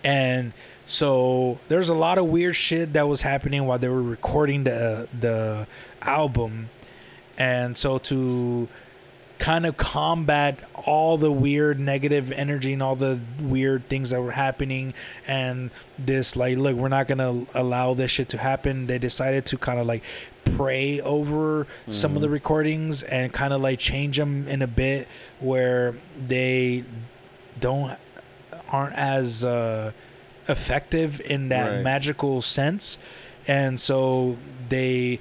And 0.04 0.54
so 0.86 1.60
there's 1.68 1.90
a 1.90 1.94
lot 1.94 2.18
of 2.18 2.26
weird 2.28 2.56
shit 2.56 2.94
that 2.94 3.08
was 3.08 3.22
happening 3.22 3.66
while 3.66 3.78
they 3.80 3.90
were 3.90 4.02
recording 4.02 4.64
the 4.64 5.08
the 5.18 5.68
album. 6.02 6.70
And 7.38 7.78
so 7.78 7.98
to 7.99 8.68
kind 9.39 9.65
of 9.65 9.77
combat 9.77 10.57
all 10.73 11.18
the 11.18 11.31
weird 11.31 11.80
negative 11.80 12.31
energy 12.31 12.73
and 12.73 12.81
all 12.81 12.95
the 12.95 13.19
weird 13.41 13.88
things 13.88 14.09
that 14.09 14.22
were 14.22 14.31
happening 14.31 14.93
and 15.27 15.69
this 15.99 16.35
like 16.35 16.57
look 16.57 16.76
we're 16.76 16.88
not 16.88 17.07
going 17.07 17.18
to 17.19 17.45
allow 17.57 17.93
this 17.93 18.09
shit 18.11 18.30
to 18.30 18.38
happen. 18.38 18.88
They 18.88 18.97
decided 18.97 19.45
to 19.47 19.57
kind 19.57 19.80
of 19.80 19.85
like 19.85 20.03
pray 20.55 20.99
over 21.01 21.68
some 21.91 22.15
of 22.15 22.22
the 22.22 22.30
recordings 22.30 23.03
and 23.03 23.34
kind 23.34 23.53
of 23.53 23.61
like 23.61 23.80
change 23.80 24.18
them 24.18 24.47
in 24.47 24.61
a 24.61 24.68
bit 24.68 25.07
where 25.39 25.95
they 26.27 26.84
don't 27.59 27.97
aren't 28.69 28.95
as 28.95 29.43
uh 29.43 29.91
effective 30.49 31.19
in 31.26 31.49
that 31.49 31.69
Right. 31.72 31.84
magical 31.84 32.41
sense. 32.41 32.97
And 33.47 33.80
so 33.80 34.38
they 34.69 35.19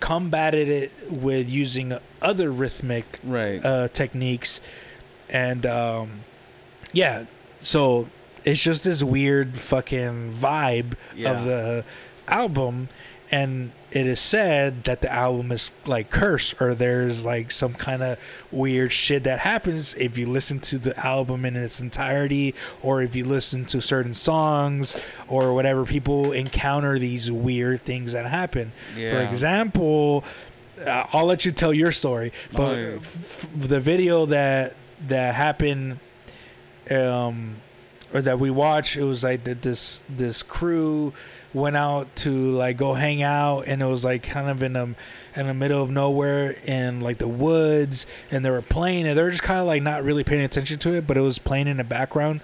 combated 0.00 0.68
it 0.68 0.92
with 1.10 1.50
using 1.50 1.96
other 2.22 2.50
rhythmic 2.50 3.18
Right. 3.24 3.64
uh, 3.64 3.88
techniques, 3.88 4.60
and 5.28 5.64
um, 5.66 6.20
yeah, 6.92 7.24
so 7.58 8.08
it's 8.44 8.62
just 8.62 8.84
this 8.84 9.02
weird 9.02 9.58
fucking 9.58 10.32
vibe 10.34 10.94
Yeah. 11.14 11.30
of 11.32 11.44
the 11.44 11.84
album, 12.28 12.88
and 13.30 13.72
it 13.90 14.06
is 14.06 14.20
said 14.20 14.84
that 14.84 15.00
the 15.00 15.10
album 15.10 15.50
is 15.50 15.70
like 15.86 16.10
cursed 16.10 16.60
or 16.60 16.74
there's 16.74 17.24
like 17.24 17.50
some 17.50 17.72
kind 17.72 18.02
of 18.02 18.18
weird 18.52 18.92
shit 18.92 19.24
that 19.24 19.38
happens 19.38 19.94
if 19.94 20.18
you 20.18 20.26
listen 20.26 20.58
to 20.60 20.78
the 20.78 20.94
album 20.98 21.44
in 21.46 21.56
its 21.56 21.80
entirety 21.80 22.54
or 22.82 23.00
if 23.00 23.16
you 23.16 23.24
listen 23.24 23.64
to 23.64 23.80
certain 23.80 24.12
songs 24.12 25.00
or 25.26 25.54
whatever. 25.54 25.86
People 25.86 26.32
encounter 26.32 26.98
these 26.98 27.30
weird 27.32 27.80
things 27.80 28.12
that 28.12 28.26
happen. 28.26 28.72
For 28.94 29.22
example 29.22 30.22
uh, 30.86 31.06
I'll 31.12 31.24
let 31.26 31.44
you 31.46 31.52
tell 31.52 31.72
your 31.72 31.90
story 31.92 32.32
but 32.52 32.60
Oh, 32.60 32.74
yeah. 32.76 32.96
f- 33.00 33.48
the 33.56 33.80
video 33.80 34.26
that 34.26 34.76
that 35.08 35.34
happened 35.34 35.98
um 36.90 37.56
or 38.12 38.22
that 38.22 38.38
we 38.38 38.50
watched 38.50 38.96
it 38.96 39.04
was 39.04 39.22
like 39.24 39.44
that 39.44 39.62
this 39.62 40.02
this 40.08 40.42
crew 40.42 41.12
went 41.58 41.76
out 41.76 42.14
to 42.16 42.50
like 42.52 42.76
go 42.76 42.94
hang 42.94 43.22
out 43.22 43.62
and 43.66 43.82
it 43.82 43.86
was 43.86 44.04
like 44.04 44.22
kind 44.22 44.48
of 44.48 44.62
in 44.62 44.72
the 44.74 44.94
in 45.36 45.46
the 45.46 45.54
middle 45.54 45.82
of 45.82 45.90
nowhere 45.90 46.52
in 46.64 47.00
like 47.00 47.18
the 47.18 47.28
woods 47.28 48.06
and 48.30 48.44
they 48.44 48.50
were 48.50 48.62
playing 48.62 49.06
and 49.06 49.18
they 49.18 49.22
were 49.22 49.30
just 49.30 49.42
kind 49.42 49.60
of 49.60 49.66
like 49.66 49.82
not 49.82 50.02
really 50.02 50.24
paying 50.24 50.42
attention 50.42 50.78
to 50.78 50.94
it 50.94 51.06
but 51.06 51.16
it 51.16 51.20
was 51.20 51.38
playing 51.38 51.66
in 51.66 51.76
the 51.76 51.84
background. 51.84 52.40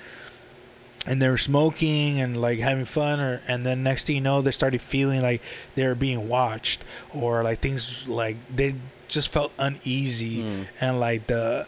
And 1.07 1.21
they 1.21 1.29
were 1.29 1.37
smoking 1.37 2.19
and 2.19 2.41
like 2.41 2.61
having 2.61 2.87
fun 2.87 3.21
or 3.21 3.43
and 3.47 3.67
then 3.67 3.83
next 3.83 4.07
thing 4.07 4.17
you 4.17 4.23
know 4.23 4.41
they 4.41 4.51
started 4.51 4.81
feeling 4.81 5.21
like 5.21 5.43
they 5.75 5.87
were 5.87 5.95
being 5.95 6.29
watched 6.29 6.83
or 7.13 7.43
like 7.43 7.61
things 7.61 8.09
like 8.09 8.37
they 8.55 8.77
just 9.07 9.29
felt 9.31 9.53
uneasy. 9.59 10.43
Mm. 10.43 10.67
and 10.81 11.01
like 11.01 11.27
the 11.27 11.67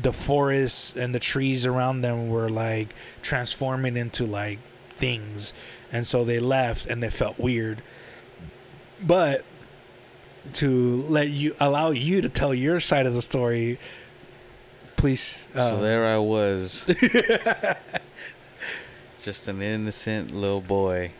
the 0.00 0.12
forests 0.12 0.94
and 0.96 1.12
the 1.14 1.18
trees 1.18 1.66
around 1.66 2.02
them 2.02 2.28
were 2.28 2.48
like 2.48 2.94
transforming 3.20 3.96
into 3.96 4.24
like 4.24 4.60
things 4.90 5.52
and 5.92 6.06
so 6.06 6.24
they 6.24 6.38
left 6.38 6.86
and 6.86 7.02
they 7.02 7.10
felt 7.10 7.38
weird 7.38 7.82
but 9.00 9.44
to 10.52 11.02
let 11.08 11.28
you 11.28 11.54
allow 11.60 11.90
you 11.90 12.20
to 12.20 12.28
tell 12.28 12.54
your 12.54 12.80
side 12.80 13.06
of 13.06 13.14
the 13.14 13.22
story 13.22 13.78
please 14.96 15.46
uh, 15.54 15.70
so 15.70 15.80
there 15.82 16.06
I 16.06 16.18
was. 16.18 16.84
Just 19.22 19.48
an 19.48 19.60
innocent 19.62 20.34
little 20.34 20.60
boy. 20.60 21.12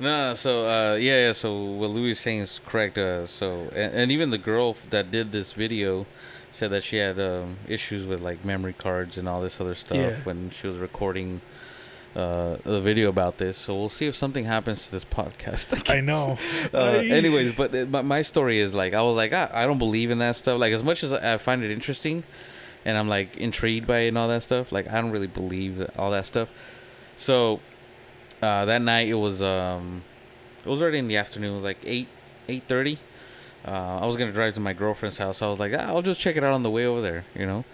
No, 0.00 0.34
so 0.34 0.66
uh, 0.66 0.94
yeah, 0.96 1.26
yeah. 1.26 1.32
So 1.32 1.64
what 1.64 1.90
Louis 1.90 2.12
is 2.12 2.20
saying 2.20 2.40
is 2.42 2.60
correct. 2.66 2.98
Uh, 2.98 3.26
so 3.26 3.68
and, 3.74 3.94
and 3.94 4.12
even 4.12 4.30
the 4.30 4.38
girl 4.38 4.76
that 4.90 5.10
did 5.10 5.32
this 5.32 5.52
video 5.52 6.06
said 6.52 6.70
that 6.70 6.82
she 6.84 6.96
had 6.96 7.18
um, 7.20 7.56
issues 7.66 8.06
with 8.06 8.20
like 8.20 8.44
memory 8.44 8.72
cards 8.72 9.18
and 9.18 9.28
all 9.28 9.40
this 9.40 9.60
other 9.60 9.74
stuff 9.74 9.98
Yeah. 9.98 10.16
when 10.24 10.50
she 10.50 10.66
was 10.66 10.76
recording 10.78 11.40
uh, 12.16 12.56
the 12.64 12.80
video 12.80 13.08
about 13.08 13.38
this. 13.38 13.56
So 13.56 13.74
we'll 13.74 13.88
see 13.88 14.06
if 14.06 14.16
something 14.16 14.44
happens 14.44 14.86
to 14.86 14.92
this 14.92 15.04
podcast. 15.04 15.90
I 15.94 16.00
know. 16.00 16.38
uh, 16.74 16.78
anyways, 16.78 17.54
but 17.54 17.74
uh, 17.74 17.86
my, 17.86 18.02
my 18.02 18.22
story 18.22 18.58
is 18.58 18.74
like 18.74 18.94
I 18.94 19.02
was 19.02 19.16
like 19.16 19.32
I, 19.32 19.50
I 19.52 19.66
don't 19.66 19.78
believe 19.78 20.10
in 20.10 20.18
that 20.18 20.36
stuff. 20.36 20.60
Like 20.60 20.72
as 20.72 20.82
much 20.82 21.02
as 21.04 21.12
I 21.12 21.36
find 21.38 21.62
it 21.62 21.70
interesting, 21.70 22.24
and 22.84 22.96
I'm 22.96 23.08
like 23.08 23.36
intrigued 23.36 23.86
by 23.86 24.00
it 24.00 24.08
and 24.08 24.18
all 24.18 24.28
that 24.28 24.42
stuff. 24.42 24.72
Like 24.72 24.88
I 24.88 25.00
don't 25.00 25.10
really 25.10 25.26
believe 25.26 25.78
that, 25.78 25.98
all 25.98 26.10
that 26.10 26.26
stuff. 26.26 26.48
So 27.16 27.60
uh, 28.42 28.64
that 28.64 28.82
night 28.82 29.08
it 29.08 29.14
was 29.14 29.42
um 29.42 30.02
it 30.64 30.68
was 30.68 30.80
already 30.82 30.98
in 30.98 31.08
the 31.08 31.16
afternoon, 31.16 31.62
like 31.62 31.78
eight 31.84 32.08
eight 32.48 32.64
thirty. 32.68 32.98
Uh, 33.66 33.98
I 34.00 34.06
was 34.06 34.16
gonna 34.16 34.32
drive 34.32 34.54
to 34.54 34.60
my 34.60 34.72
girlfriend's 34.72 35.18
house. 35.18 35.42
I 35.42 35.48
was 35.48 35.58
like, 35.60 35.72
ah, 35.74 35.88
I'll 35.88 36.02
just 36.02 36.20
check 36.20 36.36
it 36.36 36.44
out 36.44 36.52
on 36.54 36.62
the 36.62 36.70
way 36.70 36.86
over 36.86 37.00
there, 37.00 37.24
you 37.34 37.46
know. 37.46 37.64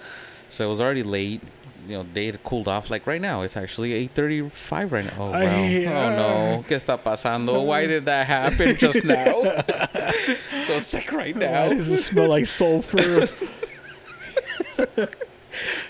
So 0.49 0.67
it 0.67 0.71
was 0.71 0.81
already 0.81 1.03
late. 1.03 1.43
You 1.87 1.99
know, 1.99 2.07
they 2.15 2.27
had 2.27 2.43
cooled 2.45 2.67
off. 2.69 2.91
Like 2.91 3.07
right 3.07 3.21
now, 3.21 3.43
it's 3.43 3.57
actually 3.57 3.93
eight 3.93 4.13
thirty-five 4.15 4.91
right 4.93 5.05
now. 5.05 5.13
Oh 5.19 5.31
wow! 5.33 5.39
Ay, 5.39 5.85
Oh 5.87 5.91
no! 6.17 6.65
¿Qué 6.69 6.77
está 6.77 6.99
pasando? 6.99 7.65
Why 7.65 7.87
did 7.87 8.05
that 8.07 8.27
happen 8.27 8.75
just 8.77 9.05
now? 9.05 9.43
so 10.67 10.81
sick 10.81 11.13
right 11.13 11.37
now. 11.37 11.69
Why 11.69 11.75
does 11.75 11.91
it 11.91 11.99
smell 11.99 12.29
like 12.29 12.47
sulfur? 12.47 13.29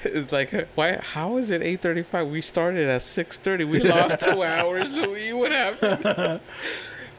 It's 0.05 0.31
like 0.33 0.69
why? 0.75 0.99
How 1.03 1.39
is 1.39 1.51
it 1.51 1.63
eight 1.63 1.81
thirty-five? 1.81 2.29
We 2.29 2.43
started 2.43 2.89
at 2.89 3.01
six 3.01 3.39
thirty. 3.39 3.65
We 3.65 3.81
lost 3.81 4.21
two 4.21 4.43
hours. 4.55 4.93
Louis, 4.93 5.33
what 5.33 5.53
happened? 5.53 6.41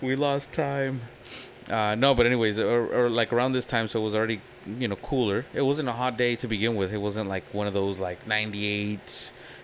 we 0.01 0.15
lost 0.15 0.53
time. 0.53 1.01
Uh, 1.69 1.95
no, 1.95 2.13
but 2.13 2.27
anyways, 2.27 2.59
or, 2.59 2.85
or 2.93 3.09
like 3.09 3.33
around 3.33 3.53
this 3.53 3.65
time, 3.65 3.87
so 3.87 3.99
it 3.99 4.03
was 4.03 4.13
already 4.13 4.39
you 4.65 4.87
know 4.87 4.95
cooler. 4.97 5.45
It 5.53 5.61
wasn't 5.61 5.89
a 5.89 5.93
hot 5.93 6.17
day 6.17 6.35
to 6.37 6.47
begin 6.47 6.75
with. 6.75 6.91
It 6.93 6.97
wasn't 6.99 7.29
like 7.29 7.43
one 7.53 7.67
of 7.67 7.73
those 7.73 7.99
like 7.99 8.25
98, 8.27 8.99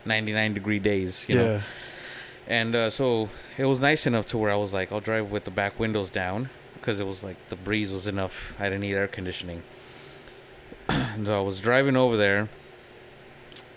99 0.06 0.54
degree 0.54 0.80
days. 0.80 1.26
You 1.28 1.36
know. 1.36 1.46
yeah. 1.56 1.62
And 2.48 2.76
uh, 2.76 2.90
so 2.90 3.30
it 3.58 3.66
was 3.66 3.82
nice 3.82 4.06
enough 4.08 4.26
to 4.28 4.38
where 4.38 4.52
I 4.52 4.56
was 4.58 4.74
like, 4.74 4.92
I'll 4.92 5.00
drive 5.00 5.32
with 5.32 5.46
the 5.46 5.52
back 5.52 5.80
windows 5.80 6.10
down 6.10 6.50
because 6.74 7.00
it 7.00 7.06
was 7.08 7.24
like 7.24 7.38
the 7.50 7.56
breeze 7.56 7.92
was 7.92 8.08
enough. 8.08 8.56
I 8.60 8.64
didn't 8.66 8.82
need 8.82 8.94
air 8.96 9.08
conditioning. 9.08 9.64
so 10.90 11.40
I 11.40 11.42
was 11.42 11.60
driving 11.60 11.96
over 11.96 12.18
there, 12.18 12.50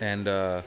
and 0.01 0.27
uh, 0.27 0.63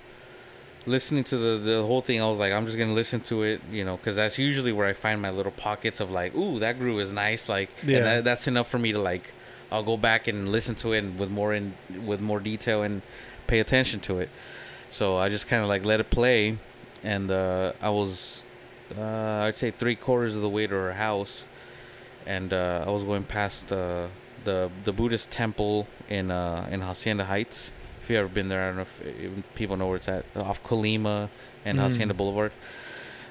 listening 0.85 1.23
to 1.25 1.37
the 1.37 1.57
the 1.57 1.83
whole 1.83 2.01
thing. 2.01 2.21
I 2.21 2.29
was 2.29 2.39
like, 2.39 2.53
I'm 2.53 2.65
just 2.65 2.77
gonna 2.77 2.93
listen 2.93 3.19
to 3.21 3.43
it, 3.43 3.61
you 3.71 3.83
know, 3.83 3.97
because 3.97 4.15
that's 4.15 4.37
usually 4.37 4.71
where 4.71 4.87
I 4.87 4.93
find 4.93 5.21
my 5.21 5.31
little 5.31 5.51
pockets 5.51 5.99
of 5.99 6.09
like, 6.11 6.35
ooh, 6.35 6.59
that 6.59 6.79
groove 6.79 6.99
is 7.01 7.11
nice, 7.11 7.49
like, 7.49 7.69
Yeah. 7.83 7.97
and 7.97 8.05
that, 8.05 8.23
that's 8.23 8.47
enough 8.47 8.69
for 8.69 8.79
me 8.79 8.91
to 8.93 8.99
like. 8.99 9.33
I'll 9.71 9.83
go 9.83 9.97
back 9.97 10.27
and 10.27 10.49
listen 10.51 10.75
to 10.75 10.93
it 10.93 11.03
with 11.17 11.29
more 11.29 11.53
in 11.53 11.73
with 12.05 12.21
more 12.21 12.39
detail 12.39 12.83
and 12.83 13.01
pay 13.47 13.59
attention 13.59 13.99
to 14.01 14.19
it. 14.19 14.29
So 14.89 15.17
I 15.17 15.29
just 15.29 15.47
kind 15.47 15.61
of 15.61 15.69
like 15.69 15.83
let 15.85 15.99
it 15.99 16.09
play, 16.09 16.57
and 17.03 17.29
uh, 17.29 17.73
I 17.81 17.89
was, 17.89 18.43
uh, 18.97 19.01
I'd 19.45 19.57
say 19.57 19.71
three 19.71 19.95
quarters 19.95 20.35
of 20.35 20.41
the 20.41 20.49
way 20.49 20.65
to 20.67 20.73
her 20.73 20.93
house, 20.93 21.45
and 22.25 22.53
uh, 22.53 22.85
I 22.87 22.89
was 22.91 23.03
going 23.03 23.23
past 23.23 23.71
uh, 23.71 24.07
the 24.45 24.69
the 24.85 24.93
Buddhist 24.93 25.29
temple 25.31 25.87
in 26.09 26.31
uh, 26.31 26.67
in 26.71 26.81
Hacienda 26.81 27.25
Heights. 27.25 27.71
If 28.03 28.09
you 28.11 28.17
ever 28.17 28.29
been 28.29 28.47
there, 28.47 28.63
I 28.63 28.67
don't 28.67 28.77
know 28.77 28.81
if 28.83 29.55
people 29.55 29.75
know 29.75 29.87
where 29.87 29.97
it's 29.97 30.07
at, 30.07 30.23
off 30.37 30.63
Colima 30.63 31.29
and 31.65 31.77
Mm. 31.77 31.81
Hacienda 31.81 32.13
Boulevard. 32.13 32.53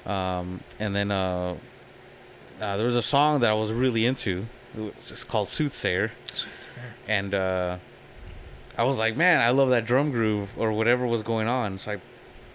Um, 0.05 0.59
and 0.79 0.95
then 0.95 1.09
uh, 1.09 1.55
uh, 2.61 2.77
there 2.77 2.85
was 2.85 2.95
a 2.95 3.01
song 3.01 3.39
that 3.39 3.49
I 3.49 3.55
was 3.55 3.71
really 3.71 4.05
into. 4.05 4.45
It's 4.77 5.23
called 5.23 5.47
Soothsayer 5.47 6.11
and 7.07 7.33
uh, 7.33 7.77
I 8.77 8.83
was 8.83 8.97
like, 8.97 9.17
man, 9.17 9.41
I 9.41 9.49
love 9.49 9.69
that 9.69 9.85
drum 9.85 10.11
groove 10.11 10.49
or 10.57 10.71
whatever 10.71 11.05
was 11.07 11.23
going 11.23 11.47
on. 11.47 11.77
So 11.79 11.93
I 11.93 11.97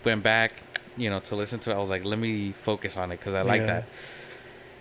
went 0.04 0.22
back, 0.22 0.62
you 0.96 1.10
know, 1.10 1.20
to 1.20 1.34
listen 1.36 1.58
to 1.60 1.70
it. 1.70 1.74
I 1.74 1.78
was 1.78 1.88
like, 1.88 2.04
let 2.04 2.18
me 2.18 2.52
focus 2.52 2.96
on 2.96 3.10
it 3.10 3.18
because 3.18 3.34
I 3.34 3.42
like 3.42 3.60
Yeah. 3.62 3.66
that. 3.66 3.84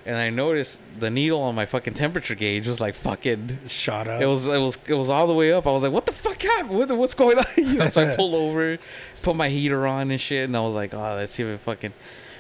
And 0.04 0.18
I 0.18 0.32
noticed 0.32 0.80
the 1.00 1.12
needle 1.12 1.42
on 1.42 1.54
my 1.54 1.68
fucking 1.68 1.94
temperature 1.94 2.34
gauge 2.34 2.68
was 2.68 2.82
like 2.82 2.96
fucking. 2.96 3.60
Shot 3.68 4.08
up. 4.08 4.20
It 4.20 4.26
was 4.26 4.48
it 4.48 4.58
was 4.58 4.80
it 4.88 4.96
was 4.96 5.10
all 5.10 5.28
the 5.28 5.34
way 5.36 5.54
up. 5.54 5.68
I 5.68 5.72
was 5.72 5.84
like, 5.84 5.92
what 5.92 6.08
the 6.08 6.14
fuck 6.14 6.42
happened? 6.42 6.72
What 6.76 6.92
what's 6.94 7.14
going 7.14 7.38
on? 7.38 7.46
You 7.58 7.76
know, 7.76 7.88
so 7.88 8.02
I 8.12 8.16
pulled 8.16 8.34
over, 8.34 8.80
put 9.22 9.36
my 9.36 9.50
heater 9.50 9.86
on 9.86 10.10
and 10.10 10.20
shit, 10.20 10.46
and 10.46 10.58
I 10.58 10.62
was 10.62 10.74
like, 10.74 10.96
oh, 10.96 11.16
let's 11.18 11.34
see 11.34 11.44
if 11.44 11.50
it 11.50 11.60
fucking 11.60 11.94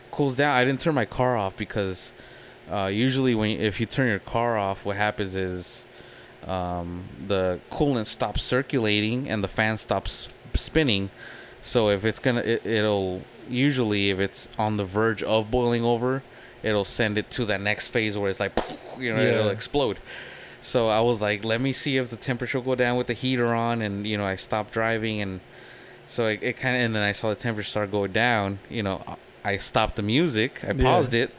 cools 0.10 0.36
down. 0.38 0.56
I 0.58 0.66
didn't 0.66 0.82
turn 0.82 0.96
my 0.96 1.06
car 1.06 1.38
off 1.38 1.56
because 1.56 2.12
uh, 2.72 2.88
usually 2.88 3.36
when 3.36 3.50
if 3.60 3.80
you 3.80 3.86
turn 3.86 4.08
your 4.08 4.20
car 4.20 4.58
off, 4.58 4.86
what 4.86 4.96
happens 4.96 5.36
is 5.36 5.84
um, 6.48 7.04
the 7.28 7.60
coolant 7.70 8.06
stops 8.06 8.42
circulating 8.44 9.30
and 9.30 9.44
the 9.44 9.48
fan 9.48 9.78
stops 9.78 10.30
spinning. 10.56 11.10
So 11.62 11.90
if 11.90 12.06
it's 12.06 12.20
gonna, 12.20 12.42
it, 12.42 12.66
it'll 12.66 13.22
usually 13.50 14.10
if 14.10 14.20
it's 14.20 14.48
on 14.58 14.78
the 14.78 14.86
verge 14.86 15.22
of 15.24 15.52
boiling 15.52 15.84
over, 15.84 16.24
it'll 16.64 16.86
send 16.86 17.18
it 17.18 17.30
to 17.32 17.46
that 17.46 17.62
next 17.62 17.90
phase 17.90 18.18
where 18.18 18.30
it's 18.30 18.40
like, 18.40 18.54
you 19.00 19.14
know, 19.14 19.22
it'll 19.22 19.50
explode. 19.50 20.00
So 20.62 20.90
I 20.90 21.02
was 21.02 21.22
like, 21.22 21.44
let 21.44 21.60
me 21.60 21.74
see 21.74 21.98
if 21.98 22.10
the 22.10 22.16
temperature 22.16 22.60
will 22.60 22.66
go 22.66 22.76
down 22.76 22.96
with 22.96 23.08
the 23.08 23.14
heater 23.14 23.54
on, 23.54 23.82
and 23.82 24.06
you 24.06 24.18
know, 24.18 24.26
I 24.26 24.36
stopped 24.36 24.72
driving, 24.72 25.20
and 25.20 25.42
so 26.06 26.28
it, 26.28 26.44
it 26.44 26.58
kind 26.58 26.76
of, 26.76 26.84
and 26.84 26.96
then 26.96 27.02
I 27.02 27.14
saw 27.14 27.30
the 27.30 27.36
temperature 27.36 27.68
start 27.68 27.92
going 27.92 28.12
down. 28.12 28.60
You 28.70 28.84
know, 28.84 29.18
I 29.44 29.58
stopped 29.58 29.96
the 29.96 30.04
music, 30.04 30.64
I 30.64 30.68
Yeah. 30.74 30.84
paused 30.84 31.14
it 31.16 31.32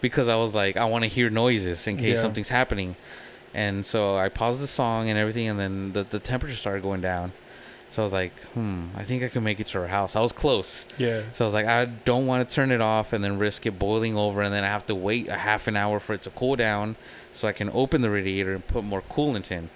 because 0.00 0.28
I 0.28 0.36
was 0.36 0.54
like, 0.54 0.76
I 0.76 0.84
want 0.86 1.04
to 1.04 1.08
hear 1.08 1.30
noises 1.30 1.86
in 1.86 1.96
case 1.96 2.16
Yeah. 2.16 2.22
something's 2.22 2.48
happening, 2.50 2.96
and 3.54 3.84
so 3.84 4.16
I 4.16 4.28
paused 4.28 4.60
the 4.60 4.66
song 4.66 5.08
and 5.08 5.18
everything, 5.18 5.48
and 5.48 5.58
then 5.58 5.92
the 5.92 6.04
the 6.04 6.18
temperature 6.18 6.56
started 6.56 6.82
going 6.82 7.00
down. 7.00 7.32
So 7.90 8.02
I 8.02 8.04
was 8.04 8.12
like, 8.12 8.38
hmm, 8.52 8.88
I 8.94 9.02
think 9.02 9.22
I 9.22 9.28
can 9.28 9.42
make 9.42 9.60
it 9.60 9.66
to 9.68 9.78
her 9.78 9.88
house. 9.88 10.14
I 10.14 10.20
was 10.20 10.30
close. 10.32 10.84
yeah. 10.98 11.22
So 11.32 11.44
I 11.44 11.46
was 11.46 11.54
like, 11.54 11.64
I 11.66 11.86
don't 11.86 12.26
want 12.26 12.46
to 12.46 12.54
turn 12.54 12.70
it 12.70 12.82
off 12.82 13.14
and 13.14 13.24
then 13.24 13.38
risk 13.38 13.64
it 13.64 13.78
boiling 13.78 14.14
over, 14.16 14.42
and 14.42 14.52
then 14.52 14.62
I 14.62 14.66
have 14.68 14.86
to 14.88 14.94
wait 14.94 15.28
a 15.28 15.36
half 15.38 15.66
an 15.68 15.74
hour 15.76 15.98
for 15.98 16.12
it 16.14 16.22
to 16.22 16.30
cool 16.30 16.54
down, 16.54 16.96
so 17.32 17.48
I 17.48 17.52
can 17.52 17.70
open 17.70 18.02
the 18.02 18.10
radiator 18.10 18.52
and 18.54 18.66
put 18.66 18.84
more 18.84 19.00
coolant 19.02 19.50
in. 19.50 19.70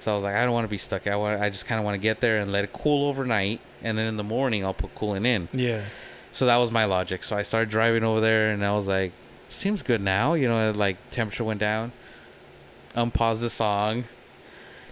So 0.00 0.12
I 0.12 0.14
was 0.14 0.22
like, 0.22 0.34
I 0.34 0.44
don't 0.44 0.52
want 0.52 0.64
to 0.66 0.70
be 0.70 0.76
stuck. 0.78 1.06
I 1.06 1.16
want, 1.16 1.40
I 1.40 1.48
just 1.48 1.64
kind 1.64 1.78
of 1.78 1.84
want 1.86 1.94
to 1.94 1.98
get 1.98 2.20
there 2.20 2.36
and 2.38 2.52
let 2.52 2.62
it 2.64 2.72
cool 2.74 3.08
overnight, 3.08 3.60
and 3.82 3.96
then 3.96 4.06
in 4.06 4.18
the 4.18 4.22
morning 4.24 4.62
I'll 4.62 4.74
put 4.74 4.94
coolant 4.94 5.26
in. 5.26 5.48
Yeah. 5.52 5.80
So 6.32 6.44
that 6.44 6.58
was 6.58 6.70
my 6.70 6.84
logic. 6.84 7.24
So 7.24 7.34
I 7.34 7.42
started 7.42 7.70
driving 7.70 8.04
over 8.04 8.20
there, 8.20 8.50
and 8.50 8.62
I 8.66 8.74
was 8.76 8.86
like, 8.86 9.12
seems 9.50 9.82
good 9.82 10.00
now. 10.00 10.34
You 10.34 10.48
know, 10.48 10.72
like 10.72 11.10
temperature 11.10 11.44
went 11.44 11.60
down. 11.60 11.92
Unpause 12.94 13.40
the 13.40 13.50
song, 13.50 14.04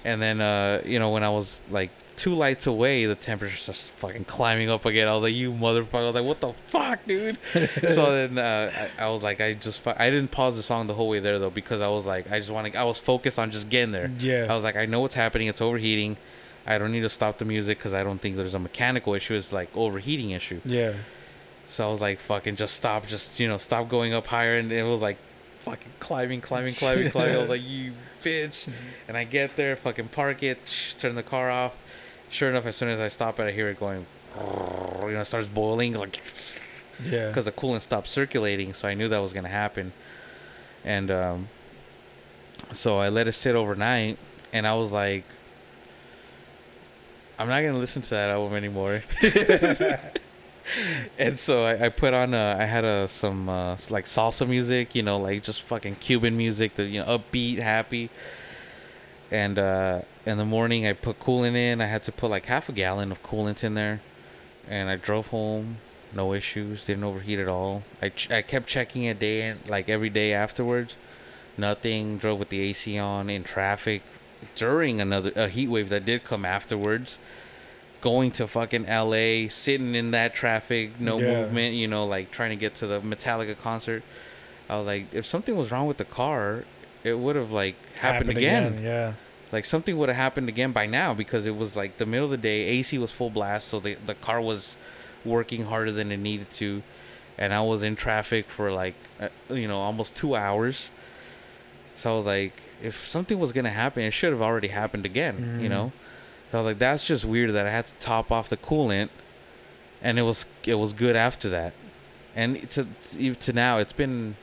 and 0.04 0.20
then 0.20 0.40
uh, 0.40 0.82
you 0.84 0.98
know 0.98 1.08
when 1.10 1.24
I 1.24 1.30
was 1.30 1.62
like 1.70 1.90
two 2.16 2.34
lights 2.34 2.66
away, 2.66 3.06
the 3.06 3.14
temperature 3.14 3.56
starts 3.56 3.86
fucking 3.96 4.24
climbing 4.24 4.70
up 4.70 4.84
again. 4.84 5.08
I 5.08 5.14
was 5.14 5.22
like, 5.22 5.34
you 5.34 5.52
motherfucker! 5.52 5.94
I 5.94 6.06
was 6.06 6.14
like, 6.14 6.24
what 6.24 6.40
the 6.40 6.52
fuck, 6.68 7.06
dude? 7.06 7.38
so 7.54 8.12
then 8.12 8.36
uh, 8.38 8.90
I, 8.98 9.04
I 9.04 9.08
was 9.08 9.22
like, 9.22 9.40
I 9.40 9.54
just 9.54 9.80
I 9.86 10.10
didn't 10.10 10.30
pause 10.30 10.56
the 10.56 10.62
song 10.62 10.86
the 10.86 10.94
whole 10.94 11.08
way 11.08 11.18
there 11.18 11.38
though 11.38 11.48
because 11.50 11.80
I 11.80 11.88
was 11.88 12.04
like, 12.04 12.30
I 12.30 12.38
just 12.38 12.50
want 12.50 12.70
to. 12.70 12.78
I 12.78 12.84
was 12.84 12.98
focused 12.98 13.38
on 13.38 13.50
just 13.50 13.70
getting 13.70 13.92
there. 13.92 14.10
Yeah. 14.18 14.46
I 14.50 14.54
was 14.54 14.64
like, 14.64 14.76
I 14.76 14.84
know 14.84 15.00
what's 15.00 15.14
happening. 15.14 15.48
It's 15.48 15.62
overheating. 15.62 16.18
I 16.66 16.76
don't 16.78 16.92
need 16.92 17.00
to 17.00 17.08
stop 17.10 17.38
the 17.38 17.44
music 17.46 17.78
because 17.78 17.94
I 17.94 18.02
don't 18.02 18.18
think 18.20 18.36
there's 18.36 18.54
a 18.54 18.58
mechanical 18.58 19.14
issue. 19.14 19.34
It's 19.34 19.52
like 19.52 19.74
overheating 19.74 20.30
issue. 20.30 20.60
yeah. 20.64 20.92
So 21.68 21.88
I 21.88 21.90
was 21.90 22.00
like, 22.00 22.20
fucking 22.20 22.56
just 22.56 22.74
stop, 22.74 23.06
just, 23.06 23.40
you 23.40 23.48
know, 23.48 23.58
stop 23.58 23.88
going 23.88 24.12
up 24.14 24.26
higher. 24.26 24.56
And 24.56 24.70
it 24.70 24.82
was 24.84 25.02
like, 25.02 25.16
fucking 25.60 25.92
climbing, 25.98 26.40
climbing, 26.40 26.72
climbing, 26.74 27.10
climbing. 27.10 27.34
I 27.36 27.38
was 27.38 27.48
like, 27.48 27.62
you 27.64 27.92
bitch. 28.22 28.68
And 29.08 29.16
I 29.16 29.24
get 29.24 29.56
there, 29.56 29.74
fucking 29.76 30.08
park 30.08 30.42
it, 30.42 30.58
turn 30.98 31.14
the 31.14 31.22
car 31.22 31.50
off. 31.50 31.74
Sure 32.28 32.50
enough, 32.50 32.66
as 32.66 32.76
soon 32.76 32.88
as 32.88 33.00
I 33.00 33.08
stop 33.08 33.38
it, 33.40 33.44
I 33.44 33.52
hear 33.52 33.68
it 33.68 33.78
going, 33.80 34.06
you 34.36 34.42
know, 35.12 35.20
it 35.20 35.24
starts 35.24 35.46
boiling, 35.48 35.94
like, 35.94 36.20
Yeah. 37.04 37.28
because 37.28 37.44
the 37.44 37.52
coolant 37.52 37.80
stopped 37.82 38.08
circulating. 38.08 38.72
So 38.74 38.88
I 38.88 38.94
knew 38.94 39.08
that 39.08 39.18
was 39.18 39.32
going 39.32 39.44
to 39.44 39.50
happen. 39.50 39.92
And 40.84 41.10
um, 41.10 41.48
so 42.72 42.98
I 42.98 43.08
let 43.08 43.26
it 43.28 43.32
sit 43.32 43.54
overnight. 43.54 44.18
And 44.52 44.66
I 44.66 44.74
was 44.74 44.92
like, 44.92 45.24
I'm 47.38 47.48
not 47.48 47.60
going 47.60 47.72
to 47.72 47.78
listen 47.78 48.02
to 48.02 48.10
that 48.10 48.30
album 48.30 48.54
anymore. 48.56 49.02
and 51.18 51.38
so 51.38 51.64
I, 51.64 51.86
I 51.86 51.88
put 51.88 52.14
on 52.14 52.34
I 52.34 52.64
had 52.64 53.08
some 53.10 53.48
uh, 53.48 53.76
like 53.90 54.06
salsa 54.06 54.48
music, 54.48 54.94
you 54.94 55.02
know, 55.02 55.18
like 55.18 55.42
just 55.42 55.62
fucking 55.62 55.96
Cuban 55.96 56.36
music, 56.36 56.74
that 56.76 56.86
you 56.86 57.00
know, 57.00 57.18
upbeat, 57.18 57.58
happy. 57.58 58.10
And 59.30 59.58
uh, 59.58 60.02
in 60.26 60.38
the 60.38 60.44
morning, 60.44 60.86
I 60.86 60.92
put 60.92 61.18
coolant 61.20 61.56
in. 61.56 61.80
I 61.80 61.86
had 61.86 62.02
to 62.04 62.12
put 62.12 62.30
like 62.30 62.46
half 62.46 62.68
a 62.68 62.72
gallon 62.72 63.10
of 63.10 63.22
coolant 63.22 63.64
in 63.64 63.74
there, 63.74 64.00
and 64.68 64.88
I 64.88 64.96
drove 64.96 65.28
home, 65.28 65.78
no 66.12 66.32
issues, 66.32 66.86
didn't 66.86 67.04
overheat 67.04 67.38
at 67.38 67.48
all. 67.48 67.82
I 68.00 68.10
ch- 68.10 68.30
I 68.30 68.42
kept 68.42 68.66
checking 68.66 69.04
it 69.04 69.18
day 69.18 69.54
like 69.68 69.88
every 69.88 70.10
day 70.10 70.32
afterwards, 70.32 70.96
nothing. 71.56 72.18
Drove 72.18 72.38
with 72.38 72.48
the 72.50 72.60
AC 72.60 72.98
on 72.98 73.28
in 73.28 73.44
traffic 73.44 74.02
during 74.54 75.00
another 75.00 75.32
a 75.36 75.48
heat 75.48 75.68
wave 75.68 75.88
that 75.88 76.04
did 76.04 76.22
come 76.24 76.44
afterwards 76.44 77.18
going 78.04 78.30
to 78.30 78.46
fucking 78.46 78.84
LA, 78.86 79.48
sitting 79.48 79.94
in 79.94 80.10
that 80.10 80.34
traffic, 80.34 81.00
no 81.00 81.18
Yeah. 81.18 81.26
movement, 81.32 81.74
you 81.74 81.88
know, 81.88 82.04
like 82.06 82.30
trying 82.30 82.50
to 82.50 82.56
get 82.56 82.74
to 82.76 82.86
the 82.86 83.00
Metallica 83.00 83.56
concert. 83.58 84.02
I 84.68 84.76
was 84.76 84.86
like, 84.86 85.06
if 85.12 85.24
something 85.24 85.56
was 85.56 85.70
wrong 85.72 85.86
with 85.86 85.96
the 85.96 86.04
car, 86.04 86.64
it 87.02 87.14
would 87.18 87.34
have 87.34 87.50
like 87.50 87.76
happened, 87.98 88.28
again. 88.30 88.80
Yeah. 88.82 89.14
Like 89.52 89.64
something 89.64 89.96
would 89.96 90.10
have 90.10 90.18
happened 90.18 90.48
again 90.50 90.72
by 90.72 90.84
now 90.86 91.14
because 91.14 91.46
it 91.46 91.56
was 91.56 91.74
like 91.76 91.96
the 91.96 92.04
middle 92.06 92.26
of 92.26 92.30
the 92.30 92.36
day, 92.36 92.66
AC 92.66 92.98
was 92.98 93.10
full 93.10 93.30
blast, 93.30 93.68
so 93.68 93.80
the 93.80 93.94
the 94.06 94.14
car 94.14 94.40
was 94.40 94.76
working 95.24 95.64
harder 95.64 95.90
than 95.92 96.12
it 96.12 96.18
needed 96.18 96.50
to, 96.60 96.82
and 97.38 97.54
I 97.54 97.62
was 97.62 97.82
in 97.82 97.96
traffic 97.96 98.50
for 98.50 98.70
like 98.70 98.94
uh, 99.20 99.28
you 99.48 99.66
know 99.68 99.78
almost 99.78 100.14
two 100.14 100.34
hours. 100.36 100.90
So 101.96 102.12
I 102.12 102.16
was 102.18 102.26
like, 102.26 102.52
if 102.82 103.08
something 103.08 103.38
was 103.38 103.52
gonna 103.52 103.70
happen, 103.70 104.02
it 104.02 104.10
should 104.12 104.32
have 104.32 104.42
already 104.42 104.68
happened 104.68 105.06
again, 105.06 105.58
you 105.62 105.68
Mhm. 105.68 105.70
know. 105.70 105.92
So 106.50 106.58
I 106.58 106.60
was 106.60 106.66
like, 106.66 106.78
that's 106.78 107.04
just 107.04 107.24
weird 107.24 107.52
that 107.52 107.66
I 107.66 107.70
had 107.70 107.86
to 107.86 107.94
top 107.94 108.30
off 108.30 108.48
the 108.48 108.56
coolant, 108.56 109.08
and 110.02 110.18
it 110.18 110.22
was 110.22 110.46
it 110.66 110.76
was 110.76 110.92
good 110.92 111.16
after 111.16 111.48
that, 111.50 111.72
and 112.36 112.68
to 112.70 112.86
to, 113.34 113.52
now 113.52 113.78
it's 113.78 113.92
been 113.92 114.36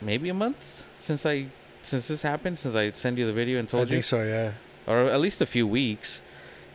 maybe 0.00 0.28
a 0.28 0.34
month 0.34 0.84
since 0.98 1.24
I 1.26 1.46
since 1.82 2.08
this 2.08 2.22
happened 2.22 2.58
since 2.58 2.74
I 2.74 2.90
sent 2.92 3.18
you 3.18 3.26
the 3.26 3.32
video 3.32 3.58
and 3.58 3.68
I 3.68 3.70
told 3.70 3.88
you 3.88 3.92
think 3.92 4.04
so. 4.04 4.22
Yeah. 4.22 4.52
or 4.86 5.04
at 5.08 5.20
least 5.20 5.40
a 5.40 5.46
few 5.46 5.66
weeks, 5.66 6.20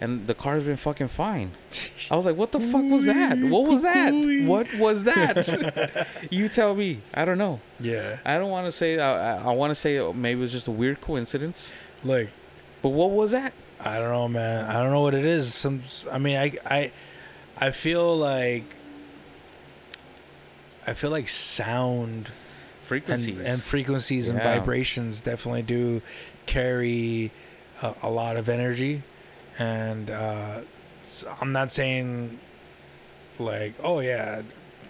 and 0.02 0.28
the 0.28 0.34
car's 0.36 0.64
been 0.64 0.76
fucking 0.78 1.08
fine. 1.10 1.52
I 2.12 2.16
was 2.16 2.26
like, 2.26 2.36
what 2.36 2.52
the 2.52 2.60
fuck 2.60 2.84
was 2.86 3.06
that? 3.06 3.40
What 3.40 3.66
was 3.68 3.82
that? 3.84 4.12
What 4.46 4.74
was 4.76 5.04
that? 5.12 6.08
you 6.30 6.50
tell 6.50 6.76
me. 6.76 7.00
I 7.14 7.26
don't 7.26 7.38
know. 7.38 7.62
Yeah. 7.80 8.18
I 8.26 8.38
don't 8.38 8.50
want 8.52 8.66
to 8.68 8.72
say. 8.72 9.00
I, 9.00 9.38
I, 9.38 9.52
I 9.52 9.54
want 9.56 9.72
to 9.72 9.76
say 9.76 10.00
maybe 10.14 10.40
it 10.40 10.42
was 10.42 10.52
just 10.52 10.68
a 10.68 10.72
weird 10.72 11.02
coincidence. 11.02 11.72
Like, 12.04 12.30
But 12.84 12.90
what 12.90 13.12
was 13.12 13.32
that? 13.32 13.54
I 13.86 14.00
don't 14.00 14.12
know, 14.12 14.28
man. 14.28 14.66
I 14.66 14.82
don't 14.82 14.92
know 14.92 15.02
what 15.02 15.14
it 15.14 15.26
is. 15.26 15.54
Some, 15.54 15.82
I 16.12 16.18
mean, 16.18 16.38
I, 16.38 16.54
I, 16.66 16.92
I 17.58 17.72
feel 17.72 18.16
like, 18.18 18.64
I 20.88 20.94
feel 20.94 21.12
like 21.12 21.28
sound 21.30 22.28
and, 22.28 22.32
Frequencies. 22.82 23.40
and 23.46 23.62
frequencies 23.62 24.30
and 24.30 24.40
vibrations 24.42 25.22
definitely 25.22 25.64
do 25.64 26.02
carry 26.46 27.32
a, 27.82 27.94
a 28.04 28.10
lot 28.10 28.38
of 28.38 28.48
energy, 28.50 29.02
and 29.58 30.12
uh, 30.12 30.60
I'm 31.42 31.52
not 31.52 31.72
saying 31.72 32.40
like, 33.40 33.74
oh 33.84 34.00
yeah, 34.02 34.44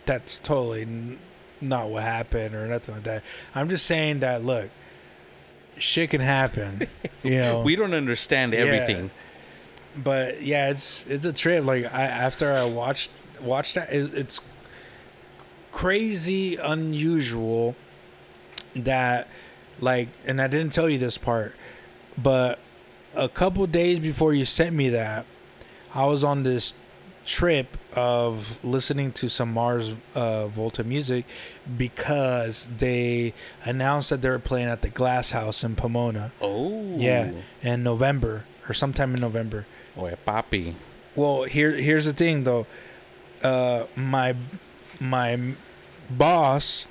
that's 0.05 0.39
totally 0.39 0.81
n- 0.81 1.19
not 1.61 1.87
what 1.87 2.03
happened 2.03 2.53
or 2.53 2.67
nothing 2.67 2.95
like 2.95 3.03
that. 3.05 3.23
I'm 3.53 3.69
just 3.69 3.85
saying 3.85 4.19
that 4.19 4.43
look, 4.43 4.69
shit 5.77 6.09
can 6.09 6.21
happen. 6.21 6.87
You 7.23 7.39
know, 7.39 7.61
We 7.61 7.75
don't 7.75 7.93
understand 7.93 8.53
Yeah. 8.53 8.59
everything. 8.59 9.11
but 9.95 10.41
yeah, 10.41 10.69
it's 10.69 11.05
it's 11.07 11.25
a 11.25 11.33
trip. 11.33 11.63
Like 11.65 11.85
I 11.93 12.03
after 12.03 12.51
I 12.53 12.65
watched 12.65 13.09
watched 13.41 13.75
that, 13.75 13.91
it, 13.93 14.13
it's 14.13 14.39
crazy 15.71 16.55
unusual 16.57 17.75
that 18.75 19.27
like, 19.79 20.07
and 20.25 20.41
I 20.41 20.47
didn't 20.47 20.71
tell 20.73 20.89
you 20.89 20.97
this 20.97 21.17
part, 21.17 21.55
but 22.17 22.59
a 23.13 23.27
couple 23.27 23.65
days 23.67 23.99
before 23.99 24.33
you 24.33 24.45
sent 24.45 24.73
me 24.75 24.89
that, 24.89 25.25
I 25.93 26.05
was 26.05 26.23
on 26.23 26.43
this 26.43 26.73
trip 27.25 27.77
of 27.93 28.63
listening 28.63 29.11
to 29.13 29.29
some 29.29 29.53
Mars 29.53 29.93
uh, 30.13 30.47
Volta 30.47 30.83
music 30.83 31.25
because 31.77 32.69
they 32.77 33.33
announced 33.63 34.09
that 34.11 34.21
they 34.21 34.29
were 34.29 34.39
playing 34.39 34.67
at 34.67 34.81
the 34.81 34.89
Glass 34.89 35.31
House 35.31 35.63
in 35.63 35.75
Pomona. 35.75 36.31
Oh. 36.41 36.95
Yeah, 36.97 37.31
in 37.61 37.83
November 37.83 38.45
or 38.67 38.73
sometime 38.73 39.13
in 39.13 39.21
November. 39.21 39.65
Oh, 39.97 40.09
papi. 40.27 40.75
Well, 41.15 41.43
here 41.43 41.71
here's 41.71 42.05
the 42.05 42.13
thing 42.13 42.43
though. 42.43 42.67
Uh, 43.41 43.85
my 43.95 44.35
my 44.99 45.55
boss, 46.09 46.87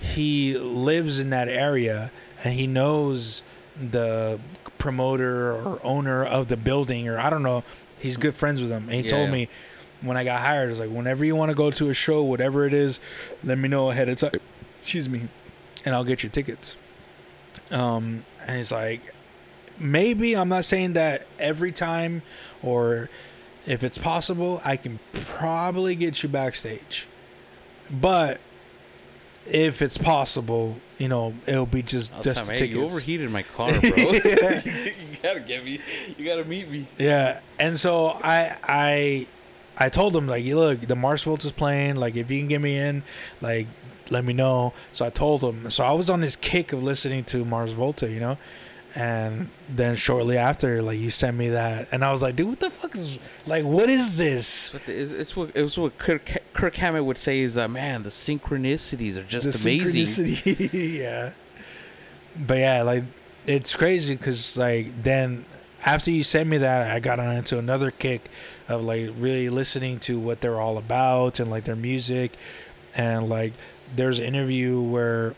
he 0.00 0.56
lives 0.56 1.18
in 1.18 1.30
that 1.30 1.48
area 1.48 2.10
and 2.44 2.54
he 2.54 2.66
knows 2.66 3.42
the 3.78 4.40
promoter 4.78 5.52
or 5.52 5.80
owner 5.84 6.24
of 6.24 6.48
the 6.48 6.56
building 6.56 7.08
or 7.08 7.18
I 7.18 7.30
don't 7.30 7.42
know. 7.42 7.64
He's 8.00 8.16
good 8.16 8.34
friends 8.34 8.60
with 8.60 8.70
him. 8.70 8.84
And 8.88 9.02
he 9.04 9.08
told 9.08 9.26
Yeah. 9.28 9.32
me 9.32 9.48
when 10.00 10.16
I 10.16 10.24
got 10.24 10.40
hired, 10.40 10.70
it's 10.70 10.78
like 10.80 10.90
whenever 10.90 11.24
you 11.24 11.34
want 11.34 11.50
to 11.50 11.54
go 11.54 11.70
to 11.70 11.90
a 11.90 11.94
show, 11.94 12.22
whatever 12.22 12.66
it 12.66 12.72
is, 12.72 13.00
let 13.42 13.58
me 13.58 13.68
know 13.68 13.90
ahead 13.90 14.08
of 14.08 14.18
time. 14.18 14.32
Excuse 14.80 15.08
me, 15.08 15.28
and 15.84 15.94
I'll 15.94 16.04
get 16.04 16.22
you 16.22 16.28
tickets. 16.28 16.76
Um, 17.70 18.24
and 18.46 18.56
he's 18.56 18.70
like, 18.72 19.00
maybe 19.78 20.36
I'm 20.36 20.48
not 20.48 20.64
saying 20.64 20.92
that 20.94 21.26
every 21.38 21.72
time 21.72 22.22
or 22.62 23.10
if 23.66 23.82
it's 23.84 23.98
possible, 23.98 24.60
I 24.64 24.76
can 24.76 24.98
probably 25.12 25.94
get 25.94 26.22
you 26.22 26.28
backstage. 26.28 27.06
But 27.90 28.40
if 29.46 29.82
it's 29.82 29.98
possible, 29.98 30.76
you 30.98 31.08
know, 31.08 31.32
it'll 31.46 31.66
be 31.66 31.82
just 31.82 32.12
I'll 32.12 32.22
just 32.22 32.38
tell 32.38 32.46
him, 32.46 32.52
hey, 32.52 32.58
tickets. 32.58 32.76
you 32.76 32.84
overheated 32.84 33.30
my 33.30 33.42
car, 33.42 33.70
bro. 33.80 33.90
you 33.92 35.16
gotta 35.22 35.40
get 35.40 35.64
me. 35.64 35.80
You 36.16 36.24
gotta 36.24 36.44
meet 36.44 36.68
me. 36.70 36.86
Yeah, 36.98 37.40
and 37.58 37.78
so 37.78 38.08
I 38.22 38.56
I 38.62 39.26
I 39.78 39.88
told 39.88 40.16
him 40.16 40.26
like, 40.26 40.44
look, 40.44 40.80
the 40.80 40.96
Mars 40.96 41.22
Volta 41.22 41.46
is 41.46 41.52
playing. 41.52 41.96
Like, 41.96 42.16
if 42.16 42.30
you 42.30 42.40
can 42.40 42.48
get 42.48 42.60
me 42.60 42.76
in, 42.76 43.04
like, 43.40 43.68
let 44.10 44.24
me 44.24 44.32
know. 44.32 44.74
So 44.92 45.06
I 45.06 45.10
told 45.10 45.42
him. 45.42 45.70
So 45.70 45.84
I 45.84 45.92
was 45.92 46.10
on 46.10 46.20
this 46.20 46.34
kick 46.34 46.72
of 46.72 46.82
listening 46.82 47.24
to 47.24 47.44
Mars 47.44 47.72
Volta, 47.72 48.10
you 48.10 48.20
know. 48.20 48.38
And 48.98 49.48
then 49.68 49.94
shortly 49.94 50.36
after, 50.36 50.82
like 50.82 50.98
you 50.98 51.10
sent 51.10 51.36
me 51.36 51.50
that, 51.50 51.86
and 51.92 52.04
I 52.04 52.10
was 52.10 52.20
like, 52.20 52.34
"Dude, 52.34 52.48
what 52.48 52.58
the 52.58 52.68
fuck 52.68 52.96
is 52.96 53.20
like? 53.46 53.64
What 53.64 53.88
is 53.88 54.18
this?" 54.18 54.70
But 54.70 54.88
it's, 54.88 55.12
it's 55.12 55.36
what 55.36 55.52
it's 55.54 55.78
what 55.78 55.98
Kirk, 55.98 56.28
Kirk 56.52 56.74
Hammett 56.74 57.04
would 57.04 57.16
say 57.16 57.38
is, 57.38 57.56
uh, 57.56 57.68
man, 57.68 58.02
the 58.02 58.08
synchronicities 58.08 59.16
are 59.16 59.22
just 59.22 59.52
The 59.52 59.60
amazing. 59.60 60.36
yeah. 60.72 61.30
But 62.36 62.58
yeah, 62.58 62.82
like 62.82 63.04
it's 63.46 63.76
crazy 63.76 64.16
because 64.16 64.56
like 64.56 65.04
then 65.04 65.44
after 65.86 66.10
you 66.10 66.24
sent 66.24 66.48
me 66.48 66.58
that, 66.58 66.90
I 66.90 66.98
got 66.98 67.20
on 67.20 67.36
into 67.36 67.56
another 67.56 67.92
kick 67.92 68.28
of 68.68 68.82
like 68.82 69.10
really 69.16 69.48
listening 69.48 70.00
to 70.00 70.18
what 70.18 70.40
they're 70.40 70.60
all 70.60 70.76
about 70.76 71.38
and 71.38 71.48
like 71.48 71.62
their 71.62 71.76
music, 71.76 72.32
and 72.96 73.28
like 73.28 73.52
there's 73.94 74.18
an 74.18 74.24
interview 74.24 74.80
where 74.80 75.36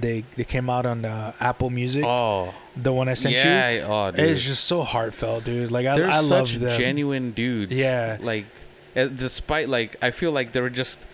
they 0.00 0.24
they 0.36 0.44
came 0.44 0.68
out 0.70 0.86
on 0.86 1.04
uh, 1.04 1.32
Apple 1.40 1.70
Music, 1.70 2.04
Oh, 2.06 2.52
the 2.76 2.92
one 2.92 3.08
I 3.08 3.14
sent 3.14 3.34
you. 3.34 3.40
yeah. 3.40 3.86
Oh, 3.88 4.10
dude. 4.10 4.20
It's 4.26 4.42
just 4.44 4.64
so 4.64 4.82
heartfelt, 4.82 5.44
dude. 5.44 5.70
Like 5.70 5.86
I, 5.86 5.96
They're 5.96 6.10
I 6.10 6.20
such 6.22 6.54
love 6.54 6.60
them. 6.60 6.78
genuine 6.78 7.32
dudes. 7.32 7.72
Yeah. 7.72 8.18
Like, 8.20 8.46
uh, 8.96 9.06
despite 9.06 9.68
like, 9.68 9.96
I 10.02 10.10
feel 10.10 10.32
like 10.32 10.52
they 10.52 10.60
were 10.60 10.70
just 10.70 11.06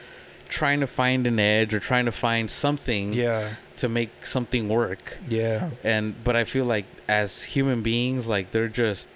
trying 0.49 0.81
to 0.81 0.87
find 0.87 1.27
an 1.27 1.39
edge 1.41 1.75
or 1.75 1.81
trying 1.81 2.05
to 2.07 2.13
find 2.13 2.51
something 2.51 3.13
yeah, 3.13 3.55
to 3.77 3.89
make 3.89 4.25
something 4.27 4.69
work. 4.69 5.19
yeah, 5.29 5.71
And 5.83 6.15
but 6.25 6.37
I 6.37 6.45
feel 6.45 6.65
like 6.65 6.85
as 7.09 7.43
human 7.43 7.83
beings, 7.83 8.27
like 8.29 8.53
they're 8.53 8.69
just. 8.69 9.09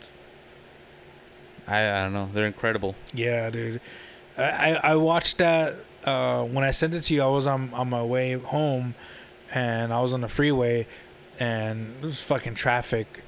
I, 1.67 1.89
I 1.89 2.03
don't 2.03 2.13
know. 2.13 2.29
They're 2.33 2.47
incredible. 2.47 2.97
Yeah, 3.15 3.51
dude. 3.51 3.81
I, 4.37 4.43
I 4.43 4.81
I 4.93 4.97
watched 4.97 5.39
that 5.39 5.77
uh, 6.05 6.43
when 6.45 6.65
I 6.65 6.71
sent 6.73 6.95
it 6.95 7.03
to 7.03 7.15
you. 7.15 7.23
I 7.23 7.27
was 7.29 7.47
on 7.47 7.73
on 7.75 7.89
my 7.91 8.03
way 8.03 8.33
home, 8.35 8.95
and 9.55 9.93
I 9.93 10.01
was 10.01 10.13
on 10.15 10.21
the 10.21 10.29
freeway, 10.29 10.87
and 11.39 11.95
it 12.03 12.05
was 12.05 12.21
fucking 12.21 12.55
traffic, 12.55 13.23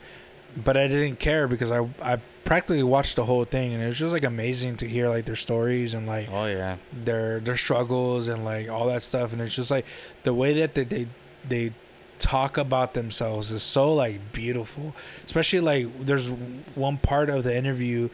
but 0.57 0.77
I 0.77 0.87
didn't 0.89 1.19
care 1.19 1.49
because 1.49 1.71
I 1.71 1.89
I 2.03 2.19
practically 2.45 2.83
watched 2.83 3.17
the 3.17 3.25
whole 3.25 3.45
thing, 3.45 3.73
and 3.73 3.83
it 3.83 3.87
was 3.87 3.99
just 3.99 4.13
like 4.13 4.25
amazing 4.25 4.77
to 4.79 4.87
hear 4.89 5.09
like 5.09 5.25
their 5.25 5.37
stories 5.37 5.95
and 5.95 6.07
like 6.07 6.29
Oh 6.33 6.47
yeah. 6.47 6.77
their 6.93 7.41
their 7.41 7.57
struggles 7.57 8.29
and 8.29 8.45
like 8.45 8.69
all 8.69 8.87
that 8.87 9.03
stuff, 9.03 9.33
and 9.33 9.41
it's 9.41 9.55
just 9.55 9.71
like 9.71 9.87
the 10.25 10.35
way 10.35 10.53
that 10.55 10.75
they 10.75 10.85
they, 10.85 11.07
they 11.49 11.73
talk 12.19 12.57
about 12.57 12.95
themselves 12.95 13.51
is 13.51 13.65
so 13.65 13.93
like 13.93 14.31
beautiful 14.33 14.95
especially 15.27 15.59
like 15.59 16.07
there's 16.07 16.31
one 16.77 16.97
part 16.97 17.29
of 17.29 17.43
the 17.43 17.53
interview 17.57 18.09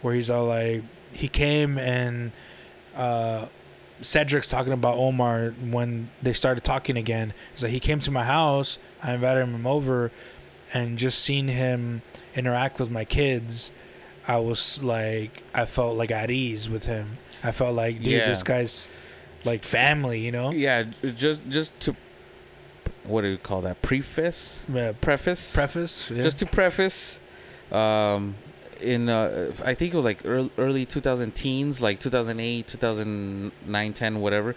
where 0.00 0.14
he's 0.14 0.28
all 0.28 0.46
like 0.46 0.82
he 1.12 1.28
came 1.28 1.78
and 1.78 2.32
uh 2.96 3.46
Cedric's 4.02 4.48
talking 4.48 4.72
about 4.72 4.96
Omar 4.98 5.54
when 5.62 6.10
they 6.20 6.32
started 6.32 6.64
talking 6.64 6.96
again. 6.96 7.32
So 7.54 7.68
he 7.68 7.80
came 7.80 8.00
to 8.00 8.10
my 8.10 8.24
house. 8.24 8.78
I 9.02 9.14
invited 9.14 9.46
him 9.48 9.66
over, 9.66 10.10
and 10.74 10.98
just 10.98 11.18
seeing 11.20 11.48
him 11.48 12.02
interact 12.34 12.78
with 12.80 12.90
my 12.90 13.04
kids, 13.04 13.70
I 14.28 14.38
was 14.38 14.82
like, 14.82 15.42
I 15.54 15.64
felt 15.64 15.96
like 15.96 16.10
at 16.10 16.30
ease 16.30 16.68
with 16.68 16.86
him. 16.86 17.18
I 17.42 17.50
felt 17.52 17.74
like, 17.74 17.98
dude, 17.98 18.08
Yeah. 18.08 18.26
this 18.26 18.42
guy's 18.42 18.88
like 19.44 19.64
family, 19.64 20.20
you 20.20 20.30
know? 20.32 20.50
Yeah. 20.52 20.84
Just 21.16 21.48
just 21.48 21.78
to. 21.80 21.96
What 23.04 23.22
do 23.22 23.28
you 23.28 23.38
call 23.38 23.62
that? 23.62 23.82
Preface. 23.82 24.62
Uh, 24.70 24.92
Preface. 25.00 25.54
preface, 25.54 26.08
yeah. 26.10 26.22
just 26.22 26.38
to 26.38 26.46
preface 26.46 27.18
um 27.72 28.36
in 28.82 29.08
uh, 29.08 29.52
i 29.64 29.74
think 29.74 29.92
it 29.94 29.96
was 29.96 30.04
like 30.04 30.22
early, 30.24 30.50
early 30.58 30.84
2000 30.84 31.34
teens 31.34 31.80
like 31.80 32.00
2008 32.00 32.66
2009 32.66 33.92
10 33.92 34.20
whatever 34.20 34.56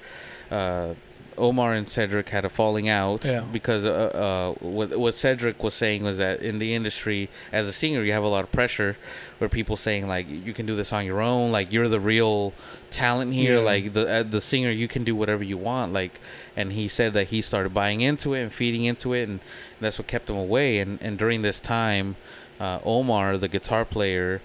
uh 0.52 0.94
omar 1.38 1.74
and 1.74 1.90
cedric 1.90 2.30
had 2.30 2.46
a 2.46 2.50
falling 2.50 2.88
out 2.88 3.26
Yeah. 3.26 3.44
because 3.52 3.84
uh, 3.84 3.90
uh 3.92 4.66
what, 4.66 4.98
what 4.98 5.16
cedric 5.16 5.62
was 5.62 5.74
saying 5.74 6.02
was 6.04 6.18
that 6.18 6.42
in 6.42 6.60
the 6.60 6.74
industry 6.74 7.30
as 7.52 7.68
a 7.68 7.74
singer 7.74 8.04
you 8.04 8.14
have 8.14 8.24
a 8.24 8.30
lot 8.30 8.46
of 8.46 8.52
pressure 8.54 8.96
where 9.40 9.50
people 9.50 9.76
saying 9.76 10.08
like 10.08 10.28
you 10.30 10.54
can 10.54 10.66
do 10.66 10.76
this 10.78 10.94
on 10.94 11.06
your 11.06 11.20
own 11.22 11.52
like 11.52 11.74
you're 11.74 11.90
the 11.90 12.00
real 12.00 12.54
talent 12.90 13.34
here 13.34 13.58
Yeah. 13.58 13.64
like 13.64 13.92
the 13.92 14.10
uh, 14.20 14.24
the 14.24 14.40
singer 14.40 14.72
you 14.72 14.88
can 14.88 15.04
do 15.04 15.14
whatever 15.14 15.44
you 15.44 15.58
want 15.58 15.92
like 15.92 16.22
and 16.56 16.72
he 16.72 16.88
said 16.88 17.12
that 17.14 17.28
he 17.28 17.42
started 17.42 17.74
buying 17.74 18.00
into 18.00 18.34
it 18.34 18.42
and 18.44 18.54
feeding 18.54 18.86
into 18.86 19.14
it 19.14 19.28
and 19.28 19.42
that's 19.82 20.00
what 20.00 20.08
kept 20.08 20.30
him 20.30 20.38
away 20.38 20.80
and 20.80 21.02
and 21.02 21.18
during 21.18 21.42
this 21.42 21.60
time 21.60 22.16
uh, 22.60 22.80
Omar 22.86 23.38
the 23.38 23.48
guitar 23.48 23.86
player 23.86 24.42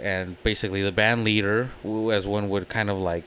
and 0.00 0.42
basically 0.42 0.82
the 0.82 0.92
band 0.92 1.24
leader 1.24 1.70
as 2.12 2.26
one 2.26 2.48
would 2.48 2.68
kind 2.68 2.88
of 2.90 2.98
like 2.98 3.24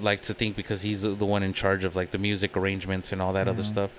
like 0.00 0.22
to 0.22 0.32
think 0.32 0.56
because 0.56 0.82
he's 0.82 1.02
the 1.02 1.14
one 1.14 1.42
in 1.42 1.52
charge 1.52 1.84
of 1.84 1.94
like 1.94 2.10
the 2.10 2.18
music 2.18 2.56
arrangements 2.56 3.12
and 3.12 3.20
all 3.20 3.32
that 3.34 3.46
other 3.48 3.62
Mhm. 3.62 3.66
stuff 3.66 3.90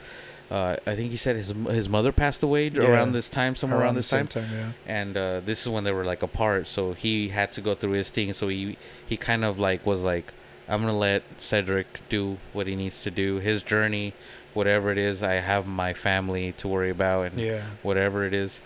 uh, 0.49 0.75
I 0.87 0.95
think 0.95 1.11
he 1.11 1.17
said 1.17 1.35
his 1.35 1.53
his 1.69 1.87
mother 1.87 2.11
passed 2.11 2.41
away 2.41 2.69
Yeah. 2.69 2.81
around 2.89 3.11
this 3.11 3.29
time 3.29 3.55
somewhere 3.55 3.81
around, 3.81 3.93
the 3.93 3.99
this 3.99 4.07
same 4.07 4.25
time 4.27 4.49
yeah. 4.51 4.71
and 4.87 5.15
uh, 5.15 5.41
this 5.45 5.61
is 5.61 5.69
when 5.69 5.83
they 5.83 5.91
were 5.91 6.05
like 6.05 6.23
apart 6.23 6.67
so 6.67 6.93
he 6.93 7.29
had 7.29 7.51
to 7.51 7.61
go 7.61 7.75
through 7.75 7.91
his 7.91 8.09
thing 8.09 8.33
so 8.33 8.47
he 8.47 8.77
he 9.07 9.15
kind 9.15 9.45
of 9.45 9.59
like 9.59 9.85
was 9.85 10.01
like 10.03 10.33
i'm 10.67 10.81
gonna 10.81 10.97
let 10.97 11.21
cedric 11.39 11.99
do 12.09 12.37
what 12.53 12.65
he 12.65 12.75
needs 12.75 13.03
to 13.03 13.11
do 13.11 13.37
his 13.37 13.61
journey 13.61 14.13
whatever 14.55 14.89
it 14.91 14.97
is 14.97 15.21
i 15.21 15.33
have 15.33 15.67
my 15.67 15.93
family 15.93 16.51
to 16.53 16.67
worry 16.67 16.89
about 16.89 17.31
and 17.31 17.39
Yeah. 17.39 17.61
whatever 17.83 18.25
it 18.25 18.33
is 18.33 18.59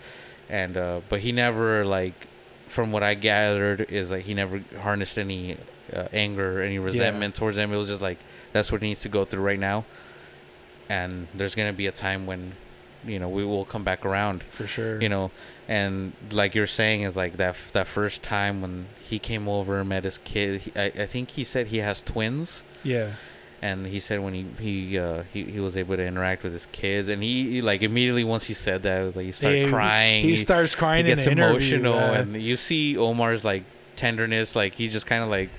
and 0.48 0.76
uh, 0.76 1.00
but 1.08 1.20
he 1.20 1.32
never 1.32 1.84
like 1.84 2.28
from 2.68 2.92
what 2.92 3.02
i 3.02 3.14
gathered 3.14 3.82
is 3.90 4.10
like 4.10 4.24
he 4.24 4.34
never 4.34 4.62
harnessed 4.80 5.18
any 5.18 5.56
uh, 5.92 6.08
anger 6.12 6.60
any 6.60 6.78
resentment 6.78 7.34
towards 7.34 7.56
them 7.56 7.72
it 7.72 7.76
was 7.76 7.88
just 7.88 8.02
like 8.02 8.18
that's 8.54 8.70
what 8.72 8.80
he 8.80 8.88
needs 8.88 9.02
to 9.02 9.08
go 9.10 9.26
through 9.26 9.42
right 9.42 9.58
now. 9.58 9.84
And 10.88 11.26
there's 11.34 11.54
gonna 11.54 11.72
be 11.74 11.86
a 11.86 11.92
time 11.92 12.24
when 12.24 12.52
you 13.04 13.18
know 13.18 13.28
we 13.28 13.44
will 13.44 13.66
come 13.66 13.84
back 13.84 14.06
around. 14.06 14.42
For 14.42 14.66
sure. 14.66 15.02
you 15.02 15.10
know 15.10 15.30
and 15.68 16.12
like 16.30 16.54
you're 16.54 16.66
saying 16.66 17.02
is 17.02 17.16
like 17.16 17.36
that 17.36 17.56
that 17.72 17.86
first 17.86 18.22
time 18.22 18.62
when 18.62 18.86
he 19.02 19.18
came 19.18 19.48
over 19.48 19.80
and 19.80 19.88
met 19.88 20.04
his 20.04 20.18
kid 20.18 20.62
he, 20.62 20.72
I, 20.76 20.84
I 20.84 21.06
think 21.06 21.30
he 21.32 21.44
said 21.44 21.66
he 21.66 21.78
has 21.78 22.00
twins. 22.00 22.62
Yeah. 22.82 23.14
And 23.64 23.86
he 23.86 23.98
said 24.06 24.18
when 24.20 24.34
he 24.38 24.44
he 24.60 24.98
uh 24.98 25.22
he, 25.32 25.40
he 25.44 25.60
was 25.60 25.74
able 25.82 25.96
to 25.96 26.04
interact 26.04 26.42
with 26.44 26.52
his 26.52 26.66
kids 26.80 27.08
and 27.08 27.22
he, 27.22 27.34
he, 27.52 27.62
like 27.62 27.80
immediately 27.82 28.24
once 28.34 28.44
he 28.44 28.54
said 28.54 28.82
that 28.82 29.16
like 29.16 29.26
he 29.26 29.32
started 29.32 29.62
Yeah, 29.62 29.68
crying 29.70 30.22
He, 30.24 30.30
he, 30.30 30.36
starts 30.36 30.74
he 30.74 30.78
crying 30.78 31.06
gets 31.06 31.26
in 31.26 31.38
emotional 31.38 31.94
yeah. 31.94 32.18
and 32.20 32.28
you 32.48 32.56
see 32.56 32.96
omar's 32.96 33.42
like 33.44 33.64
tenderness 33.96 34.54
like 34.54 34.74
he 34.74 34.88
just 34.88 35.06
kind 35.06 35.22
of 35.24 35.30
like 35.38 35.50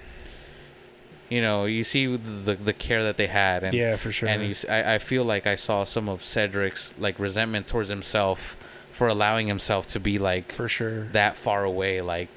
You 1.29 1.41
know, 1.41 1.65
you 1.65 1.83
see 1.83 2.05
the 2.15 2.53
the 2.53 2.71
care 2.73 3.01
that 3.07 3.17
they 3.17 3.25
had, 3.25 3.63
and 3.63 3.73
yeah, 3.73 3.97
for 3.97 4.11
sure. 4.11 4.29
and 4.29 4.39
you, 4.47 4.55
I 4.69 4.99
feel 4.99 5.23
like 5.25 5.47
I 5.47 5.55
saw 5.57 5.83
some 5.83 6.07
of 6.07 6.21
Cedric's 6.23 6.93
like 6.99 7.17
resentment 7.17 7.65
towards 7.67 7.89
himself 7.89 8.55
for 8.91 9.07
allowing 9.07 9.47
himself 9.47 9.87
to 9.87 9.99
be 9.99 10.19
like 10.19 10.51
for 10.51 10.67
sure. 10.67 11.05
that 11.13 11.35
far 11.35 11.63
away. 11.63 11.99
Like, 12.01 12.29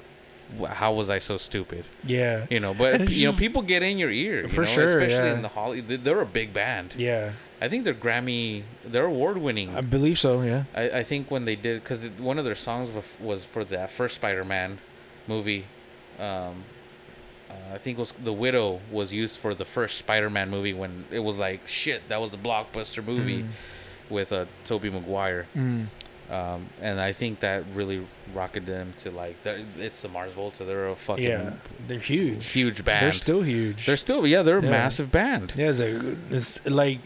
how 0.67 0.93
was 0.93 1.09
I 1.09 1.19
so 1.19 1.37
stupid? 1.37 1.85
Yeah. 2.03 2.45
You 2.49 2.59
know, 2.59 2.73
but 2.73 3.09
you 3.09 3.27
know, 3.27 3.33
people 3.33 3.61
get 3.61 3.83
in 3.83 3.97
your 3.97 4.11
ear. 4.11 4.41
You 4.43 4.49
For 4.49 4.61
know, 4.61 4.67
sure, 4.67 4.85
especially 4.99 5.27
yeah. 5.29 5.33
in 5.33 5.41
the 5.41 5.49
Hollywood. 5.49 5.87
they- 5.87 5.95
They're 5.97 6.21
a 6.21 6.25
big 6.25 6.53
band. 6.53 6.95
Yeah. 6.97 7.31
I 7.61 7.67
think 7.67 7.83
they're 7.83 7.93
Grammy. 7.93 8.63
They're 8.85 9.05
award 9.05 9.37
winning. 9.37 9.75
I 9.75 9.81
believe 9.81 10.17
so. 10.17 10.41
Yeah. 10.41 10.63
I, 10.75 10.89
I 10.99 11.03
think 11.03 11.29
when 11.29 11.45
they 11.45 11.55
did 11.57 11.83
because 11.83 12.01
one 12.17 12.37
of 12.39 12.45
their 12.45 12.55
songs 12.55 12.89
was, 12.89 13.03
was 13.19 13.43
for 13.43 13.63
that 13.65 13.91
first 13.91 14.15
Spider-Man 14.15 14.79
movie. 15.27 15.65
Um, 16.17 16.63
uh, 17.49 17.73
I 17.73 17.77
think 17.77 17.97
it 17.97 17.99
was 18.01 18.13
the 18.13 18.31
Widow 18.33 18.79
was 18.91 19.13
used 19.13 19.39
for 19.39 19.53
the 19.53 19.65
first 19.65 19.97
Spider-Man 19.97 20.49
movie 20.49 20.73
when 20.73 21.05
it 21.11 21.19
was 21.19 21.37
like 21.37 21.67
shit. 21.67 22.07
That 22.09 22.21
was 22.21 22.31
the 22.31 22.37
blockbuster 22.37 23.03
movie 23.05 23.43
Mm. 23.43 23.47
with 24.09 24.31
uh, 24.31 24.45
Tobey 24.65 24.89
Maguire. 24.89 25.47
Mm. 25.55 25.87
Um, 26.29 26.67
and 26.79 27.01
I 27.01 27.11
think 27.11 27.39
that 27.39 27.63
really 27.73 28.05
rocketed 28.35 28.67
them 28.67 28.93
to 28.99 29.09
like 29.09 29.37
it's 29.45 30.01
the 30.01 30.09
Mars 30.09 30.31
Volta. 30.33 30.63
They're 30.63 30.89
a 30.89 30.95
fucking 30.95 31.23
Yeah. 31.23 31.53
They're 31.87 31.97
huge. 31.99 32.45
huge 32.51 32.85
band. 32.85 33.03
They're 33.03 33.11
still 33.11 33.41
huge. 33.41 33.85
They're 33.87 33.97
still 33.97 34.27
yeah. 34.27 34.43
They're 34.43 34.59
a 34.59 34.63
Yeah. 34.63 34.69
massive 34.69 35.11
band. 35.11 35.53
yeah. 35.57 35.71
It's, 35.71 35.79
a, 35.79 36.15
it's 36.29 36.65
like 36.67 36.99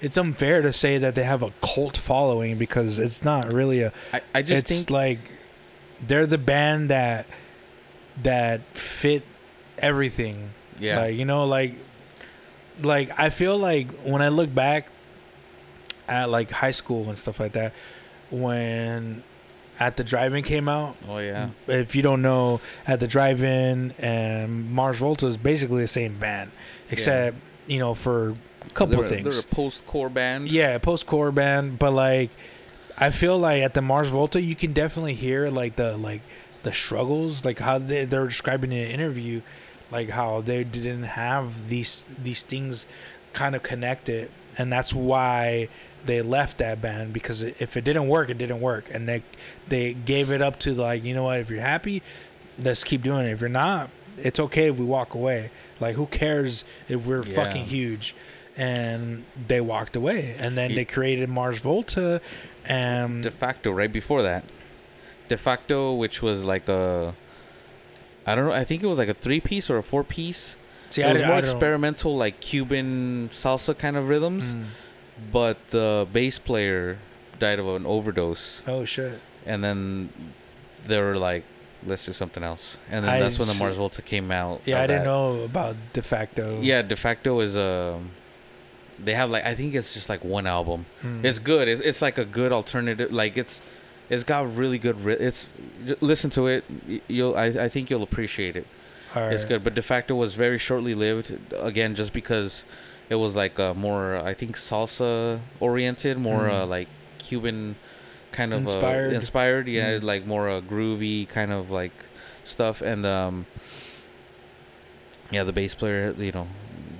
it's 0.00 0.16
unfair 0.16 0.62
to 0.62 0.72
say 0.72 0.98
that 0.98 1.14
they 1.16 1.24
have 1.24 1.42
a 1.42 1.50
cult 1.62 1.96
following 1.96 2.58
because 2.58 2.98
it's 2.98 3.24
not 3.24 3.52
really 3.52 3.82
a. 3.82 3.92
I, 4.12 4.20
I 4.36 4.42
just 4.42 4.70
it's 4.70 4.72
think 4.84 4.90
like 4.90 5.18
they're 6.06 6.26
the 6.26 6.38
band 6.38 6.90
that 6.90 7.26
that 8.22 8.60
fit 8.74 9.24
everything. 9.78 10.50
yeah. 10.78 11.00
Like 11.00 11.16
you 11.16 11.24
know, 11.24 11.44
like 11.44 11.74
like 12.82 13.18
I 13.18 13.30
feel 13.30 13.58
like 13.58 13.90
when 14.04 14.22
I 14.22 14.28
look 14.28 14.54
back 14.54 14.86
at 16.08 16.28
like 16.30 16.50
high 16.50 16.70
school 16.70 17.08
and 17.08 17.18
stuff 17.18 17.38
like 17.40 17.52
that, 17.52 17.72
when 18.30 19.22
at 19.78 19.96
the 19.96 20.04
drive-in 20.04 20.44
came 20.44 20.68
out. 20.68 20.96
oh 21.08 21.18
yeah. 21.18 21.50
If 21.66 21.96
you 21.96 22.02
don't 22.02 22.22
know, 22.22 22.60
at 22.86 23.00
the 23.00 23.08
drive-in 23.08 23.92
and 23.98 24.70
Mars 24.70 24.98
Volta 24.98 25.26
is 25.26 25.38
basically 25.38 25.82
the 25.82 25.88
same 25.88 26.18
band, 26.18 26.50
except 26.90 27.38
you 27.66 27.78
know 27.78 27.94
for 27.94 28.30
a 28.30 28.70
couple 28.74 28.96
they're, 28.96 29.04
of 29.04 29.08
things. 29.08 29.24
They're 29.24 29.40
a 29.40 29.54
post-core 29.54 30.10
band. 30.10 30.48
Yeah, 30.48 30.76
post-core 30.78 31.32
band, 31.32 31.78
but 31.78 31.92
like 31.92 32.30
I 32.98 33.10
feel 33.10 33.38
like 33.38 33.62
at 33.62 33.74
the 33.74 33.80
Mars 33.80 34.08
Volta 34.08 34.40
you 34.40 34.54
can 34.54 34.72
definitely 34.74 35.14
hear 35.14 35.48
like 35.48 35.76
the 35.76 35.96
like 35.96 36.20
the 36.62 36.72
struggles, 36.72 37.44
like 37.44 37.58
how 37.58 37.78
they 37.78 38.04
they're 38.04 38.26
describing 38.26 38.72
in 38.72 38.84
an 38.84 38.90
interview, 38.90 39.40
like 39.90 40.10
how 40.10 40.42
they 40.42 40.62
didn't 40.62 41.04
have 41.04 41.68
these 41.68 42.04
these 42.22 42.42
things 42.42 42.84
kind 43.32 43.54
of 43.54 43.62
connected, 43.62 44.30
and 44.58 44.70
that's 44.70 44.92
why 44.92 45.68
they 46.04 46.22
left 46.22 46.58
that 46.58 46.80
band 46.80 47.12
because 47.12 47.42
if 47.42 47.76
it 47.76 47.84
didn't 47.84 48.08
work, 48.08 48.30
it 48.30 48.38
didn't 48.38 48.60
work, 48.60 48.84
and 48.92 49.08
they 49.08 49.22
they 49.68 49.92
gave 49.94 50.30
it 50.30 50.40
up 50.42 50.58
to 50.60 50.72
like 50.74 51.04
you 51.04 51.14
know 51.14 51.24
what, 51.24 51.40
if 51.40 51.50
you're 51.50 51.60
happy, 51.60 52.02
let's 52.58 52.84
keep 52.84 53.02
doing 53.02 53.26
it. 53.26 53.32
If 53.32 53.40
you're 53.40 53.48
not, 53.50 53.90
it's 54.16 54.40
okay 54.40 54.68
if 54.68 54.76
we 54.78 54.84
walk 54.84 55.14
away. 55.14 55.50
Like 55.78 55.96
who 55.96 56.06
cares 56.06 56.64
if 56.88 57.06
we're 57.06 57.22
Yeah. 57.24 57.34
fucking 57.34 57.66
huge? 57.66 58.14
And 58.56 59.24
they 59.46 59.60
walked 59.60 59.96
away, 59.96 60.34
and 60.38 60.56
then 60.58 60.74
they 60.74 60.84
created 60.84 61.28
Mars 61.30 61.58
Volta, 61.60 62.20
and 62.66 63.22
De 63.22 63.30
facto, 63.30 63.70
right 63.70 63.90
before 63.92 64.22
that. 64.22 64.44
De 65.28 65.36
facto, 65.38 65.94
which 65.94 66.20
was 66.20 66.44
like 66.44 66.68
a. 66.68 67.14
I 68.26 68.34
don't 68.34 68.46
know. 68.46 68.52
I 68.52 68.64
think 68.64 68.82
it 68.82 68.86
was 68.86 68.98
like 68.98 69.08
a 69.08 69.14
three 69.14 69.40
piece 69.40 69.70
or 69.70 69.78
a 69.78 69.82
four 69.82 70.04
piece. 70.04 70.56
see, 70.90 71.00
it 71.02 71.06
I 71.06 71.12
was 71.12 71.22
more 71.22 71.38
experimental, 71.38 72.16
like 72.16 72.40
Cuban 72.40 73.30
salsa 73.32 73.76
kind 73.78 73.96
of 73.96 74.08
rhythms. 74.08 74.54
Mm. 74.54 74.64
But 75.32 75.68
the 75.70 76.06
bass 76.12 76.38
player 76.38 76.98
died 77.38 77.58
of 77.58 77.66
an 77.68 77.86
overdose, 77.86 78.62
Oh 78.66 78.84
shit! 78.84 79.20
and 79.46 79.62
then 79.64 80.10
they 80.84 81.00
were 81.00 81.16
like, 81.16 81.44
"Let's 81.86 82.04
do 82.06 82.12
something 82.12 82.42
else." 82.42 82.78
And 82.90 83.04
then 83.04 83.10
I 83.10 83.20
that's 83.20 83.38
when 83.38 83.48
the. 83.48 83.54
Mars 83.54 83.76
Volta 83.76 84.02
came 84.02 84.30
out. 84.30 84.62
Yeah, 84.64 84.78
I 84.82 84.86
didn't 84.86 85.04
that. 85.04 85.10
know 85.10 85.42
about 85.42 85.76
de 85.92 86.02
facto. 86.02 86.60
Yeah, 86.60 86.82
De 86.82 86.96
facto 86.96 87.40
is 87.40 87.56
um. 87.56 88.10
They 89.02 89.14
have 89.14 89.30
like 89.30 89.44
I 89.44 89.54
think 89.54 89.74
it's 89.74 89.94
just 89.94 90.08
like 90.08 90.22
one 90.24 90.46
album. 90.46 90.84
Mm. 91.02 91.24
It's 91.24 91.38
good. 91.38 91.68
It's, 91.68 91.80
it's 91.80 92.02
like 92.02 92.18
a 92.18 92.24
good 92.26 92.52
alternative. 92.52 93.10
Like 93.10 93.38
it's, 93.38 93.60
it's 94.10 94.24
got 94.24 94.54
really 94.54 94.78
good. 94.78 95.02
Ri- 95.02 95.14
it's 95.14 95.46
listen 96.02 96.28
to 96.30 96.46
it. 96.48 96.64
You'll 97.08 97.34
I, 97.34 97.46
I 97.46 97.68
think 97.68 97.88
you'll 97.88 98.02
appreciate 98.02 98.56
it. 98.56 98.66
All 99.16 99.28
It's 99.28 99.46
good. 99.46 99.64
But 99.64 99.74
de 99.74 99.82
facto 99.82 100.14
was 100.14 100.34
very 100.34 100.58
shortly 100.58 100.94
lived. 100.94 101.36
Again, 101.58 101.94
just 101.94 102.12
because 102.12 102.64
it 103.10 103.16
was 103.16 103.36
like 103.36 103.58
uh, 103.60 103.74
more 103.74 104.16
I 104.16 104.32
think 104.32 104.56
salsa 104.56 105.40
oriented, 105.60 106.16
more 106.18 106.48
uh, 106.48 106.64
Mm. 106.64 106.68
like 106.68 106.88
Cuban 107.18 107.76
kind 108.32 108.52
of 108.54 108.60
Inspired. 108.62 109.12
Uh, 109.12 109.16
inspired. 109.16 109.66
Yeah, 109.68 109.98
Mm. 109.98 110.02
like 110.04 110.24
more 110.26 110.48
uh, 110.48 110.60
groovy 110.62 111.28
kind 111.28 111.52
of 111.52 111.70
like 111.70 111.92
stuff. 112.44 112.80
And 112.80 113.04
um, 113.04 113.46
yeah, 115.30 115.44
the 115.44 115.52
bass 115.52 115.74
player, 115.74 116.12
you 116.18 116.32
know. 116.32 116.48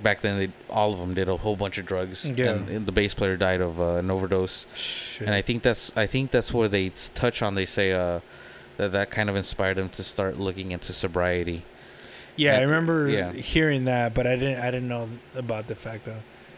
Back 0.03 0.21
then, 0.21 0.39
they, 0.39 0.49
all 0.67 0.93
of 0.93 0.99
them 0.99 1.13
did 1.13 1.29
a 1.29 1.37
whole 1.37 1.55
bunch 1.55 1.77
of 1.77 1.85
drugs, 1.85 2.25
Yeah. 2.25 2.53
and, 2.53 2.69
and 2.69 2.85
the 2.87 2.91
bass 2.91 3.13
player 3.13 3.37
died 3.37 3.61
of 3.61 3.79
uh, 3.79 3.97
an 3.97 4.09
overdose 4.09 4.65
Shit. 4.73 5.27
and 5.27 5.35
I 5.35 5.41
think 5.41 5.61
that's 5.61 5.91
I 5.95 6.07
think 6.07 6.31
that's 6.31 6.51
where 6.51 6.67
they 6.67 6.89
touch 7.13 7.43
on. 7.43 7.53
They 7.53 7.67
say 7.67 7.91
uh, 7.91 8.21
that 8.77 8.91
that 8.93 9.11
kind 9.11 9.29
of 9.29 9.35
inspired 9.35 9.75
them 9.77 9.89
to 9.89 10.03
start 10.03 10.39
looking 10.39 10.71
into 10.71 10.91
sobriety. 10.91 11.63
Yeah, 12.35 12.57
I 12.57 12.61
remember 12.61 13.07
yeah. 13.07 13.33
hearing 13.33 13.85
that, 13.85 14.13
but 14.13 14.27
I 14.27 14.35
didn't. 14.35 14.59
I 14.59 14.71
didn't 14.71 14.87
know 14.89 15.09
about 15.35 15.67
de 15.67 15.75
facto. 15.75 16.15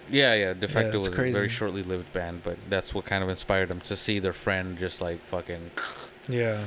Yeah, 0.10 0.34
yeah. 0.36 0.54
De 0.54 0.68
facto 0.68 1.00
it's 1.00 1.10
was 1.10 1.18
a 1.18 1.32
very 1.32 1.50
shortly-lived 1.50 2.12
band, 2.14 2.44
but 2.44 2.58
that's 2.70 2.94
what 2.94 3.06
kind 3.06 3.24
of 3.24 3.30
inspired 3.30 3.70
them 3.70 3.80
to 3.82 3.95
see 3.95 4.20
their 4.20 4.34
friend 4.34 4.78
just 4.78 5.02
like 5.02 5.20
fucking 5.28 5.72
Yeah, 6.28 6.66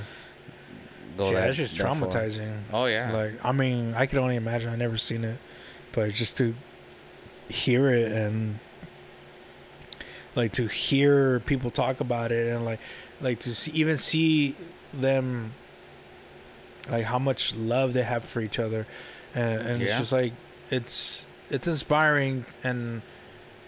go 1.16 1.26
Shit, 1.26 1.34
that, 1.34 1.40
that's 1.46 1.56
just 1.56 1.78
that 1.78 1.84
far. 1.84 2.08
traumatizing. 2.08 2.60
Oh 2.72 2.86
yeah, 2.86 3.12
Like, 3.12 3.44
I 3.44 3.52
mean, 3.52 3.94
I 3.94 4.06
could 4.06 4.18
only 4.18 4.36
imagine. 4.36 4.70
I 4.70 4.76
never 4.76 4.96
seen 4.96 5.24
it, 5.24 5.38
but 5.92 6.12
just 6.12 6.36
to 6.38 6.54
hear 7.48 7.90
it 7.90 8.10
and 8.10 8.58
like 10.34 10.52
to 10.52 10.66
hear 10.66 11.40
people 11.40 11.70
talk 11.70 12.00
about 12.00 12.32
it 12.32 12.52
and 12.52 12.64
like 12.64 12.80
like 13.20 13.38
to 13.40 13.54
see, 13.54 13.70
even 13.72 13.96
see 13.96 14.56
them 14.92 15.52
like 16.90 17.04
how 17.04 17.18
much 17.18 17.54
love 17.54 17.92
they 17.92 18.02
have 18.02 18.24
for 18.24 18.40
each 18.40 18.58
other. 18.58 18.86
And, 19.34 19.60
and 19.60 19.82
it's 19.82 19.96
just 19.96 20.12
like 20.12 20.32
it's 20.70 21.26
it's 21.50 21.66
inspiring. 21.66 22.46
And 22.64 23.02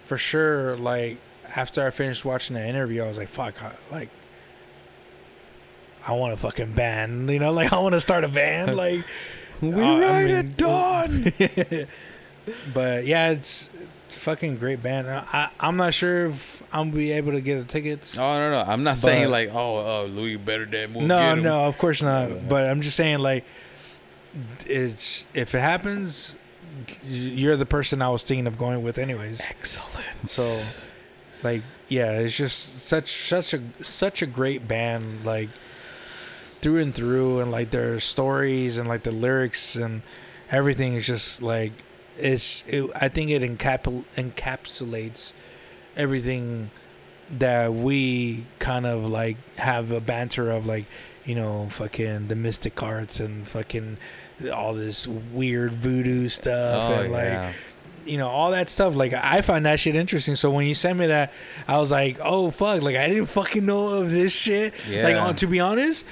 for 0.09 0.17
sure 0.17 0.75
like 0.79 1.19
after 1.55 1.87
i 1.87 1.91
finished 1.91 2.25
watching 2.25 2.55
the 2.55 2.67
interview 2.67 3.03
i 3.03 3.07
was 3.07 3.19
like 3.19 3.29
fuck 3.29 3.63
I, 3.63 3.73
like 3.93 4.09
i 6.07 6.13
want 6.13 6.33
a 6.33 6.37
fucking 6.39 6.73
band 6.73 7.29
you 7.29 7.39
know? 7.39 7.53
Like 7.53 7.75
i 7.75 7.79
want 7.79 7.93
to 7.93 8.01
start 8.01 8.25
a 8.25 8.29
band 8.29 8.75
like 8.85 9.05
we 9.61 9.71
uh, 9.71 9.81
I 9.81 10.01
ride 10.01 10.27
mean, 10.27 10.35
at 10.35 10.57
dawn. 10.57 11.25
but 12.73 13.07
yeah 13.07 13.31
it's, 13.31 13.71
it's 14.07 14.17
a 14.17 14.21
fucking 14.21 14.57
great 14.59 14.83
band 14.83 15.09
I, 15.09 15.51
i'm 15.61 15.77
not 15.77 15.95
sure 15.95 16.27
if 16.27 16.63
i'm 16.73 16.91
gonna 16.91 16.97
be 16.97 17.13
able 17.13 17.33
to 17.33 17.41
get 17.41 17.59
the 17.59 17.65
tickets 17.65 18.17
Oh 18.17 18.37
no, 18.37 18.51
no, 18.51 18.71
I'm 18.71 18.83
not 18.83 18.99
saying 18.99 19.31
like 19.31 19.51
oh, 19.53 20.03
oh, 20.03 20.07
Louis 20.07 20.37
better 20.37 20.67
than 20.67 20.93
no, 21.07 21.35
no, 21.35 21.67
of 21.67 21.79
course 21.79 22.03
not. 22.03 22.31
Yeah. 22.31 22.37
But 22.49 22.67
I'm 22.67 22.81
just 22.83 22.97
saying, 22.97 23.19
like, 23.19 23.45
it's 24.67 25.27
if 25.35 25.55
it 25.55 25.61
happens, 25.61 26.35
you're 27.05 27.57
the 27.57 27.67
person 27.67 28.03
I 28.03 28.11
was 28.11 28.25
thinking 28.25 28.47
of 28.47 28.59
going 28.59 28.83
with, 28.83 28.99
anyways. 28.99 29.41
Excellent. 29.49 30.29
So, 30.29 30.61
like, 31.43 31.63
yeah, 31.89 32.19
it's 32.19 32.37
just 32.37 32.87
such 32.87 33.11
such 33.29 33.55
a 33.55 33.63
such 33.83 34.23
a 34.23 34.27
great 34.27 34.67
band, 34.69 35.25
like 35.25 35.49
through 36.61 36.79
and 36.79 36.95
through, 36.95 37.41
and 37.41 37.51
like 37.51 37.71
their 37.71 38.01
stories 38.01 38.79
and 38.79 38.89
like 38.89 39.05
the 39.05 39.13
lyrics 39.13 39.77
and 39.77 40.03
everything 40.51 40.95
is 40.95 41.07
just 41.07 41.43
like 41.43 41.73
it's. 42.19 42.65
It, 42.67 42.91
I 42.95 43.09
think 43.09 43.31
it 43.31 43.43
encap- 43.43 44.05
encapsulates 44.17 45.33
everything 45.97 46.71
that 47.31 47.73
we 47.75 48.45
kind 48.59 48.87
of 48.87 49.05
like 49.05 49.37
have 49.59 49.91
a 49.91 50.01
banter 50.01 50.51
of 50.51 50.65
like 50.67 50.87
you 51.25 51.35
know 51.35 51.69
fucking 51.71 52.29
the 52.29 52.35
mystic 52.35 52.83
arts 52.83 53.21
and 53.21 53.47
fucking 53.47 53.99
all 54.53 54.73
this 54.73 55.07
weird 55.07 55.75
voodoo 55.75 56.29
stuff 56.29 56.91
oh 56.91 57.03
and 57.03 57.13
like 57.13 57.25
yeah. 57.25 57.53
you 58.07 58.17
know 58.17 58.29
all 58.29 58.53
that 58.53 58.71
stuff 58.71 58.97
like 58.97 59.13
i 59.13 59.43
find 59.43 59.67
that 59.67 59.79
shit 59.79 59.95
interesting 59.95 60.35
so 60.35 60.51
when 60.51 60.65
you 60.67 60.73
sent 60.73 60.99
me 60.99 61.07
that 61.09 61.31
i 61.67 61.77
was 61.77 61.91
like 61.91 62.19
oh 62.23 62.51
fuck 62.51 62.81
like 62.81 62.97
i 62.97 63.07
didn't 63.09 63.27
fucking 63.27 63.67
know 63.67 63.99
of 63.99 64.11
this 64.11 64.33
shit 64.33 64.73
like 64.87 64.89
Yeah. 64.89 65.27
uh, 65.27 65.33
to 65.35 65.47
be 65.47 65.61
honest 65.61 66.07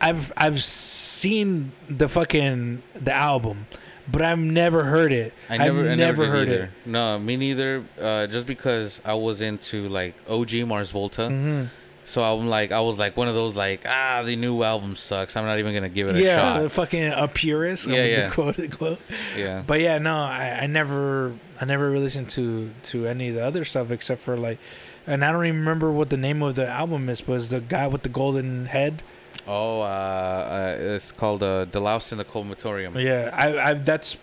i've 0.00 0.32
i've 0.38 0.62
seen 0.62 1.72
the 1.88 2.08
fucking 2.08 2.82
the 2.94 3.12
album 3.12 3.66
but 4.10 4.22
i've 4.22 4.38
never 4.38 4.84
heard 4.84 5.12
it 5.12 5.32
I 5.48 5.58
never, 5.58 5.80
I've 5.84 5.90
I 5.92 5.94
never 5.94 6.26
heard 6.26 6.48
either. 6.48 6.64
it 6.64 6.70
No, 6.86 7.18
me 7.18 7.36
neither. 7.36 7.84
Uh, 8.00 8.26
just 8.26 8.46
because 8.46 9.00
I 9.04 9.14
was 9.14 9.40
into 9.40 9.88
like 9.88 10.14
OG 10.28 10.54
Mars 10.66 10.90
Volta, 10.90 11.28
hmm 11.28 11.64
So 12.04 12.20
I'm 12.22 12.48
like, 12.48 12.72
I 12.72 12.80
was 12.80 12.98
like 12.98 13.16
one 13.16 13.28
of 13.28 13.34
those 13.36 13.54
like, 13.56 13.84
ah, 13.86 14.22
the 14.24 14.34
new 14.34 14.64
album 14.64 14.96
sucks. 14.96 15.36
I'm 15.36 15.44
not 15.44 15.60
even 15.60 15.72
gonna 15.72 15.88
give 15.88 16.08
it 16.08 16.16
a 16.16 16.24
shot. 16.34 16.62
yeah, 16.62 16.68
fucking 16.68 17.12
a 17.14 17.28
purist. 17.28 17.86
Yeah, 17.86 18.04
yeah. 18.04 18.30
Quote 18.30 18.58
unquote. 18.58 18.98
Yeah. 19.36 19.62
But 19.64 19.80
yeah, 19.80 19.98
no, 19.98 20.16
I, 20.16 20.62
I 20.62 20.66
never, 20.66 21.34
I 21.60 21.64
never 21.64 21.88
really 21.90 22.02
listened 22.04 22.28
to 22.30 22.72
to 22.90 23.06
any 23.06 23.28
of 23.28 23.36
the 23.36 23.44
other 23.46 23.64
stuff 23.64 23.92
except 23.92 24.20
for 24.20 24.36
like, 24.36 24.58
and 25.06 25.24
I 25.24 25.30
don't 25.30 25.46
even 25.46 25.60
remember 25.60 25.92
what 25.92 26.10
the 26.10 26.16
name 26.16 26.42
of 26.42 26.56
the 26.56 26.66
album 26.66 27.08
is. 27.08 27.24
Was 27.28 27.50
the 27.50 27.60
guy 27.60 27.86
with 27.86 28.02
the 28.02 28.08
golden 28.08 28.66
head? 28.66 29.02
Oh, 29.46 29.80
uh, 29.80 29.84
uh 29.84 30.76
it's 30.78 31.12
called 31.12 31.42
uh, 31.42 31.66
Deloused 31.66 32.12
in 32.12 32.18
the 32.18 32.24
Comatorium. 32.24 33.02
Yeah, 33.02 33.30
I, 33.32 33.70
I 33.70 33.74
that's 33.74 34.16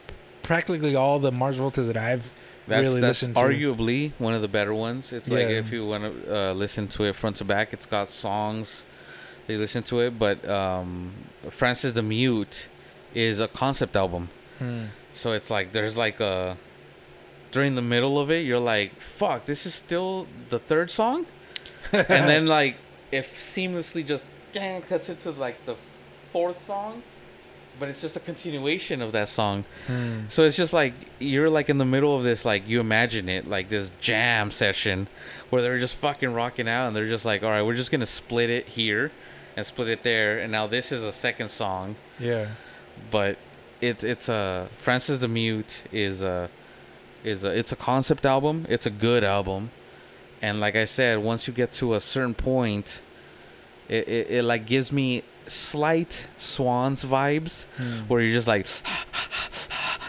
practically 0.43 0.95
all 0.95 1.19
the 1.19 1.31
Mars 1.31 1.57
Volta 1.57 1.81
that 1.83 1.97
I've 1.97 2.31
That's 2.67 2.87
really 2.87 3.01
that's 3.01 3.21
listened 3.21 3.35
to. 3.35 3.41
arguably 3.41 4.11
one 4.17 4.33
of 4.33 4.41
the 4.41 4.47
better 4.47 4.73
ones. 4.73 5.11
It's 5.13 5.29
like 5.29 5.49
Yeah. 5.49 5.59
if 5.63 5.71
you 5.71 5.85
want 5.85 6.03
to 6.03 6.35
uh, 6.35 6.53
listen 6.53 6.87
to 6.89 7.03
it 7.03 7.15
front 7.15 7.35
to 7.37 7.45
back, 7.45 7.73
it's 7.73 7.85
got 7.85 8.09
songs. 8.09 8.85
They 9.47 9.57
listen 9.57 9.83
to 9.83 9.99
it, 10.01 10.17
but 10.17 10.47
um, 10.47 11.11
Frances 11.49 11.93
the 11.93 12.03
Mute 12.03 12.67
is 13.13 13.39
a 13.39 13.47
concept 13.47 13.95
album. 13.95 14.29
Hmm. 14.59 14.85
So 15.11 15.31
it's 15.31 15.49
like 15.49 15.71
there's 15.73 15.97
like 15.97 16.19
a 16.19 16.57
during 17.51 17.75
the 17.75 17.81
middle 17.81 18.19
of 18.19 18.29
it, 18.29 18.45
you're 18.45 18.59
like, 18.59 18.99
"Fuck, 19.01 19.45
this 19.45 19.65
is 19.65 19.73
still 19.73 20.27
the 20.49 20.59
third 20.59 20.91
song," 20.91 21.25
and 21.91 22.29
then 22.29 22.45
like 22.45 22.77
if 23.11 23.35
seamlessly 23.35 24.05
just 24.05 24.25
gang 24.53 24.81
cuts 24.81 25.09
into 25.09 25.31
like 25.31 25.65
the 25.65 25.75
fourth 26.31 26.63
song, 26.63 27.03
but 27.79 27.89
it's 27.89 28.01
just 28.01 28.15
a 28.17 28.19
continuation 28.19 29.01
of 29.01 29.11
that 29.13 29.29
song. 29.29 29.63
Hmm. 29.87 30.21
So 30.27 30.43
it's 30.43 30.55
just 30.57 30.73
like 30.73 30.93
you're 31.19 31.49
like 31.49 31.69
in 31.69 31.77
the 31.77 31.85
middle 31.85 32.15
of 32.15 32.23
this, 32.23 32.45
like 32.45 32.67
you 32.67 32.79
imagine 32.79 33.29
it, 33.29 33.47
like 33.47 33.69
this 33.69 33.91
jam 33.99 34.51
session 34.51 35.07
where 35.49 35.61
they're 35.61 35.79
just 35.79 35.95
fucking 35.95 36.33
rocking 36.33 36.67
out, 36.67 36.87
and 36.87 36.95
they're 36.95 37.07
just 37.07 37.25
like, 37.25 37.43
"All 37.43 37.49
right, 37.49 37.63
we're 37.63 37.75
just 37.75 37.91
gonna 37.91 38.05
split 38.05 38.49
it 38.49 38.67
here." 38.69 39.11
And 39.57 39.65
split 39.65 39.89
it 39.89 40.03
there, 40.03 40.39
and 40.39 40.51
now 40.53 40.67
this 40.67 40.91
is 40.93 41.03
a 41.03 41.11
second 41.11 41.49
song 41.49 41.95
Yeah. 42.17 42.47
but 43.11 43.37
it's 43.81 44.05
it's 44.05 44.29
a 44.29 44.69
Frances 44.77 45.19
the 45.19 45.27
Mute 45.27 45.81
is 45.91 46.21
a 46.21 46.49
is 47.25 47.43
a 47.43 47.49
it's 47.57 47.71
a 47.73 47.75
concept 47.75 48.25
album. 48.25 48.65
It's 48.69 48.85
a 48.85 48.89
good 48.91 49.21
album, 49.23 49.71
and 50.41 50.61
like 50.61 50.77
I 50.77 50.85
said, 50.85 51.19
once 51.19 51.45
you 51.47 51.53
get 51.53 51.73
to 51.73 51.93
a 51.95 51.99
certain 51.99 52.35
point, 52.35 53.01
it 53.89 54.07
it, 54.07 54.31
it 54.31 54.43
like 54.43 54.65
gives 54.65 54.91
me 54.91 55.23
slight 55.47 56.27
Swans 56.37 57.03
vibes, 57.03 57.65
Hmm. 57.77 58.07
where 58.07 58.21
you're 58.21 58.33
just 58.33 58.47
like. 58.47 58.67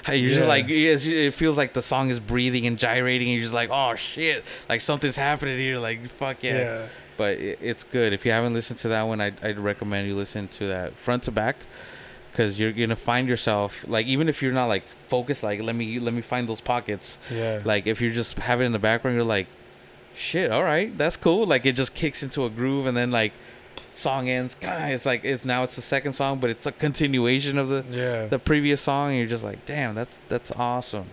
You're 0.08 0.16
Yeah. 0.16 0.34
just 0.34 0.48
like 0.48 0.64
it 0.68 1.30
feels 1.34 1.56
like 1.56 1.72
the 1.72 1.82
song 1.82 2.10
is 2.10 2.18
breathing 2.18 2.66
and 2.66 2.76
gyrating, 2.78 3.28
and 3.28 3.34
you're 3.36 3.44
just 3.44 3.54
like, 3.54 3.68
oh 3.70 3.94
shit, 3.94 4.44
like 4.68 4.80
something's 4.80 5.14
happening 5.14 5.56
here, 5.58 5.78
like 5.78 6.08
fuck 6.08 6.42
yeah 6.42 6.56
yeah. 6.58 6.86
but 7.16 7.38
it, 7.38 7.58
it's 7.62 7.84
good. 7.84 8.12
If 8.12 8.24
you 8.24 8.32
haven't 8.32 8.54
listened 8.54 8.80
to 8.80 8.88
that 8.88 9.02
one, 9.02 9.20
I'd, 9.20 9.44
I'd 9.44 9.58
recommend 9.58 10.08
you 10.08 10.16
listen 10.16 10.48
to 10.48 10.66
that 10.68 10.94
front 10.96 11.24
to 11.24 11.30
back, 11.30 11.56
because 12.32 12.58
you're 12.58 12.72
gonna 12.72 12.96
find 12.96 13.28
yourself 13.28 13.84
like 13.86 14.06
even 14.06 14.28
if 14.28 14.42
you're 14.42 14.52
not 14.52 14.66
like 14.66 14.84
focused, 15.06 15.42
like 15.44 15.60
let 15.62 15.76
me 15.76 16.00
let 16.00 16.14
me 16.14 16.22
find 16.22 16.48
those 16.48 16.62
pockets. 16.62 17.18
Yeah. 17.30 17.60
Like 17.64 17.86
if 17.86 18.00
you're 18.00 18.12
just 18.12 18.38
have 18.40 18.60
it 18.60 18.64
in 18.64 18.72
the 18.72 18.80
background, 18.80 19.16
you're 19.16 19.22
like, 19.24 19.46
shit, 20.16 20.50
all 20.50 20.64
right, 20.64 20.96
that's 20.96 21.16
cool. 21.18 21.46
Like 21.46 21.66
it 21.66 21.72
just 21.76 21.94
kicks 21.94 22.22
into 22.22 22.44
a 22.46 22.50
groove, 22.50 22.86
and 22.86 22.96
then 22.96 23.10
like 23.12 23.32
song 23.92 24.28
ends. 24.28 24.54
God, 24.60 24.90
it's 24.90 25.06
like 25.06 25.24
it's 25.24 25.44
now 25.44 25.62
it's 25.64 25.76
the 25.76 25.82
second 25.82 26.12
song, 26.14 26.38
but 26.38 26.50
it's 26.50 26.66
a 26.66 26.72
continuation 26.72 27.58
of 27.58 27.68
the 27.68 27.84
yeah. 27.90 28.26
the 28.26 28.38
previous 28.38 28.80
song, 28.80 29.10
and 29.10 29.18
you're 29.18 29.28
just 29.28 29.44
like, 29.44 29.64
damn, 29.66 29.94
that's 29.94 30.14
that's 30.28 30.52
awesome. 30.52 31.06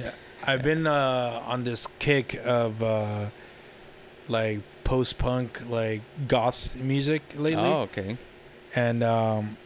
Yeah, 0.00 0.12
I've 0.46 0.62
been 0.62 0.86
uh, 0.86 1.42
on 1.46 1.64
this 1.64 1.86
kick 1.98 2.40
of 2.44 2.82
uh, 2.82 3.26
like 4.28 4.60
post 4.84 5.18
punk, 5.18 5.62
like 5.68 6.02
goth 6.28 6.76
music 6.76 7.22
lately, 7.36 7.56
Oh, 7.62 7.82
okay. 7.82 8.16
and 8.74 9.02
um, 9.02 9.56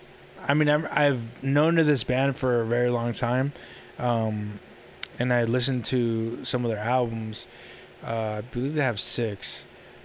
I 0.46 0.54
mean 0.54 0.68
I'm, 0.68 0.88
I've 0.90 1.42
known 1.42 1.78
of 1.78 1.86
this 1.86 2.04
band 2.04 2.36
for 2.36 2.60
a 2.60 2.66
very 2.66 2.90
long 2.90 3.12
time, 3.12 3.52
um, 3.98 4.60
and 5.18 5.32
I 5.32 5.44
listened 5.44 5.84
to 5.86 6.44
some 6.44 6.64
of 6.64 6.70
their 6.70 6.80
albums. 6.80 7.46
Uh, 8.02 8.36
I 8.38 8.40
believe 8.40 8.74
they 8.76 8.82
have 8.82 8.98
six, 8.98 9.64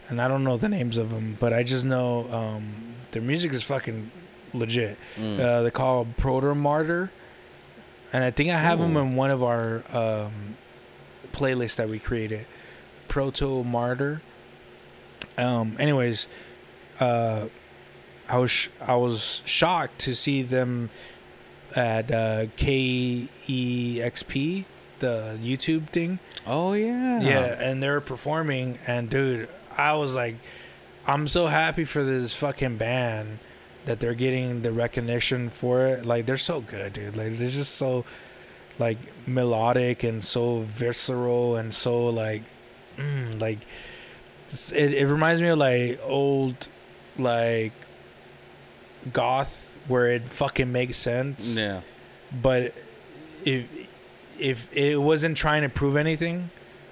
and 0.10 0.22
I 0.22 0.28
don't 0.28 0.44
know 0.44 0.58
the 0.58 0.70
names 0.70 0.98
of 0.98 1.10
them, 1.10 1.38
but 1.40 1.54
I 1.54 1.64
just 1.64 1.86
know 1.86 2.32
um, 2.32 2.96
their 3.12 3.22
music 3.22 3.54
is 3.54 3.64
fucking 3.64 4.12
legit. 4.54 4.98
Mm. 5.18 5.40
Uh, 5.40 5.62
they 5.64 5.72
call 5.72 6.06
Protomartyr, 6.18 7.10
and 8.14 8.24
I 8.24 8.32
think 8.32 8.50
I 8.52 8.58
have 8.58 8.80
them 8.80 8.96
in 8.98 9.16
one 9.16 9.32
of 9.32 9.44
our 9.44 9.84
um, 9.96 10.58
playlists 11.32 11.76
that 11.78 11.90
we 11.90 12.00
created. 12.00 12.46
Protomartyr. 13.08 14.22
Um. 15.38 15.76
Anyways, 15.80 16.28
uh, 17.00 17.48
I 18.30 18.38
was 18.38 18.52
sh- 18.52 18.70
I 18.82 18.96
was 18.96 19.42
shocked 19.46 20.00
to 20.00 20.16
see 20.16 20.42
them 20.44 20.90
at 21.76 22.10
uh, 22.10 22.46
KEXP, 22.58 24.66
the 25.00 25.38
YouTube 25.42 25.90
thing. 25.90 26.20
oh 26.48 26.72
yeah. 26.74 27.22
Yeah, 27.22 27.46
and 27.60 27.84
they're 27.84 28.00
performing, 28.02 28.80
and 28.88 29.10
dude, 29.10 29.50
I 29.78 29.94
was 29.96 30.16
like, 30.16 30.36
I'm 31.08 31.28
so 31.28 31.48
happy 31.48 31.86
for 31.86 32.04
this 32.04 32.34
fucking 32.34 32.78
band 32.78 33.40
that 33.86 34.00
they're 34.00 34.16
getting 34.16 34.62
the 34.64 34.72
recognition 34.72 35.50
for 35.50 35.86
it. 35.88 36.06
Like, 36.06 36.26
they're 36.26 36.38
so 36.38 36.62
good, 36.62 36.94
dude. 36.94 37.16
Like, 37.16 37.38
they're 37.38 37.50
just 37.50 37.76
so 37.76 38.06
like 38.78 38.98
melodic 39.26 40.04
and 40.04 40.24
so 40.24 40.60
visceral 40.62 41.56
and 41.56 41.74
so 41.74 42.08
like, 42.08 42.44
mm, 42.98 43.40
like, 43.40 43.60
it, 44.74 44.94
it 44.94 45.08
reminds 45.08 45.42
me 45.42 45.48
of 45.50 45.58
like 45.58 46.00
old, 46.04 46.68
like, 47.18 47.72
goth 49.14 49.78
where 49.88 50.08
it 50.08 50.24
fucking 50.26 50.72
makes 50.72 50.98
sense 50.98 51.56
Yeah. 51.56 51.82
but 52.42 52.74
if 53.44 53.66
if 54.40 54.74
it 54.74 54.98
wasn't 54.98 55.38
trying 55.38 55.62
to 55.62 55.70
prove 55.70 55.96
anything, 55.96 56.50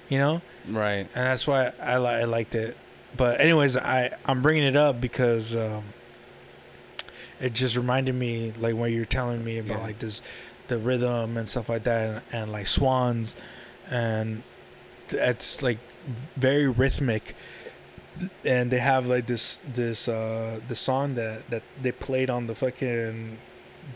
you 0.08 0.16
know, 0.18 0.40
Right. 0.68 1.00
and 1.00 1.08
that's 1.14 1.46
why 1.46 1.72
I 1.80 1.98
li- 1.98 2.06
I 2.22 2.24
liked 2.24 2.54
it. 2.54 2.76
But 3.16 3.40
anyways, 3.40 3.76
I 3.76 4.10
I'm 4.26 4.42
bringing 4.42 4.64
it 4.64 4.76
up 4.76 5.00
because 5.00 5.54
um, 5.54 5.84
it 7.40 7.52
just 7.52 7.76
reminded 7.76 8.14
me 8.14 8.52
like 8.58 8.74
when 8.74 8.92
you're 8.92 9.04
telling 9.04 9.44
me 9.44 9.58
about 9.58 9.78
Yeah. 9.78 9.84
like 9.84 9.98
this 9.98 10.22
the 10.68 10.78
rhythm 10.78 11.36
and 11.36 11.48
stuff 11.48 11.68
like 11.68 11.84
that 11.84 12.08
and, 12.08 12.22
and 12.42 12.52
like 12.52 12.66
swans 12.66 13.36
and 13.90 14.42
it's 15.10 15.62
like 15.62 15.78
very 16.36 16.66
rhythmic 16.66 17.36
and 18.44 18.70
they 18.70 18.78
have 18.78 19.06
like 19.06 19.26
this 19.26 19.58
this 19.70 20.08
uh 20.08 20.60
the 20.68 20.74
song 20.74 21.14
that 21.16 21.48
that 21.50 21.62
they 21.82 21.92
played 21.92 22.30
on 22.30 22.46
the 22.46 22.54
fucking 22.54 23.36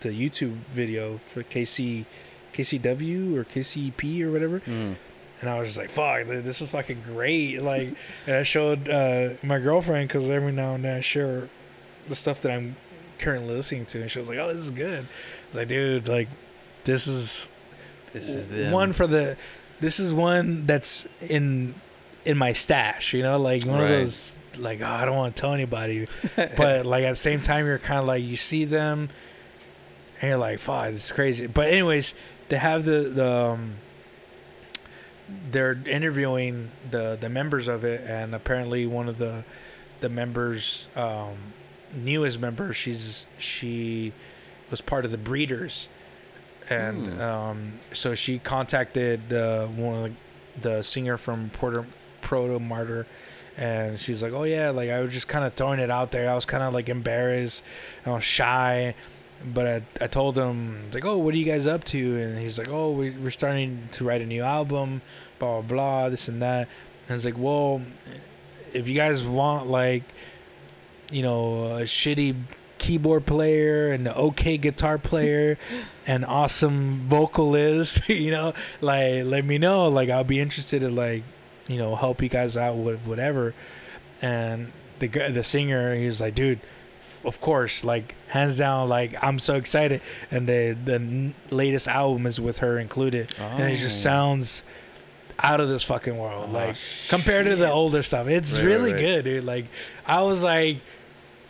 the 0.00 0.10
YouTube 0.10 0.56
video 0.74 1.18
for 1.32 1.42
KC 1.42 2.04
KCW 2.52 3.34
or 3.36 3.44
KCP 3.44 4.20
or 4.22 4.30
whatever 4.30 4.60
Mm. 4.60 4.96
And 5.40 5.48
I 5.50 5.58
was 5.58 5.68
just 5.68 5.78
like, 5.78 5.90
"Fuck, 5.90 6.26
dude, 6.26 6.44
this 6.44 6.60
is 6.60 6.70
fucking 6.70 7.02
great!" 7.04 7.62
Like, 7.62 7.94
and 8.26 8.36
I 8.36 8.42
showed 8.42 8.88
uh, 8.88 9.30
my 9.42 9.58
girlfriend 9.58 10.08
because 10.08 10.28
every 10.30 10.52
now 10.52 10.74
and 10.74 10.84
then 10.84 10.96
I 10.96 11.00
share 11.00 11.48
the 12.08 12.16
stuff 12.16 12.42
that 12.42 12.52
I'm 12.52 12.76
currently 13.18 13.54
listening 13.54 13.86
to, 13.86 14.00
and 14.02 14.10
she 14.10 14.18
was 14.18 14.28
like, 14.28 14.38
"Oh, 14.38 14.48
this 14.48 14.62
is 14.64 14.70
good." 14.70 15.00
I 15.04 15.46
was 15.48 15.56
like, 15.56 15.68
"Dude, 15.68 16.08
like, 16.08 16.28
this 16.84 17.06
is 17.06 17.50
This 18.12 18.28
is 18.28 18.48
the 18.48 18.70
one 18.70 18.92
for 18.92 19.06
the. 19.06 19.36
This 19.80 20.00
is 20.00 20.12
one 20.12 20.66
that's 20.66 21.06
in 21.20 21.74
in 22.24 22.36
my 22.36 22.52
stash. 22.52 23.12
You 23.14 23.22
know, 23.22 23.38
like 23.38 23.64
one 23.64 23.78
Right. 23.78 23.84
of 23.84 23.90
those. 24.00 24.38
Like, 24.56 24.80
oh, 24.80 24.86
I 24.86 25.04
don't 25.04 25.14
want 25.14 25.36
to 25.36 25.40
tell 25.40 25.52
anybody, 25.52 26.08
but 26.56 26.84
like 26.84 27.04
at 27.04 27.10
the 27.10 27.16
same 27.16 27.40
time, 27.40 27.64
you're 27.64 27.78
kind 27.78 28.00
of 28.00 28.06
like 28.06 28.24
you 28.24 28.36
see 28.36 28.64
them, 28.64 29.08
and 30.20 30.28
you're 30.30 30.38
like, 30.38 30.58
"Fuck, 30.58 30.90
this 30.90 31.04
is 31.06 31.12
crazy." 31.12 31.46
But 31.46 31.68
anyways, 31.68 32.12
they 32.48 32.56
have 32.56 32.84
the 32.84 33.02
the. 33.02 33.30
Um, 33.30 33.74
they're 35.50 35.78
interviewing 35.86 36.70
the 36.90 37.16
the 37.20 37.28
members 37.28 37.68
of 37.68 37.84
it, 37.84 38.02
and 38.06 38.34
apparently 38.34 38.86
one 38.86 39.08
of 39.08 39.18
the 39.18 39.44
the 40.00 40.08
members, 40.08 40.88
um, 40.96 41.34
newest 41.94 42.38
member, 42.40 42.72
she's 42.72 43.26
she 43.38 44.12
was 44.70 44.80
part 44.80 45.04
of 45.04 45.10
the 45.10 45.18
breeders, 45.18 45.88
and 46.70 47.14
Hmm. 47.14 47.20
um, 47.20 47.72
so 47.92 48.14
she 48.14 48.38
contacted 48.38 49.32
uh, 49.32 49.66
one 49.66 49.94
of 50.04 50.12
the, 50.60 50.68
the 50.76 50.82
singer 50.82 51.16
from 51.16 51.50
Porter 51.50 51.84
Protomartyr. 52.22 53.06
And 53.56 53.98
she's 53.98 54.22
like, 54.22 54.32
"Oh 54.32 54.44
yeah, 54.44 54.70
like 54.70 54.88
I 54.90 55.00
was 55.00 55.12
just 55.12 55.26
kind 55.26 55.44
of 55.44 55.52
throwing 55.54 55.80
it 55.80 55.90
out 55.90 56.12
there. 56.12 56.30
I 56.30 56.34
was 56.36 56.44
kind 56.44 56.62
of 56.62 56.72
like 56.72 56.88
embarrassed, 56.88 57.64
I 58.06 58.10
was 58.10 58.22
shy, 58.22 58.94
but 59.44 59.66
I, 59.66 60.04
I 60.04 60.06
told 60.08 60.36
him 60.36 60.90
like, 60.92 61.04
oh, 61.04 61.18
what 61.18 61.34
are 61.34 61.36
you 61.36 61.44
guys 61.44 61.66
up 61.66 61.84
to? 61.84 62.16
And 62.16 62.38
he's 62.38 62.58
like, 62.58 62.68
oh, 62.68 62.90
we, 62.90 63.10
we're 63.10 63.30
starting 63.30 63.88
to 63.92 64.04
write 64.04 64.20
a 64.20 64.26
new 64.26 64.42
album, 64.42 65.02
blah 65.38 65.60
blah 65.60 65.68
blah, 65.68 66.08
this 66.08 66.28
and 66.28 66.42
that. 66.42 66.68
And 67.08 67.14
it's 67.14 67.24
like, 67.24 67.38
well, 67.38 67.82
if 68.72 68.88
you 68.88 68.94
guys 68.94 69.24
want 69.24 69.68
like, 69.68 70.02
you 71.10 71.22
know, 71.22 71.76
a 71.78 71.82
shitty 71.82 72.36
keyboard 72.78 73.26
player 73.26 73.92
and 73.92 74.06
an 74.06 74.14
okay 74.14 74.56
guitar 74.56 74.98
player 74.98 75.58
and 76.06 76.24
awesome 76.24 77.00
vocalist, 77.00 78.08
you 78.08 78.30
know, 78.30 78.54
like 78.80 79.24
let 79.24 79.44
me 79.44 79.58
know. 79.58 79.88
Like 79.88 80.10
I'll 80.10 80.24
be 80.24 80.40
interested 80.40 80.80
to 80.80 80.90
like, 80.90 81.22
you 81.68 81.78
know, 81.78 81.94
help 81.94 82.22
you 82.22 82.28
guys 82.28 82.56
out 82.56 82.76
with 82.76 83.00
whatever. 83.00 83.54
And 84.20 84.72
the 84.98 85.06
the 85.06 85.44
singer, 85.44 85.94
he 85.94 86.06
was 86.06 86.20
like, 86.20 86.34
dude, 86.34 86.60
of 87.24 87.40
course, 87.40 87.84
like 87.84 88.14
hands 88.28 88.58
down, 88.58 88.88
like 88.88 89.22
I'm 89.22 89.38
so 89.38 89.56
excited. 89.56 90.00
And 90.30 90.46
the 90.48 90.76
the 90.84 90.94
n- 90.94 91.34
latest 91.50 91.88
album 91.88 92.26
is 92.26 92.40
with 92.40 92.58
her 92.58 92.78
included, 92.78 93.34
and 93.38 93.72
it 93.72 93.76
just 93.76 93.98
Oh. 94.04 94.08
sounds 94.10 94.62
out 95.40 95.60
of 95.60 95.68
this 95.68 95.84
fucking 95.84 96.16
world. 96.18 96.46
Oh, 96.50 96.52
like 96.52 96.76
compared 97.08 97.46
to 97.46 97.56
the 97.56 97.70
older 97.70 98.02
stuff, 98.02 98.26
it's 98.28 98.54
Right, 98.56 98.64
really 98.64 98.92
right, 98.92 98.96
right. 98.96 99.06
good, 99.22 99.24
dude. 99.24 99.44
Like 99.44 99.66
I 100.06 100.22
was 100.22 100.42
like, 100.42 100.78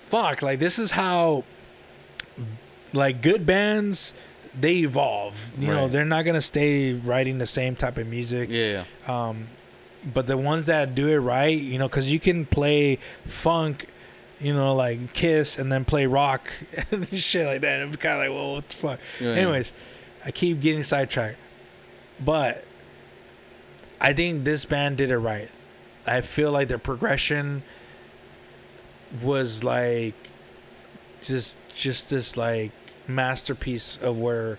fuck, 0.02 0.42
like 0.42 0.58
this 0.58 0.78
is 0.78 0.90
how 0.92 1.44
like 2.92 3.20
good 3.22 3.46
bands 3.46 4.12
they 4.58 4.76
evolve. 4.78 5.52
You 5.58 5.68
know, 5.68 5.88
they're 5.88 6.04
not 6.04 6.24
gonna 6.24 6.42
stay 6.42 6.92
writing 6.94 7.38
the 7.38 7.46
same 7.46 7.76
type 7.76 7.96
of 7.98 8.06
music. 8.06 8.48
Yeah. 8.50 8.84
Um, 9.06 9.48
but 10.14 10.26
the 10.26 10.36
ones 10.36 10.66
that 10.66 10.94
do 10.94 11.08
it 11.08 11.18
right, 11.18 11.58
you 11.58 11.78
know, 11.78 11.88
because 11.88 12.10
you 12.10 12.18
can 12.20 12.46
play 12.46 12.98
funk, 13.26 13.86
you 14.40 14.52
know, 14.54 14.74
like 14.74 15.12
Kiss, 15.12 15.58
and 15.58 15.70
then 15.72 15.84
play 15.84 16.06
rock 16.06 16.50
and 16.90 17.08
shit 17.18 17.46
like 17.46 17.60
that. 17.62 17.80
And 17.80 17.90
I'm 17.90 17.96
kind 17.96 18.14
of 18.14 18.20
like, 18.28 18.36
well, 18.38 18.54
what 18.54 18.68
the 18.68 18.76
fuck? 18.76 19.00
yeah. 19.20 19.30
Anyways, 19.30 19.72
I 20.24 20.30
keep 20.30 20.60
getting 20.60 20.82
sidetracked, 20.84 21.38
but 22.24 22.64
I 24.00 24.12
think 24.12 24.44
this 24.44 24.64
band 24.64 24.96
did 24.98 25.10
it 25.10 25.18
right. 25.18 25.50
I 26.06 26.20
feel 26.20 26.52
like 26.52 26.68
their 26.68 26.78
progression 26.78 27.62
was 29.22 29.64
like 29.64 30.14
just 31.20 31.56
just 31.74 32.10
this 32.10 32.36
like 32.36 32.72
masterpiece 33.06 33.98
of 34.02 34.18
where 34.18 34.58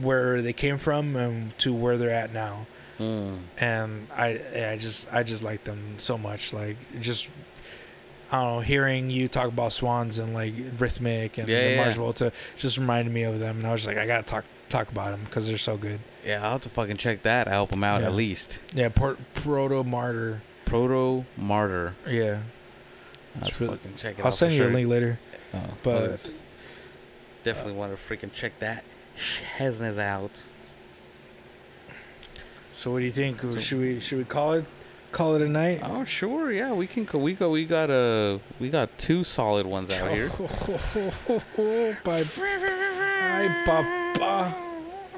where 0.00 0.40
they 0.42 0.52
came 0.52 0.78
from 0.78 1.16
and 1.16 1.56
to 1.58 1.72
where 1.74 1.96
they're 1.96 2.10
at 2.10 2.32
now 2.32 2.66
Mm. 2.98 3.38
and 3.58 4.06
I 4.14 4.40
I 4.72 4.76
just 4.78 5.12
I 5.12 5.22
just 5.24 5.42
like 5.42 5.64
them 5.64 5.94
so 5.98 6.16
much. 6.16 6.52
Like 6.52 6.76
just 7.00 7.28
I 8.32 8.36
don't 8.40 8.54
know, 8.56 8.60
hearing 8.60 9.10
you 9.10 9.28
talk 9.28 9.48
about 9.48 9.72
Swans 9.74 10.18
and 10.18 10.32
like 10.32 10.54
Rhythmic 10.78 11.36
and 11.36 11.46
Yeah, 11.48 11.60
the 11.62 11.70
yeah. 11.74 11.84
Mars 11.84 11.96
Volta 11.96 12.32
just 12.56 12.78
reminded 12.78 13.12
me 13.12 13.24
of 13.24 13.38
them, 13.38 13.58
and 13.58 13.66
I 13.66 13.72
was 13.72 13.86
like, 13.86 13.98
I 13.98 14.06
gotta 14.06 14.22
talk 14.22 14.44
talk 14.70 14.90
about 14.90 15.10
them 15.10 15.20
because 15.26 15.46
they're 15.46 15.58
so 15.58 15.76
good. 15.76 16.00
Yeah, 16.24 16.42
I'll 16.42 16.52
have 16.52 16.62
to 16.62 16.70
fucking 16.70 16.96
check 16.96 17.24
that. 17.24 17.46
I'll 17.46 17.52
help 17.54 17.70
them 17.70 17.84
out 17.84 18.00
Yeah. 18.00 18.06
at 18.06 18.14
least. 18.14 18.58
Yeah, 18.74 18.88
Por- 18.88 19.18
Protomartyr. 19.34 20.40
Proto 20.64 21.26
Martyr. 21.36 21.94
Yeah, 22.08 22.40
I'll 23.42 23.50
really- 23.60 23.76
fucking 23.76 23.96
check 23.96 24.18
it 24.18 24.24
I'll 24.24 24.32
send 24.32 24.52
you 24.52 24.60
sure. 24.60 24.70
a 24.70 24.72
link 24.72 24.88
later. 24.88 25.18
Oh, 25.52 25.58
but- 25.82 26.30
definitely 27.44 27.74
want 27.74 27.94
to 27.94 27.98
freaking 28.16 28.32
check 28.32 28.58
that 28.60 28.82
business 29.58 29.98
out. 29.98 30.42
So 32.76 32.92
what 32.92 33.00
do 33.00 33.04
you 33.04 33.12
think? 33.12 33.42
So- 33.42 33.58
should 33.58 33.78
we 33.80 34.00
should 34.00 34.16
we 34.18 34.24
call 34.24 34.54
it 34.54 34.64
call 35.12 35.34
it 35.36 35.42
a 35.42 35.48
night? 35.48 35.80
Oh 35.82 36.04
sure, 36.04 36.50
yeah, 36.50 36.72
we 36.72 36.86
can. 36.86 37.06
We 37.20 37.34
go. 37.34 37.50
we 37.50 37.64
got 37.64 37.90
uh 37.90 38.38
we 38.58 38.68
got 38.70 38.98
two 38.98 39.22
solid 39.24 39.66
ones 39.66 39.92
out 39.92 40.10
here. 40.10 40.28
bye 42.04 42.24
bye, 42.36 43.62
papa. 43.64 44.54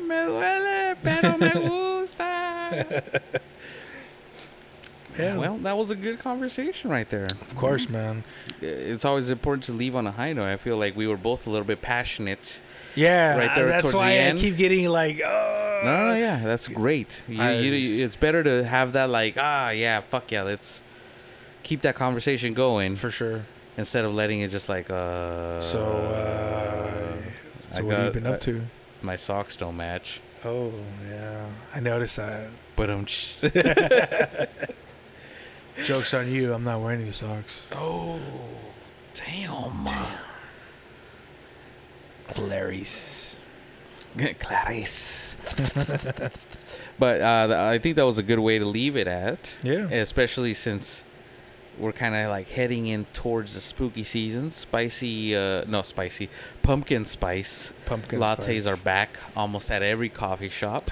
Me 0.00 0.14
duele, 0.14 0.96
pero 1.02 1.36
me 1.38 1.50
gusta. 1.50 3.02
Yeah, 5.18 5.36
Well, 5.38 5.58
that 5.58 5.76
was 5.76 5.90
a 5.90 5.94
good 5.94 6.18
conversation 6.18 6.90
right 6.90 7.08
there. 7.08 7.26
of 7.26 7.54
course, 7.54 7.88
man. 7.88 8.24
It's 8.60 9.04
always 9.04 9.30
important 9.30 9.62
to 9.64 9.72
leave 9.72 9.94
on 9.94 10.06
a 10.08 10.10
high 10.10 10.32
note. 10.32 10.46
I 10.46 10.56
feel 10.56 10.76
like 10.76 10.96
we 10.96 11.06
were 11.06 11.16
both 11.16 11.46
a 11.46 11.50
little 11.50 11.64
bit 11.66 11.80
passionate. 11.82 12.58
Yeah, 12.96 13.36
Right 13.36 13.54
there 13.54 13.66
That's 13.66 13.92
why 13.92 14.12
the 14.14 14.20
I 14.20 14.24
end. 14.24 14.38
keep 14.38 14.56
getting 14.56 14.88
like, 14.88 15.20
oh. 15.24 15.80
No, 15.84 16.08
no, 16.08 16.14
yeah, 16.16 16.40
that's 16.44 16.68
great. 16.68 17.22
You, 17.28 17.42
I 17.42 17.52
you, 17.58 18.04
it's 18.04 18.16
better 18.16 18.42
to 18.42 18.64
have 18.64 18.92
that 18.92 19.10
like, 19.10 19.36
ah, 19.38 19.70
yeah, 19.70 20.00
fuck 20.00 20.30
yeah, 20.32 20.42
let's 20.42 20.82
keep 21.62 21.82
that 21.82 21.94
conversation 21.94 22.54
going 22.54 22.96
for 22.96 23.10
sure. 23.10 23.42
instead 23.76 24.04
of 24.04 24.14
letting 24.14 24.40
it 24.40 24.50
just 24.50 24.68
like, 24.68 24.88
uh. 24.90 25.60
So, 25.60 25.80
uh, 25.82 27.16
I 27.72 27.74
so 27.74 27.84
what 27.84 27.96
have 27.96 28.04
you 28.04 28.04
got- 28.06 28.12
been 28.14 28.26
I- 28.26 28.34
up 28.34 28.40
to? 28.40 28.62
my 29.02 29.16
socks 29.16 29.56
don't 29.56 29.76
match. 29.76 30.20
Oh 30.44 30.72
yeah, 31.10 31.46
I 31.74 31.80
noticed 31.80 32.16
that. 32.16 32.48
But 32.76 32.90
I'm. 32.90 33.06
Jokes 35.84 36.14
on 36.14 36.30
you. 36.30 36.52
I'm 36.54 36.64
not 36.64 36.80
wearing 36.80 37.04
these 37.04 37.16
socks. 37.16 37.60
oh, 37.72 38.20
damn, 39.14 39.86
Clarice. 42.28 43.36
Clarice. 44.38 45.36
but 46.98 47.20
uh, 47.20 47.68
I 47.70 47.78
think 47.78 47.96
that 47.96 48.06
was 48.06 48.18
a 48.18 48.22
good 48.22 48.38
way 48.38 48.58
to 48.58 48.64
leave 48.64 48.96
it 48.96 49.06
at, 49.08 49.54
Yeah. 49.62 49.88
especially 49.90 50.54
since 50.54 51.02
we're 51.76 51.92
kind 51.92 52.14
of 52.14 52.30
like 52.30 52.48
heading 52.50 52.86
in 52.86 53.04
towards 53.12 53.54
the 53.54 53.60
spooky 53.60 54.04
season. 54.04 54.50
Spicy, 54.52 55.34
uh, 55.34 55.64
no, 55.66 55.82
spicy 55.82 56.28
pumpkin 56.62 57.04
spice 57.04 57.72
Pumpkin 57.84 58.20
lattes 58.20 58.42
spice. 58.62 58.66
are 58.68 58.76
back 58.76 59.18
almost 59.36 59.70
at 59.72 59.82
every 59.82 60.08
coffee 60.08 60.48
shop. 60.48 60.90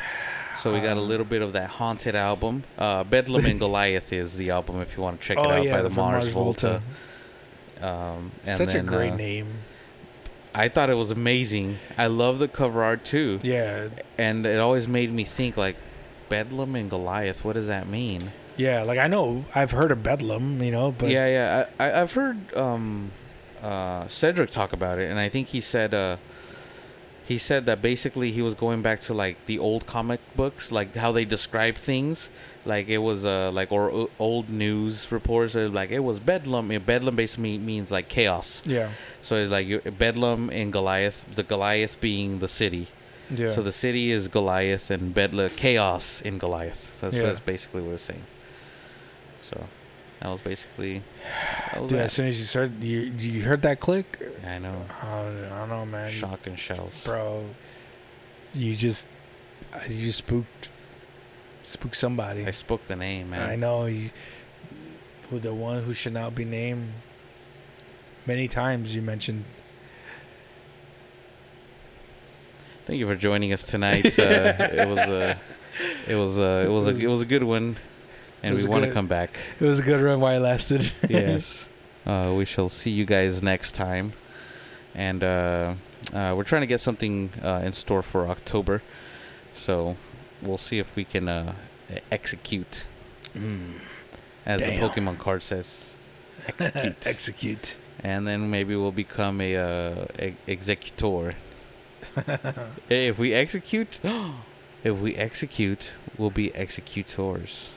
So 0.56 0.74
we 0.74 0.80
got 0.80 0.96
a 0.96 1.00
Um, 1.00 1.08
little 1.08 1.24
bit 1.24 1.40
of 1.40 1.52
that 1.54 1.70
haunted 1.70 2.14
album. 2.16 2.64
Uh, 2.76 3.04
Bedlam 3.04 3.46
and 3.46 3.58
Goliath 3.60 4.12
is 4.12 4.36
the 4.36 4.50
album 4.50 4.80
if 4.82 4.96
you 4.96 5.02
want 5.02 5.20
to 5.20 5.26
check 5.26 5.38
it 5.38 5.46
oh 5.46 5.50
out 5.50 5.64
yeah, 5.64 5.76
by 5.76 5.82
the 5.82 5.88
from 5.88 5.96
Mars, 5.96 6.28
Volta. 6.28 6.82
Volta. 7.80 7.94
Um, 7.94 8.32
and 8.44 8.58
Such 8.58 8.72
then, 8.72 8.84
a 8.84 8.88
great 8.88 9.12
uh, 9.12 9.16
name. 9.16 9.46
I 10.54 10.68
thought 10.68 10.90
it 10.90 10.94
was 10.94 11.10
amazing. 11.10 11.78
I 11.96 12.06
love 12.08 12.38
the 12.38 12.48
cover 12.48 12.82
art 12.82 13.04
too, 13.04 13.40
Yeah, 13.42 13.88
and 14.18 14.44
it 14.46 14.58
always 14.58 14.86
made 14.86 15.10
me 15.12 15.24
think 15.24 15.56
like 15.56 15.76
Bedlam 16.28 16.74
and 16.76 16.90
Goliath. 16.90 17.44
What 17.44 17.54
does 17.54 17.66
that 17.68 17.88
mean? 17.88 18.32
yeah. 18.56 18.82
Like 18.82 18.98
I 18.98 19.06
know 19.06 19.44
I've 19.54 19.70
heard 19.70 19.90
of 19.92 20.02
Bedlam, 20.02 20.62
you 20.62 20.70
know, 20.70 20.92
but 20.92 21.08
yeah, 21.10 21.26
yeah. 21.26 21.66
I, 21.80 21.84
I 21.86 22.02
I've 22.02 22.12
heard 22.12 22.54
um, 22.54 23.12
uh, 23.62 24.06
Cedric 24.08 24.50
talk 24.50 24.72
about 24.72 24.98
it, 24.98 25.10
and 25.10 25.18
I 25.18 25.28
think 25.30 25.48
he 25.48 25.60
said 25.60 25.94
uh, 25.94 26.16
he 27.24 27.38
said 27.38 27.64
that 27.66 27.80
basically 27.80 28.30
he 28.32 28.42
was 28.42 28.54
going 28.54 28.82
back 28.82 29.00
to 29.02 29.14
like 29.14 29.46
the 29.46 29.58
old 29.58 29.86
comic 29.86 30.20
books, 30.36 30.70
like 30.72 30.94
how 30.96 31.12
they 31.12 31.24
describe 31.24 31.76
things. 31.76 32.28
Like 32.64 32.88
it 32.88 32.98
was 32.98 33.24
uh 33.24 33.50
like 33.52 33.72
or 33.72 33.90
o- 33.90 34.10
old 34.20 34.48
news 34.48 35.10
reports 35.10 35.56
are 35.56 35.68
like 35.68 35.90
it 35.90 35.98
was 36.00 36.20
Bedlam. 36.20 36.68
Bedlam 36.86 37.16
basically 37.16 37.58
means 37.58 37.90
like 37.90 38.08
chaos. 38.08 38.62
yeah, 38.64 38.90
So 39.20 39.34
it's 39.36 39.50
like 39.50 39.98
Bedlam 39.98 40.48
and 40.50 40.72
Goliath. 40.72 41.24
The 41.34 41.42
Goliath 41.42 42.00
being 42.00 42.38
the 42.38 42.48
city. 42.48 42.86
yeah. 43.34 43.50
So 43.50 43.62
the 43.62 43.72
city 43.72 44.12
is 44.12 44.28
Goliath 44.28 44.90
and 44.90 45.12
Bedlam 45.12 45.50
chaos 45.56 46.20
in 46.22 46.38
Goliath. 46.38 47.00
That's 47.00 47.16
Yeah. 47.16 47.24
that's 47.26 47.40
basically 47.40 47.82
what 47.82 47.94
it's 47.94 48.04
saying. 48.04 48.26
So 49.50 49.66
that 50.20 50.28
was 50.30 50.40
basically. 50.40 51.02
That 51.72 51.82
was 51.82 51.88
Dude, 51.90 51.98
that. 51.98 52.04
as 52.04 52.12
soon 52.12 52.26
as 52.28 52.38
you 52.38 52.44
started, 52.44 52.82
you 52.84 53.00
you 53.18 53.42
heard 53.42 53.62
that 53.62 53.80
click? 53.80 54.08
I 54.46 54.58
know. 54.58 54.84
I 55.02 55.04
don't, 55.22 55.44
I 55.52 55.58
don't 55.58 55.68
know, 55.68 55.86
man. 55.86 56.10
Shock 56.10 56.46
and 56.46 56.56
shells. 56.58 57.02
bro. 57.04 57.44
You 58.54 58.74
just, 58.76 59.08
you 59.88 60.06
just 60.06 60.18
spooked, 60.18 60.68
spooked 61.66 61.96
somebody. 61.96 62.46
I 62.46 62.50
spoke 62.50 62.86
the 62.86 62.96
name, 62.96 63.30
man. 63.30 63.48
I 63.48 63.56
know 63.56 63.86
you, 63.86 64.10
who 65.30 65.38
the 65.38 65.54
one 65.54 65.82
who 65.82 65.94
should 65.94 66.12
not 66.12 66.34
be 66.34 66.44
named. 66.44 66.92
Many 68.26 68.48
times 68.48 68.94
you 68.94 69.02
mentioned. 69.02 69.44
Thank 72.84 72.98
you 72.98 73.06
for 73.06 73.16
joining 73.16 73.52
us 73.52 73.62
tonight. 73.62 74.18
Uh, 74.18 74.54
it 74.58 74.88
was 74.88 74.98
a, 74.98 75.40
it 76.06 76.14
was 76.14 76.38
a, 76.38 76.66
it 76.66 76.68
was 76.68 76.86
a, 76.86 76.90
it 76.90 77.08
was 77.08 77.20
a 77.22 77.24
good 77.24 77.42
one, 77.42 77.76
and 78.42 78.54
we 78.54 78.66
want 78.66 78.84
to 78.84 78.92
come 78.92 79.06
back. 79.06 79.38
It 79.58 79.64
was 79.64 79.78
a 79.78 79.82
good 79.82 80.00
run 80.00 80.20
while 80.20 80.36
it 80.36 80.40
lasted. 80.40 80.92
yes. 81.08 81.68
Uh, 82.04 82.32
we 82.36 82.44
shall 82.44 82.68
see 82.68 82.90
you 82.90 83.04
guys 83.04 83.42
next 83.42 83.74
time, 83.74 84.12
and 84.94 85.24
uh, 85.24 85.74
uh, 86.12 86.34
we're 86.36 86.44
trying 86.44 86.60
to 86.62 86.66
get 86.66 86.80
something 86.80 87.30
uh, 87.42 87.62
in 87.64 87.72
store 87.72 88.02
for 88.02 88.28
October, 88.28 88.82
so 89.52 89.96
we'll 90.42 90.58
see 90.58 90.78
if 90.78 90.94
we 90.96 91.04
can 91.04 91.28
uh, 91.28 91.52
execute, 92.10 92.84
Mm. 93.34 93.80
as 94.44 94.60
Damn. 94.60 94.78
the 94.80 94.86
Pokemon 94.86 95.18
card 95.18 95.42
says, 95.42 95.94
execute, 96.48 97.06
Execute. 97.06 97.76
and 98.00 98.26
then 98.26 98.50
maybe 98.50 98.76
we'll 98.76 98.92
become 98.92 99.40
a 99.40 99.56
uh, 99.56 100.06
e- 100.20 100.34
executor. 100.46 101.34
if 102.90 103.18
we 103.18 103.32
execute, 103.32 104.00
if 104.84 104.98
we 104.98 105.14
execute, 105.16 105.92
we'll 106.18 106.30
be 106.30 106.48
executors. 106.54 107.70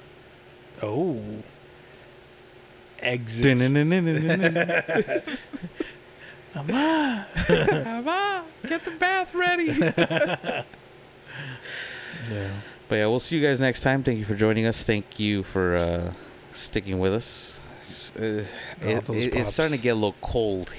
Oh. 0.82 1.22
Exit. 3.00 3.58
Mama. 6.56 7.28
get 8.68 8.84
the 8.86 8.92
bath 9.00 9.34
ready. 9.36 9.72
Yeah. 12.32 12.50
But 12.88 12.96
yeah, 12.98 13.08
we'll 13.08 13.20
see 13.20 13.38
you 13.38 13.46
guys 13.46 13.60
next 13.60 13.82
time. 13.82 14.04
Thank 14.04 14.20
you 14.20 14.26
for 14.26 14.36
joining 14.36 14.66
us. 14.66 14.84
Thank 14.84 15.20
you 15.20 15.44
for 15.44 15.76
uh, 15.76 16.14
sticking 16.52 17.00
with 17.00 17.14
us. 17.14 17.60
It's, 17.88 18.12
uh, 18.16 18.46
it- 18.82 19.10
it- 19.10 19.34
it's 19.36 19.54
starting 19.54 19.76
to 19.78 19.82
get 19.82 19.92
a 19.92 19.96
little 19.96 20.16
cold. 20.22 20.74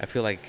I 0.00 0.06
feel 0.06 0.22
like 0.22 0.44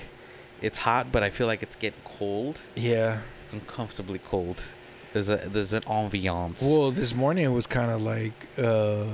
it's 0.60 0.78
hot, 0.78 1.10
but 1.12 1.22
I 1.22 1.30
feel 1.30 1.46
like 1.46 1.62
it's 1.62 1.76
getting 1.76 2.00
cold, 2.04 2.58
Yeah. 2.74 3.20
uncomfortably 3.52 4.18
cold. 4.18 4.66
There's 5.12 5.28
a 5.28 5.36
there's 5.36 5.72
an 5.72 5.82
ambiance. 5.84 6.62
Well, 6.62 6.90
this 6.90 7.14
morning 7.14 7.44
it 7.44 7.48
was 7.54 7.66
kind 7.66 7.90
of 7.90 8.02
like 8.02 8.34
uh, 8.58 9.04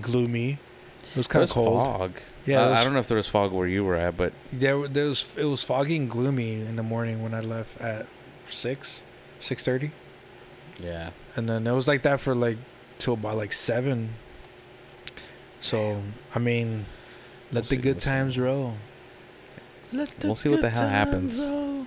gloomy. 0.00 0.58
It 1.10 1.16
was 1.18 1.26
kind 1.26 1.42
of 1.42 1.50
cold. 1.50 1.86
fog. 1.86 2.12
Yeah, 2.46 2.62
Uh, 2.62 2.70
was, 2.70 2.78
I 2.80 2.84
don't 2.84 2.94
know 2.94 3.00
if 3.00 3.08
there 3.08 3.16
was 3.18 3.26
fog 3.28 3.52
where 3.52 3.66
you 3.68 3.84
were 3.84 3.94
at, 3.94 4.16
but 4.16 4.32
There, 4.52 4.88
there 4.88 5.06
was 5.06 5.36
it 5.36 5.44
was 5.44 5.62
foggy 5.62 5.96
and 5.96 6.08
gloomy 6.10 6.54
in 6.60 6.76
the 6.76 6.82
morning 6.82 7.22
when 7.22 7.34
I 7.34 7.40
left 7.40 7.78
at 7.80 8.06
six, 8.48 9.02
six 9.38 9.62
thirty, 9.62 9.90
yeah. 10.80 11.10
and 11.36 11.48
then 11.48 11.66
it 11.66 11.72
was 11.72 11.86
like 11.88 12.02
that 12.02 12.20
for 12.20 12.34
like 12.34 12.58
till 12.98 13.14
about 13.14 13.36
like 13.36 13.52
seven. 13.52 14.10
So 15.60 16.02
I 16.34 16.38
mean, 16.38 16.86
let 17.52 17.64
We'll 17.64 17.70
the 17.70 17.76
good 17.76 17.98
times 17.98 18.38
roll. 18.38 18.74
Let 19.92 20.12
We'll 20.24 20.34
see 20.34 20.48
what 20.48 20.60
the 20.60 20.70
hell 20.70 20.88
happens. 20.88 21.40
roll. 21.44 21.86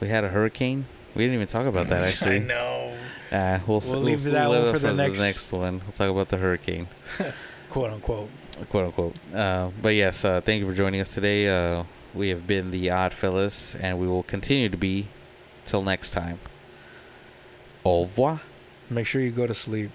We 0.00 0.08
had 0.08 0.24
a 0.24 0.28
hurricane. 0.28 0.86
We 1.14 1.22
didn't 1.22 1.34
even 1.36 1.46
talk 1.46 1.66
about 1.66 1.86
that 1.88 2.02
actually. 2.08 2.36
I 2.36 2.38
know. 2.40 2.96
Uh, 3.32 3.58
we'll, 3.66 3.80
We'll 3.80 4.00
leave 4.00 4.22
that 4.24 4.50
leave 4.50 4.60
one 4.60 4.68
it 4.68 4.72
for 4.72 4.78
the 4.78 4.92
next- 4.92 5.52
one. 5.52 5.80
We'll 5.84 5.92
talk 5.92 6.10
about 6.10 6.28
the 6.28 6.36
hurricane, 6.36 6.86
Quote 7.70 7.90
unquote. 7.90 8.28
quote 8.68 8.84
unquote. 8.86 9.16
Uh, 9.34 9.70
but 9.82 9.94
yes, 9.94 10.24
uh, 10.24 10.40
thank 10.40 10.60
you 10.60 10.66
for 10.68 10.74
joining 10.74 11.00
us 11.00 11.12
today. 11.14 11.48
Uh, 11.48 11.84
we 12.12 12.28
have 12.28 12.46
been 12.46 12.70
the 12.70 12.90
Odd 12.90 13.12
Fellas, 13.12 13.74
and 13.76 13.98
we 13.98 14.06
will 14.06 14.22
continue 14.22 14.68
to 14.68 14.76
be 14.76 15.08
till 15.64 15.82
next 15.82 16.10
time. 16.10 16.38
Au 17.84 18.02
revoir. 18.02 18.40
Make 18.90 19.06
sure 19.06 19.20
you 19.20 19.30
go 19.30 19.46
to 19.46 19.54
sleep. 19.54 19.90